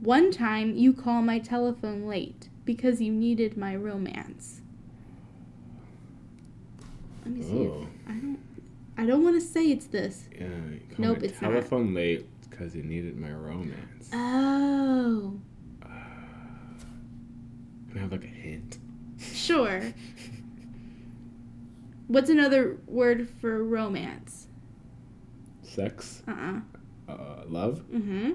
One 0.00 0.30
time 0.30 0.74
you 0.76 0.92
call 0.92 1.22
my 1.22 1.38
telephone 1.38 2.06
late 2.06 2.48
because 2.64 3.00
you 3.00 3.12
needed 3.12 3.56
my 3.56 3.74
romance. 3.76 4.60
Let 7.24 7.34
me 7.34 7.42
see. 7.42 7.48
if- 7.62 7.70
Oh, 7.72 7.86
I 8.08 8.12
don't. 8.12 8.38
I 8.96 9.06
don't 9.06 9.24
want 9.24 9.36
to 9.36 9.40
say 9.40 9.70
it's 9.70 9.86
this. 9.86 10.28
yeah. 10.38 10.46
Nope, 10.98 11.18
it's 11.22 11.40
not. 11.40 11.50
telephone 11.50 11.94
late 11.94 12.26
because 12.48 12.76
you 12.76 12.82
needed 12.82 13.16
my 13.16 13.32
romance. 13.32 14.10
Oh. 14.12 15.40
Can 15.80 17.96
I 17.96 17.98
have 17.98 18.12
like 18.12 18.24
a 18.24 18.26
hint? 18.26 18.78
Sure. 19.18 19.82
What's 22.08 22.30
another 22.30 22.78
word 22.86 23.28
for 23.40 23.62
romance? 23.64 24.48
Sex, 25.62 26.22
Uh 26.28 26.60
uh 27.08 27.12
uh, 27.12 27.42
love. 27.46 27.82
Mm 27.92 28.02
hmm. 28.02 28.30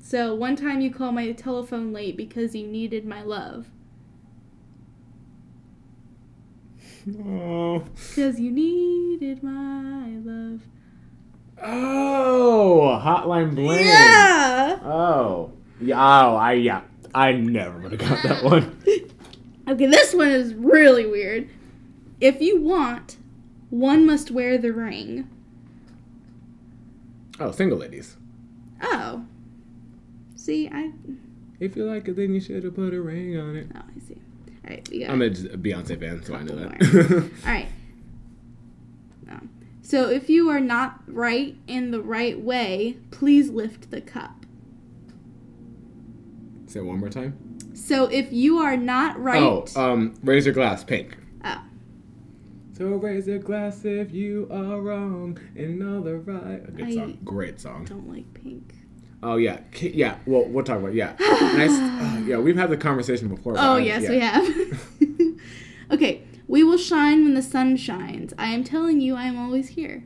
So, 0.00 0.34
one 0.34 0.56
time 0.56 0.80
you 0.80 0.90
called 0.90 1.14
my 1.14 1.32
telephone 1.32 1.92
late 1.92 2.16
because 2.16 2.54
you 2.54 2.66
needed 2.66 3.04
my 3.04 3.22
love. 3.22 3.68
Oh. 7.16 7.84
Because 7.94 8.40
you 8.40 8.50
needed 8.50 9.42
my 9.42 10.08
love. 10.24 10.60
Oh, 11.62 13.00
Hotline 13.02 13.54
Bling. 13.54 13.84
Yeah! 13.84 14.78
Oh. 14.82 15.52
Yeah. 15.80 15.96
Oh, 15.96 16.36
I 16.36 16.52
yeah. 16.52 16.82
I 17.14 17.32
never 17.32 17.78
would 17.78 17.92
have 17.92 18.00
got 18.00 18.22
that 18.22 18.44
one. 18.44 18.80
Okay, 19.66 19.86
this 19.86 20.14
one 20.14 20.28
is 20.28 20.54
really 20.54 21.06
weird. 21.06 21.48
If 22.20 22.40
you 22.40 22.60
want, 22.60 23.16
one 23.70 24.06
must 24.06 24.30
wear 24.30 24.58
the 24.58 24.72
ring. 24.72 25.28
Oh, 27.40 27.52
single 27.52 27.78
ladies. 27.78 28.16
Oh. 28.82 29.24
See, 30.34 30.68
I. 30.72 30.92
If 31.60 31.76
you 31.76 31.84
like 31.84 32.08
it, 32.08 32.16
then 32.16 32.34
you 32.34 32.40
should 32.40 32.64
have 32.64 32.74
put 32.74 32.94
a 32.94 33.00
ring 33.00 33.38
on 33.38 33.56
it. 33.56 33.68
Oh, 33.74 33.80
I 33.80 33.98
see. 34.00 34.16
Alright, 34.68 34.88
we 34.90 35.00
got 35.00 35.10
I'm 35.10 35.22
a 35.22 35.30
Beyonce 35.30 35.98
fan, 35.98 36.22
so 36.24 36.34
I 36.34 36.42
know 36.42 36.56
that. 36.56 37.30
Alright. 37.44 37.68
No. 39.26 39.40
So 39.82 40.08
if 40.10 40.28
you 40.28 40.50
are 40.50 40.60
not 40.60 41.00
right 41.06 41.56
in 41.66 41.90
the 41.90 42.02
right 42.02 42.38
way, 42.38 42.98
please 43.10 43.48
lift 43.48 43.90
the 43.90 44.00
cup. 44.00 44.44
Say 46.66 46.80
it 46.80 46.82
one 46.82 46.98
more 47.00 47.08
time. 47.08 47.58
So 47.72 48.04
if 48.06 48.30
you 48.32 48.58
are 48.58 48.76
not 48.76 49.18
right. 49.18 49.42
Oh, 49.42 49.64
um, 49.76 50.14
raise 50.22 50.44
your 50.44 50.54
glass, 50.54 50.84
pink. 50.84 51.16
Oh. 51.44 51.62
So 52.76 52.88
raise 52.88 53.26
your 53.26 53.38
glass 53.38 53.84
if 53.86 54.12
you 54.12 54.48
are 54.50 54.80
wrong 54.80 55.38
and 55.56 55.82
all 55.82 56.02
the 56.02 56.16
right. 56.18 56.62
A 56.68 56.70
good 56.70 56.86
I- 56.86 56.94
song, 56.94 57.18
great 57.24 57.58
song. 57.58 57.84
don't 57.86 58.08
like 58.08 58.34
pink. 58.34 58.74
Oh 59.22 59.36
yeah, 59.36 59.60
yeah. 59.80 60.18
Well, 60.26 60.44
we'll 60.44 60.64
talk 60.64 60.78
about 60.78 60.90
it. 60.90 60.96
yeah. 60.96 61.16
nice. 61.18 61.70
Oh, 62.00 62.24
yeah, 62.26 62.36
we've 62.36 62.56
had 62.56 62.70
the 62.70 62.76
conversation 62.76 63.28
before. 63.28 63.54
Oh, 63.56 63.76
yes, 63.76 64.02
yeah. 64.02 64.10
we 64.10 64.18
have. 64.20 65.40
okay. 65.92 66.22
We 66.46 66.62
will 66.62 66.78
shine 66.78 67.24
when 67.24 67.34
the 67.34 67.42
sun 67.42 67.76
shines. 67.76 68.32
I 68.38 68.48
am 68.48 68.64
telling 68.64 69.00
you, 69.00 69.14
I 69.14 69.24
am 69.24 69.38
always 69.38 69.68
here. 69.68 70.04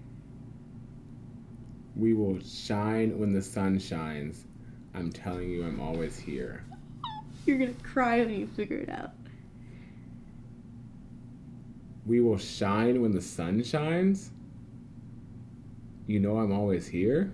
We 1.94 2.14
will 2.14 2.40
shine 2.40 3.18
when 3.18 3.32
the 3.32 3.42
sun 3.42 3.78
shines. 3.78 4.44
I'm 4.94 5.12
telling 5.12 5.50
you, 5.50 5.64
I'm 5.64 5.80
always 5.80 6.18
here. 6.18 6.64
You're 7.46 7.58
gonna 7.58 7.72
cry 7.82 8.20
when 8.20 8.38
you 8.38 8.46
figure 8.46 8.78
it 8.78 8.88
out. 8.88 9.12
We 12.06 12.20
will 12.20 12.38
shine 12.38 13.00
when 13.02 13.12
the 13.12 13.22
sun 13.22 13.62
shines. 13.62 14.30
You 16.06 16.20
know, 16.20 16.38
I'm 16.38 16.52
always 16.52 16.86
here. 16.86 17.32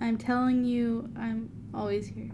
I'm 0.00 0.16
telling 0.16 0.64
you, 0.64 1.08
I'm 1.16 1.50
always 1.74 2.06
here. 2.06 2.30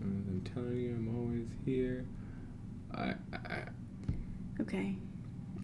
I'm 0.00 0.42
telling 0.54 0.76
you, 0.80 0.90
I'm 0.90 1.16
always 1.16 1.46
here. 1.64 2.04
I, 2.94 3.14
I, 3.32 3.62
Okay. 4.60 4.96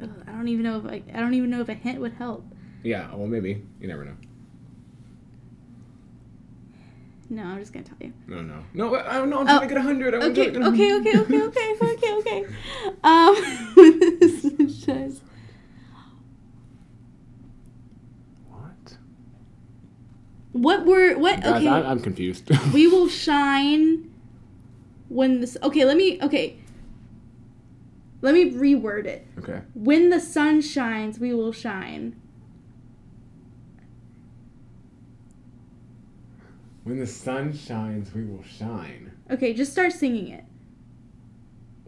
Ugh, 0.02 0.08
I 0.26 0.32
don't 0.32 0.48
even 0.48 0.64
know 0.64 0.78
if 0.78 0.86
I, 0.86 1.02
I 1.14 1.20
don't 1.20 1.34
even 1.34 1.50
know 1.50 1.60
if 1.60 1.68
a 1.68 1.74
hint 1.74 2.00
would 2.00 2.14
help. 2.14 2.44
yeah. 2.82 3.14
Well, 3.14 3.26
maybe 3.26 3.62
you 3.80 3.88
never 3.88 4.04
know. 4.04 4.16
No, 7.28 7.44
I'm 7.44 7.60
just 7.60 7.72
gonna 7.72 7.84
tell 7.84 7.96
you. 8.00 8.12
No, 8.26 8.40
no, 8.42 8.64
no. 8.74 8.96
I 8.96 9.14
don't 9.18 9.30
know. 9.30 9.38
I'm 9.40 9.46
trying 9.46 9.58
Oh, 9.58 9.60
to 9.60 9.66
get 9.68 9.76
a 9.78 9.82
hundred. 9.82 10.14
I'm 10.14 10.22
Okay, 10.32 10.50
get 10.50 10.56
okay, 10.62 10.94
okay, 10.96 11.18
okay, 11.20 11.42
okay, 11.44 11.76
okay, 11.82 12.14
okay. 12.14 12.44
Um, 13.04 13.34
this 14.20 14.44
is 14.44 14.84
just 14.84 15.22
What? 18.48 18.96
What 20.60 20.84
were 20.84 21.16
What? 21.18 21.42
Guys, 21.42 21.56
Okay, 21.56 21.68
I, 21.68 21.90
I'm 21.90 22.00
confused. 22.00 22.50
we 22.74 22.86
will 22.86 23.08
shine 23.08 24.10
when 25.08 25.40
this. 25.40 25.56
Okay, 25.62 25.84
let 25.84 25.96
me. 25.96 26.20
Okay, 26.22 26.58
let 28.20 28.34
me 28.34 28.52
reword 28.52 29.06
it. 29.06 29.26
okay. 29.38 29.62
When 29.74 30.10
the 30.10 30.20
sun 30.20 30.60
shines, 30.60 31.18
we 31.18 31.32
will 31.32 31.52
shine. 31.52 32.20
When 36.84 36.98
the 36.98 37.06
sun 37.06 37.52
shines, 37.56 38.12
we 38.14 38.24
will 38.24 38.42
shine. 38.42 39.12
Okay, 39.30 39.54
just 39.54 39.72
start 39.72 39.92
singing 39.92 40.28
it. 40.28 40.44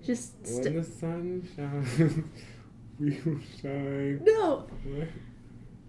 Just 0.04 0.34
When 0.44 0.76
the 0.76 0.84
sun 0.84 1.48
shines, 1.56 1.88
we 2.98 3.20
will 3.24 3.40
shine. 3.60 4.20
no. 4.24 4.66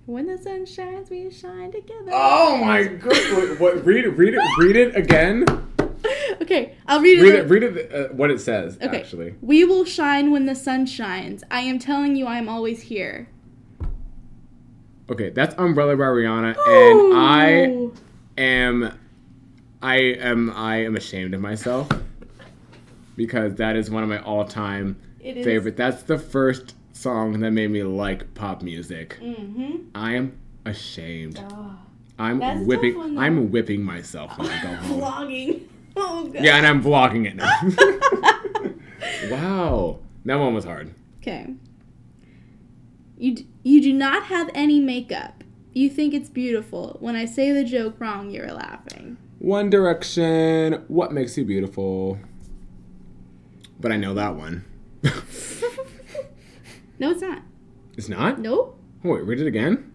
When 0.05 0.27
the 0.27 0.37
sun 0.37 0.65
shines, 0.65 1.09
we 1.09 1.31
shine 1.31 1.71
together. 1.71 2.11
Oh 2.11 2.57
my 2.57 2.83
god! 2.83 3.59
What? 3.59 3.85
Read 3.85 4.03
it. 4.03 4.09
Read 4.09 4.33
it. 4.33 4.41
Read 4.57 4.75
it 4.75 4.95
again. 4.97 5.45
okay, 6.41 6.75
I'll 6.87 6.99
read 6.99 7.19
it. 7.19 7.21
Read 7.21 7.35
it. 7.35 7.49
Read 7.49 7.63
it. 7.63 7.93
Uh, 7.93 8.13
what 8.13 8.29
it 8.29 8.41
says. 8.41 8.77
Okay. 8.81 8.99
Actually. 8.99 9.35
We 9.41 9.63
will 9.63 9.85
shine 9.85 10.31
when 10.31 10.45
the 10.45 10.55
sun 10.55 10.87
shines. 10.87 11.45
I 11.49 11.61
am 11.61 11.79
telling 11.79 12.17
you, 12.17 12.25
I 12.25 12.37
am 12.37 12.49
always 12.49 12.81
here. 12.81 13.29
Okay, 15.09 15.29
that's 15.29 15.55
Umbrella 15.57 15.95
by 15.95 16.03
Rihanna, 16.03 16.55
and 16.67 17.17
I 17.17 17.47
am, 18.37 18.99
I 19.81 19.95
am, 19.97 20.51
I 20.51 20.83
am 20.83 20.95
ashamed 20.97 21.33
of 21.33 21.39
myself 21.41 21.89
because 23.15 23.55
that 23.55 23.75
is 23.75 23.89
one 23.89 24.03
of 24.03 24.09
my 24.09 24.19
all-time 24.19 24.97
favorite. 25.21 25.77
That's 25.77 26.03
the 26.03 26.17
first 26.17 26.75
song 26.93 27.39
that 27.41 27.51
made 27.51 27.69
me 27.71 27.83
like 27.83 28.33
pop 28.33 28.61
music. 28.61 29.17
Mm-hmm. 29.21 29.87
I 29.95 30.13
am 30.15 30.37
ashamed. 30.65 31.43
Oh. 31.51 31.75
I'm 32.17 32.39
That's 32.39 32.55
a 32.57 32.59
tough 32.59 32.67
whipping. 32.67 32.97
one. 32.97 33.17
I'm 33.17 33.51
whipping 33.51 33.83
myself 33.83 34.37
when 34.37 34.47
I 34.49 34.61
go 34.63 34.69
home. 34.75 35.01
Vlogging. 35.01 35.61
Oh 35.95 36.27
god. 36.27 36.43
Yeah, 36.43 36.57
and 36.57 36.65
I'm 36.65 36.81
vlogging 36.83 37.25
it 37.27 37.35
now. 37.35 39.29
wow, 39.29 39.99
that 40.25 40.35
one 40.35 40.53
was 40.53 40.65
hard. 40.65 40.93
Okay. 41.21 41.53
You 43.17 43.35
d- 43.35 43.47
you 43.63 43.81
do 43.81 43.93
not 43.93 44.23
have 44.25 44.49
any 44.53 44.79
makeup. 44.79 45.43
You 45.73 45.89
think 45.89 46.13
it's 46.13 46.29
beautiful. 46.29 46.97
When 46.99 47.15
I 47.15 47.25
say 47.25 47.51
the 47.51 47.63
joke 47.63 47.99
wrong, 47.99 48.29
you're 48.29 48.51
laughing. 48.51 49.17
One 49.39 49.69
Direction. 49.69 50.83
What 50.87 51.11
makes 51.11 51.37
you 51.37 51.45
beautiful? 51.45 52.19
But 53.79 53.91
I 53.91 53.97
know 53.97 54.13
that 54.13 54.35
one. 54.35 54.63
No, 57.03 57.11
it's 57.11 57.21
not. 57.21 57.41
it's 57.97 58.07
not. 58.07 58.39
Nope. 58.39 58.79
Oh, 59.03 59.09
wait, 59.09 59.25
read 59.25 59.41
it 59.41 59.45
again. 59.45 59.91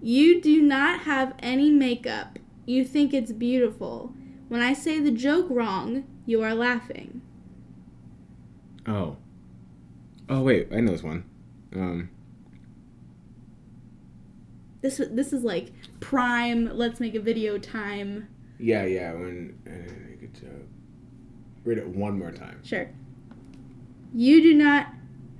You 0.00 0.40
do 0.40 0.62
not 0.62 1.00
have 1.00 1.34
any 1.40 1.68
makeup. 1.68 2.38
You 2.64 2.84
think 2.84 3.12
it's 3.12 3.32
beautiful. 3.32 4.14
When 4.46 4.62
I 4.62 4.72
say 4.72 5.00
the 5.00 5.10
joke 5.10 5.48
wrong, 5.50 6.04
you 6.26 6.44
are 6.44 6.54
laughing. 6.54 7.22
Oh. 8.86 9.16
Oh 10.28 10.42
wait, 10.42 10.68
I 10.72 10.78
know 10.78 10.92
this 10.92 11.02
one. 11.02 11.24
Um. 11.74 12.10
This 14.80 15.02
this 15.10 15.32
is 15.32 15.42
like 15.42 15.72
prime. 15.98 16.70
Let's 16.72 17.00
make 17.00 17.16
a 17.16 17.20
video 17.20 17.58
time. 17.58 18.28
Yeah, 18.60 18.84
yeah. 18.84 19.12
When 19.12 19.58
uh, 19.66 20.08
make 20.08 20.22
a 20.22 20.40
joke. 20.40 20.68
Read 21.64 21.78
it 21.78 21.88
one 21.88 22.16
more 22.16 22.30
time. 22.30 22.60
Sure. 22.62 22.88
You 24.14 24.40
do 24.40 24.54
not 24.54 24.86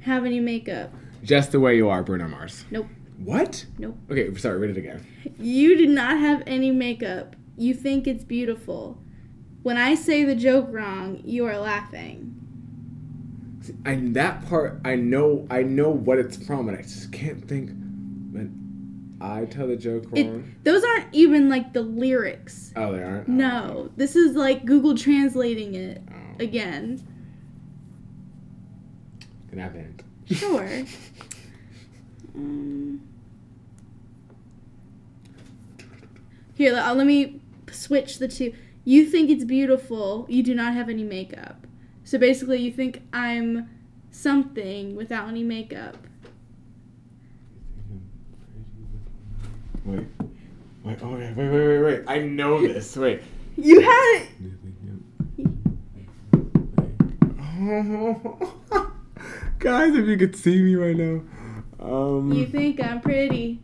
have 0.00 0.24
any 0.24 0.40
makeup. 0.40 0.92
Just 1.24 1.52
the 1.52 1.60
way 1.60 1.76
you 1.76 1.88
are, 1.88 2.02
Bruno 2.02 2.28
Mars. 2.28 2.64
Nope. 2.70 2.86
What? 3.18 3.64
Nope. 3.78 3.96
Okay, 4.10 4.34
sorry. 4.36 4.58
Read 4.58 4.70
it 4.70 4.76
again. 4.76 5.04
You 5.38 5.76
do 5.78 5.86
not 5.86 6.18
have 6.18 6.42
any 6.46 6.70
makeup. 6.70 7.34
You 7.56 7.72
think 7.74 8.06
it's 8.06 8.24
beautiful. 8.24 8.98
When 9.62 9.78
I 9.78 9.94
say 9.94 10.24
the 10.24 10.34
joke 10.34 10.66
wrong, 10.70 11.22
you 11.24 11.46
are 11.46 11.56
laughing. 11.58 12.32
And 13.86 14.14
that 14.14 14.46
part, 14.46 14.80
I 14.84 14.96
know, 14.96 15.46
I 15.48 15.62
know 15.62 15.88
what 15.88 16.18
it's 16.18 16.36
from, 16.36 16.68
and 16.68 16.76
I 16.76 16.82
just 16.82 17.10
can't 17.12 17.42
think. 17.48 17.70
When 17.70 19.16
I 19.22 19.46
tell 19.46 19.66
the 19.68 19.76
joke 19.76 20.04
It, 20.14 20.26
wrong. 20.26 20.54
those 20.64 20.84
aren't 20.84 21.06
even 21.14 21.48
like 21.48 21.72
the 21.72 21.80
lyrics. 21.80 22.72
oh, 22.76 22.92
they 22.92 23.02
aren't. 23.02 23.28
No, 23.28 23.86
oh, 23.86 23.90
this 23.96 24.16
is 24.16 24.36
like 24.36 24.66
Google 24.66 24.94
translating 24.94 25.74
it 25.74 26.02
Oh, 26.12 26.42
again. 26.44 27.00
can 29.48 29.60
I 29.60 29.62
have 29.62 29.74
a 29.74 29.78
hint? 29.78 30.02
Sure. 30.30 30.68
um, 32.34 33.00
here, 36.54 36.72
let, 36.72 36.86
uh, 36.86 36.94
let 36.94 37.06
me 37.06 37.40
switch 37.70 38.18
the 38.18 38.28
two. 38.28 38.54
You 38.84 39.06
think 39.06 39.30
it's 39.30 39.44
beautiful. 39.44 40.26
You 40.28 40.42
do 40.42 40.54
not 40.54 40.74
have 40.74 40.88
any 40.88 41.04
makeup. 41.04 41.66
So 42.04 42.18
basically, 42.18 42.58
you 42.58 42.70
think 42.72 43.02
I'm 43.12 43.68
something 44.10 44.94
without 44.94 45.28
any 45.28 45.42
makeup. 45.42 45.96
Wait. 49.84 50.06
Wait, 50.82 50.98
oh, 51.02 51.08
wait, 51.08 51.34
wait, 51.34 51.48
wait, 51.48 51.68
wait, 51.68 51.82
wait. 51.82 52.02
I 52.06 52.18
know 52.20 52.60
this. 52.66 52.96
Wait. 52.96 53.22
You 53.56 53.80
had 53.82 54.22
it. 54.22 54.28
Guys, 59.64 59.94
if 59.96 60.06
you 60.06 60.16
could 60.18 60.36
see 60.36 60.60
me 60.62 60.74
right 60.76 60.94
now. 60.96 61.22
Um, 61.80 62.32
You 62.32 62.46
think 62.46 62.80
I'm 62.82 63.00
pretty. 63.00 63.60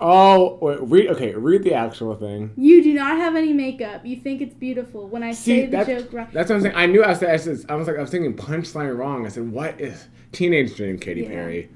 oh, 0.00 0.58
wait, 0.60 0.78
read, 0.82 1.08
okay, 1.10 1.34
read 1.34 1.62
the 1.62 1.72
actual 1.74 2.14
thing. 2.14 2.52
You 2.56 2.82
do 2.82 2.92
not 2.94 3.16
have 3.16 3.34
any 3.36 3.52
makeup. 3.54 4.04
You 4.04 4.16
think 4.16 4.40
it's 4.42 4.54
beautiful. 4.54 5.08
When 5.08 5.22
I 5.22 5.32
See, 5.32 5.62
say 5.62 5.66
the 5.66 5.84
joke 5.84 6.12
wrong. 6.12 6.28
that's 6.32 6.50
what 6.50 6.56
I'm 6.56 6.62
saying. 6.62 6.74
I 6.76 6.86
knew 6.86 7.02
I 7.02 7.08
was, 7.08 7.22
I 7.22 7.32
was, 7.32 7.66
I 7.68 7.74
was 7.74 7.86
like, 7.88 7.96
I 7.96 8.02
was 8.02 8.10
thinking 8.10 8.36
punchline 8.36 8.96
wrong. 8.96 9.24
I 9.26 9.30
said, 9.30 9.50
what 9.50 9.80
is 9.80 10.08
Teenage 10.32 10.76
Dream, 10.76 10.98
Katy 10.98 11.22
Yeah. 11.22 11.28
Perry? 11.28 11.70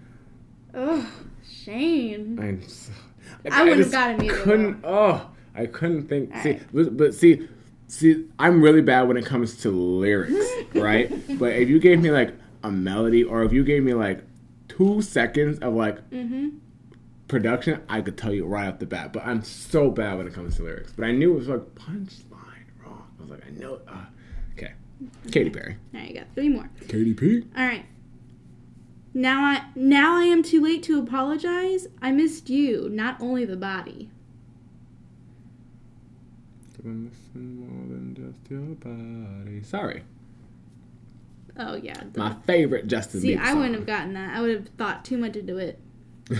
Ugh, 0.74 1.04
Shane. 1.50 2.38
I'm 2.40 2.66
so, 2.68 2.92
I 3.50 3.62
wouldn't 3.64 3.80
have 3.82 3.92
gotten 3.92 4.24
either, 4.24 4.36
Couldn't. 4.42 4.80
Oh, 4.84 5.26
I 5.54 5.66
couldn't 5.66 6.08
think. 6.08 6.34
see, 6.42 6.50
Alright. 6.52 6.66
but, 6.72 6.96
but 6.98 7.14
see, 7.14 7.48
see, 7.88 8.26
I'm 8.38 8.60
really 8.62 8.82
bad 8.82 9.08
when 9.08 9.16
it 9.16 9.24
comes 9.24 9.56
to 9.62 9.70
lyrics, 9.70 10.34
right? 10.74 11.10
but 11.38 11.54
if 11.54 11.68
you 11.70 11.78
gave 11.80 12.00
me 12.02 12.10
like 12.10 12.34
a 12.62 12.70
melody, 12.70 13.22
or 13.24 13.42
if 13.44 13.52
you 13.52 13.64
gave 13.64 13.82
me 13.82 13.94
like 13.94 14.24
two 14.68 15.02
seconds 15.02 15.58
of 15.60 15.74
like 15.74 15.98
Mm-hmm. 16.10 16.48
production, 17.28 17.80
I 17.88 18.00
could 18.02 18.16
tell 18.18 18.32
you 18.32 18.44
right 18.46 18.68
off 18.68 18.78
the 18.78 18.86
bat. 18.86 19.12
But 19.12 19.24
I'm 19.26 19.42
so 19.42 19.90
bad 19.90 20.18
when 20.18 20.26
it 20.26 20.34
comes 20.34 20.56
to 20.56 20.62
lyrics. 20.64 20.92
But 20.92 21.06
I 21.06 21.12
knew 21.12 21.32
it 21.32 21.36
was 21.38 21.48
like 21.48 21.60
punchline 21.74 22.66
wrong. 22.84 23.06
I 23.18 23.22
was 23.22 23.30
like, 23.30 23.46
I 23.46 23.50
know. 23.50 23.80
Uh, 23.88 24.04
okay, 24.56 24.72
Katy 25.30 25.50
Perry. 25.50 25.76
There 25.92 26.02
you 26.04 26.14
go. 26.14 26.22
three 26.34 26.48
more. 26.48 26.68
Katy 26.88 27.14
P. 27.14 27.44
All 27.56 27.64
right. 27.64 27.84
Now 29.12 29.42
I 29.44 29.64
now 29.74 30.16
I 30.16 30.24
am 30.24 30.42
too 30.42 30.62
late 30.62 30.82
to 30.84 30.98
apologize. 31.00 31.88
I 32.00 32.12
missed 32.12 32.48
you, 32.48 32.88
not 32.92 33.20
only 33.20 33.44
the 33.44 33.56
body. 33.56 34.08
I'm 36.84 37.04
missing 37.10 37.58
more 37.60 37.88
than 37.88 38.14
just 38.14 38.50
your 38.50 38.60
body. 38.76 39.62
Sorry, 39.62 40.02
Oh 41.60 41.74
yeah. 41.74 42.02
duh. 42.12 42.20
my 42.20 42.34
favorite 42.46 42.86
Justin 42.88 43.20
See, 43.20 43.36
Bieber 43.36 43.40
I 43.40 43.54
wouldn't 43.54 43.74
have 43.74 43.86
gotten 43.86 44.14
that. 44.14 44.36
I 44.36 44.40
would 44.40 44.50
have 44.50 44.68
thought 44.78 45.04
too 45.04 45.18
much 45.18 45.36
into 45.36 45.58
it. 45.58 45.78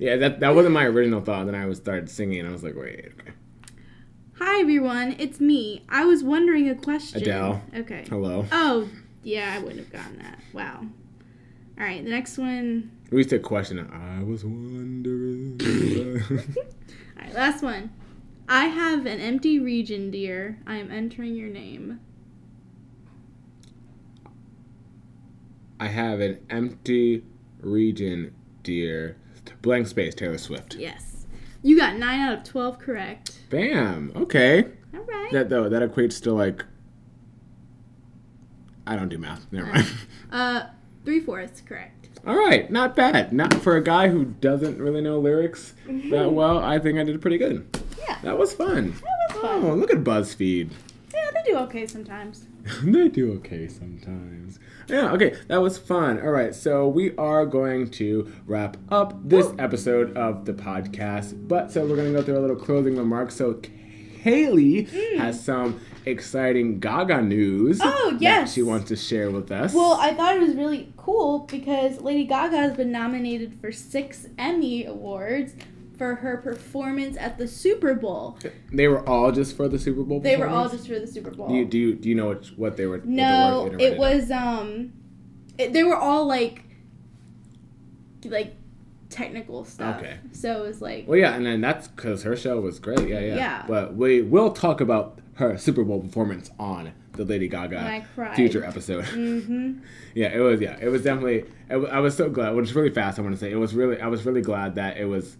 Yeah, 0.00 0.16
that 0.16 0.40
that 0.40 0.54
wasn't 0.54 0.72
my 0.72 0.86
original 0.86 1.20
thought. 1.20 1.44
Then 1.44 1.54
I 1.54 1.66
was 1.66 1.76
started 1.76 2.08
singing, 2.08 2.40
and 2.40 2.48
I 2.48 2.52
was 2.52 2.64
like, 2.64 2.74
wait, 2.74 3.12
okay. 3.20 3.32
Hi 4.38 4.60
everyone, 4.60 5.14
it's 5.18 5.40
me. 5.40 5.84
I 5.90 6.06
was 6.06 6.24
wondering 6.24 6.70
a 6.70 6.74
question. 6.74 7.20
Adele. 7.20 7.62
Okay. 7.76 8.06
Hello. 8.08 8.46
Oh 8.50 8.88
yeah, 9.22 9.52
I 9.54 9.58
wouldn't 9.58 9.80
have 9.80 9.92
gotten 9.92 10.18
that. 10.20 10.38
Wow. 10.54 10.86
All 11.78 11.84
right, 11.84 12.02
the 12.02 12.08
next 12.08 12.38
one. 12.38 12.90
We 13.10 13.18
used 13.18 13.28
to 13.28 13.38
question. 13.40 13.78
I 13.92 14.22
was 14.24 14.42
wondering. 14.42 15.60
All 17.18 17.22
right, 17.22 17.34
last 17.34 17.62
one. 17.62 17.90
I 18.48 18.66
have 18.68 19.04
an 19.04 19.20
empty 19.20 19.58
region, 19.58 20.10
dear. 20.10 20.58
I 20.66 20.76
am 20.76 20.90
entering 20.90 21.36
your 21.36 21.50
name. 21.50 22.00
I 25.80 25.86
have 25.88 26.20
an 26.20 26.38
empty 26.50 27.24
region, 27.60 28.34
dear. 28.62 29.16
Blank 29.62 29.88
space, 29.88 30.14
Taylor 30.14 30.38
Swift. 30.38 30.76
Yes. 30.76 31.26
You 31.62 31.76
got 31.76 31.96
nine 31.96 32.20
out 32.20 32.38
of 32.38 32.44
twelve 32.44 32.78
correct. 32.78 33.40
Bam. 33.50 34.12
Okay. 34.14 34.64
All 34.94 35.00
right. 35.00 35.32
That 35.32 35.48
though 35.48 35.68
that 35.68 35.82
equates 35.82 36.22
to 36.22 36.32
like. 36.32 36.64
I 38.86 38.94
don't 38.96 39.08
do 39.08 39.18
math. 39.18 39.50
Never 39.50 39.72
mind. 39.72 39.86
Uh, 40.32 40.66
three 41.04 41.18
fourths 41.18 41.60
correct. 41.60 42.08
All 42.24 42.36
right, 42.36 42.70
not 42.70 42.94
bad. 42.94 43.32
Not 43.32 43.52
for 43.54 43.76
a 43.76 43.82
guy 43.82 44.06
who 44.06 44.26
doesn't 44.26 44.78
really 44.78 45.00
know 45.00 45.18
lyrics 45.18 45.74
that 45.88 46.32
well. 46.32 46.58
I 46.58 46.78
think 46.78 47.00
I 47.00 47.02
did 47.02 47.20
pretty 47.20 47.36
good. 47.36 47.66
Yeah. 47.98 48.16
That 48.22 48.38
was 48.38 48.52
fun. 48.52 48.92
That 48.92 49.34
was 49.34 49.42
fun. 49.42 49.64
Oh, 49.64 49.74
look 49.74 49.90
at 49.90 50.04
BuzzFeed. 50.04 50.70
Yeah, 51.12 51.30
they 51.34 51.50
do 51.50 51.58
okay 51.58 51.84
sometimes. 51.88 52.46
they 52.84 53.08
do 53.08 53.32
okay 53.38 53.66
sometimes. 53.66 54.60
Yeah, 54.90 55.12
okay, 55.12 55.36
that 55.46 55.58
was 55.58 55.78
fun. 55.78 56.20
All 56.20 56.30
right, 56.30 56.54
so 56.54 56.88
we 56.88 57.16
are 57.16 57.46
going 57.46 57.90
to 57.92 58.32
wrap 58.46 58.76
up 58.90 59.16
this 59.28 59.46
episode 59.58 60.16
of 60.16 60.44
the 60.44 60.52
podcast. 60.52 61.46
But 61.46 61.70
so 61.70 61.86
we're 61.86 61.96
going 61.96 62.12
to 62.12 62.18
go 62.18 62.22
through 62.22 62.38
a 62.38 62.40
little 62.40 62.56
closing 62.56 62.96
remarks. 62.96 63.36
So 63.36 63.54
Kaylee 63.54 65.16
has 65.16 65.42
some 65.42 65.80
exciting 66.04 66.80
Gaga 66.80 67.22
news. 67.22 67.78
Mm. 67.78 67.92
Oh, 67.94 68.10
that 68.12 68.20
yes. 68.20 68.52
she 68.52 68.62
wants 68.62 68.88
to 68.88 68.96
share 68.96 69.30
with 69.30 69.50
us. 69.52 69.72
Well, 69.72 69.94
I 69.94 70.12
thought 70.14 70.36
it 70.36 70.40
was 70.40 70.54
really 70.54 70.92
cool 70.96 71.40
because 71.40 72.00
Lady 72.00 72.24
Gaga 72.24 72.56
has 72.56 72.76
been 72.76 72.90
nominated 72.90 73.58
for 73.60 73.72
six 73.72 74.26
Emmy 74.38 74.84
Awards 74.84 75.54
for 76.00 76.14
her 76.14 76.38
performance 76.38 77.14
at 77.18 77.36
the 77.36 77.46
Super 77.46 77.92
Bowl. 77.92 78.38
they 78.72 78.88
were 78.88 79.06
all 79.06 79.30
just 79.32 79.54
for 79.54 79.68
the 79.68 79.78
Super 79.78 80.02
Bowl. 80.02 80.18
They 80.18 80.38
were 80.38 80.48
all 80.48 80.66
just 80.66 80.88
for 80.88 80.98
the 80.98 81.06
Super 81.06 81.30
Bowl. 81.30 81.48
Do 81.48 81.54
you 81.54 81.66
do 81.66 81.76
you, 81.76 81.94
do 81.94 82.08
you 82.08 82.14
know 82.14 82.30
which, 82.30 82.54
what 82.56 82.78
they 82.78 82.86
were? 82.86 83.00
what 83.00 83.04
they 83.04 83.10
no, 83.10 83.68
were 83.70 83.78
it 83.78 83.98
was 83.98 84.30
um, 84.30 84.94
it, 85.58 85.74
they 85.74 85.82
were 85.82 85.98
all 85.98 86.24
like, 86.24 86.64
like 88.24 88.56
technical 89.10 89.66
stuff. 89.66 89.98
Okay. 89.98 90.16
So 90.32 90.64
it 90.64 90.68
was 90.68 90.80
like, 90.80 91.06
Well, 91.06 91.18
yeah, 91.18 91.34
and 91.34 91.44
then 91.44 91.60
that's 91.60 91.88
because 91.88 92.22
her 92.22 92.34
show 92.34 92.58
was 92.62 92.78
great. 92.78 93.06
Yeah, 93.06 93.20
yeah. 93.20 93.36
Yeah. 93.36 93.64
But 93.68 93.94
we 93.94 94.22
will 94.22 94.52
talk 94.52 94.80
about 94.80 95.18
her 95.34 95.58
Super 95.58 95.84
Bowl 95.84 96.00
performance 96.00 96.50
on 96.58 96.94
the 97.12 97.26
Lady 97.26 97.46
Gaga 97.46 97.76
And 97.76 97.86
I 97.86 98.06
cried. 98.14 98.36
future 98.36 98.64
episode. 98.64 99.04
mm-hmm. 99.04 99.80
yeah, 100.14 100.28
it 100.28 100.40
was. 100.40 100.62
Yeah, 100.62 100.78
it 100.80 100.88
was 100.88 101.02
definitely. 101.02 101.44
It, 101.68 101.76
I 101.76 102.00
was 102.00 102.16
so 102.16 102.30
glad. 102.30 102.52
It 102.52 102.54
was 102.54 102.74
really 102.74 102.88
fast. 102.88 103.18
I 103.18 103.22
want 103.22 103.34
to 103.34 103.38
say 103.38 103.52
it 103.52 103.56
was 103.56 103.74
really. 103.74 104.00
I 104.00 104.06
was 104.06 104.24
really 104.24 104.40
glad 104.40 104.76
that 104.76 104.96
it 104.96 105.04
was. 105.04 105.36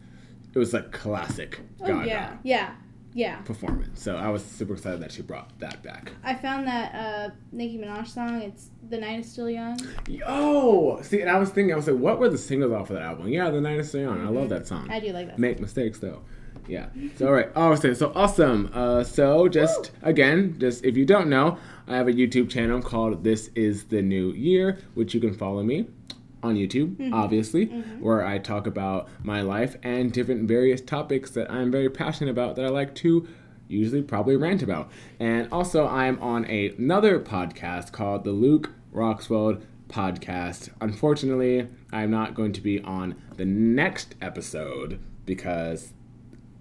It 0.54 0.58
was 0.58 0.72
like 0.72 0.90
classic 0.92 1.60
Oh 1.80 1.86
Gaga 1.86 2.06
yeah, 2.08 2.36
yeah, 2.42 2.70
yeah. 3.14 3.36
performance. 3.42 4.02
So 4.02 4.16
I 4.16 4.28
was 4.28 4.44
super 4.44 4.72
excited 4.74 5.00
that 5.00 5.12
she 5.12 5.22
brought 5.22 5.56
that 5.60 5.82
back. 5.82 6.12
I 6.24 6.34
found 6.34 6.66
that 6.66 6.94
uh, 6.94 7.30
Nicki 7.52 7.78
Minaj 7.78 8.08
song. 8.08 8.42
It's 8.42 8.70
"The 8.88 8.98
Night 8.98 9.20
Is 9.20 9.30
Still 9.30 9.48
Young." 9.50 9.78
Oh, 10.26 11.00
see, 11.02 11.20
and 11.20 11.30
I 11.30 11.38
was 11.38 11.50
thinking, 11.50 11.72
I 11.72 11.76
was 11.76 11.86
like, 11.86 11.96
what 11.98 12.18
were 12.18 12.28
the 12.28 12.38
singles 12.38 12.72
off 12.72 12.90
of 12.90 12.96
that 12.96 13.02
album? 13.02 13.28
Yeah, 13.28 13.50
The 13.50 13.60
Night 13.60 13.78
Is 13.78 13.88
Still 13.88 14.02
Young. 14.02 14.26
I 14.26 14.30
love 14.30 14.48
that 14.48 14.66
song. 14.66 14.90
I 14.90 14.98
do 15.00 15.12
like 15.12 15.28
that. 15.28 15.38
make 15.38 15.60
mistakes 15.60 15.98
though. 15.98 16.22
Yeah. 16.66 16.86
So 17.16 17.26
all 17.28 17.32
right. 17.32 17.48
Oh, 17.56 17.74
so, 17.74 17.94
so 17.94 18.12
awesome. 18.14 18.70
Uh, 18.72 19.02
so 19.04 19.48
just 19.48 19.92
again, 20.02 20.56
just 20.58 20.84
if 20.84 20.96
you 20.96 21.04
don't 21.06 21.28
know, 21.28 21.58
I 21.88 21.96
have 21.96 22.06
a 22.08 22.12
YouTube 22.12 22.50
channel 22.50 22.80
called 22.82 23.24
This 23.24 23.50
Is 23.54 23.84
the 23.84 24.02
New 24.02 24.32
Year, 24.32 24.78
which 24.94 25.14
you 25.14 25.20
can 25.20 25.34
follow 25.34 25.62
me 25.62 25.86
on 26.42 26.54
YouTube, 26.54 26.96
mm-hmm. 26.96 27.14
obviously, 27.14 27.66
mm-hmm. 27.66 28.00
where 28.00 28.24
I 28.24 28.38
talk 28.38 28.66
about 28.66 29.08
my 29.22 29.42
life 29.42 29.76
and 29.82 30.12
different 30.12 30.48
various 30.48 30.80
topics 30.80 31.30
that 31.32 31.50
I'm 31.50 31.70
very 31.70 31.90
passionate 31.90 32.30
about 32.30 32.56
that 32.56 32.64
I 32.64 32.68
like 32.68 32.94
to 32.96 33.26
usually 33.68 34.02
probably 34.02 34.36
rant 34.36 34.62
about. 34.62 34.90
And 35.18 35.48
also, 35.52 35.86
I'm 35.86 36.20
on 36.20 36.44
a, 36.50 36.70
another 36.70 37.20
podcast 37.20 37.92
called 37.92 38.24
the 38.24 38.32
Luke 38.32 38.72
Roxwell 38.90 39.58
podcast. 39.88 40.70
Unfortunately, 40.80 41.68
I'm 41.92 42.10
not 42.10 42.34
going 42.34 42.52
to 42.52 42.60
be 42.60 42.80
on 42.80 43.20
the 43.36 43.44
next 43.44 44.14
episode 44.20 45.00
because 45.24 45.92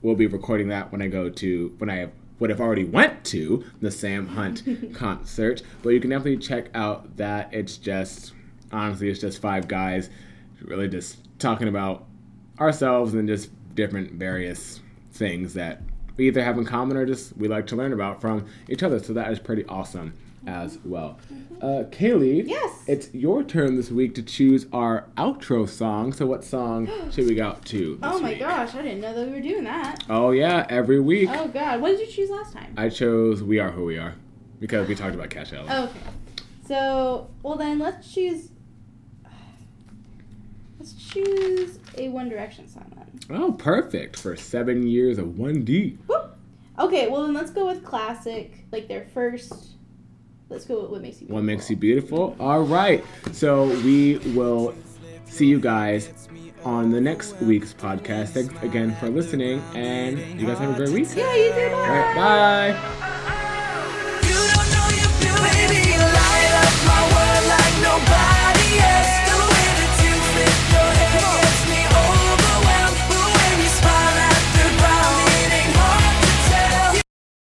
we'll 0.01 0.15
be 0.15 0.27
recording 0.27 0.67
that 0.69 0.91
when 0.91 1.01
I 1.01 1.07
go 1.07 1.29
to 1.29 1.75
when 1.77 1.89
I 1.89 1.97
have 1.97 2.11
would 2.39 2.49
have 2.49 2.61
already 2.61 2.85
went 2.85 3.25
to 3.25 3.65
the 3.81 3.91
Sam 3.91 4.27
Hunt 4.27 4.63
concert, 4.93 5.61
but 5.83 5.89
you 5.89 5.99
can 5.99 6.09
definitely 6.09 6.37
check 6.37 6.69
out 6.73 7.17
that. 7.17 7.53
It's 7.53 7.77
just 7.77 8.33
honestly, 8.71 9.09
it's 9.09 9.19
just 9.19 9.41
five 9.41 9.67
guys 9.67 10.09
really 10.61 10.87
just 10.87 11.17
talking 11.39 11.67
about 11.67 12.05
ourselves 12.59 13.13
and 13.13 13.27
just 13.27 13.49
different 13.75 14.13
various 14.13 14.81
things 15.11 15.53
that 15.53 15.81
we 16.17 16.27
either 16.27 16.43
have 16.43 16.57
in 16.57 16.65
common 16.65 16.97
or 16.97 17.05
just 17.05 17.35
we 17.37 17.47
like 17.47 17.65
to 17.67 17.75
learn 17.75 17.93
about 17.93 18.19
from 18.19 18.45
each 18.67 18.83
other. 18.83 18.99
So 18.99 19.13
that 19.13 19.31
is 19.31 19.39
pretty 19.39 19.63
awesome 19.65 20.13
as 20.47 20.77
well. 20.83 21.17
Uh, 21.61 21.83
Kaylee, 21.91 22.43
Yes. 22.47 22.83
it's 22.87 23.13
your 23.13 23.43
turn 23.43 23.75
this 23.75 23.89
week 23.91 24.15
to 24.15 24.21
choose 24.23 24.65
our 24.73 25.05
outro 25.17 25.67
song. 25.67 26.11
So 26.13 26.25
what 26.25 26.43
song 26.43 26.89
should 27.11 27.27
we 27.27 27.35
go 27.35 27.57
to? 27.65 27.95
This 27.95 27.99
Oh 28.03 28.19
my 28.19 28.29
week? 28.31 28.39
gosh, 28.39 28.75
I 28.75 28.81
didn't 28.81 29.01
know 29.01 29.13
that 29.13 29.27
we 29.27 29.33
were 29.33 29.41
doing 29.41 29.63
that. 29.65 30.03
Oh 30.09 30.31
yeah, 30.31 30.65
every 30.69 30.99
week. 30.99 31.29
Oh 31.31 31.47
god, 31.47 31.79
what 31.81 31.91
did 31.91 32.01
you 32.01 32.07
choose 32.07 32.29
last 32.29 32.53
time? 32.53 32.73
I 32.77 32.89
chose 32.89 33.41
"We 33.43 33.59
Are 33.59 33.71
Who 33.71 33.85
We 33.85 33.97
Are" 33.97 34.15
because 34.59 34.87
we 34.87 34.95
talked 34.95 35.15
about 35.15 35.29
Cash 35.29 35.51
Ellen. 35.53 35.69
Okay. 35.89 35.99
So, 36.65 37.29
well 37.43 37.55
then, 37.57 37.79
let's 37.79 38.13
choose. 38.13 38.49
Let's 40.79 40.93
choose 40.93 41.79
a 41.97 42.07
One 42.09 42.29
Direction 42.29 42.67
song 42.69 42.91
then. 42.95 43.37
Oh, 43.37 43.51
perfect 43.51 44.17
for 44.17 44.35
seven 44.37 44.87
years 44.87 45.17
of 45.17 45.37
one 45.37 45.63
D. 45.65 45.97
Whoop. 46.07 46.37
Okay, 46.79 47.09
well 47.09 47.23
then 47.23 47.33
let's 47.33 47.51
go 47.51 47.67
with 47.67 47.83
classic, 47.83 48.65
like 48.71 48.87
their 48.87 49.05
first. 49.13 49.71
Let's 50.47 50.63
go 50.65 50.81
with 50.81 50.91
what 50.91 51.01
makes 51.01 51.21
you. 51.21 51.27
Beautiful. 51.27 51.35
What 51.35 51.43
makes 51.43 51.69
you 51.69 51.75
beautiful? 51.75 52.35
All 52.39 52.63
right, 52.63 53.03
so 53.33 53.65
we 53.83 54.19
will 54.33 54.73
see 55.25 55.45
you 55.45 55.59
guys 55.59 56.29
on 56.63 56.89
the 56.91 57.01
next 57.01 57.35
week's 57.41 57.73
podcast. 57.73 58.29
Thanks 58.29 58.53
again 58.63 58.95
for 58.95 59.09
listening, 59.09 59.61
and 59.75 60.17
you 60.39 60.47
guys 60.47 60.59
have 60.59 60.71
a 60.71 60.75
great 60.75 60.89
week. 60.89 61.09
Yeah, 61.13 61.35
you 61.35 61.51
too. 61.51 61.69
Bye. 61.71 61.81
All 61.81 61.89
right, 61.89 62.15
bye. 62.15 62.99